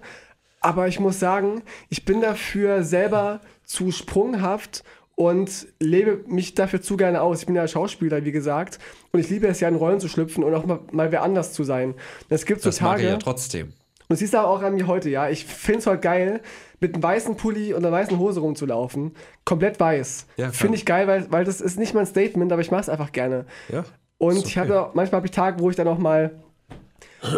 aber 0.59 0.88
ich 0.88 0.99
muss 0.99 1.20
sagen, 1.20 1.64
ich 1.89 2.05
bin 2.05 2.22
dafür 2.22 2.84
selber 2.84 3.41
zu 3.66 3.91
sprunghaft 3.91 4.84
und 5.16 5.68
lebe 5.80 6.24
mich 6.28 6.53
dafür 6.53 6.82
zu 6.82 6.95
gerne 6.95 7.22
aus. 7.22 7.39
Ich 7.39 7.45
bin 7.47 7.55
ja 7.55 7.68
Schauspieler, 7.68 8.24
wie 8.24 8.32
gesagt, 8.32 8.80
und 9.12 9.20
ich 9.20 9.30
liebe 9.30 9.47
es 9.47 9.59
ja 9.59 9.68
in 9.68 9.76
Rollen 9.76 9.99
zu 9.99 10.07
schlüpfen 10.07 10.43
und 10.43 10.53
auch 10.53 10.66
mal, 10.66 10.80
mal 10.91 11.12
wer 11.12 11.24
anders 11.24 11.53
zu 11.53 11.64
sein. 11.64 11.95
Es 12.30 12.45
gibt 12.45 12.62
so 12.62 12.70
Das 12.70 12.82
mag 12.82 12.91
Tage. 12.97 13.03
ich 13.03 13.09
ja 13.09 13.18
trotzdem. 13.18 13.74
Und 14.07 14.18
siehst 14.18 14.34
du 14.34 14.38
aber 14.39 14.49
auch 14.49 14.62
an 14.62 14.76
mir 14.76 14.88
heute, 14.88 15.09
ja. 15.09 15.30
Ich 15.30 15.45
finde 15.45 15.80
es 15.80 15.88
halt 15.88 16.01
geil, 16.01 16.41
mit 16.82 16.93
einem 16.93 17.01
weißen 17.01 17.38
Pulli 17.38 17.74
und 17.74 17.84
einer 17.86 17.91
weißen 17.91 18.20
Hose 18.20 18.41
rumzulaufen. 18.41 19.16
Komplett 19.45 19.80
weiß. 19.80 20.28
Ja, 20.38 20.51
finde 20.51 20.76
ich 20.76 20.86
geil, 20.86 21.07
weil, 21.07 21.32
weil 21.32 21.45
das 21.45 21.62
ist 21.62 21.80
nicht 21.80 21.93
mein 21.93 22.05
Statement, 22.05 22.51
aber 22.51 22.62
ich 22.62 22.72
mache 22.72 22.82
es 22.82 22.89
einfach 22.89 23.12
gerne. 23.12 23.45
Ja. 23.72 23.86
Und 24.18 24.38
Ist 24.38 24.47
ich 24.47 24.59
okay. 24.59 24.70
habe 24.70 24.91
manchmal 24.93 25.18
habe 25.20 25.28
ich 25.28 25.32
Tage, 25.32 25.59
wo 25.59 25.70
ich 25.70 25.76
dann 25.76 25.88
auch 25.88 25.97
mal, 25.97 26.43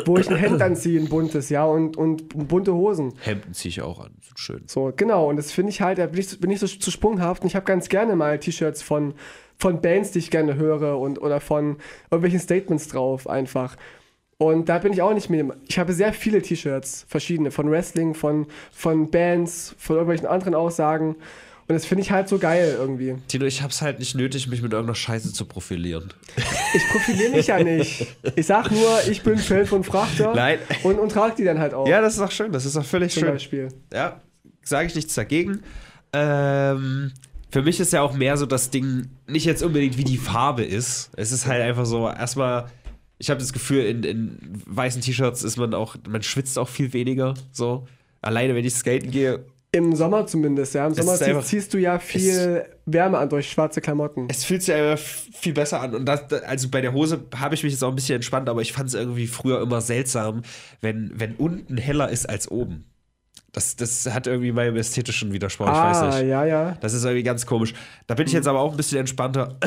wo 0.05 0.17
ich 0.17 0.29
ein 0.29 0.35
Hemd 0.35 0.61
anziehe, 0.61 0.99
ein 0.99 1.09
buntes, 1.09 1.49
ja, 1.49 1.65
und, 1.65 1.97
und 1.97 2.29
bunte 2.47 2.73
Hosen. 2.73 3.13
Hemden 3.21 3.53
ziehe 3.53 3.69
ich 3.69 3.81
auch 3.81 3.99
an. 3.99 4.11
Sind 4.21 4.39
schön. 4.39 4.63
So, 4.67 4.93
genau. 4.95 5.29
Und 5.29 5.37
das 5.37 5.51
finde 5.51 5.71
ich 5.71 5.81
halt, 5.81 5.97
da 5.97 6.05
bin 6.07 6.19
ich, 6.19 6.39
bin 6.39 6.51
ich 6.51 6.59
so 6.59 6.67
zu 6.67 6.91
sprunghaft 6.91 7.43
und 7.43 7.47
ich 7.47 7.55
habe 7.55 7.65
ganz 7.65 7.89
gerne 7.89 8.15
mal 8.15 8.39
T-Shirts 8.39 8.81
von, 8.81 9.13
von 9.57 9.81
Bands, 9.81 10.11
die 10.11 10.19
ich 10.19 10.31
gerne 10.31 10.55
höre 10.55 10.99
und 10.99 11.21
oder 11.21 11.39
von 11.39 11.77
irgendwelchen 12.09 12.39
Statements 12.39 12.87
drauf 12.87 13.27
einfach. 13.27 13.75
Und 14.37 14.67
da 14.67 14.79
bin 14.79 14.93
ich 14.93 15.01
auch 15.01 15.13
nicht 15.13 15.29
mehr. 15.29 15.55
Ich 15.67 15.79
habe 15.79 15.93
sehr 15.93 16.11
viele 16.11 16.41
T-Shirts, 16.41 17.05
verschiedene, 17.07 17.51
von 17.51 17.69
Wrestling, 17.69 18.13
von, 18.13 18.47
von 18.71 19.09
Bands, 19.11 19.75
von 19.77 19.95
irgendwelchen 19.95 20.27
anderen 20.27 20.55
Aussagen. 20.55 21.15
Und 21.73 21.79
das 21.79 21.87
finde 21.87 22.03
ich 22.03 22.11
halt 22.11 22.29
so 22.29 22.37
geil 22.37 22.75
irgendwie. 22.77 23.15
Tino, 23.27 23.45
ich 23.45 23.63
hab's 23.63 23.81
halt 23.81 23.97
nicht 23.97 24.13
nötig, 24.13 24.47
mich 24.47 24.61
mit 24.61 24.73
irgendeiner 24.73 24.93
Scheiße 24.93 25.33
zu 25.33 25.45
profilieren. 25.45 26.13
Ich 26.75 26.87
profiliere 26.91 27.31
mich 27.31 27.47
ja 27.47 27.63
nicht. 27.63 28.05
Ich 28.35 28.45
sag 28.45 28.69
nur, 28.69 28.99
ich 29.09 29.23
bin 29.23 29.39
Feld 29.39 29.67
von 29.67 29.83
Frachter 29.83 30.35
Nein. 30.35 30.59
und, 30.83 30.99
und 30.99 31.11
trage 31.11 31.33
die 31.35 31.43
dann 31.43 31.57
halt 31.57 31.73
auch. 31.73 31.87
Ja, 31.87 31.99
das 31.99 32.13
ist 32.13 32.19
auch 32.19 32.29
schön. 32.29 32.51
Das 32.51 32.65
ist 32.65 32.77
auch 32.77 32.85
völlig 32.85 33.11
zum 33.11 33.23
schön. 33.23 33.31
Beispiel. 33.31 33.69
Ja, 33.91 34.21
sage 34.61 34.85
ich 34.85 34.93
nichts 34.93 35.15
dagegen. 35.15 35.63
Ähm, 36.13 37.11
für 37.49 37.63
mich 37.63 37.79
ist 37.79 37.91
ja 37.91 38.03
auch 38.03 38.13
mehr 38.13 38.37
so 38.37 38.45
das 38.45 38.69
Ding, 38.69 39.09
nicht 39.25 39.45
jetzt 39.45 39.63
unbedingt 39.63 39.97
wie 39.97 40.03
die 40.03 40.17
Farbe 40.17 40.63
ist. 40.63 41.09
Es 41.15 41.31
ist 41.31 41.47
halt 41.47 41.63
einfach 41.63 41.87
so, 41.87 42.07
erstmal, 42.07 42.69
ich 43.17 43.31
habe 43.31 43.39
das 43.39 43.51
Gefühl, 43.51 43.85
in, 43.85 44.03
in 44.03 44.37
weißen 44.67 45.01
T-Shirts 45.01 45.41
ist 45.43 45.57
man 45.57 45.73
auch, 45.73 45.95
man 46.07 46.21
schwitzt 46.21 46.59
auch 46.59 46.69
viel 46.69 46.93
weniger. 46.93 47.33
So. 47.51 47.87
Alleine, 48.21 48.53
wenn 48.53 48.63
ich 48.63 48.75
skaten 48.75 49.09
gehe, 49.09 49.43
Im 49.75 49.95
Sommer 49.95 50.27
zumindest, 50.27 50.75
ja. 50.75 50.85
Im 50.85 50.93
Sommer 50.93 51.15
ziehst, 51.15 51.47
ziehst 51.47 51.73
du 51.73 51.79
ja 51.79 51.97
viel 51.97 52.63
Wärme 52.85 53.17
an 53.17 53.27
durch 53.27 53.49
schwarze 53.49 53.81
Klamotten. 53.81 54.27
es 54.29 54.43
fühlt 54.43 54.61
sich 54.61 54.73
einfach 54.73 55.03
viel 55.33 55.53
besser 55.53 55.81
an. 55.81 55.95
Und 55.95 56.05
das, 56.05 56.31
also 56.31 56.69
bei 56.69 56.79
der 56.79 56.93
Hose 56.93 57.25
habe 57.35 57.55
ich 57.55 57.63
mich 57.63 57.73
jetzt 57.73 57.83
auch 57.83 57.89
ein 57.89 57.95
bisschen 57.95 58.17
entspannt, 58.17 58.49
aber 58.49 58.61
ich 58.61 58.71
fand 58.71 58.89
es 58.89 58.93
irgendwie 58.93 59.25
früher 59.25 59.61
immer 59.61 59.81
seltsam, 59.81 60.43
wenn, 60.81 61.11
wenn 61.15 61.35
unten 61.37 61.77
heller 61.77 62.09
ist 62.09 62.29
als 62.29 62.51
oben. 62.51 62.85
Das, 63.51 63.75
das 63.75 64.05
hat 64.13 64.27
irgendwie 64.27 64.51
meinem 64.51 64.75
ästhetischen 64.75 65.33
Widerspruch, 65.33 65.65
ich 65.65 65.73
weiß 65.73 65.97
ah, 65.97 66.19
nicht. 66.19 66.29
ja, 66.29 66.45
ja. 66.45 66.77
Das 66.81 66.93
ist 66.93 67.03
irgendwie 67.03 67.23
ganz 67.23 67.47
komisch. 67.47 67.73
Da 68.05 68.13
bin 68.13 68.27
ich 68.27 68.33
jetzt 68.33 68.47
aber 68.47 68.59
auch 68.59 68.71
ein 68.71 68.77
bisschen 68.77 68.99
entspannter. 68.99 69.57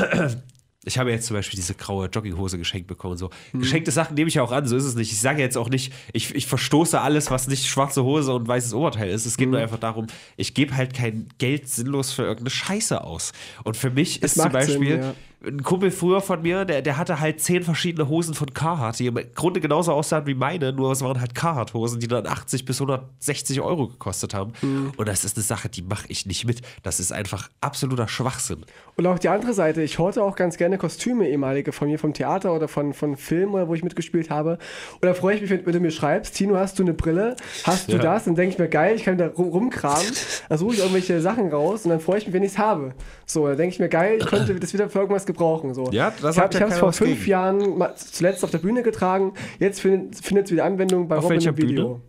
Ich 0.87 0.99
habe 0.99 1.11
jetzt 1.11 1.27
zum 1.27 1.37
Beispiel 1.37 1.57
diese 1.57 1.75
graue 1.75 2.07
Jogginghose 2.07 2.59
geschenkt 2.59 2.87
bekommen. 2.87 3.17
So. 3.17 3.31
Geschenkte 3.53 3.91
Sachen 3.91 4.15
nehme 4.15 4.29
ich 4.29 4.35
ja 4.35 4.43
auch 4.43 4.53
an, 4.53 4.67
so 4.67 4.77
ist 4.77 4.85
es 4.85 4.95
nicht. 4.95 5.13
Ich 5.13 5.21
sage 5.21 5.43
jetzt 5.43 5.59
auch 5.59 5.69
nicht, 5.69 5.93
ich, 6.13 6.35
ich 6.35 6.47
verstoße 6.47 7.01
alles, 7.01 7.31
was 7.31 7.49
nicht 7.49 7.67
schwarze 7.67 8.05
Hose 8.05 8.33
und 8.33 8.47
weißes 8.47 8.73
Oberteil 8.73 9.11
ist. 9.11 9.27
Es 9.27 9.37
geht 9.37 9.51
nur 9.51 9.61
einfach 9.61 9.79
darum, 9.79 10.07
ich 10.37 10.55
gebe 10.55 10.77
halt 10.77 10.95
kein 10.95 11.27
Geld 11.39 11.69
sinnlos 11.69 12.13
für 12.13 12.23
irgendeine 12.23 12.51
Scheiße 12.51 13.03
aus. 13.03 13.33
Und 13.65 13.77
für 13.77 13.91
mich 13.91 14.23
ist 14.23 14.35
zum 14.35 14.45
macht 14.53 14.63
Sinn, 14.65 14.81
Beispiel 14.81 14.99
ja. 14.99 15.15
Ein 15.45 15.63
Kumpel 15.63 15.91
früher 15.91 16.21
von 16.21 16.41
mir, 16.43 16.65
der, 16.65 16.83
der 16.83 16.97
hatte 16.97 17.21
halt 17.21 17.41
zehn 17.41 17.63
verschiedene 17.63 18.09
Hosen 18.09 18.35
von 18.35 18.53
Carhartt, 18.55 18.99
die 18.99 19.07
im 19.07 19.19
Grunde 19.35 19.61
genauso 19.61 19.93
aussahen 19.93 20.27
wie 20.27 20.35
meine, 20.35 20.73
nur 20.73 20.91
es 20.93 21.03
waren 21.03 21.21
halt 21.21 21.35
Carhartt-Hosen, 21.35 22.01
die 22.01 22.09
dann 22.09 22.27
80 22.27 22.65
bis 22.65 22.81
160 22.81 23.61
Euro 23.61 23.89
gekostet 23.89 24.33
haben. 24.35 24.53
Mhm. 24.63 24.93
Und 24.97 25.07
das 25.07 25.25
ist 25.25 25.37
eine 25.37 25.45
Sache, 25.45 25.69
die 25.69 25.83
mache 25.83 26.07
ich 26.09 26.25
nicht 26.27 26.47
mit. 26.47 26.63
Das 26.83 26.99
ist 27.01 27.13
einfach 27.13 27.49
absoluter 27.61 28.09
Schwachsinn. 28.09 28.65
Und 28.97 29.07
auch 29.07 29.19
die 29.19 29.29
andere 29.29 29.53
Seite, 29.53 29.83
ich 29.83 29.99
horte 29.99 30.23
auch 30.23 30.37
ganz 30.37 30.57
gerne 30.57 30.79
Kostüme 30.79 31.29
ehemalige 31.29 31.71
von 31.73 31.89
mir 31.89 31.99
vom 31.99 32.15
Theater 32.15 32.55
oder 32.55 32.67
von, 32.67 32.95
von 32.95 33.17
Film 33.17 33.53
oder 33.55 33.69
wo 33.69 33.75
ich 33.75 33.85
mitgespielt 33.85 34.31
habe. 34.31 34.53
Und 34.95 35.05
da 35.05 35.13
freue 35.15 35.37
ich 35.37 35.43
mich, 35.43 35.51
wenn, 35.51 35.65
wenn 35.67 35.75
du 35.75 35.81
mir 35.81 35.91
schreibst, 35.91 36.35
Tino, 36.35 36.57
hast 36.57 36.79
du 36.79 36.83
eine 36.83 36.95
Brille? 36.95 37.37
Hast 37.65 37.89
du 37.89 37.97
Ja. 37.97 38.03
das? 38.03 38.25
Dann 38.25 38.35
denke 38.37 38.55
ich 38.55 38.59
mir, 38.59 38.69
geil, 38.69 38.97
ich 38.97 39.05
kann 39.05 39.19
da 39.19 39.29
rum, 39.29 39.51
rumkramen. 39.51 40.07
Dann 40.49 40.59
suche 40.59 40.75
ich 40.75 40.79
irgendwelche 40.81 41.21
Sachen 41.21 41.51
raus 41.51 41.85
und 41.85 41.91
dann 41.91 42.01
freue 42.01 42.19
ich 42.19 42.27
mich, 42.27 42.33
wenn 42.33 42.43
ich 42.43 42.53
es 42.53 42.59
habe. 42.59 42.95
So, 43.27 43.47
dann 43.47 43.57
denke 43.57 43.75
ich 43.75 43.79
mir, 43.81 43.89
geil, 43.89 44.19
ich 44.21 44.27
könnte 44.27 44.55
das 44.61 44.73
wieder 44.73 44.89
für 44.89 45.01
irgendwas 45.01 45.27
gebrauchen. 45.27 45.36
So. 45.75 45.91
Ja, 45.93 46.13
da 46.21 46.31
ich 46.31 46.39
habe 46.39 46.59
ja 46.59 46.67
es 46.67 46.79
vor 46.79 46.93
fünf 46.93 47.19
gegen. 47.19 47.31
Jahren 47.31 47.85
zuletzt 47.97 48.43
auf 48.45 48.51
der 48.51 48.59
Bühne 48.59 48.83
getragen. 48.83 49.35
Jetzt 49.59 49.81
findet 49.81 50.15
es 50.21 50.51
wieder 50.51 50.65
Anwendung 50.65 51.09
bei 51.09 51.17
Auf 51.19 51.25
Robin 51.25 51.41
im 51.41 51.57
Video. 51.57 51.89
Bühne? 51.89 52.01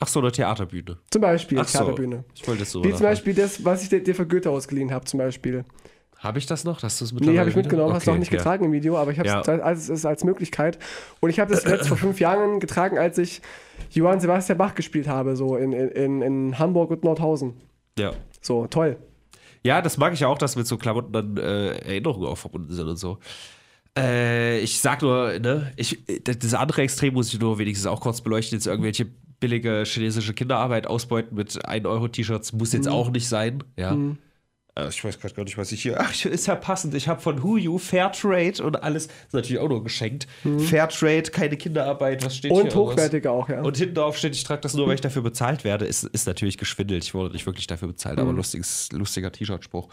Ach 0.00 0.08
so, 0.08 0.20
eine 0.20 0.32
Theaterbühne. 0.32 0.98
Zum 1.10 1.22
Beispiel 1.22 1.58
Ach 1.60 1.68
so. 1.68 1.78
Theaterbühne. 1.78 2.24
Ich 2.34 2.46
wollte 2.46 2.62
es 2.64 2.72
so. 2.72 2.84
Wie 2.84 2.90
zum 2.92 3.02
Beispiel 3.02 3.32
das, 3.34 3.64
was 3.64 3.82
ich 3.82 3.88
dir, 3.88 4.02
dir 4.02 4.14
für 4.14 4.26
Goethe 4.26 4.50
ausgeliehen 4.50 4.92
habe, 4.92 5.04
zum 5.04 5.18
Beispiel. 5.18 5.64
Habe 6.18 6.38
ich 6.38 6.46
das 6.46 6.64
noch? 6.64 6.82
Hast 6.82 7.00
du 7.00 7.04
es 7.04 7.12
Nee, 7.12 7.38
habe 7.38 7.50
ich 7.50 7.56
mitgenommen, 7.56 7.92
hast 7.92 8.06
du 8.06 8.10
Okay, 8.10 8.16
auch 8.16 8.20
nicht 8.20 8.32
ja. 8.32 8.38
getragen 8.38 8.64
im 8.64 8.72
Video, 8.72 8.96
aber 8.96 9.12
ich 9.12 9.18
habe 9.18 9.28
Ja. 9.28 9.40
es 9.40 9.48
als, 9.48 9.90
als, 9.90 10.06
als 10.06 10.24
Möglichkeit. 10.24 10.78
Und 11.20 11.28
ich 11.30 11.38
habe 11.38 11.52
das 11.54 11.64
jetzt 11.64 11.88
vor 11.88 11.98
fünf 11.98 12.18
Jahren 12.18 12.60
getragen, 12.60 12.98
als 12.98 13.18
ich 13.18 13.42
Johann 13.90 14.20
Sebastian 14.20 14.56
Bach 14.56 14.74
gespielt 14.74 15.06
habe, 15.06 15.36
so 15.36 15.56
in, 15.56 15.72
in, 15.72 16.22
in 16.22 16.58
Hamburg 16.58 16.90
und 16.90 17.04
Nordhausen. 17.04 17.54
Ja. 17.98 18.12
So, 18.40 18.66
toll. 18.66 18.96
Ja, 19.64 19.80
das 19.80 19.96
mag 19.96 20.12
ich 20.12 20.24
auch, 20.24 20.38
dass 20.38 20.56
mit 20.56 20.66
so 20.66 20.76
Klamotten 20.76 21.12
dann 21.12 21.36
äh, 21.36 21.76
Erinnerungen 21.78 22.28
auch 22.28 22.36
verbunden 22.36 22.72
sind 22.72 22.86
und 22.86 22.96
so. 22.96 23.18
Äh, 23.96 24.60
ich 24.60 24.80
sag 24.80 25.02
nur, 25.02 25.38
ne, 25.38 25.72
ich, 25.76 26.04
das 26.22 26.54
andere 26.54 26.82
Extrem 26.82 27.14
muss 27.14 27.32
ich 27.32 27.40
nur 27.40 27.58
wenigstens 27.58 27.86
auch 27.86 28.00
kurz 28.00 28.20
beleuchten. 28.20 28.58
Jetzt 28.58 28.66
irgendwelche 28.66 29.06
billige 29.40 29.84
chinesische 29.86 30.34
Kinderarbeit 30.34 30.86
ausbeuten 30.86 31.36
mit 31.36 31.50
1-Euro-T-Shirts 31.66 32.52
muss 32.52 32.72
jetzt 32.72 32.88
auch 32.88 33.10
nicht 33.10 33.28
sein, 33.28 33.64
ja. 33.76 33.94
Äh, 33.94 34.16
Ich 34.76 35.04
weiß 35.04 35.20
gerade 35.20 35.34
gar 35.34 35.44
nicht, 35.44 35.56
was 35.56 35.70
ich 35.70 35.82
hier. 35.82 36.00
Ach, 36.00 36.24
ist 36.24 36.46
ja 36.46 36.56
passend. 36.56 36.94
Ich 36.94 37.06
habe 37.06 37.20
von 37.20 37.44
Huyu 37.44 37.78
Fairtrade 37.78 38.60
und 38.60 38.82
alles. 38.82 39.06
Das 39.06 39.16
ist 39.28 39.34
natürlich 39.34 39.58
auch 39.60 39.68
nur 39.68 39.84
geschenkt. 39.84 40.26
Fairtrade, 40.42 41.30
keine 41.30 41.56
Kinderarbeit. 41.56 42.24
Was 42.24 42.36
steht 42.36 42.50
hier? 42.50 42.64
Und 42.64 42.74
hochwertiger 42.74 43.30
auch, 43.30 43.48
ja. 43.48 43.62
Und 43.62 43.76
hinten 43.76 43.94
drauf 43.94 44.18
steht, 44.18 44.34
ich 44.34 44.42
trage 44.42 44.62
das 44.62 44.74
nur, 44.74 44.88
weil 44.88 44.96
ich 44.96 45.00
dafür 45.00 45.22
bezahlt 45.22 45.62
werde. 45.62 45.84
Ist, 45.84 46.02
ist 46.02 46.26
natürlich 46.26 46.58
geschwindelt. 46.58 47.04
Ich 47.04 47.14
wurde 47.14 47.32
nicht 47.32 47.46
wirklich 47.46 47.68
dafür 47.68 47.86
bezahlt, 47.86 48.18
aber 48.18 48.32
lustiges, 48.32 48.88
lustiger 48.90 49.30
T-Shirt-Spruch. 49.30 49.88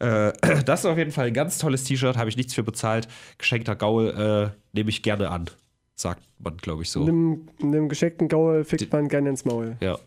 Äh, 0.00 0.32
das 0.66 0.80
ist 0.80 0.86
auf 0.86 0.98
jeden 0.98 1.12
Fall 1.12 1.28
ein 1.28 1.34
ganz 1.34 1.56
tolles 1.56 1.84
T-Shirt, 1.84 2.18
habe 2.18 2.28
ich 2.28 2.36
nichts 2.36 2.52
für 2.52 2.62
bezahlt. 2.62 3.08
Geschenkter 3.38 3.74
Gaul 3.74 4.52
äh, 4.52 4.58
nehme 4.74 4.90
ich 4.90 5.02
gerne 5.02 5.30
an. 5.30 5.46
Sagt 5.94 6.22
man, 6.38 6.58
glaube 6.58 6.82
ich, 6.82 6.90
so. 6.90 7.04
Nimm, 7.04 7.48
nimm 7.58 7.88
gescheckten 7.88 8.28
Gaul, 8.28 8.64
fickt 8.64 8.92
man 8.92 9.08
gerne 9.08 9.30
ins 9.30 9.46
Maul. 9.46 9.78
Ja. 9.80 9.98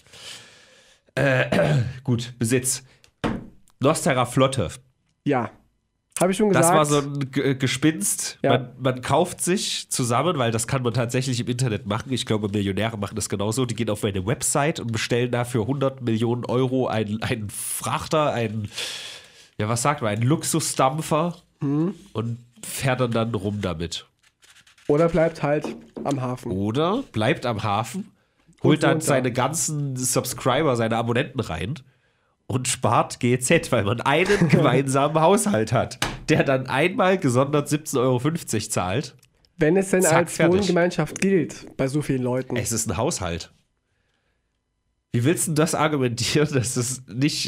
Äh, 1.15 1.79
gut, 2.03 2.33
Besitz. 2.37 2.83
Nostera 3.79 4.25
Flotte. 4.25 4.69
Ja. 5.23 5.51
Habe 6.19 6.31
ich 6.33 6.37
schon 6.37 6.49
gesagt. 6.49 6.65
Das 6.65 6.73
war 6.73 6.85
so 6.85 6.97
ein 6.97 7.31
G 7.31 7.55
Gespinst. 7.55 8.39
Ja. 8.41 8.51
Man, 8.51 8.69
man 8.79 9.01
kauft 9.01 9.41
sich 9.41 9.89
zusammen, 9.89 10.37
weil 10.37 10.51
das 10.51 10.67
kann 10.67 10.83
man 10.83 10.93
tatsächlich 10.93 11.39
im 11.39 11.47
Internet 11.47 11.85
machen. 11.85 12.11
Ich 12.11 12.25
glaube, 12.25 12.49
Millionäre 12.49 12.97
machen 12.97 13.15
das 13.15 13.29
genauso. 13.29 13.65
Die 13.65 13.75
gehen 13.75 13.89
auf 13.89 14.03
meine 14.03 14.25
Website 14.25 14.81
und 14.81 14.91
bestellen 14.91 15.31
dafür 15.31 15.61
100 15.61 16.01
Millionen 16.01 16.43
Euro 16.45 16.87
einen, 16.87 17.23
einen 17.23 17.49
Frachter, 17.49 18.33
einen, 18.33 18.69
ja, 19.57 19.69
was 19.69 19.81
sagt 19.81 20.01
man, 20.01 20.11
einen 20.11 20.23
Luxusdampfer 20.23 21.35
Mhm. 21.61 21.93
und 22.13 22.39
fährt 22.65 23.01
dann, 23.01 23.11
dann 23.11 23.33
rum 23.35 23.59
damit. 23.61 24.05
Oder 24.87 25.09
bleibt 25.09 25.43
halt 25.43 25.67
am 26.03 26.21
Hafen. 26.21 26.51
Oder 26.51 27.03
bleibt 27.11 27.45
am 27.45 27.63
Hafen, 27.63 28.11
holt 28.63 28.81
dann 28.83 29.01
seine 29.01 29.31
ganzen 29.31 29.95
Subscriber, 29.97 30.75
seine 30.77 30.95
Abonnenten 30.97 31.39
rein 31.41 31.75
und 32.49 32.67
spart 32.67 33.19
GZ, 33.19 33.71
weil 33.71 33.83
man 33.85 34.01
einen 34.01 34.49
gemeinsamen 34.49 35.21
Haushalt 35.21 35.71
hat, 35.71 35.99
der 36.29 36.43
dann 36.43 36.67
einmal 36.67 37.17
gesondert 37.17 37.67
17,50 37.69 37.97
Euro 37.99 38.69
zahlt. 38.69 39.15
Wenn 39.57 39.77
es 39.77 39.91
denn 39.91 40.01
Zack, 40.01 40.13
als 40.13 40.35
fertig. 40.35 40.61
Wohngemeinschaft 40.61 41.19
gilt, 41.21 41.75
bei 41.77 41.87
so 41.87 42.01
vielen 42.01 42.23
Leuten. 42.23 42.55
Es 42.55 42.71
ist 42.71 42.89
ein 42.89 42.97
Haushalt. 42.97 43.53
Wie 45.11 45.23
willst 45.23 45.47
du 45.47 45.51
das 45.53 45.75
argumentieren, 45.75 46.51
dass 46.53 46.73
das 46.75 47.03
nicht 47.07 47.45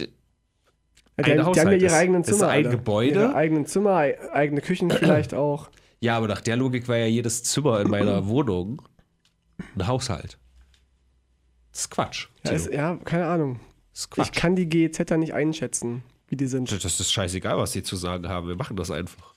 Ja, 1.18 1.24
die, 1.24 1.32
ein 1.32 1.46
haben- 1.46 1.54
die 1.54 1.60
haben 1.60 1.68
ja 1.68 1.74
Haushalt 1.74 1.82
ihre 1.82 1.96
eigenen 1.96 2.22
ist 2.22 2.28
ein 2.30 2.34
Zimmer. 2.36 2.52
alle. 2.52 2.70
Gebäude? 2.70 3.20
Ihre 3.22 3.36
eigenen 3.36 3.66
Zimmer, 3.66 3.92
ei- 3.96 4.32
eigene 4.34 4.62
Küchen 4.62 4.92
vielleicht 4.92 5.34
auch. 5.34 5.70
Ja, 6.00 6.18
aber 6.18 6.28
nach 6.28 6.42
der 6.42 6.58
Logik 6.58 6.88
war 6.88 6.98
ja 6.98 7.06
jedes 7.06 7.44
Zimmer 7.44 7.80
in 7.82 7.90
meiner 7.90 8.28
Wohnung 8.28 8.82
ein 9.76 9.88
Haushalt. 9.88 10.38
Das 11.72 11.82
ist 11.82 11.90
Quatsch. 11.92 12.28
Ja, 12.44 12.52
ist, 12.52 12.72
ja 12.72 12.96
keine 13.04 13.26
Ahnung. 13.28 13.60
Ich 14.18 14.32
kann 14.32 14.56
die 14.56 14.68
GEZer 14.68 15.18
nicht 15.18 15.34
einschätzen, 15.34 16.04
wie 16.28 16.36
die 16.36 16.48
sind. 16.48 16.72
Das 16.72 17.00
ist 17.00 17.12
scheißegal, 17.12 17.58
was 17.58 17.72
die 17.72 17.84
zu 17.84 17.96
sagen 17.96 18.28
haben. 18.30 18.48
Wir 18.48 18.56
machen 18.56 18.78
das 18.78 18.90
einfach. 18.92 19.34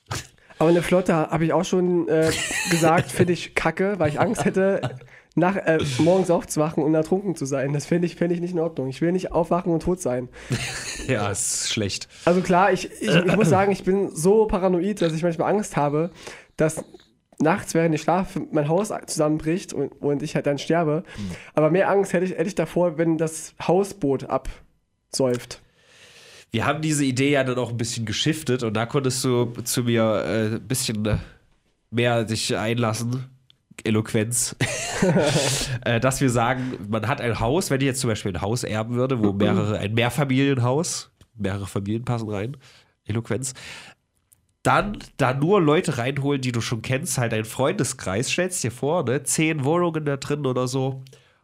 Aber 0.57 0.69
eine 0.69 0.81
Flotte 0.81 1.13
habe 1.13 1.43
ich 1.45 1.53
auch 1.53 1.65
schon 1.65 2.07
äh, 2.07 2.31
gesagt, 2.69 3.11
finde 3.11 3.33
ich 3.33 3.55
kacke, 3.55 3.99
weil 3.99 4.09
ich 4.09 4.19
Angst 4.21 4.45
hätte, 4.45 4.97
nach, 5.35 5.57
äh, 5.57 5.79
morgens 5.99 6.31
aufzuwachen 6.31 6.81
und 6.81 6.95
ertrunken 6.95 7.35
zu 7.35 7.45
sein. 7.45 7.73
Das 7.73 7.85
fände 7.85 8.07
ich, 8.07 8.15
fänd 8.15 8.31
ich 8.31 8.39
nicht 8.39 8.53
in 8.53 8.59
Ordnung. 8.59 8.87
Ich 8.87 9.01
will 9.01 9.11
nicht 9.11 9.33
aufwachen 9.33 9.71
und 9.73 9.83
tot 9.83 10.01
sein. 10.01 10.29
Ja, 11.07 11.29
ist 11.29 11.71
schlecht. 11.71 12.07
Also 12.25 12.41
klar, 12.41 12.73
ich, 12.73 12.89
ich, 12.99 13.13
ich 13.13 13.35
muss 13.35 13.47
sagen, 13.47 13.71
ich 13.71 13.83
bin 13.83 14.09
so 14.15 14.47
paranoid, 14.47 15.03
dass 15.03 15.13
ich 15.13 15.21
manchmal 15.21 15.53
Angst 15.53 15.77
habe, 15.77 16.09
dass 16.57 16.83
nachts, 17.39 17.73
während 17.73 17.95
ich 17.95 18.01
schlafe, 18.01 18.47
mein 18.51 18.67
Haus 18.67 18.93
zusammenbricht 19.07 19.73
und, 19.73 19.89
und 20.01 20.23
ich 20.23 20.35
halt 20.35 20.45
dann 20.45 20.57
sterbe. 20.57 21.03
Aber 21.53 21.69
mehr 21.71 21.89
Angst 21.89 22.13
hätte 22.13 22.25
ich, 22.25 22.31
hätte 22.31 22.47
ich 22.47 22.55
davor, 22.55 22.97
wenn 22.97 23.17
das 23.17 23.55
Hausboot 23.61 24.25
absäuft. 24.29 25.61
Wir 26.51 26.65
haben 26.65 26.81
diese 26.81 27.03
Idee 27.03 27.31
ja 27.31 27.43
dann 27.43 27.57
auch 27.57 27.71
ein 27.71 27.77
bisschen 27.77 28.05
geschiftet 28.05 28.63
und 28.63 28.75
da 28.75 28.85
konntest 28.85 29.23
du 29.23 29.51
zu 29.63 29.83
mir 29.83 30.23
äh, 30.25 30.55
ein 30.55 30.67
bisschen 30.67 31.05
äh, 31.05 31.17
mehr 31.91 32.23
dich 32.23 32.55
einlassen. 32.55 33.25
Eloquenz. 33.83 34.55
äh, 35.85 35.99
dass 35.99 36.21
wir 36.21 36.29
sagen, 36.29 36.77
man 36.89 37.07
hat 37.07 37.21
ein 37.21 37.39
Haus, 37.39 37.69
wenn 37.69 37.81
ich 37.81 37.87
jetzt 37.87 37.99
zum 37.99 38.09
Beispiel 38.09 38.33
ein 38.33 38.41
Haus 38.41 38.63
erben 38.63 38.95
würde, 38.95 39.21
wo 39.21 39.33
mehrere, 39.33 39.79
ein 39.79 39.93
Mehrfamilienhaus, 39.93 41.11
mehrere 41.35 41.67
Familien 41.67 42.05
passen 42.05 42.29
rein, 42.29 42.57
Eloquenz, 43.05 43.53
dann 44.65 44.97
da 45.17 45.33
nur 45.33 45.61
Leute 45.61 45.97
reinholen, 45.97 46.41
die 46.41 46.51
du 46.51 46.61
schon 46.61 46.81
kennst, 46.81 47.17
halt 47.17 47.33
ein 47.33 47.45
Freundeskreis, 47.45 48.29
stellst 48.29 48.63
dir 48.63 48.71
vor, 48.71 49.03
ne, 49.03 49.23
zehn 49.23 49.63
Wohnungen 49.63 50.05
da 50.05 50.17
drin 50.17 50.45
oder 50.45 50.67
so. 50.67 51.03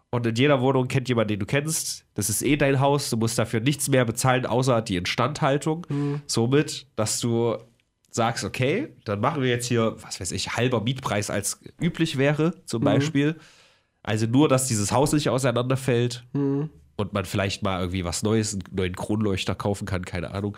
Und 0.10 0.26
in 0.26 0.36
jeder 0.36 0.60
Wohnung 0.60 0.88
kennt 0.90 1.08
jemand, 1.08 1.30
den 1.30 1.40
du 1.40 1.46
kennst. 1.46 2.06
Das 2.16 2.30
ist 2.30 2.42
eh 2.42 2.58
dein 2.58 2.82
Haus. 2.82 3.10
Du 3.10 3.18
musst 3.18 3.40
dafür 3.40 3.62
nichts 3.62 3.88
mehr 3.88 4.04
bezahlen, 4.04 4.46
außer 4.46 4.82
die 4.82 4.98
Instandhaltung. 4.98 5.88
Somit, 6.26 6.88
dass 6.98 7.20
du 7.22 7.56
sagst, 8.10 8.44
okay, 8.44 8.90
dann 9.06 9.22
machen 9.22 9.42
wir 9.42 9.50
jetzt 9.50 9.68
hier, 9.68 9.96
was 10.02 10.20
weiß 10.20 10.34
ich, 10.34 10.58
halber 10.58 10.82
Mietpreis 10.82 11.30
als 11.30 11.62
üblich 11.80 12.18
wäre, 12.18 12.56
zum 12.66 12.84
Beispiel. 12.84 13.38
Also 14.04 14.26
nur, 14.26 14.50
dass 14.50 14.68
dieses 14.68 14.92
Haus 14.92 15.14
nicht 15.14 15.30
auseinanderfällt 15.30 16.26
und 16.98 17.14
man 17.14 17.24
vielleicht 17.24 17.64
mal 17.64 17.80
irgendwie 17.80 18.04
was 18.04 18.22
Neues, 18.24 18.54
einen 18.54 18.64
neuen 18.72 18.96
Kronleuchter 18.96 19.56
kaufen 19.56 19.86
kann, 19.86 20.04
keine 20.04 20.32
Ahnung. 20.32 20.58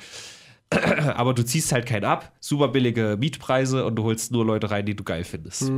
Aber 1.16 1.34
du 1.34 1.44
ziehst 1.46 1.72
halt 1.72 1.86
keinen 1.86 2.06
ab, 2.06 2.32
super 2.40 2.68
billige 2.70 3.18
Mietpreise 3.20 3.86
und 3.86 3.96
du 3.96 4.04
holst 4.04 4.32
nur 4.32 4.46
Leute 4.46 4.70
rein, 4.72 4.86
die 4.86 4.96
du 4.96 5.04
geil 5.04 5.24
findest. 5.24 5.72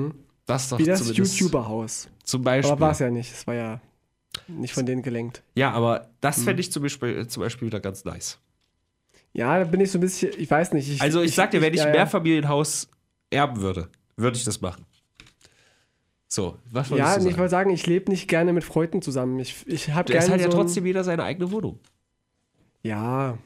Das 0.46 0.64
ist 0.64 0.72
doch 0.72 0.80
Wie 0.80 0.86
das 0.86 1.16
YouTuber-Haus. 1.16 2.08
zum 2.24 2.43
Beispiel. 2.43 2.72
Aber 2.72 2.82
war 2.82 2.91
es 2.91 3.00
ja 3.00 3.10
nicht. 3.10 3.32
Es 3.32 3.48
war 3.48 3.56
ja 3.56 3.82
nicht 4.48 4.74
von 4.74 4.86
denen 4.86 5.02
gelenkt. 5.02 5.41
Ja, 5.56 5.72
aber 5.72 6.10
das 6.22 6.38
Mhm. 6.39 6.43
fände 6.43 6.60
ich 6.62 6.72
zum 6.72 6.84
Beispiel, 6.84 7.28
zum 7.28 7.41
Beispiel 7.41 7.68
wieder 7.68 7.80
ganz 7.80 8.06
nice. 8.06 8.39
Ja, 9.34 9.58
da 9.60 9.66
bin 9.66 9.82
ich 9.82 9.91
so 9.91 9.98
ein 9.98 10.02
bisschen, 10.02 10.32
ich 10.38 10.50
weiß 10.50 10.74
nicht. 10.74 10.89
Ich, 10.89 11.02
Also 11.02 11.22
ich, 11.22 11.36
sag 11.36 11.52
dir, 11.52 11.62
wenn 11.62 11.74
ich 11.74 11.80
ja, 11.80 11.86
ein 11.88 11.93
ja. 11.93 12.00
Mehrfamilienhaus 12.02 12.89
erben 13.32 13.60
würde, 13.62 13.89
würde 14.18 14.38
ich 14.38 14.43
das 14.46 14.62
machen. 14.62 14.86
So, 16.28 16.58
was 16.72 16.89
wolltest 16.89 17.08
Ja, 17.10 17.16
du 17.18 17.22
nee, 17.24 17.30
ich 17.30 17.34
sagen? 17.34 17.38
wollte 17.39 17.52
sagen, 17.52 17.70
ich 17.72 17.88
lebe 17.88 18.12
nicht 18.12 18.28
gerne 18.28 18.52
mit 18.54 18.64
Freunden 18.64 19.02
zusammen. 19.02 19.39
Ich, 19.39 19.66
ich 19.68 19.91
habe 19.91 20.12
Es 20.14 20.20
gerne 20.26 20.34
hat 20.34 20.41
ja 20.41 20.52
so 20.52 20.58
ein- 20.58 20.64
trotzdem 20.64 20.86
jeder 20.86 21.04
seine 21.04 21.24
eigene 21.24 21.52
Wohnung. 21.52 21.80
Ja. 22.84 23.38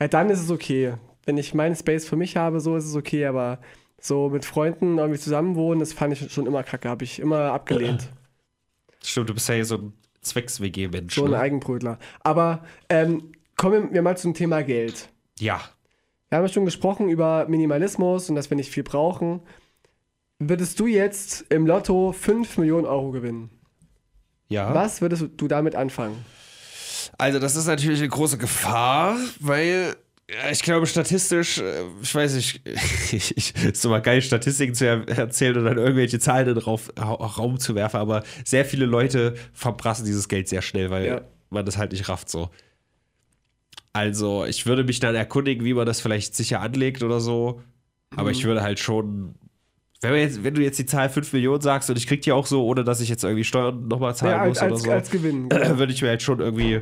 Ja, 0.00 0.08
dann 0.08 0.30
ist 0.30 0.42
es 0.42 0.50
okay. 0.50 0.94
Wenn 1.24 1.38
ich 1.38 1.54
meinen 1.54 1.74
Space 1.74 2.06
für 2.06 2.16
mich 2.16 2.36
habe, 2.36 2.60
so 2.60 2.76
ist 2.76 2.84
es 2.84 2.94
okay, 2.94 3.26
aber 3.26 3.58
so 4.00 4.28
mit 4.28 4.44
Freunden 4.44 4.98
irgendwie 4.98 5.18
zusammenwohnen, 5.18 5.80
das 5.80 5.92
fand 5.92 6.12
ich 6.12 6.32
schon 6.32 6.46
immer 6.46 6.62
kacke, 6.62 6.88
habe 6.88 7.04
ich 7.04 7.18
immer 7.18 7.52
abgelehnt. 7.52 8.08
Stimmt, 9.02 9.30
du 9.30 9.34
bist 9.34 9.48
ja 9.48 9.54
hier 9.54 9.64
so 9.64 9.76
ein 9.76 9.92
Zwecks-WG-Mensch. 10.20 11.14
So 11.14 11.24
ein 11.24 11.30
ne? 11.30 11.38
Eigenbrötler. 11.38 11.98
Aber 12.20 12.64
ähm, 12.88 13.32
kommen 13.56 13.92
wir 13.92 14.02
mal 14.02 14.16
zum 14.16 14.34
Thema 14.34 14.62
Geld. 14.62 15.08
Ja. 15.38 15.60
Wir 16.28 16.38
haben 16.38 16.44
ja 16.44 16.52
schon 16.52 16.64
gesprochen 16.64 17.08
über 17.08 17.46
Minimalismus 17.48 18.28
und 18.28 18.36
dass 18.36 18.50
wir 18.50 18.56
nicht 18.56 18.70
viel 18.70 18.82
brauchen. 18.82 19.40
Würdest 20.38 20.78
du 20.80 20.86
jetzt 20.86 21.46
im 21.50 21.66
Lotto 21.66 22.12
5 22.12 22.58
Millionen 22.58 22.84
Euro 22.84 23.10
gewinnen? 23.10 23.50
Ja. 24.48 24.74
Was 24.74 25.00
würdest 25.00 25.24
du 25.36 25.48
damit 25.48 25.74
anfangen? 25.74 26.24
Also, 27.18 27.38
das 27.38 27.56
ist 27.56 27.66
natürlich 27.66 27.98
eine 28.00 28.08
große 28.08 28.38
Gefahr, 28.38 29.16
weil 29.40 29.96
ich 30.50 30.62
glaube, 30.62 30.86
statistisch, 30.86 31.58
äh, 31.58 31.84
ich 32.02 32.14
weiß 32.14 32.34
nicht, 32.34 32.60
ich, 33.12 33.36
ich, 33.36 33.54
ist 33.64 33.84
immer 33.84 34.00
geil, 34.00 34.20
Statistiken 34.22 34.74
zu 34.74 34.84
er 34.86 35.08
erzählen 35.08 35.56
und 35.56 35.64
dann 35.64 35.78
irgendwelche 35.78 36.18
Zahlen 36.18 36.48
in 36.48 36.54
den 36.54 36.62
Rauf, 36.64 36.90
Ra 36.98 37.12
Raum 37.14 37.58
zu 37.60 37.74
werfen, 37.74 37.98
aber 37.98 38.24
sehr 38.44 38.64
viele 38.64 38.86
Leute 38.86 39.34
verprassen 39.52 40.04
dieses 40.04 40.28
Geld 40.28 40.48
sehr 40.48 40.62
schnell, 40.62 40.90
weil 40.90 41.06
Ja. 41.06 41.20
man 41.50 41.64
das 41.64 41.76
halt 41.78 41.92
nicht 41.92 42.08
rafft 42.08 42.28
so. 42.28 42.50
Also, 43.92 44.44
ich 44.44 44.66
würde 44.66 44.84
mich 44.84 45.00
dann 45.00 45.14
erkundigen, 45.14 45.64
wie 45.64 45.74
man 45.74 45.86
das 45.86 46.00
vielleicht 46.00 46.34
sicher 46.34 46.60
anlegt 46.60 47.02
oder 47.02 47.20
so, 47.20 47.62
aber 48.14 48.30
ich 48.30 48.44
würde 48.44 48.62
halt 48.62 48.78
schon. 48.78 49.34
Wenn, 50.02 50.12
wir 50.12 50.20
jetzt, 50.20 50.44
wenn 50.44 50.54
du 50.54 50.62
jetzt 50.62 50.78
die 50.78 50.86
Zahl 50.86 51.08
5 51.08 51.32
Millionen 51.32 51.60
sagst 51.62 51.88
und 51.90 51.96
ich 51.96 52.06
krieg 52.06 52.20
die 52.22 52.32
auch 52.32 52.46
so, 52.46 52.64
ohne 52.66 52.84
dass 52.84 53.00
ich 53.00 53.08
jetzt 53.08 53.24
irgendwie 53.24 53.44
Steuern 53.44 53.88
nochmal 53.88 54.14
zahlen 54.14 54.32
Ja, 54.42 54.46
muss 54.46 54.58
als, 54.58 54.66
oder 54.66 54.74
als, 54.74 54.82
so 54.84 54.90
als 54.92 55.10
Gewinn. 55.10 55.48
genau. 55.48 55.78
würde 55.78 55.92
ich 55.92 56.02
mir 56.02 56.08
halt 56.08 56.22
schon 56.22 56.40
irgendwie 56.40 56.80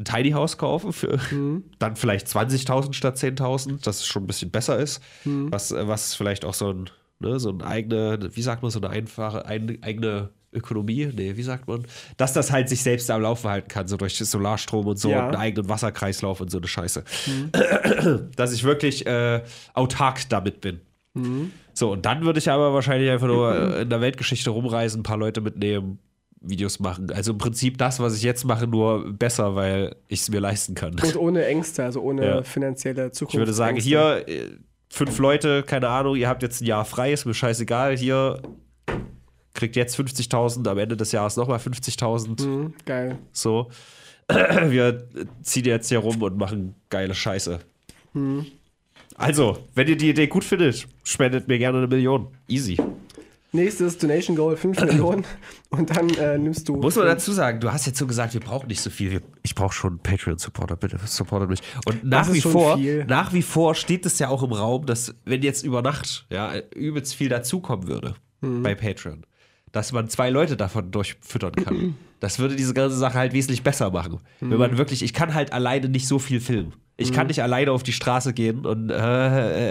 ein 0.00 0.04
Tiny 0.04 0.30
House 0.30 0.58
kaufen 0.58 0.92
für 0.92 1.18
Mhm. 1.32 1.64
dann 1.78 1.96
vielleicht 1.96 2.26
20.000 2.28 2.92
statt 2.92 3.16
10.000, 3.16 3.84
das 3.84 4.06
schon 4.06 4.24
ein 4.24 4.26
bisschen 4.26 4.50
besser 4.50 4.78
ist. 4.78 5.02
Mhm. 5.24 5.50
Was, 5.52 5.72
was 5.72 6.14
vielleicht 6.14 6.44
auch 6.44 6.54
so 6.54 6.72
ein, 6.72 6.90
ne, 7.20 7.38
so 7.40 7.50
ein 7.50 7.62
eigene, 7.62 8.30
wie 8.32 8.42
sagt 8.42 8.62
man, 8.62 8.70
so 8.70 8.80
eine 8.80 8.90
einfache, 8.90 9.44
ein, 9.46 9.78
eigene 9.82 10.30
Ökonomie, 10.52 11.10
nee, 11.14 11.36
wie 11.36 11.42
sagt 11.42 11.68
man? 11.68 11.84
Dass 12.16 12.32
das 12.32 12.50
halt 12.50 12.68
sich 12.68 12.82
selbst 12.82 13.10
am 13.10 13.20
Laufen 13.22 13.50
halten 13.50 13.68
kann, 13.68 13.86
so 13.86 13.96
durch 13.96 14.16
Solarstrom 14.18 14.86
und 14.86 14.98
so 14.98 15.10
Ja. 15.10 15.18
und 15.26 15.34
einen 15.34 15.42
eigenen 15.42 15.68
Wasserkreislauf 15.68 16.40
und 16.40 16.50
so 16.50 16.58
eine 16.58 16.66
Scheiße. 16.68 17.04
Dass 18.36 18.52
ich 18.52 18.64
wirklich 18.64 19.06
äh, 19.06 19.42
autark 19.74 20.28
damit 20.28 20.60
bin. 20.60 20.80
So, 21.74 21.92
und 21.92 22.04
dann 22.06 22.24
würde 22.24 22.38
ich 22.38 22.50
aber 22.50 22.74
wahrscheinlich 22.74 23.10
einfach 23.10 23.26
nur 23.28 23.54
äh, 23.54 23.82
in 23.82 23.90
der 23.90 24.00
Weltgeschichte 24.00 24.50
rumreisen, 24.50 25.00
ein 25.00 25.02
paar 25.04 25.16
Leute 25.16 25.40
mitnehmen, 25.40 25.98
Videos 26.40 26.78
machen. 26.80 27.10
Also 27.12 27.32
im 27.32 27.38
Prinzip 27.38 27.78
das, 27.78 27.98
was 28.00 28.16
ich 28.16 28.22
jetzt 28.22 28.44
mache, 28.44 28.66
nur 28.66 29.12
besser, 29.12 29.54
weil 29.54 29.94
ich 30.08 30.20
es 30.20 30.28
mir 30.30 30.40
leisten 30.40 30.74
kann. 30.74 30.94
Und 30.94 31.16
ohne 31.16 31.44
Ängste, 31.46 31.84
also 31.84 32.00
ohne 32.00 32.24
Ja. 32.26 32.42
finanzielle 32.42 33.10
Zukunft. 33.12 33.34
Ich 33.34 33.38
würde 33.38 33.52
sagen, 33.52 33.76
hier, 33.76 34.24
äh, 34.28 34.44
fünf 34.88 35.18
Leute, 35.18 35.62
keine 35.64 35.88
Ahnung, 35.88 36.16
ihr 36.16 36.28
habt 36.28 36.42
jetzt 36.42 36.60
ein 36.60 36.66
Jahr 36.66 36.84
frei, 36.84 37.12
ist 37.12 37.26
mir 37.26 37.34
scheißegal, 37.34 37.96
hier 37.96 38.40
kriegt 39.54 39.74
jetzt 39.76 39.96
50.000, 39.98 40.68
am 40.68 40.78
Ende 40.78 40.96
des 40.96 41.10
Jahres 41.12 41.36
nochmal 41.36 41.58
50.000, 41.58 42.44
Mhm, 42.46 42.74
geil. 42.86 43.18
so. 43.32 43.68
Wir 44.28 45.08
ziehen 45.42 45.64
jetzt 45.64 45.88
hier 45.88 45.98
rum 46.00 46.22
und 46.22 46.36
machen 46.36 46.74
geile 46.90 47.14
Scheiße. 47.14 47.60
Mhm. 48.12 48.46
Also, 49.18 49.58
wenn 49.74 49.88
ihr 49.88 49.96
die 49.96 50.10
Idee 50.10 50.28
gut 50.28 50.44
findet, 50.44 50.86
spendet 51.04 51.48
mir 51.48 51.58
gerne 51.58 51.78
eine 51.78 51.86
Million. 51.88 52.28
Easy. 52.48 52.78
Nächstes 53.50 53.96
Donation 53.98 54.36
Goal 54.36 54.56
5 54.56 54.80
Millionen 54.84 55.24
und 55.70 55.96
dann 55.96 56.08
äh, 56.10 56.36
nimmst 56.38 56.68
du. 56.68 56.76
Muss 56.76 56.96
man 56.96 57.06
dazu 57.06 57.32
sagen, 57.32 57.60
du 57.60 57.72
hast 57.72 57.86
jetzt 57.86 57.98
so 57.98 58.06
gesagt, 58.06 58.34
wir 58.34 58.40
brauchen 58.40 58.68
nicht 58.68 58.80
so 58.80 58.90
viel. 58.90 59.10
Wir- 59.10 59.22
Ich 59.42 59.54
brauche 59.54 59.72
schon 59.72 59.92
einen 59.94 59.98
Patreon-Supporter, 60.00 60.76
bitte 60.76 60.98
supportet 61.06 61.48
mich. 61.48 61.60
Und 61.86 62.04
nach 62.04 62.28
ist 62.28 62.34
wie 62.34 62.40
vor, 62.42 62.76
viel. 62.76 63.04
nach 63.06 63.32
wie 63.32 63.42
vor 63.42 63.74
steht 63.74 64.04
es 64.06 64.18
ja 64.18 64.28
auch 64.28 64.42
im 64.42 64.52
Raum, 64.52 64.84
dass 64.86 65.14
wenn 65.24 65.42
jetzt 65.42 65.64
über 65.64 65.80
Nacht 65.82 66.26
ja 66.30 66.52
übelst 66.74 67.14
viel 67.14 67.28
dazukommen 67.28 67.88
würde 67.88 68.14
Mhm. 68.40 68.62
bei 68.62 68.74
Patreon, 68.76 69.24
dass 69.72 69.90
man 69.92 70.08
zwei 70.08 70.30
Leute 70.30 70.56
davon 70.56 70.90
durchfüttern 70.92 71.52
kann. 71.56 71.96
Das 72.20 72.38
würde 72.38 72.56
diese 72.56 72.74
ganze 72.74 72.96
Sache 72.96 73.18
halt 73.18 73.32
wesentlich 73.32 73.62
besser 73.62 73.90
machen. 73.90 74.18
Wenn 74.40 74.48
Mhm. 74.50 74.58
man 74.58 74.78
wirklich, 74.78 75.02
ich 75.02 75.12
kann 75.14 75.34
halt 75.34 75.52
alleine 75.52 75.88
nicht 75.88 76.08
so 76.08 76.18
viel 76.18 76.40
filmen. 76.40 76.72
Ich 77.00 77.12
kann 77.12 77.28
nicht 77.28 77.40
alleine 77.44 77.70
auf 77.70 77.84
die 77.84 77.92
Straße 77.92 78.32
gehen 78.32 78.66
und 78.66 78.90
äh, 78.90 78.94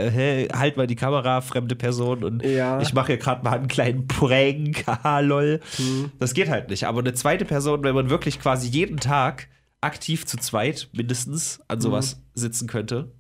äh, 0.08 0.44
äh, 0.46 0.48
halt 0.54 0.78
mal 0.78 0.88
die 0.88 0.96
Kamera, 0.96 1.42
fremde 1.42 1.76
Person 1.76 2.24
und 2.24 2.42
Ja. 2.42 2.80
ich 2.80 2.94
mache 2.94 3.08
hier 3.08 3.18
gerade 3.18 3.44
mal 3.44 3.52
einen 3.58 3.68
kleinen 3.68 4.08
Prank, 4.08 4.84
haha, 4.88 5.20
lol. 5.20 5.60
Mhm. 5.78 6.12
Das 6.20 6.34
geht 6.34 6.48
halt 6.50 6.70
nicht. 6.70 6.86
Aber 6.86 7.00
eine 7.02 7.14
zweite 7.14 7.44
Person, 7.44 7.84
wenn 7.84 7.96
man 7.96 8.10
wirklich 8.10 8.40
quasi 8.40 8.70
jeden 8.70 8.96
Tag 8.98 9.50
aktiv 9.82 10.26
zu 10.26 10.38
zweit 10.38 10.88
mindestens 10.94 11.60
an 11.68 11.82
sowas 11.82 12.16
Mhm. 12.16 12.22
sitzen 12.40 12.68
könnte, 12.68 13.12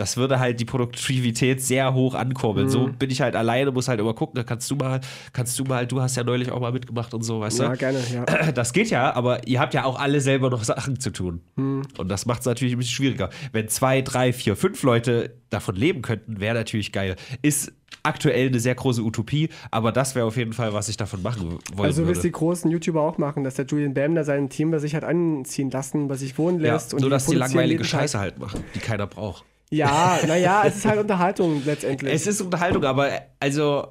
das 0.00 0.16
würde 0.16 0.40
halt 0.40 0.58
die 0.58 0.64
Produktivität 0.64 1.62
sehr 1.62 1.94
hoch 1.94 2.14
ankurbeln. 2.14 2.68
So 2.68 2.88
Mhm. 2.88 2.94
bin 2.94 3.10
ich 3.10 3.20
halt 3.20 3.36
alleine, 3.36 3.70
muss 3.70 3.86
halt 3.88 4.00
immer 4.00 4.14
gucken, 4.14 4.34
da 4.36 4.42
kannst 4.42 4.70
du 4.70 4.76
mal, 4.76 5.00
kannst 5.32 5.58
du 5.58 5.64
mal, 5.64 5.86
du 5.86 6.00
hast 6.00 6.16
ja 6.16 6.24
neulich 6.24 6.50
auch 6.50 6.60
mal 6.60 6.72
mitgemacht 6.72 7.14
und 7.14 7.22
so, 7.22 7.40
weißt 7.40 7.60
Ja, 7.60 7.68
du? 7.72 7.76
gerne, 7.76 7.98
ja. 8.12 8.52
Das 8.52 8.72
geht 8.72 8.90
ja, 8.90 9.14
aber 9.14 9.46
ihr 9.46 9.60
habt 9.60 9.74
ja 9.74 9.84
auch 9.84 9.98
alle 9.98 10.20
selber 10.20 10.50
noch 10.50 10.64
Sachen 10.64 10.98
zu 10.98 11.10
tun. 11.10 11.40
Hm. 11.56 11.82
Und 11.98 12.08
das 12.08 12.26
macht 12.26 12.40
es 12.40 12.46
natürlich 12.46 12.74
ein 12.74 12.78
bisschen 12.78 12.94
schwieriger. 12.94 13.30
Wenn 13.52 13.68
zwei, 13.68 14.02
drei, 14.02 14.32
vier, 14.32 14.56
fünf 14.56 14.82
Leute 14.82 15.34
davon 15.50 15.76
leben 15.76 16.02
könnten, 16.02 16.40
wäre 16.40 16.54
natürlich 16.54 16.92
geil. 16.92 17.16
Ist 17.42 17.72
aktuell 18.02 18.46
eine 18.48 18.60
sehr 18.60 18.74
große 18.74 19.02
Utopie, 19.02 19.50
aber 19.70 19.92
das 19.92 20.14
wäre 20.14 20.24
auf 20.24 20.36
jeden 20.36 20.52
Fall, 20.54 20.72
was 20.72 20.88
ich 20.88 20.96
davon 20.96 21.20
machen 21.22 21.58
wollen 21.74 21.86
Also 21.86 22.06
wie 22.08 22.12
es 22.12 22.20
die 22.20 22.32
großen 22.32 22.70
YouTuber 22.70 23.02
auch 23.02 23.18
machen, 23.18 23.44
dass 23.44 23.54
der 23.56 23.66
Julian 23.66 23.92
Bam 23.92 24.14
da 24.14 24.24
sein 24.24 24.48
Team 24.48 24.70
bei 24.70 24.78
sich 24.78 24.94
hat 24.94 25.04
anziehen 25.04 25.70
lassen, 25.70 26.08
bei 26.08 26.14
sich 26.14 26.38
wohnen 26.38 26.64
Ja, 26.64 26.74
lässt. 26.74 26.90
so 26.90 27.08
dass 27.10 27.26
die 27.26 27.36
langweilige. 27.36 27.84
Scheiße 27.84 28.18
halt 28.18 28.38
machen, 28.38 28.64
die 28.74 28.78
keiner 28.78 29.06
braucht. 29.06 29.44
Ja, 29.70 30.18
naja, 30.26 30.64
es 30.66 30.76
ist 30.78 30.84
halt 30.84 30.98
Unterhaltung 31.00 31.62
letztendlich. 31.64 32.12
Es 32.12 32.26
ist 32.26 32.40
Unterhaltung, 32.40 32.84
aber 32.84 33.10
also 33.38 33.88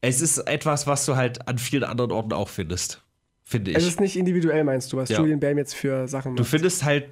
es 0.00 0.20
ist 0.20 0.38
etwas, 0.38 0.86
was 0.86 1.06
du 1.06 1.14
halt 1.16 1.46
an 1.46 1.58
vielen 1.58 1.84
anderen 1.84 2.10
Orten 2.10 2.32
auch 2.32 2.48
findest, 2.48 3.02
finde 3.44 3.70
ich. 3.70 3.76
Es 3.76 3.86
ist 3.86 4.00
nicht 4.00 4.16
individuell, 4.16 4.64
meinst 4.64 4.92
du, 4.92 4.96
was 4.96 5.08
Ja. 5.08 5.20
Julian 5.20 5.38
Bam 5.40 5.56
jetzt 5.58 5.74
für 5.74 6.08
Sachen 6.08 6.34
Du 6.36 6.42
macht. 6.42 6.50
findest 6.50 6.84
halt, 6.84 7.10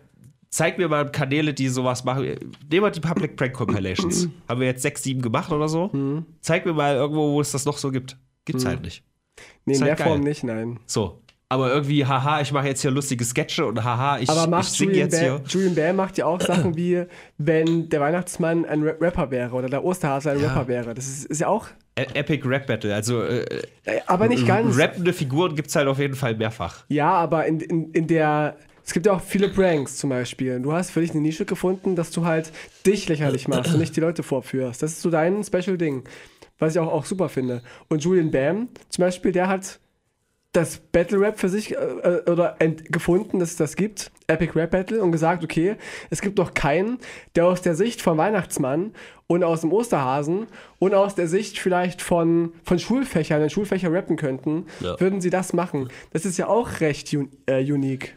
zeig 0.51 0.79
mir 0.79 0.89
mal 0.89 1.11
Kanäle, 1.13 1.55
die 1.55 1.69
sowas 1.69 2.03
machen. 2.05 2.25
Nehmen 2.71 2.85
wir 2.87 2.91
die 2.91 3.01
Public 3.01 3.37
Prank 3.37 3.53
Compilations. 3.53 4.29
Haben 4.49 4.61
wir 4.61 4.67
jetzt 4.67 4.83
sechs, 4.83 5.03
sieben 5.05 5.23
gemacht 5.23 5.53
oder 5.53 5.69
so? 5.69 5.89
Mhm. 5.93 6.27
Zeig 6.41 6.67
mir 6.67 6.73
mal 6.73 6.97
irgendwo, 6.97 7.33
wo 7.35 7.41
es 7.41 7.53
das 7.53 7.65
noch 7.67 7.79
so 7.79 7.91
gibt. 7.93 8.17
Gibt's 8.47 8.65
halt 8.65 8.81
nicht. 8.83 9.05
nee, 9.67 9.73
in 9.73 9.73
ist 9.75 9.81
der 9.81 9.89
halt 9.91 9.99
geil. 9.99 10.09
Form 10.09 10.21
nicht, 10.23 10.43
nein. 10.43 10.81
So. 10.87 11.23
Aber 11.51 11.73
irgendwie, 11.73 12.05
haha, 12.05 12.43
ich 12.43 12.53
mache 12.53 12.67
jetzt 12.69 12.83
hier 12.83 12.91
lustige 12.91 13.25
Sketche 13.25 13.65
und 13.65 13.83
haha, 13.83 14.19
ich, 14.19 14.29
Aber 14.29 14.61
ich 14.61 14.79
Julian 14.79 14.99
jetzt 14.99 15.13
Bam, 15.19 15.23
hier. 15.23 15.41
Julian 15.47 15.75
Bam 15.75 15.97
macht 15.97 16.19
ja 16.19 16.27
auch 16.27 16.41
Sachen 16.43 16.77
wie, 16.77 17.05
wenn 17.39 17.89
der 17.89 18.01
Weihnachtsmann 18.03 18.67
ein 18.67 18.83
Ra- 18.83 18.97
Rapper 19.01 19.31
wäre 19.31 19.55
oder 19.55 19.69
der 19.71 19.83
Osterhase 19.83 20.31
ein 20.33 20.41
Ja. 20.41 20.49
Rapper 20.49 20.69
wäre. 20.69 20.93
Das 20.95 21.07
ist, 21.09 21.25
ist 21.25 21.41
ja 21.41 21.49
auch, 21.49 21.69
E- 21.99 22.03
Epic 22.15 22.47
Rap 22.47 22.67
Battle. 22.67 22.95
Also 22.95 23.23
äh, 23.23 23.45
äh, 23.85 24.01
aber 24.07 24.29
nicht 24.29 24.47
ganz. 24.47 24.79
rappende 24.79 25.13
Figuren 25.15 25.55
gibt's 25.57 25.75
halt 25.75 25.89
auf 25.89 25.99
jeden 25.99 26.15
Fall 26.17 26.37
mehrfach. 26.37 26.85
Ja, 26.89 27.13
aber 27.13 27.47
in, 27.47 27.61
in, 27.61 27.93
in 27.93 28.07
der. 28.07 28.57
Es 28.85 28.93
gibt 28.95 29.07
ja 29.07 29.13
auch 29.13 29.21
viele 29.21 29.49
Pranks 29.49 29.97
zum 29.97 30.11
Beispiel. 30.11 30.61
Du 30.61 30.73
hast 30.73 30.91
für 30.91 31.01
dich 31.01 31.11
eine 31.13 31.21
Nische 31.21 31.45
gefunden, 31.45 31.97
dass 31.97 32.11
du 32.11 32.25
halt 32.25 32.53
dich 32.87 33.09
lächerlich 33.09 33.47
machst 33.49 33.73
und 33.75 33.81
nicht 33.81 33.97
die 33.97 34.01
Leute 34.01 34.23
vorführst. 34.23 34.83
Das 34.83 34.93
ist 34.93 35.03
so 35.03 35.11
dein 35.11 35.43
Special-Ding. 35.45 36.05
Was 36.59 36.75
ich 36.75 36.79
auch, 36.79 36.91
auch 36.93 37.05
super 37.05 37.29
finde. 37.29 37.63
Und 37.89 38.03
Julian 38.05 38.31
Bam 38.31 38.69
zum 38.91 39.03
Beispiel, 39.03 39.33
der 39.33 39.49
hat 39.49 39.79
das 40.53 40.79
Battle 40.79 41.21
Rap 41.21 41.39
für 41.39 41.49
sich 41.51 41.73
äh, 41.73 41.77
äh, 41.77 42.31
oder 42.31 42.57
gefunden, 42.91 43.39
dass 43.39 43.51
es 43.51 43.57
das 43.57 43.77
gibt, 43.77 44.11
Epic 44.29 44.53
Rap 44.59 44.71
Battle, 44.71 45.03
und 45.03 45.13
gesagt, 45.13 45.45
okay, 45.45 45.77
es 46.11 46.21
gibt 46.23 46.39
doch 46.39 46.55
keinen, 46.55 46.99
der 47.37 47.47
aus 47.47 47.61
der 47.61 47.75
Sicht 47.75 48.01
vom 48.01 48.17
Weihnachtsmann 48.17 48.93
und 49.27 49.45
aus 49.45 49.61
dem 49.61 49.73
Osterhasen 49.73 50.47
und 50.79 50.95
aus 50.95 51.15
der 51.15 51.29
Sicht 51.29 51.59
vielleicht 51.59 52.01
von, 52.01 52.53
von 52.65 52.79
Schulfächern, 52.79 53.43
wenn 53.43 53.51
Schulfächer 53.51 53.93
rappen 53.93 54.17
könnten, 54.17 54.67
Ja. 54.81 54.99
würden 54.99 55.21
sie 55.21 55.31
das 55.31 55.53
machen. 55.53 55.89
Das 56.13 56.25
ist 56.25 56.39
ja 56.39 56.47
auch 56.49 56.81
recht 56.81 57.13
un 57.15 57.29
äh, 57.47 57.61
unique. 57.63 58.17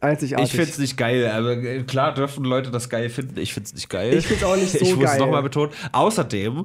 Einzigartig. 0.00 0.48
Ich 0.52 0.56
find's 0.58 0.78
nicht 0.78 0.96
geil, 0.96 1.26
aber 1.28 1.58
äh, 1.58 1.82
klar 1.82 2.14
dürfen 2.14 2.44
Leute 2.44 2.70
das 2.70 2.88
geil 2.88 3.10
finden. 3.10 3.38
Ich 3.38 3.52
find's 3.54 3.74
nicht 3.74 3.90
geil. 3.90 4.14
Ich 4.14 4.26
find's 4.26 4.42
auch 4.42 4.56
nicht 4.56 4.70
so 4.78 4.78
Ich 4.84 4.96
muss 4.96 5.04
geil. 5.04 5.18
nochmal 5.18 5.42
betonen. 5.42 5.72
Außerdem 5.92 6.64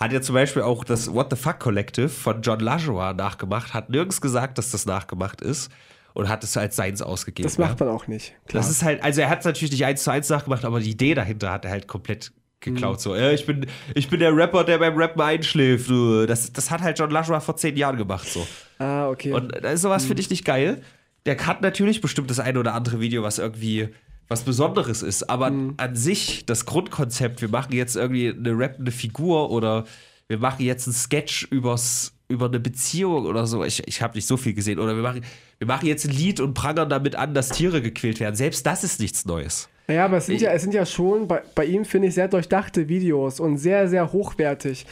hat 0.00 0.12
ja 0.12 0.22
zum 0.22 0.34
Beispiel 0.34 0.62
auch 0.62 0.82
das 0.82 1.12
What 1.12 1.28
the 1.30 1.36
Fuck 1.36 1.60
Collective 1.60 2.08
von 2.08 2.40
John 2.40 2.60
LaJoie 2.60 3.12
nachgemacht, 3.12 3.74
hat 3.74 3.90
nirgends 3.90 4.20
gesagt, 4.20 4.56
dass 4.56 4.70
das 4.70 4.86
nachgemacht 4.86 5.42
ist 5.42 5.70
und 6.14 6.28
hat 6.28 6.42
es 6.42 6.56
als 6.56 6.76
seins 6.76 7.02
ausgegeben. 7.02 7.46
das 7.46 7.58
macht 7.58 7.78
man 7.78 7.90
auch 7.90 8.06
nicht. 8.06 8.34
Klar. 8.46 8.62
Das 8.62 8.70
ist 8.70 8.82
halt, 8.82 9.02
also 9.02 9.20
er 9.20 9.28
hat 9.28 9.40
es 9.40 9.44
natürlich 9.44 9.72
nicht 9.72 9.84
eins 9.84 10.02
zu 10.02 10.10
eins 10.10 10.28
nachgemacht, 10.30 10.64
aber 10.64 10.80
die 10.80 10.90
Idee 10.90 11.14
dahinter 11.14 11.52
hat 11.52 11.66
er 11.66 11.70
halt 11.70 11.86
komplett 11.86 12.32
geklaut. 12.60 12.96
Mhm. 12.96 13.00
So, 13.00 13.14
ja, 13.14 13.30
ich 13.30 13.44
bin, 13.44 13.66
ich 13.94 14.08
bin 14.08 14.20
der 14.20 14.34
Rapper, 14.34 14.64
der 14.64 14.78
beim 14.78 14.96
Rappen 14.96 15.20
einschläft. 15.20 15.90
Das, 16.26 16.50
das 16.52 16.70
hat 16.70 16.80
halt 16.80 16.98
John 16.98 17.10
LaJoie 17.10 17.40
vor 17.40 17.56
zehn 17.56 17.76
Jahren 17.76 17.98
gemacht. 17.98 18.26
So. 18.26 18.46
ah, 18.78 19.08
okay. 19.08 19.32
Und 19.32 19.52
äh, 19.62 19.76
sowas 19.76 20.06
finde 20.06 20.22
ich 20.22 20.30
nicht 20.30 20.46
geil. 20.46 20.82
Der 21.26 21.38
hat 21.46 21.60
natürlich 21.60 22.00
bestimmt 22.00 22.30
das 22.30 22.40
eine 22.40 22.58
oder 22.58 22.72
andere 22.72 23.00
Video, 23.00 23.22
was 23.22 23.38
irgendwie 23.38 23.90
was 24.30 24.42
Besonderes 24.42 25.02
ist, 25.02 25.28
aber 25.28 25.46
an 25.76 25.96
sich 25.96 26.46
das 26.46 26.64
Grundkonzept, 26.64 27.42
wir 27.42 27.48
machen 27.48 27.72
jetzt 27.72 27.96
irgendwie 27.96 28.30
eine 28.30 28.56
rappende 28.56 28.92
Figur 28.92 29.50
oder 29.50 29.84
wir 30.28 30.38
machen 30.38 30.64
jetzt 30.64 30.86
einen 30.86 30.94
Sketch 30.94 31.48
übers, 31.50 32.12
über 32.28 32.46
eine 32.46 32.60
Beziehung 32.60 33.26
oder 33.26 33.48
so. 33.48 33.64
Ich, 33.64 33.82
ich 33.88 34.00
habe 34.00 34.14
nicht 34.16 34.28
so 34.28 34.36
viel 34.36 34.54
gesehen. 34.54 34.78
Oder 34.78 34.94
wir 34.94 35.02
machen, 35.02 35.24
wir 35.58 35.66
machen 35.66 35.86
jetzt 35.86 36.06
ein 36.06 36.12
Lied 36.12 36.38
und 36.38 36.54
prangern 36.54 36.88
damit 36.88 37.16
an, 37.16 37.34
dass 37.34 37.48
Tiere 37.48 37.82
gequält 37.82 38.20
werden. 38.20 38.36
Selbst 38.36 38.64
das 38.64 38.84
ist 38.84 39.00
nichts 39.00 39.26
Neues. 39.26 39.68
Naja, 39.88 40.04
aber 40.04 40.18
es 40.18 40.26
sind 40.26 40.40
ja, 40.40 40.52
es 40.52 40.62
sind 40.62 40.72
ja 40.72 40.86
schon 40.86 41.26
bei, 41.26 41.42
bei 41.56 41.64
ihm, 41.64 41.84
finde 41.84 42.06
ich, 42.06 42.14
sehr 42.14 42.28
durchdachte 42.28 42.88
Videos 42.88 43.40
und 43.40 43.58
sehr, 43.58 43.88
sehr 43.88 44.12
hochwertig. 44.12 44.86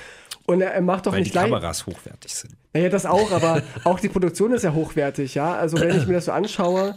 Und 0.47 0.62
er, 0.62 0.81
macht 0.81 1.06
doch 1.06 1.12
Weil 1.12 1.19
die 1.19 1.24
nicht 1.24 1.35
leicht. 1.35 1.52
Kameras 1.52 1.86
hochwertig 1.86 2.35
sind. 2.35 2.55
Naja, 2.73 2.89
das 2.89 3.06
auch, 3.06 3.31
aber 3.31 3.62
auch 3.85 4.01
die 4.01 4.09
Produktion 4.09 4.51
ist 4.52 4.65
ja 4.65 4.74
hochwertig, 4.74 5.36
ja. 5.36 5.55
Also 5.55 5.78
wenn 5.78 5.97
ich 5.97 6.09
mir 6.09 6.15
das 6.15 6.24
so 6.24 6.32
anschaue, 6.32 6.97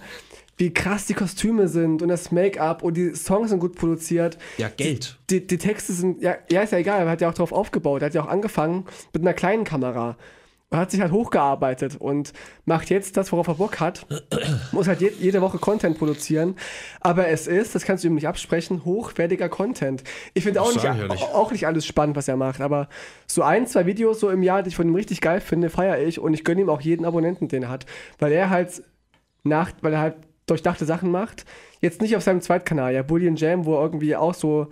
wie 0.58 0.74
krass 0.74 1.06
die 1.06 1.14
Kostüme 1.14 1.68
sind 1.68 2.02
und 2.02 2.08
das 2.08 2.32
Make-up 2.32 2.84
und 2.84 2.96
die 2.96 3.16
Songs 3.16 3.50
sind 3.50 3.60
gut 3.60 3.76
produziert. 3.76 4.38
Ja, 4.58 4.70
Geld. 4.70 5.18
Die, 5.30 5.46
die 5.46 5.58
Texte 5.58 5.94
sind, 5.94 6.22
ja, 6.22 6.36
ja, 6.52 6.62
ist 6.62 6.72
ja 6.72 6.78
egal, 6.78 7.02
er 7.02 7.10
hat 7.10 7.22
ja 7.22 7.30
auch 7.30 7.34
drauf 7.34 7.52
aufgebaut. 7.52 8.02
Er 8.02 8.08
hat 8.08 8.14
ja 8.14 8.24
auch 8.24 8.30
angefangen 8.30 8.86
mit 9.14 9.22
einer 9.24 9.34
kleinen 9.34 9.64
Kamera. 9.64 10.18
Er 10.74 10.80
hat 10.80 10.92
sich 10.92 11.02
halt 11.02 11.12
hochgearbeitet 11.12 11.98
und 12.00 12.32
macht 12.64 12.90
jetzt 12.90 13.18
das, 13.18 13.34
worauf 13.34 13.48
er 13.50 13.56
Bock 13.56 13.82
hat. 13.82 14.06
Muss 14.72 14.88
halt 14.88 15.02
je, 15.02 15.12
jede 15.20 15.42
Woche 15.42 15.58
Content 15.58 15.98
produzieren. 15.98 16.56
Aber 17.02 17.28
es 17.28 17.46
ist, 17.46 17.76
das 17.76 17.84
kannst 17.84 18.06
du 18.06 18.08
ihm 18.08 18.16
nicht 18.16 18.28
absprechen, 18.28 18.86
hochwertiger 18.86 19.50
Content. 19.50 20.02
Ich 20.34 20.46
finde 20.46 20.62
auch, 20.62 20.72
nicht, 20.72 20.86
ja 20.86 20.94
nicht. 20.94 21.24
auch 21.24 21.52
nicht 21.52 21.68
alles 21.68 21.86
spannend, 21.86 22.16
was 22.16 22.30
er 22.30 22.38
macht. 22.38 22.62
Aber 22.62 22.88
so 23.28 23.42
ein, 23.42 23.68
zwei 23.68 23.86
Videos 23.86 24.22
so 24.22 24.30
im 24.30 24.44
Jahr, 24.44 24.64
die 24.64 24.70
ich 24.70 24.78
von 24.78 24.88
ihm 24.88 24.96
richtig 24.96 25.20
geil 25.20 25.42
finde, 25.42 25.70
feiere 25.70 26.00
ich. 26.00 26.20
Und 26.20 26.34
ich 26.34 26.46
gönne 26.46 26.62
ihm 26.62 26.70
auch 26.70 26.80
jeden 26.80 27.04
Abonnenten, 27.04 27.50
den 27.50 27.64
er 27.64 27.70
hat. 27.70 27.86
Weil 28.20 28.32
er 28.32 28.50
halt 28.50 28.82
nach, 29.44 29.72
weil 29.82 29.92
er 29.92 30.00
halt 30.00 30.16
durchdachte 30.52 30.86
Sachen 30.86 31.12
macht. 31.12 31.46
Jetzt 31.80 32.02
nicht 32.02 32.16
auf 32.16 32.24
seinem 32.24 32.42
Zweitkanal, 32.42 32.94
ja, 32.94 33.02
Bullion 33.04 33.36
Jam, 33.36 33.66
wo 33.66 33.76
er 33.76 33.82
irgendwie 33.82 34.16
auch 34.16 34.34
so, 34.34 34.68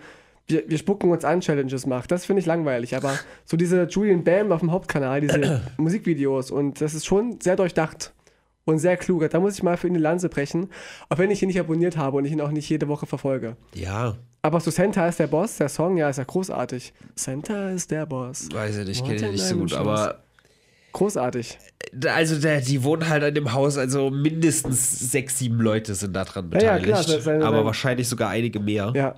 wir, 0.47 0.64
wir 0.68 0.77
spucken 0.77 1.10
uns 1.11 1.23
an 1.26 1.41
Challenges 1.41 1.85
macht. 1.85 2.11
Das 2.11 2.26
finde 2.26 2.41
ich 2.41 2.45
langweilig. 2.45 2.95
Aber 2.95 3.18
so 3.45 3.56
diese 3.57 3.84
Julian 3.84 4.23
Bam 4.23 4.51
auf 4.51 4.60
dem 4.60 4.72
Hauptkanal, 4.72 5.22
diese 5.22 5.61
Musikvideos 5.77 6.51
und 6.51 6.81
das 6.81 6.93
ist 6.93 7.06
schon 7.06 7.39
sehr 7.41 7.56
durchdacht 7.56 8.14
und 8.65 8.80
sehr 8.80 8.97
klug. 8.97 9.27
Da 9.30 9.39
muss 9.39 9.56
ich 9.56 9.64
mal 9.64 9.77
für 9.77 9.88
ihn 9.88 9.93
die 9.93 9.99
Lanze 9.99 10.30
brechen, 10.30 10.69
auch 11.10 11.18
wenn 11.18 11.31
ich 11.31 11.41
ihn 11.41 11.47
nicht 11.47 11.60
abonniert 11.60 11.97
habe 11.97 12.18
und 12.18 12.26
ich 12.26 12.31
ihn 12.31 12.41
auch 12.41 12.51
nicht 12.51 12.69
jede 12.69 12.88
Woche 12.88 13.06
verfolge. 13.06 13.56
Ja, 13.73 14.15
Aber 14.41 14.60
so 14.60 14.69
Santa 14.72 15.07
ist 15.07 15.19
der 15.19 15.27
Boss, 15.27 15.57
der 15.57 15.69
Song, 15.69 15.97
ja, 15.97 16.10
ist 16.10 16.18
ja 16.18 16.23
großartig. 16.23 16.93
Santa 17.15 17.72
ist 17.72 17.89
der 17.91 18.06
Boss. 18.06 18.49
weiß 18.53 18.77
ich 18.77 18.88
nicht, 18.88 19.06
kenne 19.06 19.15
ich 19.15 19.31
nicht 19.31 19.43
so 19.45 19.57
gut, 19.57 19.73
aber 19.73 20.19
Großartig. 20.99 21.57
Also 22.07 22.39
der, 22.39 22.59
die 22.61 22.84
wohnen 22.84 23.07
halt 23.07 23.23
in 23.23 23.34
dem 23.34 23.53
Haus, 23.53 23.77
also 23.77 24.09
mindestens 24.09 24.99
sechs, 25.11 25.39
sieben 25.39 25.59
Leute 25.61 25.95
sind 25.95 26.13
da 26.13 26.26
dran 26.26 26.51
Ja, 26.53 26.59
ja, 26.59 26.73
beteiligt. 26.77 27.05
klar, 27.05 27.21
seine- 27.21 27.45
aber 27.45 27.55
seine- 27.55 27.65
wahrscheinlich 27.65 28.07
sogar 28.09 28.30
einige 28.30 28.59
mehr. 28.59 28.91
Ja. 28.95 29.15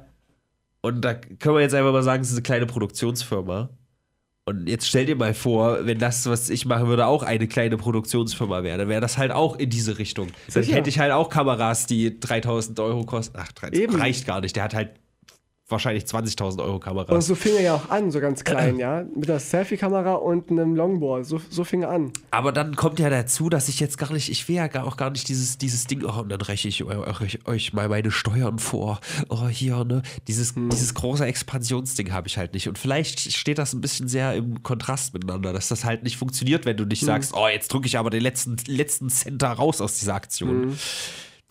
Und 0.81 1.01
da 1.03 1.15
können 1.15 1.55
wir 1.55 1.61
jetzt 1.61 1.73
einfach 1.73 1.91
mal 1.91 2.03
sagen, 2.03 2.21
es 2.21 2.29
ist 2.29 2.35
eine 2.35 2.43
kleine 2.43 2.65
Produktionsfirma. 2.67 3.69
Und 4.45 4.67
jetzt 4.69 4.87
stell 4.87 5.05
dir 5.07 5.15
mal 5.15 5.33
vor, 5.33 5.85
wenn 5.87 5.97
das, 5.99 6.27
was 6.27 6.49
ich 6.51 6.65
machen 6.67 6.87
würde, 6.87 7.07
auch 7.07 7.23
eine 7.23 7.47
kleine 7.47 7.77
Produktionsfirma 7.77 8.61
wäre, 8.63 8.77
dann 8.77 8.87
wäre 8.89 9.01
das 9.01 9.17
halt 9.17 9.31
auch 9.31 9.55
in 9.57 9.69
diese 9.71 9.97
Richtung. 9.97 10.27
Dann 10.53 10.63
Sicher. 10.63 10.75
hätte 10.77 10.89
ich 10.89 10.99
halt 10.99 11.11
auch 11.11 11.29
Kameras, 11.29 11.87
die 11.87 12.19
3000 12.19 12.79
Euro 12.79 13.05
kosten. 13.05 13.37
Ach, 13.39 13.51
3000 13.51 13.75
Eben. 13.83 13.95
reicht 13.99 14.25
gar 14.27 14.41
nicht. 14.41 14.55
Der 14.55 14.63
hat 14.63 14.73
halt 14.75 14.91
wahrscheinlich 15.71 16.03
20.000 16.05 16.59
Euro 16.61 16.73
Und 16.75 16.79
Kameras. 16.81 17.25
so 17.25 17.35
fing 17.35 17.55
er 17.55 17.61
ja 17.61 17.75
auch 17.75 17.89
an, 17.89 18.11
so 18.11 18.19
ganz 18.19 18.43
klein, 18.43 18.77
ja. 18.79 19.03
Mit 19.15 19.29
einer 19.29 19.39
Selfie-Kamera 19.39 20.13
und 20.15 20.49
einem 20.51 20.75
Longboard. 20.75 21.25
So, 21.25 21.41
so 21.49 21.63
fing 21.63 21.83
er 21.83 21.89
an. 21.89 22.11
Aber 22.31 22.51
dann 22.51 22.75
kommt 22.75 22.99
ja 22.99 23.09
dazu, 23.09 23.49
dass 23.49 23.69
ich 23.69 23.79
jetzt 23.79 23.97
gar 23.97 24.11
nicht, 24.13 24.29
ich 24.29 24.47
will 24.47 24.55
ja 24.57 24.67
gar, 24.67 24.85
auch 24.85 24.97
gar 24.97 25.09
nicht 25.09 25.27
dieses, 25.29 25.57
dieses 25.57 25.85
Ding, 25.85 26.03
oh, 26.05 26.21
und 26.21 26.29
dann 26.29 26.41
räche 26.41 26.67
ich 26.67 26.83
euch, 26.83 27.39
euch 27.47 27.73
mal 27.73 27.89
meine 27.89 28.11
Steuern 28.11 28.59
vor. 28.59 28.99
Oh, 29.29 29.47
hier, 29.47 29.83
ne? 29.85 30.01
Dieses, 30.27 30.55
Hm. 30.55 30.69
dieses 30.69 30.93
große 30.93 31.25
Expansionsding 31.25 32.11
habe 32.11 32.27
ich 32.27 32.37
halt 32.37 32.53
nicht. 32.53 32.67
Und 32.67 32.77
vielleicht 32.77 33.31
steht 33.33 33.57
das 33.57 33.73
ein 33.73 33.81
bisschen 33.81 34.07
sehr 34.07 34.35
im 34.35 34.63
Kontrast 34.63 35.13
miteinander, 35.13 35.53
dass 35.53 35.67
das 35.69 35.85
halt 35.85 36.03
nicht 36.03 36.17
funktioniert, 36.17 36.65
wenn 36.65 36.77
du 36.77 36.83
Hm. 36.83 36.89
nicht 36.89 37.05
sagst, 37.05 37.33
oh, 37.35 37.47
jetzt 37.47 37.71
drücke 37.73 37.87
ich 37.87 37.97
aber 37.97 38.09
den 38.09 38.21
letzten, 38.21 38.57
letzten 38.67 39.09
Cent 39.09 39.41
da 39.41 39.53
raus 39.53 39.81
aus 39.81 39.97
dieser 39.99 40.15
Aktion. 40.15 40.77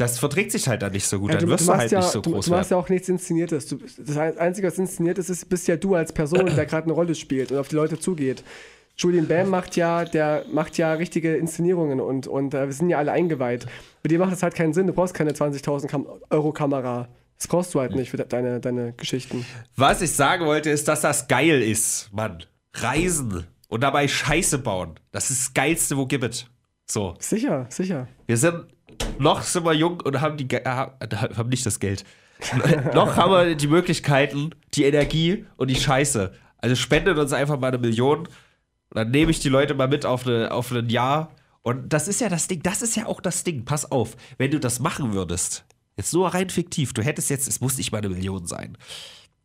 Das 0.01 0.19
verträgt 0.19 0.53
sich 0.53 0.67
halt 0.69 0.83
dann 0.83 0.93
nicht 0.93 1.07
so 1.07 1.19
gut. 1.21 1.33
dann 1.35 1.47
wirst 1.49 1.65
du, 1.67 1.71
machst 1.71 1.81
halt 1.81 1.93
ja, 1.93 1.99
nicht 2.01 2.11
so 2.11 2.21
du, 2.21 2.33
groß 2.33 2.47
du 2.47 2.51
machst 2.53 2.71
werden. 2.71 2.79
ja 2.81 2.85
auch 2.85 2.89
nichts 2.89 3.09
Inszeniertes. 3.09 3.67
Du, 3.67 3.79
das 3.99 4.17
Einzige, 4.17 4.67
was 4.69 4.79
inszeniert 4.79 5.19
ist, 5.19 5.29
ist, 5.29 5.49
bist 5.49 5.69
ja 5.69 5.77
du 5.77 5.95
als 5.95 6.13
Person, 6.13 6.47
der 6.47 6.67
gerade 6.67 6.85
eine 6.85 6.93
Rolle 6.93 7.15
spielt 7.15 7.53
und 7.53 7.59
auf 7.59 7.69
die 7.69 7.77
Leute 7.77 7.99
zugeht. 7.99 8.43
Julian 8.97 9.29
Bam 9.29 9.49
macht 9.49 9.77
ja, 9.77 10.05
der 10.05 10.45
macht 10.53 10.77
ja 10.77 10.93
richtige 10.93 11.35
Inszenierungen 11.37 12.01
und, 12.01 12.27
und 12.27 12.53
äh, 12.55 12.67
wir 12.67 12.73
sind 12.73 12.91
ja 12.91 12.99
alle 12.99 13.13
eingeweiht. 13.13 13.67
Bei 14.03 14.09
dir 14.09 14.19
macht 14.19 14.33
das 14.33 14.43
halt 14.43 14.55
keinen 14.55 14.75
Sinn. 14.75 14.87
Du 14.87 14.93
brauchst 14.93 15.15
keine 15.15 15.31
20.000 15.33 15.87
Kam 15.87 16.07
Euro 16.29 16.53
Kamera. 16.53 17.09
Das 17.39 17.49
brauchst 17.49 17.73
du 17.75 17.81
halt 17.81 17.95
nicht 17.95 18.11
für 18.11 18.19
de- 18.19 18.27
deine, 18.27 18.61
deine 18.61 18.93
Geschichten. 18.93 19.47
Was 19.77 20.03
ich 20.03 20.13
sagen 20.13 20.45
wollte, 20.45 20.69
ist, 20.69 20.87
dass 20.89 21.01
das 21.01 21.29
geil 21.29 21.63
ist, 21.63 22.11
Mann. 22.13 22.45
Reisen 22.75 23.47
und 23.69 23.83
dabei 23.83 24.07
Scheiße 24.07 24.59
bauen. 24.59 24.97
Das 25.13 25.31
ist 25.31 25.47
das 25.47 25.55
Geilste, 25.55 25.97
wo 25.97 26.05
gibt 26.07 26.25
es. 26.25 26.47
So. 26.87 27.15
Sicher, 27.21 27.67
sicher. 27.71 28.07
Wir 28.27 28.37
sind 28.37 28.65
noch 29.19 29.43
sind 29.43 29.65
wir 29.65 29.73
jung 29.73 30.01
und 30.01 30.21
haben 30.21 30.37
die 30.37 30.49
äh, 30.51 30.65
haben 30.65 31.49
nicht 31.49 31.67
das 31.67 31.81
Geld. 31.81 32.05
noch 32.95 33.17
haben 33.17 33.33
wir 33.33 33.55
die 33.55 33.67
Möglichkeiten, 33.67 34.51
die 34.75 34.85
Energie 34.85 35.45
und 35.57 35.69
die 35.69 35.77
Scheiße. 35.77 36.33
Also 36.59 36.77
spendet 36.77 37.19
uns 37.19 37.33
einfach 37.33 37.59
mal 37.59 37.69
eine 37.69 37.79
Million 37.79 38.21
und 38.21 38.29
dann 38.95 39.11
nehme 39.11 39.31
ich 39.31 39.41
die 39.41 39.49
Leute 39.49 39.75
mal 39.75 39.89
mit 39.89 40.05
auf, 40.05 40.27
eine, 40.27 40.51
auf 40.53 40.71
ein 40.73 40.89
Jahr. 40.89 41.31
Und 41.63 41.93
das 41.93 42.09
ist 42.09 42.21
ja 42.21 42.29
das 42.29 42.49
Ding, 42.49 42.63
das 42.63 42.83
ist 42.83 42.97
ja 42.97 43.07
auch 43.07 43.21
das 43.21 43.45
Ding. 43.45 43.65
Pass 43.65 43.91
auf, 43.91 44.17
wenn 44.39 44.51
du 44.51 44.59
das 44.59 44.81
machen 44.81 45.13
würdest, 45.13 45.65
jetzt 45.97 46.13
nur 46.13 46.29
rein 46.29 46.51
fiktiv, 46.51 46.93
du 46.93 47.03
hättest 47.03 47.31
jetzt, 47.31 47.47
es 47.47 47.61
muss 47.61 47.77
nicht 47.77 47.93
mal 47.93 47.99
eine 47.99 48.09
Million 48.09 48.47
sein. 48.47 48.77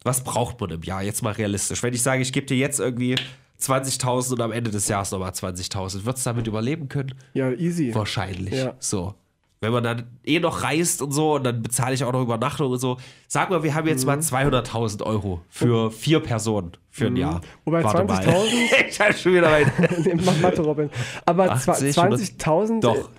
Was 0.04 0.24
braucht 0.24 0.60
man 0.62 0.70
im 0.70 0.84
Jahr? 0.84 1.04
Jetzt 1.04 1.22
mal 1.24 1.34
realistisch. 1.34 1.84
Wenn 1.84 1.94
ich 1.94 2.04
sage, 2.04 2.22
ich 2.22 2.32
gebe 2.32 2.46
dir 2.46 2.58
jetzt 2.58 2.80
irgendwie 2.80 3.16
20.000 3.60 4.34
und 4.34 4.42
am 4.42 4.52
Ende 4.52 4.72
des 4.72 4.88
Jahres 4.88 5.12
nochmal 5.12 5.32
20.000, 5.32 6.06
würdest 6.06 6.26
du 6.26 6.30
damit 6.30 6.48
überleben 6.48 6.90
können? 6.90 7.16
Ja, 7.34 7.52
easy. 7.52 7.94
Wahrscheinlich. 7.94 8.54
Ja. 8.54 8.76
So. 8.80 9.16
Wenn 9.62 9.72
man 9.72 9.84
dann 9.84 10.18
eh 10.26 10.40
noch 10.40 10.64
reist 10.64 11.02
und 11.02 11.12
so 11.12 11.36
und 11.36 11.44
dann 11.46 11.62
bezahle 11.64 11.96
ich 11.96 12.04
auch 12.04 12.12
noch 12.12 12.22
Übernachtung 12.22 12.72
und 12.72 12.78
so. 12.80 12.98
Sag 13.28 13.50
mal, 13.50 13.64
wir 13.64 13.74
haben 13.74 13.88
jetzt 13.88 14.02
Mhm. 14.02 14.08
mal 14.08 14.20
200.000 14.20 15.02
Euro 15.04 15.42
für 15.50 15.92
vier 15.92 16.20
Personen 16.20 16.74
für 16.92 17.08
ein 17.08 17.16
Jahr. 17.16 17.36
Mhm. 17.40 17.42
Wobei 17.66 17.84
Warte 17.84 18.04
mal. 18.04 18.20
20.000 18.22 18.86
ich 18.90 19.00
hab 19.00 19.18
schon 19.18 19.34
wieder 19.34 19.50
rein. 19.52 19.72
Mach 20.26 20.40
Mathe, 20.40 20.62
Robin. 20.62 20.90
Aber 21.26 21.46
zwa- 21.56 21.72
80, 21.72 21.96
20.000 21.98 22.82
Doch. 22.82 23.10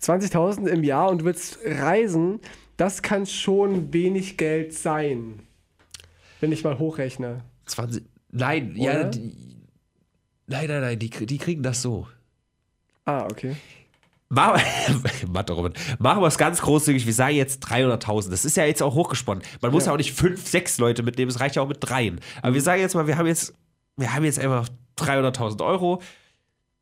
20.000 0.00 0.66
im 0.66 0.84
Jahr 0.84 1.10
und 1.10 1.18
du 1.22 1.24
willst 1.24 1.58
reisen, 1.64 2.40
das 2.76 3.02
kann 3.02 3.26
schon 3.26 3.92
wenig 3.92 4.36
Geld 4.38 4.72
sein. 4.74 5.40
Wenn 6.40 6.52
ich 6.52 6.62
mal 6.64 6.78
hochrechne. 6.78 7.42
20. 7.66 8.04
Nein, 8.30 8.72
ja. 8.76 8.92
Oder? 8.92 9.04
Die, 9.10 9.34
nein, 10.46 10.68
nein, 10.68 10.80
nein, 10.80 10.98
die, 10.98 11.10
die 11.10 11.38
kriegen 11.38 11.62
das 11.62 11.82
so. 11.82 12.06
Ah, 13.04 13.24
okay. 13.24 13.56
Machen 14.30 16.22
wir, 16.22 16.26
es 16.28 16.38
ganz 16.38 16.62
großzügig. 16.62 17.04
Wir 17.04 17.12
sagen 17.12 17.34
jetzt 17.34 17.64
300.000. 17.66 18.30
Das 18.30 18.44
ist 18.44 18.56
ja 18.56 18.64
jetzt 18.64 18.80
auch 18.80 18.94
hochgesponnen. 18.94 19.42
Man 19.60 19.72
muss 19.72 19.84
ja. 19.84 19.88
Ja. 19.88 19.94
auch 19.94 19.96
nicht 19.98 20.12
fünf, 20.12 20.46
sechs 20.46 20.78
Leute 20.78 21.02
mitnehmen. 21.02 21.30
Es 21.30 21.40
reicht 21.40 21.56
ja 21.56 21.62
auch 21.62 21.68
mit 21.68 21.78
dreien. 21.80 22.20
Aber 22.40 22.54
wir 22.54 22.62
sagen 22.62 22.80
jetzt 22.80 22.94
mal, 22.94 23.08
wir 23.08 23.18
haben 23.18 23.26
jetzt, 23.26 23.54
wir 23.96 24.14
haben 24.14 24.24
jetzt 24.24 24.38
einfach 24.38 24.68
300.000 24.98 25.64
Euro 25.66 26.00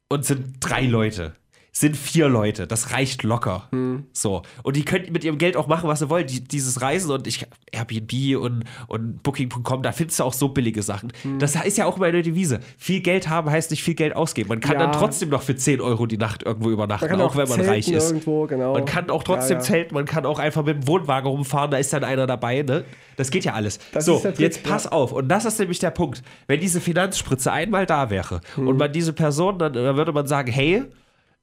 und 0.09 0.27
sind 0.27 0.57
drei 0.61 0.83
Leute. 0.83 1.35
Sind 1.71 1.97
vier 1.97 2.29
Leute. 2.29 2.67
Das 2.67 2.93
reicht 2.93 3.23
locker. 3.23 3.69
So. 4.13 4.43
Und 4.65 4.75
die 4.77 4.85
können 4.85 5.13
mit 5.13 5.23
ihrem 5.23 5.39
Geld 5.39 5.57
auch 5.57 5.69
machen, 5.69 5.89
was 5.89 6.01
sie 6.01 6.11
wollen. 6.11 6.27
Die, 6.27 6.43
dieses 6.43 6.81
Reisen 6.83 7.11
und 7.13 7.27
ich, 7.27 7.47
Airbnb 7.71 8.37
und, 8.43 8.65
und 8.89 9.23
Booking.com, 9.23 9.83
da 9.83 9.93
findest 9.93 10.19
du 10.19 10.25
auch 10.25 10.33
so 10.33 10.49
billige 10.49 10.83
Sachen. 10.83 11.13
Das 11.39 11.55
ist 11.55 11.79
ja 11.79 11.85
auch 11.87 11.97
immer 11.97 12.07
eine 12.07 12.23
Devise. 12.23 12.61
Viel 12.79 13.01
Geld 13.01 13.29
haben 13.29 13.51
heißt 13.51 13.71
nicht 13.71 13.83
viel 13.85 13.95
Geld 13.95 14.17
ausgeben. 14.17 14.49
Man 14.49 14.61
kann 14.61 14.73
Ja. 14.75 14.79
dann 14.87 14.93
trotzdem 14.93 15.29
noch 15.29 15.43
für 15.43 15.55
10 15.55 15.81
Euro 15.81 16.07
die 16.07 16.17
Nacht 16.19 16.43
irgendwo 16.43 16.71
übernachten, 16.71 17.13
auch, 17.21 17.31
auch 17.33 17.37
wenn 17.37 17.49
man 17.49 17.61
reich 17.61 17.89
ist. 17.89 18.11
irgendwo, 18.11 18.47
genau. 18.47 18.73
Man 18.73 18.85
kann 18.85 19.09
auch 19.11 19.23
trotzdem 19.23 19.59
Ja, 19.59 19.63
ja. 19.63 19.69
zelten, 19.69 19.95
man 19.95 20.05
kann 20.07 20.27
auch 20.27 20.39
einfach 20.41 20.65
mit 20.65 20.83
dem 20.83 20.89
Wohnwagen 20.89 21.29
rumfahren, 21.31 21.71
da 21.71 21.77
ist 21.77 21.93
dann 21.93 22.03
einer 22.03 22.27
dabei, 22.27 22.63
ne? 22.63 22.85
Das 23.17 23.31
geht 23.31 23.45
ja 23.45 23.53
alles. 23.55 23.79
Das 23.93 24.05
so, 24.05 24.19
Trick, 24.19 24.39
jetzt 24.41 24.63
pass 24.65 24.87
auf. 24.87 25.13
Und 25.13 25.29
das 25.29 25.45
ist 25.45 25.59
nämlich 25.61 25.79
der 25.79 25.91
Punkt. 25.91 26.23
Wenn 26.47 26.61
diese 26.61 26.81
Finanzspritze 26.81 27.53
einmal 27.53 27.87
da 27.87 28.11
wäre 28.11 28.41
Hm. 28.55 28.67
und 28.69 28.77
man 28.79 28.91
diese 28.93 29.13
Person, 29.13 29.59
dann, 29.59 29.73
dann 29.75 29.97
würde 29.97 30.13
man 30.13 30.27
sagen, 30.27 30.51
hey, 30.51 30.85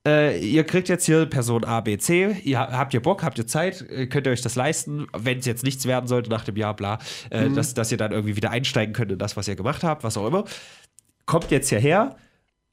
äh, 0.05 0.39
ihr 0.39 0.63
kriegt 0.63 0.87
jetzt 0.89 1.05
hier 1.05 1.25
Person 1.25 1.63
A, 1.63 1.81
B, 1.81 1.97
C, 1.97 2.31
ihr 2.43 2.59
ha- 2.59 2.71
habt 2.71 2.93
ihr 2.93 3.01
Bock, 3.01 3.23
habt 3.23 3.37
ihr 3.37 3.47
Zeit, 3.47 3.81
äh, 3.89 4.07
könnt 4.07 4.27
ihr 4.27 4.31
euch 4.31 4.41
das 4.41 4.55
leisten, 4.55 5.07
wenn 5.17 5.39
es 5.39 5.45
jetzt 5.45 5.63
nichts 5.63 5.85
werden 5.85 6.07
sollte 6.07 6.29
nach 6.29 6.43
dem 6.43 6.55
Jahr, 6.57 6.75
bla, 6.75 6.99
äh, 7.31 7.49
Mhm. 7.49 7.55
dass, 7.55 7.73
dass 7.73 7.91
ihr 7.91 7.97
dann 7.97 8.11
irgendwie 8.11 8.35
wieder 8.35 8.51
einsteigen 8.51 8.93
könnt 8.93 9.11
in 9.11 9.17
das, 9.19 9.35
was 9.37 9.47
ihr 9.47 9.55
gemacht 9.55 9.83
habt, 9.83 10.03
was 10.03 10.17
auch 10.17 10.27
immer. 10.27 10.45
Kommt 11.25 11.49
jetzt 11.51 11.69
hierher, 11.69 12.15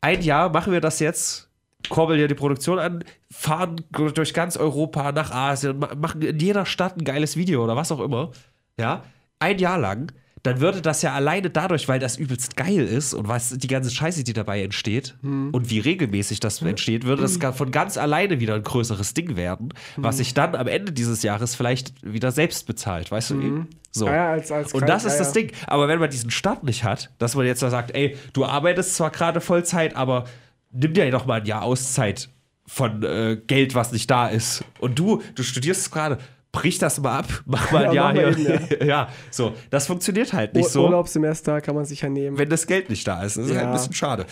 ein 0.02 0.20
Jahr 0.22 0.50
machen 0.50 0.72
wir 0.72 0.80
das 0.80 0.98
jetzt, 1.00 1.48
kurbeln 1.88 2.18
hier 2.18 2.28
die 2.28 2.34
Produktion 2.34 2.78
an, 2.78 3.04
fahren 3.30 3.76
durch 3.90 4.34
ganz 4.34 4.56
Europa 4.56 5.12
nach 5.12 5.30
Asien, 5.30 5.78
ma- 5.78 5.94
machen 5.94 6.22
in 6.22 6.38
jeder 6.38 6.66
Stadt 6.66 6.96
ein 6.96 7.04
geiles 7.04 7.36
Video 7.36 7.64
oder 7.64 7.76
was 7.76 7.90
auch 7.90 8.00
immer, 8.00 8.30
ja, 8.78 9.02
ein 9.38 9.58
Jahr 9.58 9.78
lang, 9.78 10.12
dann 10.44 10.60
würde 10.60 10.82
das 10.82 11.02
ja 11.02 11.12
alleine 11.12 11.50
dadurch, 11.50 11.86
weil 11.88 12.00
das 12.00 12.16
übelst 12.16 12.56
geil 12.56 12.80
ist 12.84 13.14
und 13.14 13.28
was 13.28 13.50
die 13.50 13.68
ganze 13.68 13.90
Scheiße, 13.90 14.24
die 14.24 14.32
dabei 14.32 14.62
entsteht 14.62 15.14
und 15.22 15.70
wie 15.70 15.78
regelmäßig 15.78 16.40
das 16.40 16.60
entsteht, 16.62 17.04
würde 17.04 17.22
das 17.22 17.38
ga- 17.38 17.52
von 17.52 17.70
ganz 17.70 17.96
alleine 17.96 18.40
wieder 18.40 18.56
ein 18.56 18.62
größeres 18.64 19.14
Ding 19.14 19.36
werden, 19.36 19.72
was 19.96 20.16
sich 20.16 20.34
dann 20.34 20.56
am 20.56 20.66
Ende 20.66 20.90
dieses 20.90 21.22
Jahres 21.22 21.54
vielleicht 21.54 21.92
wieder 22.02 22.32
selbst 22.32 22.66
bezahlt, 22.66 23.10
weißt 23.12 23.30
du? 23.30 23.66
So. 23.92 24.06
Ja, 24.06 24.32
als- 24.32 24.50
als 24.50 24.72
und 24.74 24.88
das 24.88 25.04
ist 25.04 25.18
das. 25.18 25.32
Ding. 25.32 25.52
Aber 25.68 25.86
wenn 25.86 26.00
man 26.00 26.10
diesen 26.10 26.30
Start 26.30 26.64
nicht 26.64 26.82
hat, 26.82 27.10
dass 27.18 27.36
man 27.36 27.46
jetzt 27.46 27.62
da 27.62 27.70
sagt, 27.70 27.94
ey, 27.94 28.16
du 28.32 28.44
arbeitest 28.44 28.96
zwar 28.96 29.10
gerade 29.10 29.40
Vollzeit, 29.40 29.94
aber 29.94 30.24
nimm 30.72 30.92
dir 30.94 31.08
doch 31.10 31.26
mal 31.26 31.40
ein 31.40 31.46
Jahr 31.46 31.62
Auszeit 31.62 32.30
von 32.66 33.02
äh, 33.02 33.36
Geld, 33.46 33.74
was 33.74 33.92
nicht 33.92 34.10
da 34.10 34.28
ist. 34.28 34.64
Und 34.80 34.98
du, 34.98 35.22
du 35.34 35.42
studierst 35.42 35.92
gerade, 35.92 36.18
brich 36.52 36.78
das 36.78 37.00
mal 37.00 37.18
ab, 37.20 37.28
mach 37.46 37.72
mal 37.72 37.86
ein 37.86 37.94
Ja, 37.94 38.12
Jahr 38.12 38.30
mach 38.30 38.38
mal 38.38 38.66
hier. 38.68 38.84
ja. 38.86 39.08
so. 39.30 39.54
Das 39.70 39.86
funktioniert 39.86 40.32
halt 40.32 40.54
nicht 40.54 40.64
Ur 40.66 40.70
so, 40.70 40.84
Urlaubssemester 40.84 41.60
kann 41.60 41.74
man 41.74 41.84
sich 41.86 42.02
ja 42.02 42.08
nehmen. 42.08 42.38
wenn 42.38 42.50
das 42.50 42.66
Geld 42.66 42.90
nicht 42.90 43.06
da 43.08 43.22
ist. 43.22 43.36
Das 43.36 43.46
ist 43.46 43.50
halt 43.52 43.60
ein 43.62 43.66
Ja. 43.68 43.72
bisschen 43.72 43.94
schade. 43.94 44.26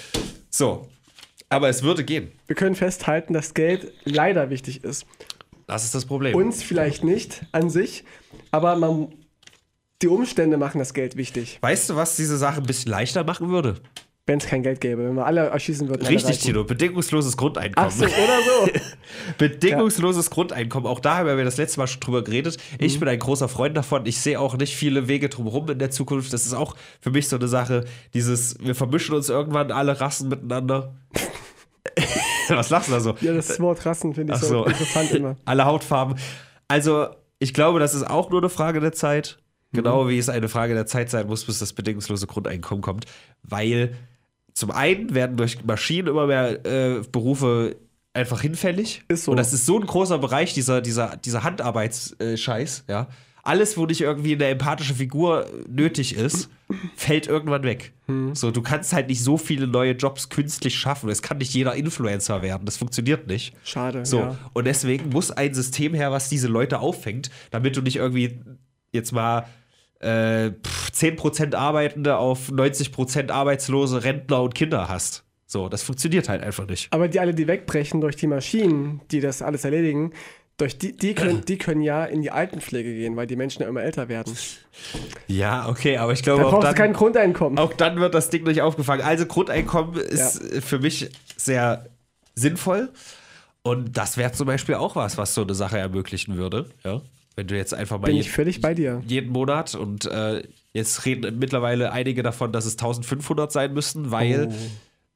So. 0.50 0.88
Aber 1.48 1.68
es 1.68 1.82
würde 1.82 2.04
gehen. 2.04 2.30
Wir 2.46 2.54
können 2.54 2.76
festhalten, 2.76 3.32
dass 3.32 3.54
Geld 3.54 3.92
leider 4.04 4.50
wichtig 4.50 4.84
ist. 4.84 5.04
Das 5.66 5.84
ist 5.84 5.94
das 5.94 6.04
Problem. 6.06 6.36
Uns 6.36 6.62
vielleicht 6.62 7.02
nicht 7.02 7.44
an 7.52 7.70
sich, 7.70 8.04
aber 8.52 8.76
man, 8.76 9.08
die 10.02 10.08
Umstände 10.08 10.58
machen 10.58 10.78
das 10.78 10.94
Geld 10.94 11.16
wichtig. 11.16 11.58
weißt 11.60 11.90
du, 11.90 11.96
was 11.96 12.16
diese 12.16 12.36
Sache 12.38 12.60
ein 12.60 12.66
bisschen 12.66 12.90
leichter 12.90 13.24
machen 13.24 13.48
würde? 13.50 13.74
Wenn 14.30 14.38
es 14.38 14.46
kein 14.46 14.62
Geld 14.62 14.80
gäbe, 14.80 15.04
wenn 15.04 15.14
wir 15.14 15.26
alle 15.26 15.48
erschießen 15.48 15.88
würden. 15.88 16.06
Richtig. 16.06 16.38
Tino. 16.38 16.62
Bedingungsloses 16.62 17.36
Grundeinkommen. 17.36 17.90
Ach 17.90 17.94
so, 17.94 18.04
oder 18.04 18.12
so. 18.46 18.80
Bedingungsloses 19.38 20.30
Grundeinkommen. 20.30 20.88
Auch 20.88 21.00
da 21.00 21.16
haben 21.16 21.36
wir 21.36 21.44
das 21.44 21.56
letzte 21.56 21.80
Mal 21.80 21.88
schon 21.88 21.98
drüber 22.00 22.22
geredet. 22.22 22.56
Ich 22.78 22.94
Mhm. 22.94 23.00
bin 23.00 23.08
ein 23.08 23.18
großer 23.18 23.48
Freund 23.48 23.76
davon. 23.76 24.06
Ich 24.06 24.18
sehe 24.20 24.38
auch 24.38 24.56
nicht 24.56 24.76
viele 24.76 25.08
Wege 25.08 25.28
drumherum 25.28 25.68
in 25.70 25.80
der 25.80 25.90
Zukunft. 25.90 26.32
Das 26.32 26.46
ist 26.46 26.54
auch 26.54 26.76
für 27.00 27.10
mich 27.10 27.28
so 27.28 27.36
eine 27.36 27.48
Sache, 27.48 27.86
dieses, 28.14 28.56
wir 28.60 28.74
vermischen 28.76 29.14
uns 29.16 29.28
irgendwann 29.28 29.72
alle 29.72 30.00
Rassen 30.00 30.28
miteinander. 30.28 30.94
Was 32.48 32.70
lachst 32.70 32.88
du 32.88 32.92
da 32.92 33.00
so? 33.00 33.14
Ja, 33.20 33.32
das 33.32 33.58
Wort 33.60 33.84
Rassen 33.84 34.14
finde 34.14 34.34
ich 34.34 34.40
so, 34.40 34.46
so. 34.46 34.64
interessant 34.64 35.10
immer. 35.12 35.36
alle 35.44 35.64
Hautfarben. 35.64 36.16
Also, 36.68 37.08
ich 37.38 37.52
glaube, 37.54 37.80
das 37.80 37.94
ist 37.94 38.08
auch 38.08 38.30
nur 38.30 38.40
eine 38.40 38.48
Frage 38.48 38.80
der 38.80 38.92
Zeit. 38.92 39.38
Genau 39.72 40.08
wie 40.08 40.18
es 40.18 40.28
eine 40.28 40.48
Frage 40.48 40.74
der 40.74 40.86
Zeit 40.86 41.10
sein 41.10 41.28
muss, 41.28 41.44
bis 41.44 41.60
das 41.60 41.72
bedingungslose 41.72 42.26
Grundeinkommen 42.26 42.82
kommt. 42.82 43.06
Weil 43.44 43.94
zum 44.54 44.70
einen 44.70 45.14
werden 45.14 45.36
durch 45.36 45.64
Maschinen 45.64 46.08
immer 46.08 46.26
mehr 46.26 46.64
äh, 46.66 47.02
Berufe 47.12 47.76
einfach 48.12 48.40
hinfällig. 48.40 49.02
Ist 49.08 49.24
so. 49.24 49.30
Und 49.30 49.36
das 49.36 49.52
ist 49.52 49.66
so 49.66 49.78
ein 49.78 49.86
großer 49.86 50.18
Bereich, 50.18 50.52
dieser, 50.54 50.80
dieser, 50.80 51.16
dieser 51.16 51.44
Handarbeitsscheiß, 51.44 52.84
ja. 52.88 53.08
Alles, 53.42 53.78
wo 53.78 53.86
nicht 53.86 54.02
irgendwie 54.02 54.34
eine 54.34 54.44
empathische 54.48 54.94
Figur 54.94 55.46
nötig 55.66 56.14
ist, 56.14 56.50
fällt 56.94 57.26
irgendwann 57.26 57.62
weg. 57.62 57.94
So, 58.34 58.50
du 58.50 58.60
kannst 58.60 58.92
halt 58.92 59.08
nicht 59.08 59.24
so 59.24 59.38
viele 59.38 59.66
neue 59.66 59.92
Jobs 59.92 60.28
künstlich 60.28 60.74
schaffen. 60.78 61.08
Es 61.08 61.22
kann 61.22 61.38
nicht 61.38 61.54
jeder 61.54 61.74
Influencer 61.74 62.42
werden. 62.42 62.66
Das 62.66 62.76
funktioniert 62.76 63.28
nicht. 63.28 63.54
Schade. 63.64 64.04
So, 64.04 64.18
Ja. 64.18 64.38
und 64.52 64.66
deswegen 64.66 65.08
muss 65.08 65.30
ein 65.30 65.54
System 65.54 65.94
her, 65.94 66.12
was 66.12 66.28
diese 66.28 66.48
Leute 66.48 66.80
auffängt, 66.80 67.30
damit 67.50 67.76
du 67.78 67.80
nicht 67.80 67.96
irgendwie 67.96 68.40
jetzt 68.92 69.12
mal 69.12 69.46
äh, 70.00 70.50
pff, 70.50 70.90
10% 70.92 71.54
Arbeitende 71.54 72.16
auf 72.16 72.50
90% 72.50 73.30
Arbeitslose, 73.30 74.02
Rentner 74.04 74.42
und 74.42 74.54
Kinder 74.54 74.88
hast. 74.88 75.24
So, 75.46 75.68
das 75.68 75.82
funktioniert 75.82 76.28
halt 76.28 76.42
einfach 76.42 76.66
nicht. 76.66 76.92
Aber 76.92 77.08
die 77.08 77.18
alle, 77.20 77.34
die 77.34 77.46
wegbrechen 77.46 78.00
durch 78.00 78.16
die 78.16 78.26
Maschinen, 78.26 79.00
die 79.10 79.20
das 79.20 79.42
alles 79.42 79.64
erledigen, 79.64 80.12
durch 80.56 80.78
die, 80.78 80.94
die, 80.96 81.14
können, 81.14 81.44
die 81.44 81.56
können 81.58 81.80
ja 81.80 82.04
in 82.04 82.20
die 82.22 82.30
Altenpflege 82.30 82.92
gehen, 82.92 83.16
weil 83.16 83.26
die 83.26 83.34
Menschen 83.36 83.62
ja 83.62 83.68
immer 83.68 83.82
älter 83.82 84.08
werden. 84.08 84.36
Ja, 85.26 85.68
okay, 85.68 85.96
aber 85.96 86.12
ich 86.12 86.20
Da 86.22 86.34
glaube 86.34 86.46
auch 86.46 86.50
brauchst 86.52 86.68
du 86.68 86.74
kein 86.74 86.92
dann, 86.92 86.98
Grundeinkommen. 86.98 87.58
auch 87.58 87.72
dann 87.72 87.98
wird 87.98 88.14
das 88.14 88.30
Ding 88.30 88.44
nicht 88.44 88.60
aufgefangen. 88.62 89.02
Also 89.02 89.26
Grundeinkommen 89.26 89.96
ist 89.96 90.40
äh, 90.40 90.60
für 90.60 90.78
mich 90.78 91.08
sehr 91.36 91.86
sinnvoll. 92.34 92.90
Und 93.62 93.96
das 93.96 94.16
wäre 94.16 94.32
zum 94.32 94.46
Beispiel 94.46 94.76
auch 94.76 94.96
was, 94.96 95.18
was 95.18 95.34
so 95.34 95.42
eine 95.42 95.54
Sache 95.54 95.78
ermöglichen 95.78 96.36
würde. 96.36 96.66
Ja? 96.84 97.00
Wenn 97.40 97.46
du 97.46 97.56
jetzt 97.56 97.72
einfach 97.72 97.98
mal 97.98 98.04
Bin 98.08 98.16
jeden- 98.16 98.26
ich 98.26 98.30
völlig 98.32 98.60
bei 98.60 98.74
dir. 98.74 99.02
jeden 99.06 99.30
Monat 99.32 99.74
und 99.74 100.04
äh, 100.04 100.42
jetzt 100.74 101.06
reden 101.06 101.38
mittlerweile 101.38 101.90
einige 101.90 102.22
davon, 102.22 102.52
dass 102.52 102.66
es 102.66 102.72
1500 102.74 103.50
sein 103.50 103.72
müssten, 103.72 104.10
weil, 104.10 104.48
Oh. 104.50 104.54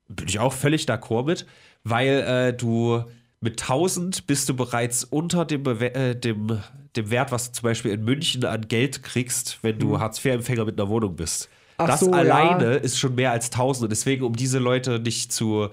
bin 0.09 0.26
ich 0.26 0.38
auch 0.38 0.55
völlig 0.55 0.86
d'accord 0.88 1.26
mit, 1.26 1.44
weil 1.82 2.09
äh, 2.26 2.56
du 2.56 3.05
mit 3.42 3.60
1000 3.60 4.26
bist 4.26 4.48
du 4.48 4.55
bereits 4.56 5.05
unter 5.05 5.44
dem, 5.44 5.64
Bewe 5.64 5.94
äh, 5.94 6.16
dem, 6.18 6.60
dem 6.96 7.10
Wert, 7.10 7.30
was 7.30 7.48
du 7.52 7.59
zum 7.59 7.64
Beispiel 7.64 7.90
in 7.92 8.02
München 8.05 8.42
an 8.46 8.68
Geld 8.68 9.02
kriegst, 9.02 9.59
wenn 9.60 9.78
du 9.78 9.98
Hartz-IV-Empfänger 10.01 10.64
mit 10.64 10.80
einer 10.80 10.88
Wohnung 10.88 11.16
bist. 11.16 11.51
Ach 11.76 11.88
das 11.88 12.01
so, 12.01 12.06
ja. 12.06 12.12
alleine 12.12 12.76
ist 12.76 12.98
schon 12.98 13.16
mehr 13.16 13.32
als 13.32 13.51
1000 13.51 13.82
und 13.84 13.90
deswegen, 13.90 14.24
um 14.24 14.34
diese 14.34 14.59
Leute 14.60 14.98
nicht 14.98 15.30
zu 15.30 15.68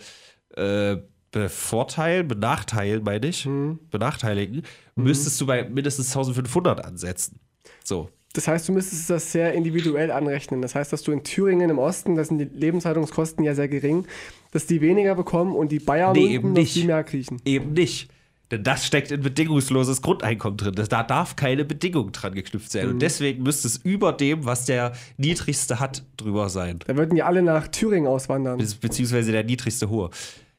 äh, 0.58 0.98
bevorteilen, 1.32 2.28
benachteilen, 2.28 3.04
meine 3.06 3.28
ich, 3.28 3.46
Hm. 3.46 3.80
benachteiligen, 3.90 4.64
müsstest 4.96 5.40
du 5.42 5.46
bei 5.46 5.68
mindestens 5.68 6.08
1500 6.16 6.84
ansetzen. 6.86 7.40
So. 7.84 8.10
Das 8.34 8.48
heißt, 8.48 8.70
du 8.70 8.72
müsstest 8.72 9.10
das 9.10 9.32
sehr 9.32 9.54
individuell 9.54 10.10
anrechnen. 10.10 10.62
Das 10.62 10.74
heißt, 10.74 10.94
dass 10.94 11.04
du 11.04 11.12
in 11.12 11.24
Thüringen 11.24 11.70
im 11.70 11.78
Osten, 11.80 12.16
da 12.16 12.24
sind 12.24 12.38
die 12.38 12.46
Lebenshaltungskosten 12.46 13.44
ja 13.44 13.54
sehr 13.56 13.68
gering, 13.68 14.06
dass 14.52 14.66
die 14.68 14.80
weniger 14.80 15.16
bekommen 15.16 15.54
und 15.54 15.70
die 15.72 15.80
Bayern 15.80 16.14
Nee, 16.14 16.28
eben 16.36 16.50
noch 16.50 16.56
nicht. 16.60 16.74
viel 16.74 16.86
mehr 16.86 17.04
kriechen. 17.04 17.42
Eben 17.44 17.74
nicht. 17.74 18.10
Denn 18.50 18.64
das 18.64 18.86
steckt 18.86 19.12
in 19.12 19.22
bedingungsloses 19.22 20.02
Grundeinkommen 20.02 20.58
drin. 20.58 20.74
Das- 20.76 20.90
Da 20.90 21.04
darf 21.04 21.36
keine 21.38 21.64
Bedingung 21.66 22.12
dran 22.12 22.34
geknüpft 22.34 22.72
sein. 22.72 22.88
Und 22.90 23.02
deswegen 23.02 23.44
müsste 23.44 23.68
es 23.68 23.78
über 23.78 24.12
dem, 24.14 24.46
was 24.46 24.66
der 24.66 24.92
niedrigste 25.18 25.80
hat, 25.80 26.04
drüber 26.18 26.50
sein. 26.50 26.80
Da 26.88 26.96
würden 26.98 27.16
ja 27.18 27.26
alle 27.26 27.42
nach 27.42 27.68
Thüringen 27.70 28.08
auswandern. 28.08 28.58
Be- 28.60 28.68
Beziehungsweise 28.82 29.32
der 29.32 29.44
niedrigste 29.46 29.90
hohe. 29.90 30.10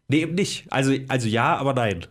Nee, 0.09 0.21
eben 0.23 0.35
nicht. 0.35 0.67
Also, 0.71 0.93
also 1.09 1.29
ja, 1.29 1.57
aber 1.57 1.73
nein. 1.75 2.07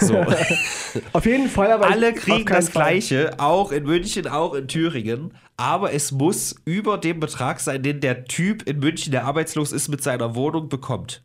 So. 0.00 0.24
Auf 1.12 1.26
jeden 1.26 1.48
Fall, 1.48 1.72
aber 1.72 1.90
Alle 1.90 2.12
kriegen 2.12 2.44
das 2.46 2.68
Fall. 2.68 2.84
Gleiche, 2.84 3.32
auch 3.38 3.72
in 3.72 3.84
München, 3.84 4.26
auch 4.28 4.54
in 4.54 4.68
Thüringen. 4.68 5.34
Aber 5.56 5.92
es 5.92 6.12
muss 6.12 6.54
über 6.64 6.98
dem 6.98 7.20
Betrag 7.20 7.60
sein, 7.60 7.82
den 7.82 8.00
der 8.00 8.24
Typ 8.24 8.62
in 8.68 8.78
München, 8.78 9.10
der 9.12 9.24
arbeitslos 9.24 9.72
ist, 9.72 9.88
mit 9.88 10.02
seiner 10.02 10.34
Wohnung 10.34 10.68
bekommt. 10.68 11.22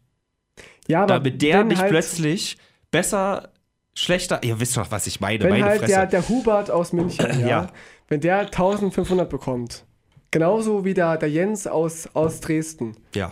Ja, 0.87 1.03
aber 1.03 1.15
Damit 1.15 1.41
der 1.41 1.63
nicht 1.63 1.81
halt, 1.81 1.91
plötzlich 1.91 2.57
besser, 2.89 3.49
schlechter. 3.93 4.41
Ihr 4.43 4.59
wisst 4.59 4.75
doch, 4.77 4.91
was 4.91 5.07
ich 5.07 5.19
meine. 5.19 5.43
Wenn 5.43 5.51
meine 5.51 5.65
halt 5.65 5.79
Fresse. 5.79 5.93
der, 5.93 6.05
der 6.07 6.29
Hubert 6.29 6.71
aus 6.71 6.93
München, 6.93 7.25
ja, 7.41 7.47
Ja. 7.47 7.67
wenn 8.07 8.21
der 8.21 8.39
1500 8.39 9.29
bekommt, 9.29 9.85
genauso 10.31 10.83
wie 10.83 10.93
der, 10.93 11.17
der 11.17 11.29
Jens 11.29 11.67
aus, 11.67 12.09
aus 12.13 12.39
Dresden, 12.39 12.95
ja, 13.13 13.31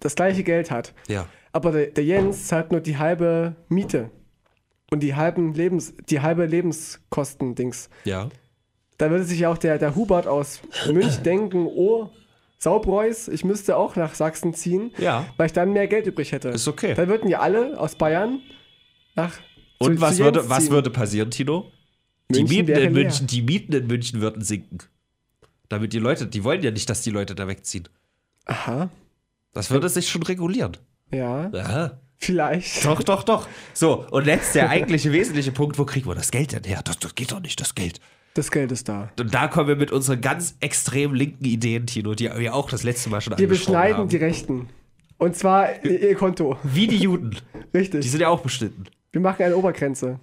das 0.00 0.14
gleiche 0.14 0.42
Geld 0.42 0.70
hat, 0.70 0.94
ja. 1.08 1.26
aber 1.52 1.72
der, 1.72 1.86
der 1.88 2.04
Jens 2.04 2.46
zahlt 2.46 2.70
nur 2.72 2.80
die 2.80 2.98
halbe 2.98 3.56
Miete 3.68 4.10
und 4.90 5.00
die 5.00 5.14
halben 5.14 5.54
Lebens, 5.54 5.94
die 6.08 6.20
halbe 6.20 6.46
Lebenskosten-Dings. 6.46 7.88
Ja. 8.04 8.28
Da 8.98 9.10
würde 9.10 9.24
sich 9.24 9.40
ja 9.40 9.50
auch 9.50 9.58
der, 9.58 9.78
der 9.78 9.94
Hubert 9.94 10.26
aus 10.26 10.60
München 10.92 11.22
denken, 11.24 11.66
oh, 11.66 12.10
Saubreus, 12.58 13.28
ich 13.28 13.44
müsste 13.44 13.76
auch 13.76 13.96
nach 13.96 14.14
Sachsen 14.14 14.52
ziehen, 14.52 14.92
Ja. 14.98 15.26
weil 15.38 15.46
ich 15.46 15.52
dann 15.52 15.72
mehr 15.72 15.86
Geld 15.88 16.06
übrig 16.06 16.32
hätte. 16.32 16.50
Ist 16.50 16.68
okay. 16.68 16.94
Dann 16.94 17.08
würden 17.08 17.26
die 17.28 17.36
alle 17.36 17.78
aus 17.80 17.94
Bayern 17.94 18.40
nach 19.14 19.32
Und 19.78 19.94
zu- 19.96 20.00
was, 20.02 20.16
zu 20.16 20.24
würde, 20.24 20.48
was 20.50 20.70
würde 20.70 20.90
passieren, 20.90 21.30
Tino? 21.30 21.70
Die 22.28 22.44
Mieten, 22.44 22.68
in 22.68 22.76
leer. 22.76 22.90
München, 22.90 23.26
die 23.26 23.42
Mieten 23.42 23.72
in 23.72 23.86
München 23.86 24.20
würden 24.20 24.42
sinken. 24.42 24.78
Damit 25.68 25.92
die 25.94 25.98
Leute, 25.98 26.26
die 26.26 26.44
wollen 26.44 26.62
ja 26.62 26.70
nicht, 26.70 26.88
dass 26.90 27.02
die 27.02 27.10
Leute 27.10 27.34
da 27.34 27.48
wegziehen. 27.48 27.88
Aha, 28.44 28.90
Das 29.52 29.70
würde 29.70 29.88
sich 29.88 30.08
schon 30.08 30.22
regulieren. 30.22 30.76
ja, 31.12 31.50
Aha. 31.54 31.98
Vielleicht. 32.20 32.84
Doch, 32.84 33.02
doch, 33.02 33.22
doch. 33.22 33.48
So, 33.72 34.06
und 34.10 34.26
jetzt 34.26 34.54
der 34.54 34.70
eigentliche 34.70 35.12
wesentliche 35.12 35.52
Punkt, 35.52 35.78
wo 35.78 35.84
kriegen 35.84 36.08
wir 36.08 36.14
das 36.14 36.30
Geld 36.30 36.52
denn 36.52 36.64
her? 36.64 36.80
Das, 36.84 36.98
das 36.98 37.14
geht 37.14 37.32
doch 37.32 37.40
nicht, 37.40 37.60
das 37.60 37.74
Geld. 37.74 38.00
Das 38.34 38.50
Geld 38.50 38.70
ist 38.70 38.88
da. 38.88 39.10
Und 39.18 39.34
da 39.34 39.48
kommen 39.48 39.68
wir 39.68 39.76
mit 39.76 39.90
unseren 39.90 40.20
ganz 40.20 40.54
extrem 40.60 41.14
linken 41.14 41.44
Ideen, 41.44 41.86
Tino, 41.86 42.14
die 42.14 42.30
wir 42.36 42.54
auch 42.54 42.70
das 42.70 42.84
letzte 42.84 43.10
Mal 43.10 43.20
schon 43.20 43.32
Wir 43.36 43.44
angesprochen 43.44 43.72
beschneiden 43.72 43.96
haben. 43.98 44.08
die 44.08 44.16
Rechten. 44.16 44.68
Und 45.18 45.36
zwar 45.36 45.84
ihr, 45.84 46.14
Konto. 46.14 46.56
Wie 46.62 46.86
die 46.86 46.98
Juden. 46.98 47.36
Die 47.72 47.76
Richtig. 47.76 48.10
sind 48.10 48.20
ja 48.20 48.28
auch 48.28 48.40
beschnitten. 48.40 48.84
Wir 49.12 49.20
machen 49.20 49.42
eine 49.42 49.56
Obergrenze 49.56 50.20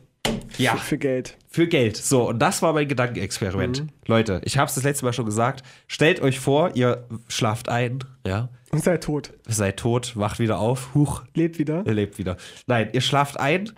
Ja. 0.60 0.74
für, 0.76 0.80
für 0.86 0.98
Geld. 0.98 1.38
Für 1.50 1.68
Geld. 1.68 1.98
So, 1.98 2.28
und 2.30 2.40
das 2.40 2.62
war 2.62 2.74
mein 2.74 2.88
Gedankenexperiment. 2.88 3.84
Mhm. 3.84 3.90
Leute, 4.06 4.42
ich 4.44 4.58
habe 4.58 4.68
es 4.70 4.76
das 4.76 4.84
letzte 4.84 5.06
Mal 5.06 5.14
schon 5.14 5.26
gesagt. 5.26 5.64
Stellt 5.88 6.22
euch 6.22 6.40
vor, 6.40 6.76
ihr 6.76 7.08
schlaft 7.28 7.70
ein, 7.70 8.00
ja, 8.26 8.50
Und 8.72 8.84
seid 8.84 9.04
tot. 9.04 9.34
seid 9.48 9.78
tot, 9.78 10.16
wacht 10.16 10.40
wieder 10.40 10.60
auf, 10.60 10.94
huch, 10.94 11.24
Lebt 11.34 11.60
wieder. 11.60 11.84
ihr 11.86 11.94
lebt 11.94 12.18
wieder. 12.18 12.38
Nein, 12.68 12.90
ihr 12.94 13.02
schlaft 13.02 13.40
ein, 13.40 13.72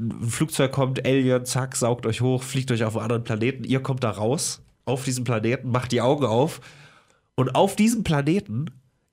ein 0.00 0.28
Flugzeug 0.28 0.70
kommt, 0.72 1.04
Alien, 1.04 1.44
zack, 1.44 1.74
saugt 1.76 2.06
euch 2.06 2.20
hoch, 2.20 2.42
fliegt 2.42 2.70
euch 2.70 2.84
auf 2.84 2.94
einen 2.96 3.04
anderen 3.04 3.24
Planeten, 3.24 3.64
ihr 3.64 3.80
kommt 3.82 4.04
da 4.04 4.10
raus, 4.10 4.62
auf 4.84 5.04
diesem 5.04 5.24
Planeten, 5.24 5.70
macht 5.70 5.92
die 5.92 6.00
Augen 6.00 6.24
auf 6.24 6.60
und 7.34 7.54
auf 7.54 7.74
diesem 7.76 8.04
Planeten 8.04 8.66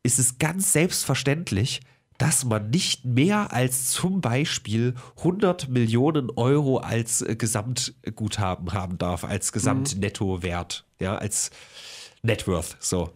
ist 0.04 0.20
es 0.20 0.38
ganz 0.38 0.72
selbstverständlich, 0.74 1.82
dass 2.18 2.46
man 2.46 2.70
nicht 2.70 3.06
mehr 3.06 3.52
als 3.52 3.92
zum 3.92 4.22
Beispiel 4.22 4.96
100 5.18 5.68
Millionen 5.70 6.30
Euro 6.30 6.78
als 6.78 7.22
äh, 7.22 7.36
Gesamtguthaben 7.36 8.74
haben 8.74 8.98
darf, 8.98 9.24
als 9.24 9.52
Gesamtnettowert, 9.52 10.86
ja, 11.00 11.18
als 11.18 11.52
Networth, 12.22 12.78
so. 12.80 13.12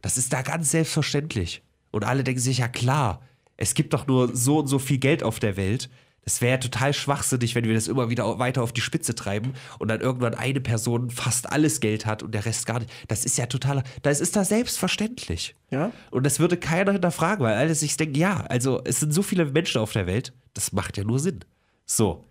Das 0.00 0.18
ist 0.18 0.32
da 0.32 0.42
ganz 0.42 0.70
selbstverständlich. 0.72 1.62
Und 1.92 2.04
alle 2.04 2.24
denken 2.24 2.40
sich, 2.40 2.58
ja 2.58 2.68
klar, 2.68 3.22
es 3.56 3.74
gibt 3.74 3.92
doch 3.92 4.06
nur 4.06 4.34
so 4.34 4.58
und 4.58 4.66
so 4.66 4.78
viel 4.78 4.98
Geld 4.98 5.22
auf 5.22 5.38
der 5.38 5.56
Welt. 5.56 5.88
Es 6.24 6.40
wäre 6.40 6.60
total 6.60 6.94
schwachsinnig, 6.94 7.54
wenn 7.56 7.64
wir 7.64 7.74
das 7.74 7.88
immer 7.88 8.08
wieder 8.08 8.38
weiter 8.38 8.62
auf 8.62 8.72
die 8.72 8.80
Spitze 8.80 9.14
treiben 9.14 9.54
und 9.80 9.88
dann 9.88 10.00
irgendwann 10.00 10.34
eine 10.34 10.60
Person 10.60 11.10
fast 11.10 11.50
alles 11.50 11.80
Geld 11.80 12.06
hat 12.06 12.22
und 12.22 12.32
der 12.32 12.46
Rest 12.46 12.66
gar 12.66 12.78
nicht. 12.78 12.90
Das 13.08 13.24
ist 13.24 13.38
ja 13.38 13.46
total, 13.46 13.82
das 14.02 14.20
ist 14.20 14.36
da 14.36 14.44
selbstverständlich. 14.44 15.56
Ja? 15.70 15.90
Und 16.12 16.24
das 16.24 16.38
würde 16.38 16.56
keiner 16.56 16.92
hinterfragen, 16.92 17.44
weil 17.44 17.54
alle 17.54 17.74
sich 17.74 17.96
denken, 17.96 18.14
ja, 18.14 18.44
also 18.48 18.80
es 18.84 19.00
sind 19.00 19.12
so 19.12 19.22
viele 19.22 19.46
Menschen 19.46 19.80
auf 19.80 19.92
der 19.92 20.06
Welt, 20.06 20.32
das 20.54 20.72
macht 20.72 20.96
ja 20.96 21.02
nur 21.02 21.18
Sinn. 21.18 21.40
So. 21.86 22.24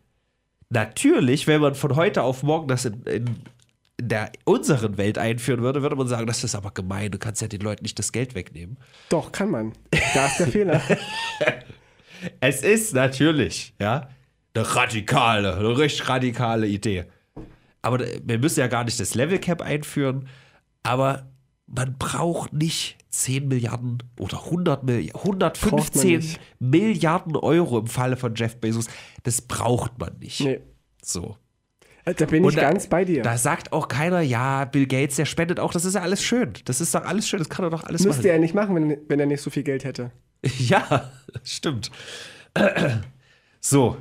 Natürlich, 0.69 1.47
wenn 1.47 1.59
man 1.59 1.75
von 1.75 1.97
heute 1.97 2.23
auf 2.23 2.43
morgen 2.43 2.69
das 2.69 2.85
in, 2.85 3.03
in, 3.03 3.25
in 3.97 4.07
der 4.07 4.31
unseren 4.45 4.97
Welt 4.97 5.17
einführen 5.17 5.61
würde, 5.61 5.81
würde 5.81 5.97
man 5.97 6.07
sagen, 6.07 6.27
das 6.27 6.45
ist 6.45 6.55
aber 6.55 6.71
gemein, 6.71 7.11
du 7.11 7.19
kannst 7.19 7.41
ja 7.41 7.49
den 7.49 7.59
Leuten 7.59 7.83
nicht 7.83 7.99
das 7.99 8.13
Geld 8.13 8.35
wegnehmen. 8.35 8.77
Doch, 9.09 9.33
kann 9.33 9.51
man. 9.51 9.73
Da 10.13 10.27
ist 10.27 10.39
der 10.39 10.47
Fehler. 10.47 10.81
Es 12.39 12.61
ist 12.61 12.93
natürlich, 12.93 13.73
ja, 13.79 14.09
eine 14.53 14.75
radikale, 14.75 15.55
eine 15.55 15.77
richtig 15.77 16.07
radikale 16.09 16.67
Idee. 16.67 17.05
Aber 17.81 17.99
wir 17.99 18.37
müssen 18.39 18.59
ja 18.59 18.67
gar 18.67 18.83
nicht 18.83 18.99
das 18.99 19.15
Level 19.15 19.39
Cap 19.39 19.61
einführen, 19.61 20.27
aber 20.83 21.31
man 21.67 21.95
braucht 21.97 22.53
nicht 22.53 22.97
10 23.09 23.47
Milliarden 23.47 24.03
oder 24.19 24.45
100 24.45 24.83
Milliarden, 24.83 25.11
Braucht 25.13 25.25
man 25.41 25.49
115 25.51 26.17
nicht. 26.17 26.39
Milliarden 26.59 27.35
Euro 27.37 27.79
im 27.79 27.87
Falle 27.87 28.17
von 28.17 28.35
Jeff 28.35 28.57
Bezos. 28.57 28.87
Das 29.23 29.41
braucht 29.41 29.97
man 29.99 30.17
nicht. 30.19 30.41
Nee. 30.41 30.59
So. 31.01 31.37
Da 32.03 32.25
bin 32.25 32.43
ich 32.45 32.55
da- 32.55 32.61
ganz 32.61 32.87
bei 32.87 33.05
dir. 33.05 33.21
Da 33.21 33.37
sagt 33.37 33.73
auch 33.73 33.87
keiner, 33.87 34.21
ja, 34.21 34.65
Bill 34.65 34.87
Gates, 34.87 35.15
der 35.17 35.25
spendet 35.25 35.59
auch, 35.59 35.71
das 35.71 35.85
ist 35.85 35.93
ja 35.95 36.01
alles 36.01 36.23
schön. 36.23 36.53
Das 36.65 36.81
ist 36.81 36.93
doch 36.95 37.05
alles 37.05 37.27
schön, 37.27 37.39
das 37.39 37.49
kann 37.49 37.63
er 37.65 37.69
doch 37.69 37.83
alles 37.83 38.03
Müsste 38.03 38.21
machen. 38.23 38.31
er 38.31 38.39
nicht 38.39 38.53
machen, 38.55 38.75
wenn, 38.75 38.97
wenn 39.07 39.19
er 39.19 39.25
nicht 39.27 39.41
so 39.41 39.49
viel 39.49 39.63
Geld 39.63 39.83
hätte. 39.83 40.11
Ja, 40.59 41.11
stimmt. 41.43 41.91
So, 43.63 43.97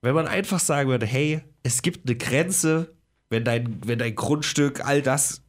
wenn 0.00 0.14
man 0.14 0.26
einfach 0.26 0.58
sagen 0.58 0.88
würde, 0.88 1.04
hey, 1.04 1.42
es 1.62 1.82
gibt 1.82 2.08
eine 2.08 2.16
Grenze, 2.16 2.94
wenn 3.28 3.44
dein, 3.44 3.80
wenn 3.86 3.98
dein 3.98 4.14
Grundstück, 4.14 4.82
all 4.84 5.02
das, 5.02 5.42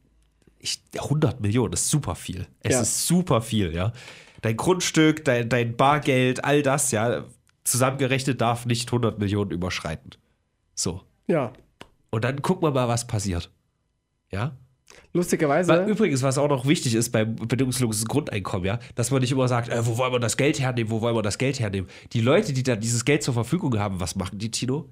ich, 0.58 0.82
100 0.94 1.40
Millionen 1.40 1.72
ist 1.72 1.88
super 1.88 2.14
viel. 2.16 2.46
Es 2.60 2.72
Ja. 2.74 2.80
ist 2.82 3.06
super 3.06 3.40
viel, 3.40 3.74
ja. 3.74 3.92
Dein 4.42 4.58
Grundstück, 4.58 5.24
dein, 5.24 5.48
dein 5.48 5.74
Bargeld, 5.76 6.44
all 6.44 6.62
das, 6.62 6.90
ja, 6.90 7.24
zusammengerechnet 7.64 8.42
darf 8.42 8.66
nicht 8.66 8.88
100 8.88 9.18
Millionen 9.18 9.52
überschreiten. 9.52 10.10
So. 10.74 11.02
Ja. 11.26 11.54
Und 12.10 12.24
dann 12.24 12.42
gucken 12.42 12.62
wir 12.62 12.72
mal, 12.72 12.88
was 12.88 13.06
passiert. 13.06 13.50
Ja? 14.30 14.54
Lustigerweise. 15.16 15.68
Wa- 15.72 15.86
Übrigens, 15.86 16.22
was 16.22 16.38
auch 16.38 16.48
noch 16.48 16.66
wichtig 16.66 16.94
ist 16.94 17.10
beim 17.10 17.34
bedingungslosen 17.36 18.06
Grundeinkommen, 18.06 18.66
ja, 18.66 18.78
dass 18.94 19.10
man 19.10 19.20
nicht 19.20 19.32
immer 19.32 19.48
sagt, 19.48 19.68
äh, 19.68 19.84
wo 19.86 19.96
wollen 19.98 20.12
wir 20.12 20.20
das 20.20 20.36
Geld 20.36 20.60
hernehmen, 20.60 20.90
wo 20.90 21.00
wollen 21.00 21.16
wir 21.16 21.22
das 21.22 21.38
Geld 21.38 21.58
hernehmen. 21.58 21.88
Die 22.12 22.20
Leute, 22.20 22.52
die 22.52 22.62
dann 22.62 22.80
dieses 22.80 23.04
Geld 23.04 23.22
zur 23.22 23.34
Verfügung 23.34 23.78
haben, 23.78 23.98
was 24.00 24.14
machen 24.16 24.38
die, 24.38 24.50
Tino? 24.50 24.86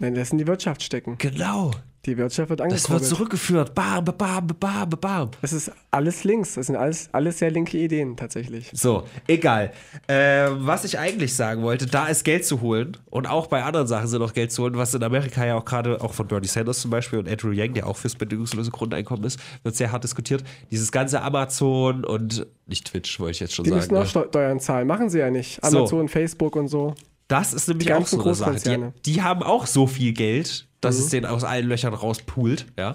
Nein, 0.00 0.14
das 0.14 0.30
in 0.30 0.38
die 0.38 0.46
Wirtschaft 0.46 0.82
stecken. 0.82 1.16
Genau. 1.18 1.70
Die 2.06 2.16
Wirtschaft 2.16 2.48
wird 2.48 2.60
Das 2.60 2.66
wird 2.66 2.72
angekurbelt. 2.80 3.04
zurückgeführt. 3.08 3.74
Bam, 3.74 4.04
bam, 4.04 4.46
bam, 4.46 4.88
bam. 4.88 5.30
Es 5.42 5.52
ist 5.52 5.70
alles 5.90 6.24
links. 6.24 6.54
Das 6.54 6.66
sind 6.68 6.76
alles, 6.76 7.08
alles 7.12 7.38
sehr 7.38 7.50
linke 7.50 7.76
Ideen 7.76 8.16
tatsächlich. 8.16 8.70
So, 8.72 9.02
egal. 9.26 9.72
Ähm, 10.06 10.58
was 10.60 10.84
ich 10.84 10.98
eigentlich 10.98 11.34
sagen 11.34 11.62
wollte, 11.62 11.86
da 11.86 12.06
ist 12.06 12.24
Geld 12.24 12.46
zu 12.46 12.60
holen 12.60 12.96
und 13.10 13.26
auch 13.28 13.48
bei 13.48 13.62
anderen 13.64 13.88
Sachen 13.88 14.06
sind 14.06 14.20
noch 14.20 14.32
Geld 14.32 14.52
zu 14.52 14.62
holen, 14.62 14.76
was 14.76 14.94
in 14.94 15.02
Amerika 15.02 15.44
ja 15.44 15.56
auch 15.56 15.64
gerade, 15.64 16.00
auch 16.00 16.14
von 16.14 16.28
Bernie 16.28 16.46
Sanders 16.46 16.80
zum 16.80 16.90
Beispiel 16.90 17.18
und 17.18 17.28
Andrew 17.28 17.50
Yang, 17.50 17.74
der 17.74 17.86
auch 17.86 17.96
fürs 17.96 18.14
bedingungslose 18.14 18.70
Grundeinkommen 18.70 19.24
ist, 19.24 19.38
wird 19.64 19.74
sehr 19.74 19.90
hart 19.92 20.04
diskutiert. 20.04 20.44
Dieses 20.70 20.92
ganze 20.92 21.20
Amazon 21.20 22.04
und 22.04 22.46
nicht 22.66 22.86
Twitch, 22.86 23.18
wollte 23.18 23.32
ich 23.32 23.40
jetzt 23.40 23.54
schon 23.54 23.64
Die 23.64 23.70
sagen. 23.70 23.80
müssen 23.80 23.96
auch 23.96 24.00
ne? 24.02 24.06
Steu- 24.08 24.28
Steuern 24.28 24.60
zahlen. 24.60 24.86
Machen 24.86 25.10
sie 25.10 25.18
ja 25.18 25.30
nicht. 25.30 25.58
So. 25.64 25.78
Amazon, 25.78 26.08
Facebook 26.08 26.54
und 26.56 26.68
so. 26.68 26.94
Das 27.28 27.52
ist 27.52 27.68
nämlich 27.68 27.86
Die 27.88 27.94
auch 27.94 28.06
so 28.06 28.22
eine 28.22 28.34
Sache. 28.34 28.92
Die, 29.04 29.12
die 29.12 29.22
haben 29.22 29.42
auch 29.42 29.66
so 29.66 29.86
viel 29.86 30.12
Geld, 30.12 30.66
dass 30.80 30.96
Mhm. 30.98 31.02
es 31.04 31.08
den 31.10 31.26
aus 31.26 31.44
allen 31.44 31.66
Löchern 31.68 31.94
rauspoolt, 31.94 32.66
ja. 32.78 32.94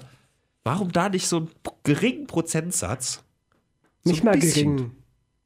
Warum 0.64 0.92
da 0.92 1.10
nicht 1.10 1.28
so 1.28 1.38
einen 1.38 1.50
geringen 1.84 2.26
Prozentsatz? 2.26 3.22
So 4.04 4.12
Nicht 4.12 4.24
mal 4.24 4.38
bisschen. 4.38 4.76
gering. 4.78 4.92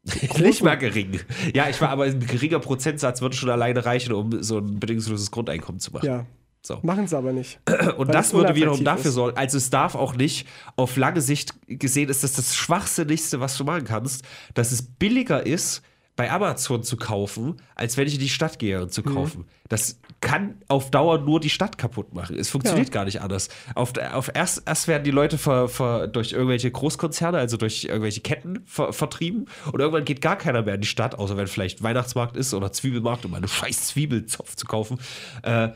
Nicht 0.45 0.63
mal 0.63 0.75
gering. 0.75 1.19
Ja, 1.53 1.67
ich 1.69 1.81
war 1.81 1.89
aber 1.89 2.05
ein 2.05 2.19
geringer 2.19 2.59
Prozentsatz 2.59 3.19
würde 3.21 3.35
schon 3.35 3.49
alleine 3.49 3.83
reichen, 3.83 4.13
um 4.13 4.41
so 4.41 4.59
ein 4.59 4.79
bedingungsloses 4.79 5.31
Grundeinkommen 5.31 5.79
zu 5.81 5.91
machen. 5.91 6.05
Ja. 6.05 6.25
So. 6.61 6.79
Machen 6.81 7.07
sie 7.07 7.17
aber 7.17 7.33
nicht. 7.33 7.59
Und 7.97 8.13
das 8.13 8.33
würde 8.33 8.55
wiederum 8.55 8.83
dafür 8.83 9.11
sorgen, 9.11 9.37
also 9.37 9.57
es 9.57 9.69
darf 9.69 9.95
auch 9.95 10.15
nicht 10.15 10.47
auf 10.75 10.95
lange 10.97 11.19
Sicht 11.21 11.53
gesehen, 11.67 12.09
ist 12.09 12.23
das 12.23 12.33
das 12.33 12.55
Schwachsinnigste, 12.55 13.39
was 13.39 13.57
du 13.57 13.63
machen 13.63 13.83
kannst, 13.85 14.23
dass 14.53 14.71
es 14.71 14.81
billiger 14.81 15.45
ist, 15.45 15.81
bei 16.17 16.29
Amazon 16.29 16.83
zu 16.83 16.97
kaufen, 16.97 17.55
als 17.75 17.95
wenn 17.95 18.07
ich 18.07 18.15
in 18.15 18.19
die 18.19 18.27
Stadt 18.29 18.59
gehe 18.59 18.81
und 18.81 18.91
zu 18.91 19.01
Mhm. 19.01 19.13
kaufen. 19.13 19.45
Das 19.69 19.99
kann 20.19 20.55
auf 20.67 20.91
Dauer 20.91 21.19
nur 21.19 21.39
die 21.39 21.49
Stadt 21.49 21.77
kaputt 21.77 22.13
machen. 22.13 22.35
Es 22.37 22.49
funktioniert 22.49 22.87
Ja. 22.89 22.93
gar 22.93 23.05
nicht 23.05 23.21
anders. 23.21 23.47
Auf, 23.75 23.93
auf 24.13 24.29
erst, 24.33 24.63
erst 24.65 24.87
werden 24.89 25.03
die 25.05 25.11
Leute 25.11 25.37
ver, 25.37 25.69
ver, 25.69 26.07
durch 26.07 26.33
irgendwelche 26.33 26.69
Großkonzerne, 26.71 27.37
also 27.37 27.55
durch 27.55 27.85
irgendwelche 27.85 28.21
Ketten 28.21 28.63
ver, 28.65 28.91
vertrieben 28.91 29.45
und 29.71 29.79
irgendwann 29.79 30.03
geht 30.05 30.21
gar 30.21 30.35
keiner 30.37 30.63
mehr 30.63 30.75
in 30.75 30.81
die 30.81 30.87
Stadt, 30.87 31.15
außer 31.15 31.37
wenn 31.37 31.47
vielleicht 31.47 31.83
Weihnachtsmarkt 31.83 32.35
ist 32.35 32.53
oder 32.53 32.71
Zwiebelmarkt, 32.73 33.23
um 33.25 33.33
eine 33.35 33.47
scheiß 33.47 33.87
Zwiebelzopf 33.87 34.55
zu 34.55 34.65
kaufen. 34.65 34.99
Äh, 35.43 35.69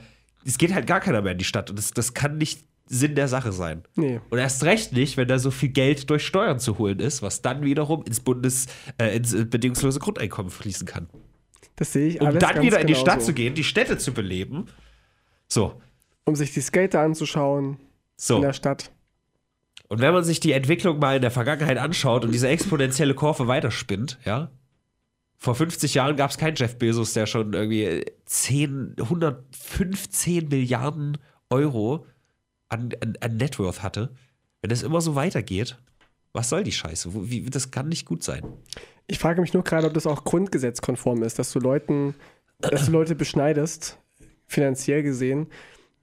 es 0.43 0.57
geht 0.57 0.73
halt 0.73 0.87
gar 0.87 0.99
keiner 1.01 1.21
mehr 1.21 1.33
in 1.33 1.37
die 1.37 1.45
Stadt 1.45 1.69
und 1.69 1.77
das, 1.77 1.91
das 1.91 2.15
kann 2.15 2.37
nicht 2.39 2.65
Sinn 2.91 3.15
der 3.15 3.29
Sache 3.29 3.53
sein. 3.53 3.83
Nee. 3.95 4.19
Und 4.29 4.37
erst 4.37 4.63
recht 4.63 4.91
nicht, 4.91 5.15
wenn 5.15 5.27
da 5.27 5.39
so 5.39 5.49
viel 5.49 5.69
Geld 5.69 6.09
durch 6.09 6.25
Steuern 6.25 6.59
zu 6.59 6.77
holen 6.77 6.99
ist, 6.99 7.21
was 7.21 7.41
dann 7.41 7.63
wiederum 7.63 8.03
ins 8.03 8.19
Bundes, 8.19 8.67
äh, 8.97 9.15
ins 9.15 9.33
äh, 9.33 9.45
bedingungslose 9.45 9.99
Grundeinkommen 9.99 10.51
fließen 10.51 10.85
kann. 10.85 11.07
Das 11.77 11.93
sehe 11.93 12.09
ich 12.09 12.21
Um 12.21 12.27
alles 12.27 12.39
dann 12.39 12.55
ganz 12.55 12.65
wieder 12.65 12.79
in 12.81 12.87
die. 12.87 12.95
Stadt 12.95 13.23
zu 13.23 13.33
gehen, 13.33 13.55
die 13.55 13.63
Städte 13.63 13.97
zu 13.97 14.13
beleben. 14.13 14.65
So, 15.47 15.81
Um 16.25 16.35
sich 16.35 16.53
die 16.53 16.61
Skater 16.61 16.99
anzuschauen 16.99 17.75
in 17.75 17.77
so. 18.17 18.41
der 18.41 18.53
Stadt. 18.53 18.91
Und 19.87 19.99
wenn 19.99 20.13
man 20.13 20.23
sich 20.23 20.39
die 20.39 20.51
Entwicklung 20.51 20.99
mal 20.99 21.15
in 21.15 21.21
der 21.21 21.31
Vergangenheit 21.31 21.77
anschaut 21.77 22.25
und 22.25 22.31
diese 22.31 22.49
exponentielle 22.49 23.13
Kurve 23.13 23.47
weiterspinnt, 23.47 24.19
ja, 24.25 24.51
vor 25.37 25.55
50 25.55 25.95
Jahren 25.95 26.15
gab 26.17 26.29
es 26.29 26.37
keinen 26.37 26.55
Jeff 26.55 26.77
Bezos, 26.77 27.13
der 27.13 27.25
schon 27.25 27.53
irgendwie 27.53 28.05
10, 28.25 28.95
115 28.99 30.49
Milliarden 30.49 31.17
Euro 31.49 32.05
an, 32.71 32.89
an, 33.01 33.13
an 33.19 33.37
Net 33.37 33.59
Worth 33.59 33.83
hatte. 33.83 34.09
Wenn 34.61 34.69
das 34.69 34.83
immer 34.83 35.01
so 35.01 35.15
weitergeht, 35.15 35.77
was 36.33 36.49
soll 36.49 36.63
die 36.63 36.71
Scheiße? 36.71 37.13
Wo- 37.13 37.29
Wie, 37.29 37.43
das 37.49 37.71
kann 37.71 37.89
nicht 37.89 38.05
gut 38.05 38.23
sein. 38.23 38.43
Ich 39.07 39.19
frage 39.19 39.41
mich 39.41 39.53
nur 39.53 39.63
gerade, 39.63 39.87
ob 39.87 39.93
das 39.93 40.07
auch 40.07 40.23
grundgesetzkonform 40.23 41.23
ist, 41.23 41.37
dass 41.39 41.51
du 41.51 41.59
Leuten, 41.59 42.15
dass 42.59 42.85
du 42.85 42.91
Leute 42.91 43.15
beschneidest, 43.15 43.97
finanziell 44.47 45.03
gesehen, 45.03 45.47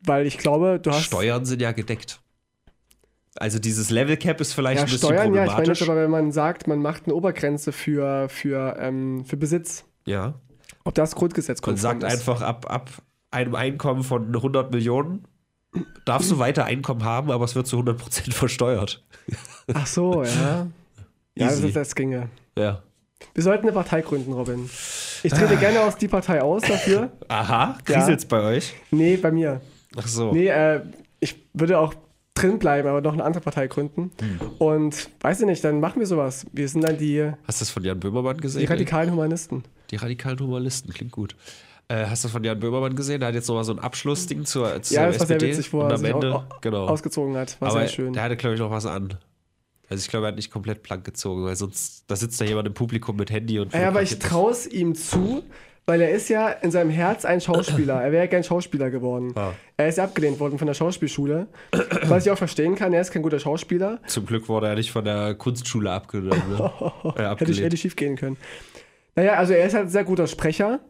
weil 0.04 0.26
ich 0.26 0.36
glaube, 0.38 0.78
du 0.80 0.90
hast 0.90 1.04
Steuern 1.04 1.44
sind 1.44 1.62
ja 1.62 1.72
gedeckt. 1.72 2.20
Also 3.36 3.58
dieses 3.60 3.90
Level 3.90 4.16
Cap 4.16 4.40
ist 4.40 4.52
vielleicht 4.52 4.78
ja 4.80 4.84
ein 4.84 4.90
bisschen 4.90 5.08
Steuern, 5.10 5.32
ja, 5.34 5.44
ich 5.44 5.46
meine 5.46 5.46
problematisch. 5.50 5.80
jetzt 5.80 5.88
aber, 5.88 6.00
wenn 6.02 6.10
man 6.10 6.32
sagt, 6.32 6.66
man 6.66 6.80
macht 6.80 7.04
eine 7.04 7.14
Obergrenze 7.14 7.70
für, 7.72 8.28
für, 8.28 8.76
ähm, 8.80 9.24
für 9.24 9.36
Besitz, 9.36 9.84
ja. 10.06 10.34
ob 10.84 10.94
das 10.94 11.12
Man 11.12 11.20
grundgesetzkonform 11.20 11.76
sagt 11.80 12.02
ist. 12.02 12.12
einfach, 12.12 12.42
ab, 12.42 12.66
ab 12.68 12.90
einem 13.30 13.54
Einkommen 13.54 14.02
von 14.02 14.34
100 14.34 14.72
Millionen 14.72 15.27
darfst 16.04 16.30
du 16.30 16.38
weiter 16.38 16.64
Einkommen 16.64 17.04
haben, 17.04 17.30
aber 17.30 17.44
es 17.44 17.54
wird 17.54 17.66
zu 17.66 17.78
100% 17.78 18.32
versteuert. 18.32 19.04
Ach 19.72 19.86
so, 19.86 20.24
ja. 20.24 20.66
Ja, 21.34 21.50
ist, 21.50 21.76
das 21.76 21.94
ginge. 21.94 22.30
Ja. 22.56 22.82
Wir 23.32 23.44
sollten 23.44 23.62
eine 23.62 23.72
Partei 23.72 24.00
gründen, 24.00 24.32
Robin. 24.32 24.68
Ich 25.22 25.32
trete 25.32 25.56
gerne 25.56 25.82
aus 25.82 25.96
die 25.96 26.08
Partei 26.08 26.42
aus 26.42 26.62
dafür. 26.62 27.12
Aha, 27.28 27.78
kriselt's 27.84 28.24
bei 28.24 28.40
euch? 28.40 28.74
Nee, 28.90 29.16
bei 29.16 29.30
mir. 29.30 29.60
Ach 29.96 30.08
so. 30.08 30.32
Nee, 30.32 30.48
äh, 30.48 30.80
ich 31.20 31.36
würde 31.52 31.78
auch 31.78 31.94
drin 32.34 32.58
bleiben, 32.58 32.88
aber 32.88 33.00
noch 33.00 33.12
eine 33.12 33.24
andere 33.24 33.42
Partei 33.42 33.66
gründen. 33.66 34.10
Hm. 34.20 34.40
Und 34.58 35.10
weiß 35.20 35.40
ich 35.40 35.46
nicht, 35.46 35.62
dann 35.62 35.80
machen 35.80 36.00
wir 36.00 36.06
sowas. 36.06 36.46
Wir 36.52 36.68
sind 36.68 36.82
dann 36.82 36.98
die, 36.98 37.30
Hast 37.46 37.60
du 37.60 37.62
das 37.64 37.70
von 37.70 37.84
Jan 37.84 38.00
Böhmermann 38.00 38.38
gesehen? 38.38 38.60
die 38.60 38.66
radikalen 38.66 39.12
Humanisten. 39.12 39.64
Die 39.90 39.96
radikalen 39.96 40.38
Humanisten, 40.40 40.92
klingt 40.92 41.12
gut. 41.12 41.36
Äh, 41.88 42.04
hast 42.06 42.22
du 42.22 42.26
das 42.28 42.32
von 42.32 42.44
Jan 42.44 42.60
Böhmermann 42.60 42.94
gesehen? 42.94 43.20
Der 43.20 43.28
hat 43.28 43.34
jetzt 43.34 43.48
nochmal 43.48 43.64
so 43.64 43.72
ein 43.72 43.78
Abschlussding 43.78 44.44
zur, 44.44 44.82
zur 44.82 44.94
Ja, 44.96 45.06
das 45.06 45.20
war 45.20 45.26
sehr 45.26 45.36
SPD. 45.36 45.52
witzig, 45.52 45.72
wo 45.72 45.80
er 45.82 45.94
am 45.94 46.04
Ende, 46.04 46.34
au- 46.34 46.38
au- 46.38 46.44
genau. 46.60 46.86
ausgezogen 46.86 47.34
hat. 47.36 47.58
War 47.60 47.70
aber 47.70 47.80
sehr 47.80 47.88
schön. 47.88 48.12
der 48.12 48.22
hatte, 48.22 48.36
glaube 48.36 48.54
ich, 48.54 48.60
noch 48.60 48.70
was 48.70 48.84
an. 48.86 49.14
Also 49.88 50.02
ich 50.02 50.08
glaube, 50.08 50.26
er 50.26 50.28
hat 50.28 50.36
nicht 50.36 50.50
komplett 50.50 50.82
blank 50.82 51.04
gezogen, 51.04 51.44
weil 51.46 51.56
sonst, 51.56 52.04
da 52.10 52.16
sitzt 52.16 52.38
da 52.40 52.44
jemand 52.44 52.68
im 52.68 52.74
Publikum 52.74 53.16
mit 53.16 53.30
Handy 53.30 53.58
und 53.58 53.72
Ja, 53.72 53.88
aber 53.88 54.02
ich 54.02 54.18
traue 54.18 54.52
es 54.52 54.66
ihm 54.66 54.94
zu, 54.94 55.42
weil 55.86 56.02
er 56.02 56.10
ist 56.10 56.28
ja 56.28 56.50
in 56.50 56.70
seinem 56.70 56.90
Herz 56.90 57.24
ein 57.24 57.40
Schauspieler. 57.40 57.94
Er 58.02 58.12
wäre 58.12 58.24
ja 58.24 58.28
gern 58.28 58.44
Schauspieler 58.44 58.90
geworden. 58.90 59.32
Ah. 59.34 59.52
Er 59.78 59.88
ist 59.88 59.98
abgelehnt 59.98 60.38
worden 60.40 60.58
von 60.58 60.66
der 60.66 60.74
Schauspielschule. 60.74 61.46
Was 62.02 62.26
ich 62.26 62.30
auch 62.30 62.36
verstehen 62.36 62.74
kann, 62.74 62.92
er 62.92 63.00
ist 63.00 63.12
kein 63.12 63.22
guter 63.22 63.38
Schauspieler. 63.38 63.98
Zum 64.08 64.26
Glück 64.26 64.46
wurde 64.50 64.68
er 64.68 64.74
nicht 64.74 64.90
von 64.92 65.06
der 65.06 65.34
Kunstschule 65.36 65.90
abgenommen. 65.90 66.42
Ne? 66.50 66.70
äh, 67.04 67.08
Hätte, 67.08 67.22
ich, 67.22 67.26
abgelehnt. 67.26 67.60
hätte 67.60 67.76
schief 67.78 67.96
gehen 67.96 68.16
können. 68.16 68.36
Naja, 69.16 69.32
also 69.36 69.54
er 69.54 69.64
ist 69.66 69.72
halt 69.72 69.86
ein 69.86 69.90
sehr 69.90 70.04
guter 70.04 70.26
Sprecher 70.26 70.80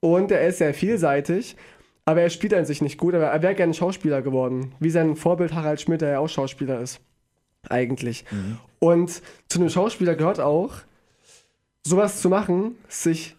und 0.00 0.30
er 0.30 0.46
ist 0.46 0.58
sehr 0.58 0.74
vielseitig, 0.74 1.56
aber 2.04 2.22
er 2.22 2.30
spielt 2.30 2.54
an 2.54 2.64
sich 2.64 2.82
nicht 2.82 2.98
gut, 2.98 3.14
aber 3.14 3.26
er 3.26 3.42
wäre 3.42 3.54
gerne 3.54 3.74
Schauspieler 3.74 4.22
geworden. 4.22 4.74
Wie 4.80 4.90
sein 4.90 5.16
Vorbild 5.16 5.54
Harald 5.54 5.80
Schmidt, 5.80 6.00
der 6.00 6.10
ja 6.10 6.18
auch 6.18 6.28
Schauspieler 6.28 6.80
ist. 6.80 7.00
Eigentlich. 7.68 8.24
Mhm. 8.30 8.58
Und 8.78 9.22
zu 9.48 9.60
einem 9.60 9.68
Schauspieler 9.68 10.14
gehört 10.14 10.40
auch, 10.40 10.76
sowas 11.82 12.20
zu 12.20 12.28
machen, 12.28 12.76
sich 12.88 13.36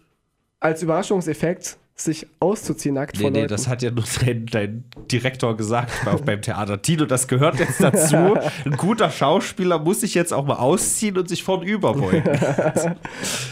als 0.60 0.82
Überraschungseffekt 0.82 1.76
sich 1.94 2.26
auszuziehen 2.40 2.94
nackt 2.94 3.16
Nee, 3.16 3.22
vor 3.22 3.30
nee, 3.30 3.40
Leuten. 3.40 3.50
das 3.50 3.68
hat 3.68 3.82
ja 3.82 3.90
nur 3.90 4.04
dein, 4.24 4.46
dein 4.46 4.84
Direktor 5.10 5.56
gesagt 5.56 6.06
auch 6.06 6.20
beim 6.20 6.40
Theater. 6.42 6.80
Tino, 6.80 7.04
das 7.04 7.28
gehört 7.28 7.58
jetzt 7.58 7.82
dazu. 7.82 8.16
Ein 8.64 8.76
guter 8.76 9.10
Schauspieler 9.10 9.78
muss 9.78 10.00
sich 10.00 10.14
jetzt 10.14 10.32
auch 10.32 10.44
mal 10.44 10.56
ausziehen 10.56 11.18
und 11.18 11.28
sich 11.28 11.42
vornüber 11.44 11.94
beugen. 11.94 12.24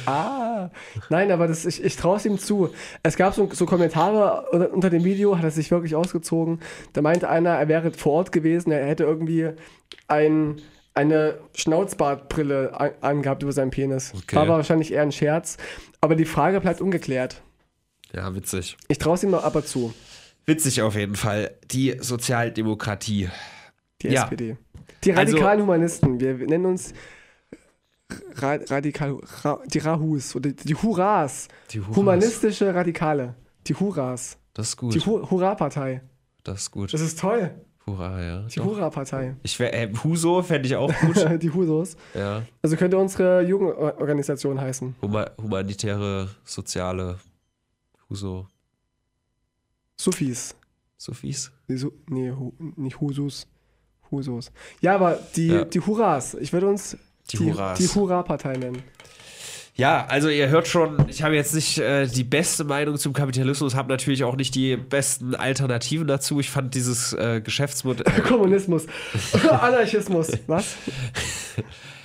Ah, 0.07 0.71
nein, 1.09 1.31
aber 1.31 1.47
das, 1.47 1.65
ich, 1.65 1.83
ich 1.83 1.97
traue 1.97 2.17
es 2.17 2.27
ihm 2.27 2.39
zu. 2.39 2.71
Es 3.03 3.17
gab 3.17 3.35
so, 3.35 3.49
so 3.53 3.67
Kommentare 3.67 4.47
unter, 4.51 4.73
unter 4.73 4.91
dem 4.91 5.05
Video, 5.05 5.37
hat 5.37 5.45
er 5.45 5.51
sich 5.51 5.71
wirklich 5.71 5.95
ausgezogen. 5.95 6.61
Da 6.93 7.03
meinte 7.03 7.29
einer, 7.29 7.51
er 7.51 7.69
wäre 7.69 7.93
vor 7.93 8.13
Ort 8.13 8.33
gewesen, 8.33 8.73
er 8.73 8.87
hätte 8.87 9.05
irgendwie 9.05 9.51
ein, 10.09 10.61
eine 10.95 11.39
Schnauzbartbrille 11.55 12.79
an, 12.79 12.91
angehabt 13.01 13.43
über 13.43 13.53
seinen 13.53 13.71
Penis. 13.71 14.13
Okay. 14.15 14.37
War 14.37 14.43
aber 14.43 14.57
wahrscheinlich 14.57 14.93
eher 14.93 15.03
ein 15.03 15.13
Scherz. 15.13 15.57
Aber 16.01 16.17
die 16.17 16.25
Frage 16.25 16.61
bleibt 16.61 16.81
ungeklärt. 16.81 17.43
Ja, 18.15 18.35
witzig. 18.35 18.77
Ich 18.89 18.99
traue 18.99 19.15
es 19.15 19.23
ihm 19.23 19.31
noch 19.31 19.45
aber 19.45 19.65
zu, 19.65 19.93
Witzig 20.47 20.83
auf 20.83 20.97
jeden 20.97 21.15
Fall. 21.17 21.53
Die 21.71 21.97
Sozialdemokratie. 22.01 23.29
die 24.03 24.09
Ja. 24.09 24.25
SPD. 24.25 24.57
Die 25.05 25.13
Also- 25.13 25.33
radikalen 25.37 25.63
Humanisten. 25.63 26.19
Wir 26.19 26.35
nennen 26.35 26.67
uns 26.67 26.93
Ra 28.37 28.59
radikal, 28.69 29.17
Ra 29.45 29.61
die 29.67 29.79
Rahus 29.79 30.35
oder 30.35 30.51
die 30.51 30.75
Hurras. 30.75 31.47
Die 31.71 31.81
Hurras. 31.81 31.97
Humanistische 31.97 32.75
Radikale. 32.75 33.35
Die 33.67 33.75
Hurras. 33.75 34.37
Das 34.55 34.69
ist 34.71 34.77
gut. 34.77 34.95
Die 34.95 35.01
Hu 35.01 35.31
Hurra-Partei. 35.31 36.03
das 36.43 36.63
ist 36.63 36.71
gut. 36.73 36.93
Das 36.93 37.01
ist 37.01 37.21
toll. 37.21 37.51
Hurra, 37.87 38.21
ja. 38.23 38.41
Die. 38.49 38.61
Hurra-Partei. 38.61 39.37
Ich 39.43 39.59
wär, 39.61 39.73
äh, 39.73 39.93
Huso 40.03 40.43
fände 40.43 40.67
ich 40.67 40.75
auch 40.77 40.93
gut. 41.01 41.15
die 41.43 41.51
Husos. 41.51 41.97
ja. 42.15 42.43
Also 42.63 42.77
könnte 42.77 42.99
unsere 42.99 43.43
Jugendorganisation 43.43 44.61
heißen. 44.61 44.97
Huma 45.03 45.31
humanitäre, 45.41 46.29
soziale 46.45 47.19
Huso. 48.11 48.47
Sufis. 49.97 50.55
Sophies. 50.99 51.51
Nee, 51.69 51.77
Su 51.77 51.93
nee 52.09 52.31
hu 52.31 52.53
nicht 52.77 53.01
Husus. 53.01 53.47
Husos. 54.11 54.51
Ja, 54.81 54.95
aber 54.97 55.19
die, 55.37 55.47
Ja. 55.47 55.65
die 55.65 55.81
Hurras. 55.81 56.35
Ich 56.35 56.53
würde 56.53 56.67
uns 56.69 56.97
Die 57.31 57.37
die, 57.39 57.53
die 57.79 57.89
Hurra-Partei 57.89 58.55
nennen. 58.57 58.83
Ja, 59.77 60.05
also 60.07 60.29
ihr 60.29 60.49
hört 60.49 60.67
schon, 60.69 61.09
ich 61.09 61.23
habe 61.23 61.37
jetzt 61.37 61.55
nicht 61.55 61.79
äh, 61.79 62.07
die 62.07 62.25
beste 62.25 62.65
Meinung 62.65 62.99
zum 62.99 63.13
Kapitalismus, 63.15 63.75
habe 63.75 63.89
natürlich 63.89 64.25
auch 64.25 64.37
nicht 64.37 64.55
die 64.55 64.77
besten 64.77 65.35
Alternativen 65.35 66.07
dazu. 66.07 66.39
Ich 66.41 66.51
fand 66.51 66.75
dieses 66.75 67.13
äh, 67.15 67.41
Geschäftsmodell. 67.41 68.21
Kommunismus. 68.29 68.87
Anarchismus. 69.49 70.33
Was? 70.49 70.75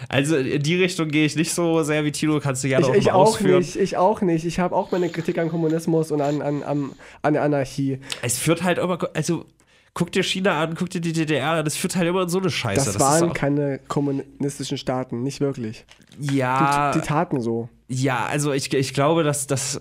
Also 0.10 0.36
in 0.38 0.62
die 0.62 0.76
Richtung 0.76 1.08
gehe 1.10 1.26
ich 1.26 1.36
nicht 1.36 1.54
so 1.54 1.82
sehr 1.84 2.04
wie 2.06 2.12
Tino, 2.12 2.40
kannst 2.40 2.64
du 2.64 2.68
gerne 2.68 2.86
Ich, 2.86 2.92
auch 2.92 2.96
ich 2.96 3.06
mal 3.06 3.12
auch 3.14 3.28
ausführen. 3.28 3.60
nicht. 3.60 3.76
Ich 3.76 3.98
auch 3.98 4.22
nicht. 4.22 4.46
Ich 4.46 4.60
habe 4.60 4.76
auch 4.76 4.92
meine 4.92 5.10
Kritik 5.10 5.38
an 5.38 5.50
Kommunismus 5.50 6.12
und 6.12 6.22
an, 6.22 6.42
an, 6.42 6.64
an, 6.64 6.92
an 7.22 7.38
Anarchie. 7.38 8.00
Es 8.22 8.38
führt 8.38 8.64
halt 8.64 8.78
immer, 8.78 9.00
also 9.14 9.46
guck 9.94 10.12
dir 10.12 10.24
China 10.24 10.62
an, 10.62 10.76
guck 10.76 10.90
dir 10.90 11.02
die 11.02 11.14
DDR 11.14 11.52
an, 11.52 11.66
das 11.66 11.76
führt 11.78 11.96
halt 11.96 12.08
immer 12.08 12.24
in 12.24 12.30
so 12.30 12.40
eine 12.40 12.50
Scheiße. 12.50 12.86
Das, 12.86 12.96
ist 12.96 13.00
waren 13.00 13.34
keine 13.34 13.80
kommunistischen 13.88 14.78
Staaten, 14.78 15.24
nicht 15.24 15.40
wirklich. 15.42 15.86
ja, 16.20 16.92
Die, 16.92 17.00
die 17.00 17.06
taten 17.08 17.40
so. 17.42 17.70
ja, 17.88 18.26
also 18.26 18.52
ich, 18.52 18.74
ich 18.74 18.94
glaube, 18.94 19.24
dass, 19.24 19.48
dass 19.48 19.80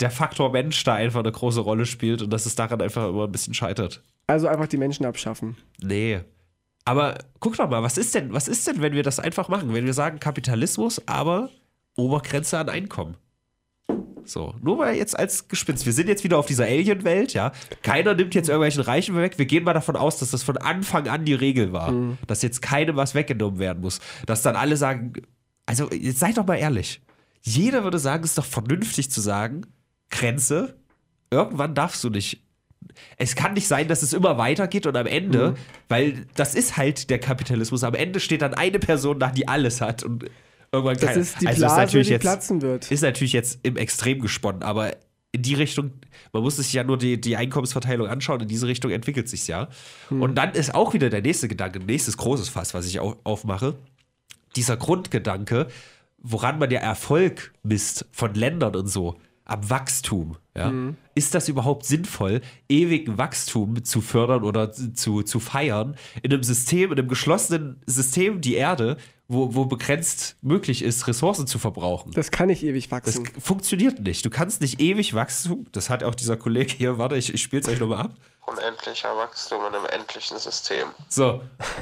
der 0.00 0.10
Faktor 0.10 0.50
Mensch 0.50 0.82
da 0.84 0.94
einfach 0.94 1.20
eine 1.20 1.30
große 1.32 1.60
Rolle 1.60 1.84
spielt 1.86 2.22
und 2.22 2.30
dass 2.32 2.46
es 2.46 2.54
daran 2.54 2.80
einfach 2.80 3.08
immer 3.08 3.24
ein 3.24 3.32
bisschen 3.32 3.54
scheitert. 3.54 4.02
Also 4.26 4.48
einfach 4.48 4.66
die 4.66 4.78
Menschen 4.78 5.04
abschaffen. 5.06 5.56
Nee. 5.82 6.20
Aber 6.90 7.18
guck 7.38 7.56
doch 7.56 7.70
mal, 7.70 7.84
was 7.84 7.96
ist 7.96 8.16
denn, 8.16 8.32
was 8.32 8.48
ist 8.48 8.66
denn, 8.66 8.82
wenn 8.82 8.94
wir 8.94 9.04
das 9.04 9.20
einfach 9.20 9.48
machen? 9.48 9.72
Wenn 9.72 9.86
wir 9.86 9.94
sagen 9.94 10.18
Kapitalismus, 10.18 11.00
aber 11.06 11.48
Obergrenze 11.96 12.58
an 12.58 12.68
Einkommen. 12.68 13.16
So, 14.24 14.56
nur 14.60 14.78
mal 14.78 14.96
jetzt 14.96 15.16
als 15.16 15.46
Gespinst. 15.46 15.86
Wir 15.86 15.92
sind 15.92 16.08
jetzt 16.08 16.24
wieder 16.24 16.36
auf 16.36 16.46
dieser 16.46 16.64
Alien-Welt, 16.64 17.32
ja. 17.32 17.52
Keiner 17.84 18.14
nimmt 18.14 18.34
jetzt 18.34 18.48
irgendwelchen 18.48 18.82
Reichen 18.82 19.14
weg. 19.14 19.38
Wir 19.38 19.46
gehen 19.46 19.62
mal 19.62 19.72
davon 19.72 19.94
aus, 19.94 20.18
dass 20.18 20.32
das 20.32 20.42
von 20.42 20.56
Anfang 20.56 21.06
an 21.06 21.24
die 21.24 21.34
Regel 21.34 21.72
war. 21.72 21.94
Dass 22.26 22.42
jetzt 22.42 22.60
keinem 22.60 22.96
was 22.96 23.14
weggenommen 23.14 23.60
werden 23.60 23.82
muss. 23.82 24.00
Dass 24.26 24.42
dann 24.42 24.56
alle 24.56 24.76
sagen, 24.76 25.12
also 25.66 25.88
jetzt 25.92 26.18
seid 26.18 26.38
doch 26.38 26.46
mal 26.46 26.56
ehrlich. 26.56 27.02
Jeder 27.40 27.84
würde 27.84 28.00
sagen, 28.00 28.24
es 28.24 28.30
ist 28.30 28.38
doch 28.38 28.44
vernünftig 28.44 29.12
zu 29.12 29.20
sagen, 29.20 29.64
Grenze, 30.10 30.76
irgendwann 31.30 31.76
darfst 31.76 32.02
du 32.02 32.10
nicht 32.10 32.49
es 33.16 33.34
kann 33.34 33.54
nicht 33.54 33.68
sein, 33.68 33.88
dass 33.88 34.02
es 34.02 34.12
immer 34.12 34.38
weitergeht 34.38 34.86
und 34.86 34.96
am 34.96 35.06
Ende, 35.06 35.54
weil 35.88 36.26
das 36.34 36.54
ist 36.54 36.76
halt 36.76 37.10
der 37.10 37.18
Kapitalismus, 37.18 37.84
am 37.84 37.94
Ende 37.94 38.20
steht 38.20 38.42
dann 38.42 38.54
eine 38.54 38.78
Person 38.78 39.20
da, 39.20 39.30
die 39.30 39.48
alles 39.48 39.80
hat 39.80 40.02
und 40.02 40.24
irgendwann 40.72 40.96
Das 40.96 41.04
keiner. 41.06 41.20
ist 41.20 41.40
die 41.40 41.46
also 41.46 41.60
Blase, 41.60 41.80
natürlich 41.80 42.06
die 42.08 42.12
jetzt, 42.14 42.22
platzen 42.22 42.62
wird. 42.62 42.90
Ist 42.90 43.02
natürlich 43.02 43.32
jetzt 43.32 43.60
im 43.62 43.76
Extrem 43.76 44.20
gesponnen, 44.20 44.62
aber 44.62 44.96
in 45.32 45.42
die 45.42 45.54
Richtung, 45.54 45.92
man 46.32 46.42
muss 46.42 46.56
sich 46.56 46.72
ja 46.72 46.82
nur 46.82 46.98
die, 46.98 47.20
die 47.20 47.36
Einkommensverteilung 47.36 48.08
anschauen, 48.08 48.40
in 48.40 48.48
diese 48.48 48.66
Richtung 48.66 48.90
entwickelt 48.90 49.28
sich 49.28 49.46
ja. 49.46 49.68
Hm. 50.08 50.22
Und 50.22 50.34
dann 50.36 50.52
ist 50.52 50.74
auch 50.74 50.92
wieder 50.92 51.08
der 51.08 51.22
nächste 51.22 51.46
Gedanke, 51.46 51.78
nächstes 51.78 52.16
großes 52.16 52.48
Fass, 52.48 52.74
was 52.74 52.86
ich 52.86 52.98
au 53.00 53.16
aufmache, 53.22 53.76
dieser 54.56 54.76
Grundgedanke, 54.76 55.68
woran 56.18 56.58
man 56.58 56.70
ja 56.70 56.80
Erfolg 56.80 57.52
misst 57.62 58.06
von 58.10 58.34
Ländern 58.34 58.74
und 58.74 58.88
so, 58.88 59.20
am 59.44 59.68
Wachstum. 59.70 60.36
Ja? 60.56 60.72
Ist 61.14 61.34
das 61.34 61.48
überhaupt 61.48 61.86
sinnvoll, 61.86 62.40
ewigen 62.68 63.18
Wachstum 63.18 63.84
zu 63.84 64.00
fördern 64.00 64.42
oder 64.42 64.72
zu, 64.72 65.22
zu 65.22 65.38
feiern 65.40 65.96
in 66.22 66.32
einem 66.32 66.42
System, 66.42 66.92
in 66.92 66.98
einem 66.98 67.08
geschlossenen 67.08 67.80
System, 67.86 68.40
die 68.40 68.54
Erde, 68.54 68.96
wo, 69.28 69.54
wo 69.54 69.64
begrenzt 69.64 70.36
möglich 70.42 70.82
ist, 70.82 71.06
Ressourcen 71.06 71.46
zu 71.46 71.60
verbrauchen? 71.60 72.10
Das 72.12 72.32
kann 72.32 72.48
nicht 72.48 72.64
ewig 72.64 72.88
Das 72.88 73.16
wachsen. 73.16 73.26
funktioniert 73.40 74.00
nicht. 74.00 74.24
Du 74.24 74.30
kannst 74.30 74.60
nicht 74.60 74.80
ewig 74.80 75.14
wachsen. 75.14 75.68
Das 75.70 75.88
hat 75.88 76.02
auch 76.02 76.16
dieser 76.16 76.36
Kollege 76.36 76.74
hier, 76.74 76.98
warte, 76.98 77.16
ich, 77.16 77.32
ich 77.32 77.40
spiele 77.40 77.62
es 77.62 77.68
euch 77.68 77.78
nochmal 77.78 78.06
ab. 78.06 78.14
Unendlicher 78.44 79.16
Wachstum 79.16 79.60
in 79.68 79.74
einem 79.76 79.86
endlichen 79.86 80.36
System. 80.36 80.88
So, 81.08 81.40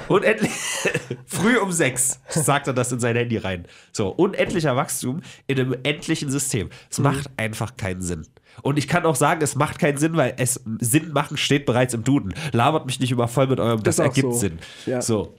unendlich. 0.08 0.50
Früh 1.26 1.56
um 1.56 1.72
sechs 1.72 2.20
sagt 2.28 2.66
er 2.66 2.74
das 2.74 2.92
in 2.92 3.00
sein 3.00 3.16
Handy 3.16 3.38
rein. 3.38 3.64
So, 3.92 4.08
unendlicher 4.10 4.76
Wachstum 4.76 5.22
in 5.46 5.58
einem 5.58 5.76
endlichen 5.84 6.30
System. 6.30 6.68
Es 6.90 6.98
macht 6.98 7.30
einfach 7.38 7.78
keinen 7.78 8.02
Sinn. 8.02 8.26
Und 8.62 8.78
ich 8.78 8.88
kann 8.88 9.04
auch 9.06 9.16
sagen, 9.16 9.40
es 9.42 9.54
macht 9.54 9.78
keinen 9.78 9.98
Sinn, 9.98 10.16
weil 10.16 10.34
es 10.38 10.60
Sinn 10.80 11.12
machen 11.12 11.36
steht 11.36 11.66
bereits 11.66 11.94
im 11.94 12.04
Duden. 12.04 12.34
Labert 12.52 12.86
mich 12.86 13.00
nicht 13.00 13.12
immer 13.12 13.28
voll 13.28 13.46
mit 13.46 13.60
eurem, 13.60 13.82
das 13.82 14.00
auch 14.00 14.04
ergibt 14.04 14.32
so. 14.32 14.38
Sinn. 14.38 14.58
Ja. 14.86 15.00
So. 15.02 15.34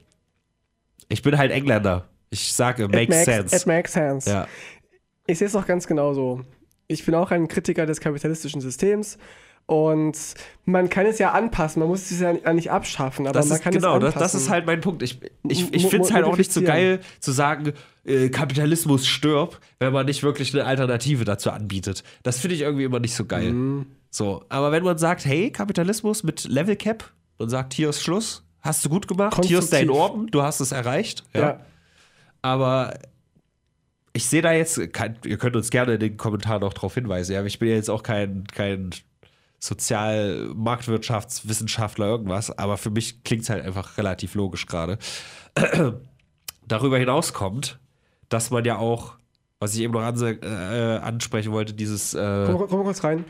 Ich 1.09 1.21
bin 1.21 1.37
halt 1.37 1.51
Engländer. 1.51 2.07
Ich 2.29 2.53
sage, 2.53 2.83
It 2.83 2.91
makes 2.91 3.09
makes, 3.09 3.25
sense. 3.25 3.55
It 3.55 3.65
makes 3.65 3.93
sense. 3.93 4.29
ja. 4.29 4.47
Ich 5.27 5.37
sehe 5.37 5.47
es 5.47 5.55
auch 5.55 5.65
ganz 5.65 5.87
genauso. 5.87 6.41
Ich 6.87 7.05
bin 7.05 7.13
auch 7.15 7.31
ein 7.31 7.47
Kritiker 7.47 7.85
des 7.85 7.99
kapitalistischen 7.99 8.61
Systems. 8.61 9.17
Und 9.69 10.17
man 10.65 10.89
kann 10.89 11.05
es 11.05 11.19
ja 11.19 11.31
anpassen, 11.33 11.81
man 11.81 11.89
muss 11.89 12.09
es 12.09 12.19
ja 12.19 12.33
nicht 12.53 12.71
abschaffen, 12.71 13.27
aber 13.27 13.33
Das 13.33 13.49
man 13.49 13.57
ist, 13.59 13.63
kann 13.63 13.71
genau, 13.71 13.97
es 13.97 14.03
anpassen. 14.03 14.19
das 14.19 14.33
ist 14.33 14.49
halt 14.49 14.65
mein 14.65 14.81
Punkt. 14.81 15.03
Ich, 15.03 15.19
ich, 15.47 15.71
ich 15.71 15.85
finde 15.85 16.07
es 16.07 16.11
halt 16.11 16.25
auch 16.25 16.37
nicht 16.37 16.51
so 16.51 16.63
geil 16.63 17.01
zu 17.19 17.31
sagen, 17.31 17.73
äh, 18.03 18.29
Kapitalismus 18.29 19.05
stirbt, 19.05 19.59
wenn 19.77 19.93
man 19.93 20.07
nicht 20.07 20.23
wirklich 20.23 20.55
eine 20.55 20.65
Alternative 20.65 21.23
dazu 21.23 21.51
anbietet. 21.51 22.03
Das 22.23 22.39
finde 22.39 22.55
ich 22.55 22.61
irgendwie 22.61 22.85
immer 22.85 22.99
nicht 22.99 23.13
so 23.13 23.25
geil. 23.25 23.53
Mhm. 23.53 23.85
So, 24.09 24.43
aber 24.49 24.71
wenn 24.71 24.83
man 24.83 24.97
sagt, 24.97 25.23
hey, 25.25 25.51
Kapitalismus 25.51 26.23
mit 26.23 26.45
Level 26.45 26.75
Cap 26.75 27.11
und 27.37 27.49
sagt, 27.49 27.75
hier 27.75 27.89
ist 27.89 28.01
Schluss, 28.01 28.43
hast 28.61 28.83
du 28.83 28.89
gut 28.89 29.07
gemacht, 29.07 29.45
hier 29.45 29.59
ist 29.59 29.71
dein. 29.71 29.91
Orden, 29.91 30.31
du 30.31 30.41
hast 30.41 30.61
es 30.61 30.71
erreicht. 30.71 31.25
Ja. 31.35 31.41
ja. 31.41 31.59
Aber 32.41 32.95
ich 34.13 34.25
sehe 34.25 34.41
da 34.41 34.51
jetzt, 34.51 34.93
kein, 34.93 35.15
ihr 35.25 35.37
könnt 35.37 35.55
uns 35.55 35.69
gerne 35.69 35.93
in 35.93 35.99
den 35.99 36.17
Kommentaren 36.17 36.63
auch 36.63 36.73
darauf 36.73 36.95
hinweisen, 36.95 37.33
ja, 37.33 37.45
ich 37.45 37.59
bin 37.59 37.69
ja 37.69 37.75
jetzt 37.75 37.91
auch 37.91 38.01
kein, 38.01 38.45
kein 38.47 38.89
Sozial-, 39.59 40.51
Marktwirtschaftswissenschaftler, 40.55 42.05
irgendwas, 42.07 42.57
aber 42.57 42.77
für 42.77 42.89
mich 42.89 43.23
klingt 43.23 43.43
es 43.43 43.49
halt 43.49 43.65
einfach 43.65 43.97
relativ 43.97 44.35
logisch 44.35 44.65
gerade. 44.65 44.97
Darüber 46.67 46.97
hinaus 46.97 47.33
kommt, 47.33 47.79
dass 48.29 48.51
man 48.51 48.63
ja 48.63 48.77
auch, 48.77 49.15
was 49.59 49.75
ich 49.75 49.81
eben 49.81 49.93
noch 49.93 50.01
anse 50.01 50.31
äh, 50.41 50.97
ansprechen 50.99 51.51
wollte, 51.51 51.73
dieses. 51.73 52.13
Äh, 52.13 52.45
Komm, 52.45 52.67
komm 52.67 52.79
mal 52.79 52.83
kurz 52.85 53.03
rein. 53.03 53.25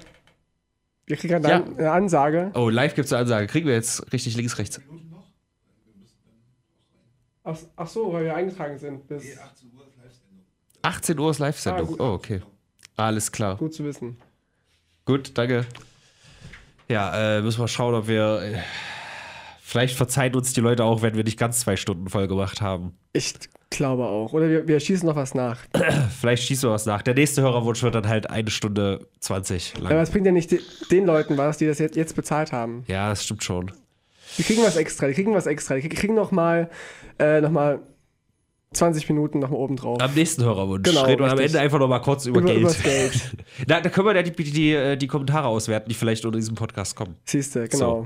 Wir 1.06 1.18
kriegen 1.18 1.34
eine, 1.36 1.50
Ja. 1.50 1.64
Eine 1.64 1.92
Ansage. 1.92 2.52
oh, 2.54 2.70
live 2.70 2.94
gibt 2.94 3.08
es 3.08 3.14
eine 3.14 3.22
Ansage. 3.22 3.48
Kriegen 3.48 3.66
wir 3.68 3.74
jetzt 3.74 4.14
richtig 4.14 4.36
links, 4.36 4.58
rechts? 4.60 4.80
Ach, 7.44 7.58
ach 7.76 7.88
so, 7.88 8.14
weil 8.14 8.26
wir 8.26 8.36
eingetragen 8.36 8.78
sind. 8.78 9.08
Bis 9.08 9.24
18 10.84 11.18
Uhr 11.20 11.32
ist 11.32 11.40
Live-Sendung. 11.40 11.86
Ah, 11.86 11.90
gut. 11.90 12.00
oh, 12.00 12.14
okay. 12.14 12.42
Alles 12.96 13.32
klar. 13.32 13.56
gut 13.58 13.74
zu 13.74 13.84
wissen. 13.84 14.18
Gut, 15.06 15.32
danke. 15.38 15.66
Ja, 16.90 17.38
äh, 17.38 17.42
müssen 17.42 17.60
wir 17.62 17.68
schauen, 17.68 17.94
ob 17.94 18.08
wir. 18.08 18.42
Äh, 18.42 18.58
vielleicht 19.62 19.96
verzeihen 19.96 20.34
uns 20.36 20.54
die 20.54 20.62
Leute 20.62 20.84
auch, 20.84 21.02
wenn 21.02 21.16
wir 21.16 21.24
nicht 21.24 21.38
ganz 21.38 21.60
zwei 21.60 21.76
Stunden 21.76 22.10
voll 22.10 22.28
gemacht 22.28 22.62
haben. 22.62 22.98
Ich 23.14 23.36
glaube 23.70 24.06
auch. 24.06 24.34
Oder 24.34 24.50
wir, 24.50 24.68
wir 24.68 24.80
schießen 24.80 25.08
noch 25.08 25.16
was 25.16 25.36
nach. 25.36 25.60
Vielleicht 26.20 26.44
schießt 26.44 26.64
du 26.64 26.70
was 26.72 26.88
nach. 26.88 27.04
Der 27.04 27.14
nächste 27.14 27.44
Hörerwunsch 27.44 27.84
wird 27.84 27.94
dann 27.94 28.08
halt 28.08 28.30
eine 28.30 28.50
Stunde 28.50 29.08
20 29.20 29.74
Aber 29.78 29.90
lang. 29.90 30.00
es 30.00 30.10
bringt 30.10 30.26
ja 30.26 30.32
nicht 30.32 30.50
de- 30.52 30.62
den 30.90 31.06
Leuten 31.06 31.38
was, 31.38 31.58
die 31.60 31.68
das 31.68 31.78
jetzt, 31.78 31.96
jetzt 31.96 32.16
bezahlt 32.16 32.52
haben. 32.52 32.84
Ja, 32.88 33.10
das 33.10 33.24
stimmt 33.24 33.44
schon. 33.44 33.72
Die 34.40 34.44
kriegen 34.44 34.64
was 34.64 34.76
extra, 34.76 35.08
die 35.08 35.14
kriegen 35.14 35.34
was 35.36 35.46
extra. 35.46 35.76
Die 35.76 35.88
kriegen 35.90 36.16
nochmal 36.16 36.70
äh, 37.20 37.42
noch 37.42 37.52
mal 37.52 37.80
20 38.74 39.10
Minuten 39.10 39.40
nochmal 39.40 39.60
oben 39.60 39.76
drauf. 39.76 40.00
Am 40.02 40.14
nächsten 40.14 40.44
Hörerwunsch 40.44 40.88
Genau, 40.88 41.04
reden 41.04 41.24
wir 41.24 41.32
am. 41.32 41.40
Ende 41.40 41.60
einfach 41.60 41.80
noch 41.80 41.88
mal 41.88 42.00
kurz 42.00 42.26
über, 42.26 42.40
Über- 42.40 42.54
Geld. 42.54 42.84
Geld. 42.84 43.36
Na, 43.68 43.82
da 43.82 43.90
können 43.90 44.08
wir 44.08 44.16
ja 44.16 44.22
die, 44.24 44.32
die, 44.32 44.52
die, 44.52 44.74
äh, 44.74 44.96
die 44.96 45.08
Kommentare 45.08 45.48
auswerten, 45.48 45.90
die 45.90 45.96
vielleicht 45.96 46.24
unter 46.26 46.38
diesem 46.38 46.56
Podcast 46.56 46.96
kommen. 46.96 47.16
Siehst 47.26 47.56
du, 47.56 47.68
genau. 47.68 48.06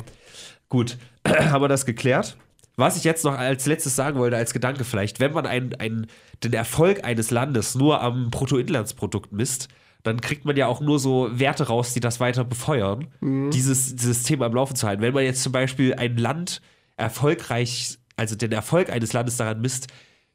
Gut, 0.70 0.98
haben 1.28 1.62
wir 1.62 1.68
das 1.68 1.86
geklärt. 1.86 2.38
Was 2.76 2.98
ich 2.98 3.04
jetzt 3.04 3.24
noch 3.24 3.38
als 3.38 3.68
letztes 3.68 3.96
sagen 3.96 4.18
wollte, 4.18 4.36
als 4.38 4.54
Gedanke 4.54 4.84
vielleicht, 4.84 5.20
wenn 5.20 5.34
man 5.34 5.46
ein, 5.46 5.76
ein, 5.78 6.08
den 6.44 6.54
Erfolg 6.54 7.04
eines 7.04 7.30
Landes 7.30 7.76
nur 7.76 8.02
am 8.02 8.32
Bruttoinlandsprodukt 8.32 9.32
misst, 9.32 9.68
dann 10.02 10.20
kriegt 10.22 10.44
man 10.46 10.58
ja 10.58 10.68
auch 10.68 10.82
nur 10.82 10.98
so 11.00 11.30
Werte 11.34 11.68
raus, 11.68 11.94
die 11.94 12.00
das 12.00 12.20
weiter 12.20 12.44
befeuern, 12.44 13.08
dieses, 13.22 13.96
dieses 13.96 14.24
Thema 14.24 14.48
am 14.48 14.54
Laufen 14.56 14.76
zu 14.76 14.88
halten. 14.88 15.02
Wenn 15.04 15.14
man 15.14 15.24
jetzt 15.24 15.44
zum 15.44 15.52
Beispiel 15.52 15.94
ein 15.94 16.18
Land 16.18 16.62
erfolgreich, 16.98 17.98
also 18.18 18.36
den 18.36 18.52
Erfolg 18.52 18.90
eines 18.90 19.14
Landes 19.14 19.38
daran 19.38 19.62
misst, 19.62 19.88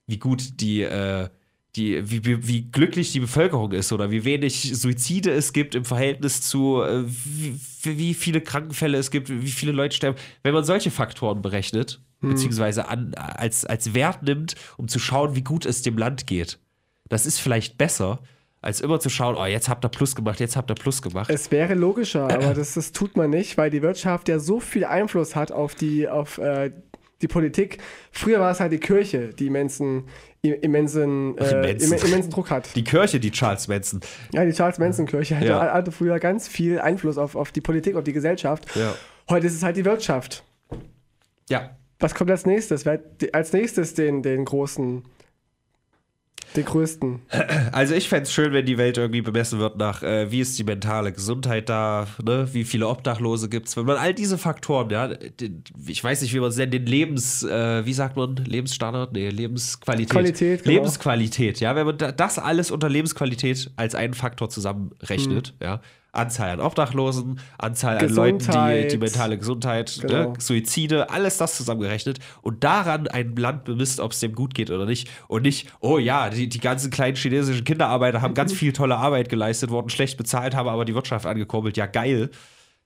wie 0.09 0.19
gut 0.19 0.61
die, 0.61 0.83
äh, 0.83 1.29
die 1.77 2.11
wie, 2.11 2.25
wie, 2.25 2.49
wie 2.49 2.63
glücklich 2.63 3.13
die 3.13 3.21
Bevölkerung 3.21 3.71
ist 3.71 3.93
oder 3.93 4.11
wie 4.11 4.25
wenig 4.25 4.73
Suizide 4.77 5.31
es 5.31 5.53
gibt 5.53 5.77
im 5.77 5.85
Verhältnis 5.85 6.41
zu, 6.43 6.83
äh, 6.83 7.05
wie, 7.07 7.61
wie 7.83 8.15
viele 8.15 8.41
Krankenfälle 8.41 8.99
es 8.99 9.13
gibt, 9.13 9.29
wie 9.29 9.51
viele 9.51 9.73
Leute 9.73 9.95
sterben. 9.95 10.19
Wenn 10.43 10.55
man 10.55 10.65
solche 10.65 10.91
Faktoren 10.91 11.43
berechnet, 11.43 12.01
beziehungsweise 12.21 12.89
an, 12.89 13.15
als, 13.15 13.65
als 13.65 13.95
Wert 13.95 14.25
nimmt, 14.25 14.57
um 14.77 14.89
zu 14.89 14.99
schauen, 14.99 15.37
wie 15.37 15.43
gut 15.43 15.67
es 15.67 15.83
dem 15.83 15.97
Land 15.97 16.27
geht, 16.27 16.59
das 17.09 17.27
ist 17.27 17.39
vielleicht 17.39 17.79
besser, 17.79 18.21
als 18.61 18.81
immer 18.81 18.99
zu 18.99 19.09
schauen, 19.09 19.37
oh, 19.37 19.45
jetzt 19.45 19.69
habt 19.69 19.85
ihr 19.85 19.89
Plus 19.89 20.17
gemacht, 20.17 20.41
jetzt 20.41 20.57
habt 20.57 20.71
ihr 20.71 20.75
Plus 20.75 21.01
gemacht. 21.01 21.31
Es 21.31 21.51
wäre 21.51 21.75
logischer, 21.75 22.25
aber 22.25 22.55
das, 22.55 22.75
das 22.75 22.93
tut 22.93 23.17
man 23.17 23.31
nicht, 23.31 23.57
weil 23.57 23.71
die 23.71 23.83
Wirtschaft 23.83 24.29
ja 24.29 24.39
so 24.39 24.59
viel 24.59 24.85
Einfluss 24.85 25.37
hat 25.37 25.53
auf 25.53 25.75
die, 25.75 26.09
auf, 26.09 26.39
äh, 26.39 26.73
die 27.23 27.29
Politik. 27.29 27.79
Früher 28.13 28.41
war 28.41 28.51
es 28.53 28.61
halt 28.61 28.73
die 28.73 28.79
Kirche, 28.79 29.29
die 29.29 29.47
immensen, 29.49 30.05
immensen, 30.43 31.37
äh, 31.39 31.51
Immensen. 31.51 31.87
immensen. 31.87 32.09
immensen 32.09 32.31
Druck 32.31 32.51
hat. 32.51 32.75
die 32.77 32.85
Kirche, 32.85 33.19
die 33.21 33.31
Charles 33.31 33.67
Manson. 33.69 34.01
Ja, 34.33 34.45
die 34.45 34.53
Charles 34.53 34.79
Manson-Kirche 34.79 35.37
hatte, 35.37 35.47
Ja. 35.47 35.73
hatte 35.73 35.91
früher 35.93 36.19
ganz 36.21 36.47
viel 36.49 36.79
Einfluss 36.81 37.19
auf, 37.19 37.35
auf 37.35 37.51
die 37.53 37.61
Politik, 37.61 37.97
auf 37.97 38.05
die 38.05 38.13
Gesellschaft. 38.13 38.67
Ja. 38.77 38.95
Heute 39.29 39.47
ist 39.49 39.55
es 39.55 39.63
halt 39.63 39.77
die 39.77 39.85
Wirtschaft. 39.85 40.45
Ja. 41.51 41.77
Was 41.99 42.15
kommt 42.15 42.31
als 42.31 42.47
nächstes? 42.47 42.85
Wer 42.87 42.95
hat 42.95 43.03
als 43.35 43.53
nächstes 43.53 43.95
den, 43.95 44.23
den 44.23 44.45
großen, 44.45 45.03
Den 46.57 46.65
größten. 46.65 47.21
Also 47.73 47.95
ich 47.95 48.09
fände 48.09 48.23
es 48.25 48.33
schön, 48.33 48.53
wenn 48.53 48.65
die 48.65 48.79
Welt 48.79 48.97
irgendwie 48.97 49.21
bemessen 49.21 49.59
wird 49.59 49.77
nach, 49.77 50.03
äh, 50.03 50.31
wie 50.31 50.41
ist 50.41 50.59
die 50.59 50.65
mentale 50.65 51.13
Gesundheit 51.13 51.69
da, 51.69 52.07
ne? 52.25 52.49
wie 52.53 52.65
viele 52.65 52.89
Obdachlose 52.89 53.49
gibt 53.49 53.69
es. 53.69 53.77
Wenn 53.77 53.85
man 53.85 53.97
all 53.99 54.15
diese 54.15 54.39
Faktoren, 54.39 54.89
ja, 54.91 55.09
den, 55.09 55.63
ich 55.87 56.03
weiß 56.03 56.23
nicht, 56.23 56.33
wie 56.35 56.41
man 56.41 56.49
es 56.49 56.57
nennt, 56.57 56.73
den 56.73 56.87
Lebens, 56.87 57.43
äh, 57.43 57.85
wie 57.85 57.93
sagt 57.93 58.17
man, 58.17 58.37
Lebensstandard? 58.37 59.13
Nee, 59.13 59.29
Lebensqualität. 59.29 60.11
Qualität, 60.11 60.63
genau. 60.65 60.75
Lebensqualität, 60.77 61.61
ja, 61.61 61.77
wenn 61.77 61.87
man 61.87 61.99
da, 61.99 62.13
das 62.13 62.39
alles 62.39 62.71
unter 62.71 62.89
Lebensqualität 62.89 63.71
als 63.77 63.95
einen 63.95 64.15
Faktor 64.15 64.49
zusammenrechnet, 64.49 65.55
Mhm. 65.61 65.65
ja. 65.65 65.81
Anzahl 66.13 66.51
an 66.51 66.61
Obdachlosen, 66.61 67.39
Anzahl 67.59 67.99
an 67.99 68.09
Leuten, 68.09 68.39
die 68.39 68.45
Gesundheit. 68.47 68.93
die 68.93 68.99
mentale 68.99 69.39
Gesundheit, 69.39 69.99
Genau. 70.01 70.31
ne, 70.33 70.41
Suizide, 70.41 71.11
alles 71.11 71.37
das 71.37 71.57
zusammengerechnet 71.57 72.19
und 72.43 72.65
daran 72.65 73.07
ein 73.09 73.37
Land 73.37 73.65
bemisst, 73.65 74.01
ob 74.01 74.13
es 74.13 74.21
dem 74.21 74.35
gut 74.35 74.55
geht 74.55 74.71
oder 74.71 74.87
nicht. 74.87 75.09
Und 75.29 75.43
nicht, 75.43 75.71
oh 75.81 75.99
ja, 75.99 76.31
die, 76.31 76.49
die 76.49 76.61
ganzen 76.61 76.91
kleinen 76.91 77.17
chinesischen 77.17 77.65
Kinderarbeiter 77.65 78.23
haben 78.23 78.35
ganz 78.35 78.53
viel 78.55 78.73
tolle 78.73 78.97
Arbeit 78.97 79.29
geleistet, 79.29 79.71
wurden 79.71 79.91
schlecht 79.91 80.17
bezahlt, 80.17 80.55
haben 80.55 80.69
aber 80.69 80.85
die 80.85 80.95
Wirtschaft 80.95 81.27
angekurbelt. 81.27 81.77
Ja, 81.77 81.87
geil. 81.87 82.31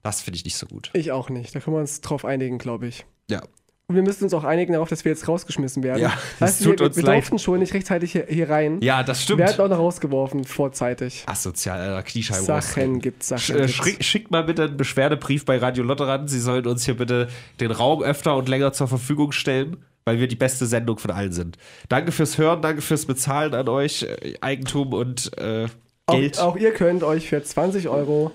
Das 0.02 0.20
finde 0.20 0.36
ich 0.36 0.44
nicht 0.44 0.56
so 0.56 0.66
gut. 0.66 0.90
Ich 0.94 1.12
auch 1.12 1.28
nicht. 1.30 1.54
Da 1.54 1.60
können 1.60 1.76
wir 1.76 1.80
uns 1.80 2.00
drauf 2.00 2.24
einigen, 2.24 2.58
glaube 2.58 2.88
ich. 2.88 3.06
Ja. 3.30 3.40
Und 3.88 3.96
wir 3.96 4.02
müssen 4.02 4.24
uns 4.24 4.32
auch 4.32 4.44
einigen 4.44 4.72
darauf, 4.72 4.88
dass 4.88 5.04
wir 5.04 5.12
jetzt 5.12 5.28
rausgeschmissen 5.28 5.82
werden. 5.82 6.00
Ja, 6.00 6.12
das 6.40 6.58
du, 6.60 6.70
tut 6.70 6.80
wir, 6.80 6.86
uns 6.86 6.96
wir 6.96 7.02
leid. 7.02 7.16
durften 7.16 7.38
schon 7.38 7.58
nicht 7.58 7.74
rechtzeitig 7.74 8.12
hier, 8.12 8.26
hier 8.28 8.48
rein. 8.48 8.80
Ja, 8.80 9.02
das 9.02 9.22
stimmt. 9.22 9.40
Wir 9.40 9.46
werden 9.48 9.60
auch 9.60 9.68
noch 9.68 9.78
rausgeworfen, 9.78 10.44
vorzeitig. 10.44 11.24
Asozial, 11.26 11.78
Alter, 11.80 12.02
Kniescheibe 12.02 12.42
Sachen 12.42 13.00
gibt's, 13.00 13.28
Sachen 13.28 13.40
Sch 13.42 13.50
äh, 13.50 13.54
gibt's. 13.58 13.72
schrick- 13.74 14.02
Schickt 14.02 14.30
mal 14.30 14.44
bitte 14.44 14.64
einen 14.64 14.76
Beschwerdebrief 14.76 15.44
bei 15.44 15.58
Radio 15.58 15.84
Lotte 15.84 16.06
ran. 16.06 16.26
Sie 16.28 16.40
sollen 16.40 16.66
uns 16.66 16.84
hier 16.84 16.96
bitte 16.96 17.28
den 17.60 17.70
Raum 17.70 18.02
öfter 18.02 18.36
und 18.36 18.48
länger 18.48 18.72
zur 18.72 18.88
Verfügung 18.88 19.32
stellen, 19.32 19.76
weil 20.06 20.18
wir 20.20 20.28
die 20.28 20.36
beste 20.36 20.64
Sendung 20.66 20.98
von 20.98 21.10
allen 21.10 21.32
sind. 21.32 21.58
Danke 21.90 22.12
fürs 22.12 22.38
Hören, 22.38 22.62
danke 22.62 22.80
fürs 22.82 23.04
Bezahlen 23.04 23.52
an 23.52 23.68
euch. 23.68 24.04
Äh, 24.04 24.34
Eigentum 24.40 24.94
und 24.94 25.36
äh, 25.38 25.66
Geld. 26.08 26.38
Auch, 26.38 26.52
auch 26.52 26.56
ihr 26.56 26.72
könnt 26.72 27.02
euch 27.02 27.28
für 27.28 27.42
20 27.42 27.88
Euro 27.88 28.30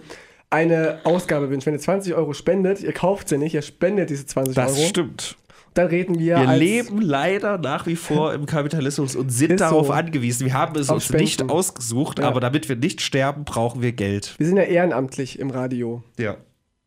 eine 0.50 1.00
Ausgabe 1.04 1.50
wünschen. 1.50 1.68
Wenn 1.68 1.74
ihr 1.76 1.80
20 1.80 2.14
Euro 2.16 2.34
spendet, 2.34 2.82
ihr 2.82 2.94
kauft 2.94 3.30
sie 3.30 3.38
nicht, 3.38 3.54
ihr 3.54 3.62
spendet 3.62 4.10
diese 4.10 4.26
20 4.26 4.56
das 4.56 4.78
Euro. 4.78 4.88
stimmt. 4.88 5.36
Dann 5.74 5.88
reden 5.88 6.18
wir, 6.18 6.38
Wir 6.38 6.56
leben 6.56 7.02
leider 7.02 7.60
nach 7.60 7.86
wie 7.86 7.96
vor 7.96 8.34
im 8.34 8.48
Kapitalismus 8.48 9.16
und 9.16 9.30
sind 9.30 9.60
darauf 9.62 9.88
so. 9.88 9.94
angewiesen. 9.94 10.46
Wir 10.48 10.54
haben 10.54 10.76
es 10.80 10.90
uns 10.90 11.06
Spenden. 11.06 11.24
nicht 11.24 11.50
ausgesucht, 11.50 12.18
Ja. 12.20 12.28
aber 12.28 12.40
damit 12.40 12.68
wir 12.68 12.76
nicht 12.76 13.02
sterben, 13.02 13.44
brauchen 13.46 13.82
wir 13.84 13.92
Geld. 13.92 14.34
Wir 14.40 14.48
sind 14.48 14.58
ja 14.58 14.64
ehrenamtlich 14.64 15.38
im 15.38 15.52
Radio. 15.52 16.02
Ja. 16.18 16.38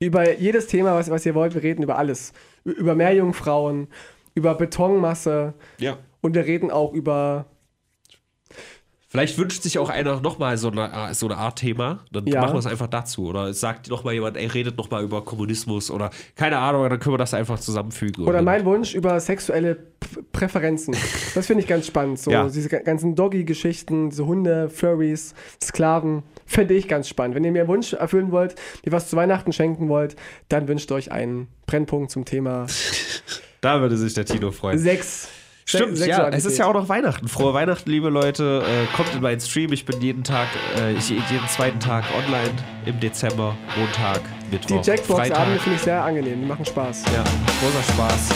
Über 0.00 0.38
jedes 0.38 0.66
Thema, 0.66 0.94
was, 0.96 1.08
was 1.10 1.24
ihr 1.24 1.34
wollt, 1.36 1.54
wir 1.54 1.62
reden 1.62 1.82
über 1.84 1.98
alles. 1.98 2.32
Über 2.64 2.94
Meerjungfrauen, 2.96 3.86
über 4.34 4.54
Betonmasse 4.56 5.54
Ja. 5.78 5.98
und 6.20 6.34
wir 6.34 6.46
reden 6.46 6.70
auch 6.72 6.92
über. 6.92 7.46
Vielleicht 9.12 9.36
wünscht 9.38 9.64
sich 9.64 9.76
auch 9.80 9.88
einer 9.88 10.20
nochmal 10.20 10.56
so 10.56 10.70
eine, 10.70 11.12
so 11.14 11.26
eine 11.26 11.36
Art 11.36 11.58
Thema. 11.58 12.04
Dann 12.12 12.26
Ja. 12.28 12.42
machen 12.42 12.54
wir 12.54 12.60
es 12.60 12.66
einfach 12.66 12.86
dazu. 12.86 13.26
Oder 13.26 13.48
es 13.48 13.58
sagt 13.58 13.90
nochmal 13.90 14.14
jemand, 14.14 14.36
ey, 14.36 14.46
redet 14.46 14.76
nochmal 14.78 15.02
über 15.02 15.24
Kommunismus 15.24 15.90
oder 15.90 16.10
keine 16.36 16.58
Ahnung, 16.58 16.88
dann 16.88 17.00
können 17.00 17.14
wir 17.14 17.18
das 17.18 17.34
einfach 17.34 17.58
zusammenfügen. 17.58 18.24
Oder 18.24 18.38
Und 18.38 18.44
mein 18.44 18.64
Wunsch 18.64 18.94
über 18.94 19.18
sexuelle 19.18 19.74
P 19.74 20.20
Präferenzen. 20.32 20.94
Das 21.34 21.46
finde 21.48 21.62
ich 21.62 21.68
ganz 21.68 21.86
spannend. 21.88 22.20
So 22.20 22.30
Ja. 22.30 22.48
diese 22.48 22.68
ga- 22.68 22.78
ganzen 22.82 23.16
Doggy-Geschichten, 23.16 24.10
diese 24.10 24.26
Hunde, 24.26 24.68
Furries, 24.70 25.34
Sklaven, 25.62 26.22
fände 26.46 26.74
ich 26.74 26.86
ganz 26.86 27.08
spannend. 27.08 27.34
Wenn 27.34 27.42
ihr 27.44 27.50
mir 27.52 27.60
einen 27.62 27.68
Wunsch 27.68 27.92
erfüllen 27.94 28.30
wollt, 28.30 28.54
mir 28.84 28.92
was 28.92 29.10
zu 29.10 29.16
Weihnachten 29.16 29.52
schenken 29.52 29.88
wollt, 29.88 30.14
dann 30.48 30.68
wünscht 30.68 30.90
euch 30.92 31.10
einen 31.10 31.48
Brennpunkt 31.66 32.12
zum 32.12 32.24
Thema 32.24 32.66
da 33.60 33.80
würde 33.80 33.96
sich 33.96 34.14
der 34.14 34.24
Tino 34.24 34.52
freuen. 34.52 34.78
Sex. 34.78 35.28
Stimmt, 35.78 35.98
ja, 35.98 36.28
es 36.28 36.44
ist 36.44 36.58
ja 36.58 36.66
auch 36.66 36.74
noch 36.74 36.88
Weihnachten. 36.88 37.28
Frohe 37.28 37.54
Weihnachten, 37.54 37.88
liebe 37.90 38.08
Leute. 38.08 38.62
Äh, 38.66 38.96
kommt 38.96 39.14
in 39.14 39.20
meinen 39.22 39.40
Stream. 39.40 39.72
Ich 39.72 39.84
bin 39.84 40.00
jeden 40.00 40.24
Tag, 40.24 40.48
äh, 40.78 40.92
ich- 40.94 41.10
jeden 41.10 41.46
zweiten 41.48 41.78
Tag 41.80 42.04
online 42.16 42.50
im 42.86 42.98
Dezember, 42.98 43.56
Montag, 43.76 44.20
Die 44.48 44.54
Mittwoch, 44.56 44.84
Jackbox-Abende 44.84 45.34
Freitag. 45.36 45.60
finde 45.62 45.76
ich 45.76 45.82
sehr 45.82 46.02
angenehm, 46.04 46.40
die 46.40 46.46
machen 46.46 46.64
Spaß. 46.64 47.04
Ja, 47.14 47.22
großer 47.22 47.92
Spaß. 47.92 48.28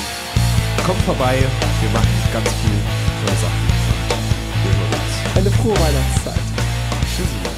Kommt 0.87 1.01
vorbei. 1.03 1.39
Wir 1.81 1.91
machen 1.91 2.09
ganz 2.33 2.49
viel 2.49 3.27
tolle 3.27 3.39
Sachen. 3.39 3.65
Eine 5.37 5.51
frohe 5.51 5.75
Weihnachtszeit. 5.75 6.35
Tschüssi. 7.17 7.54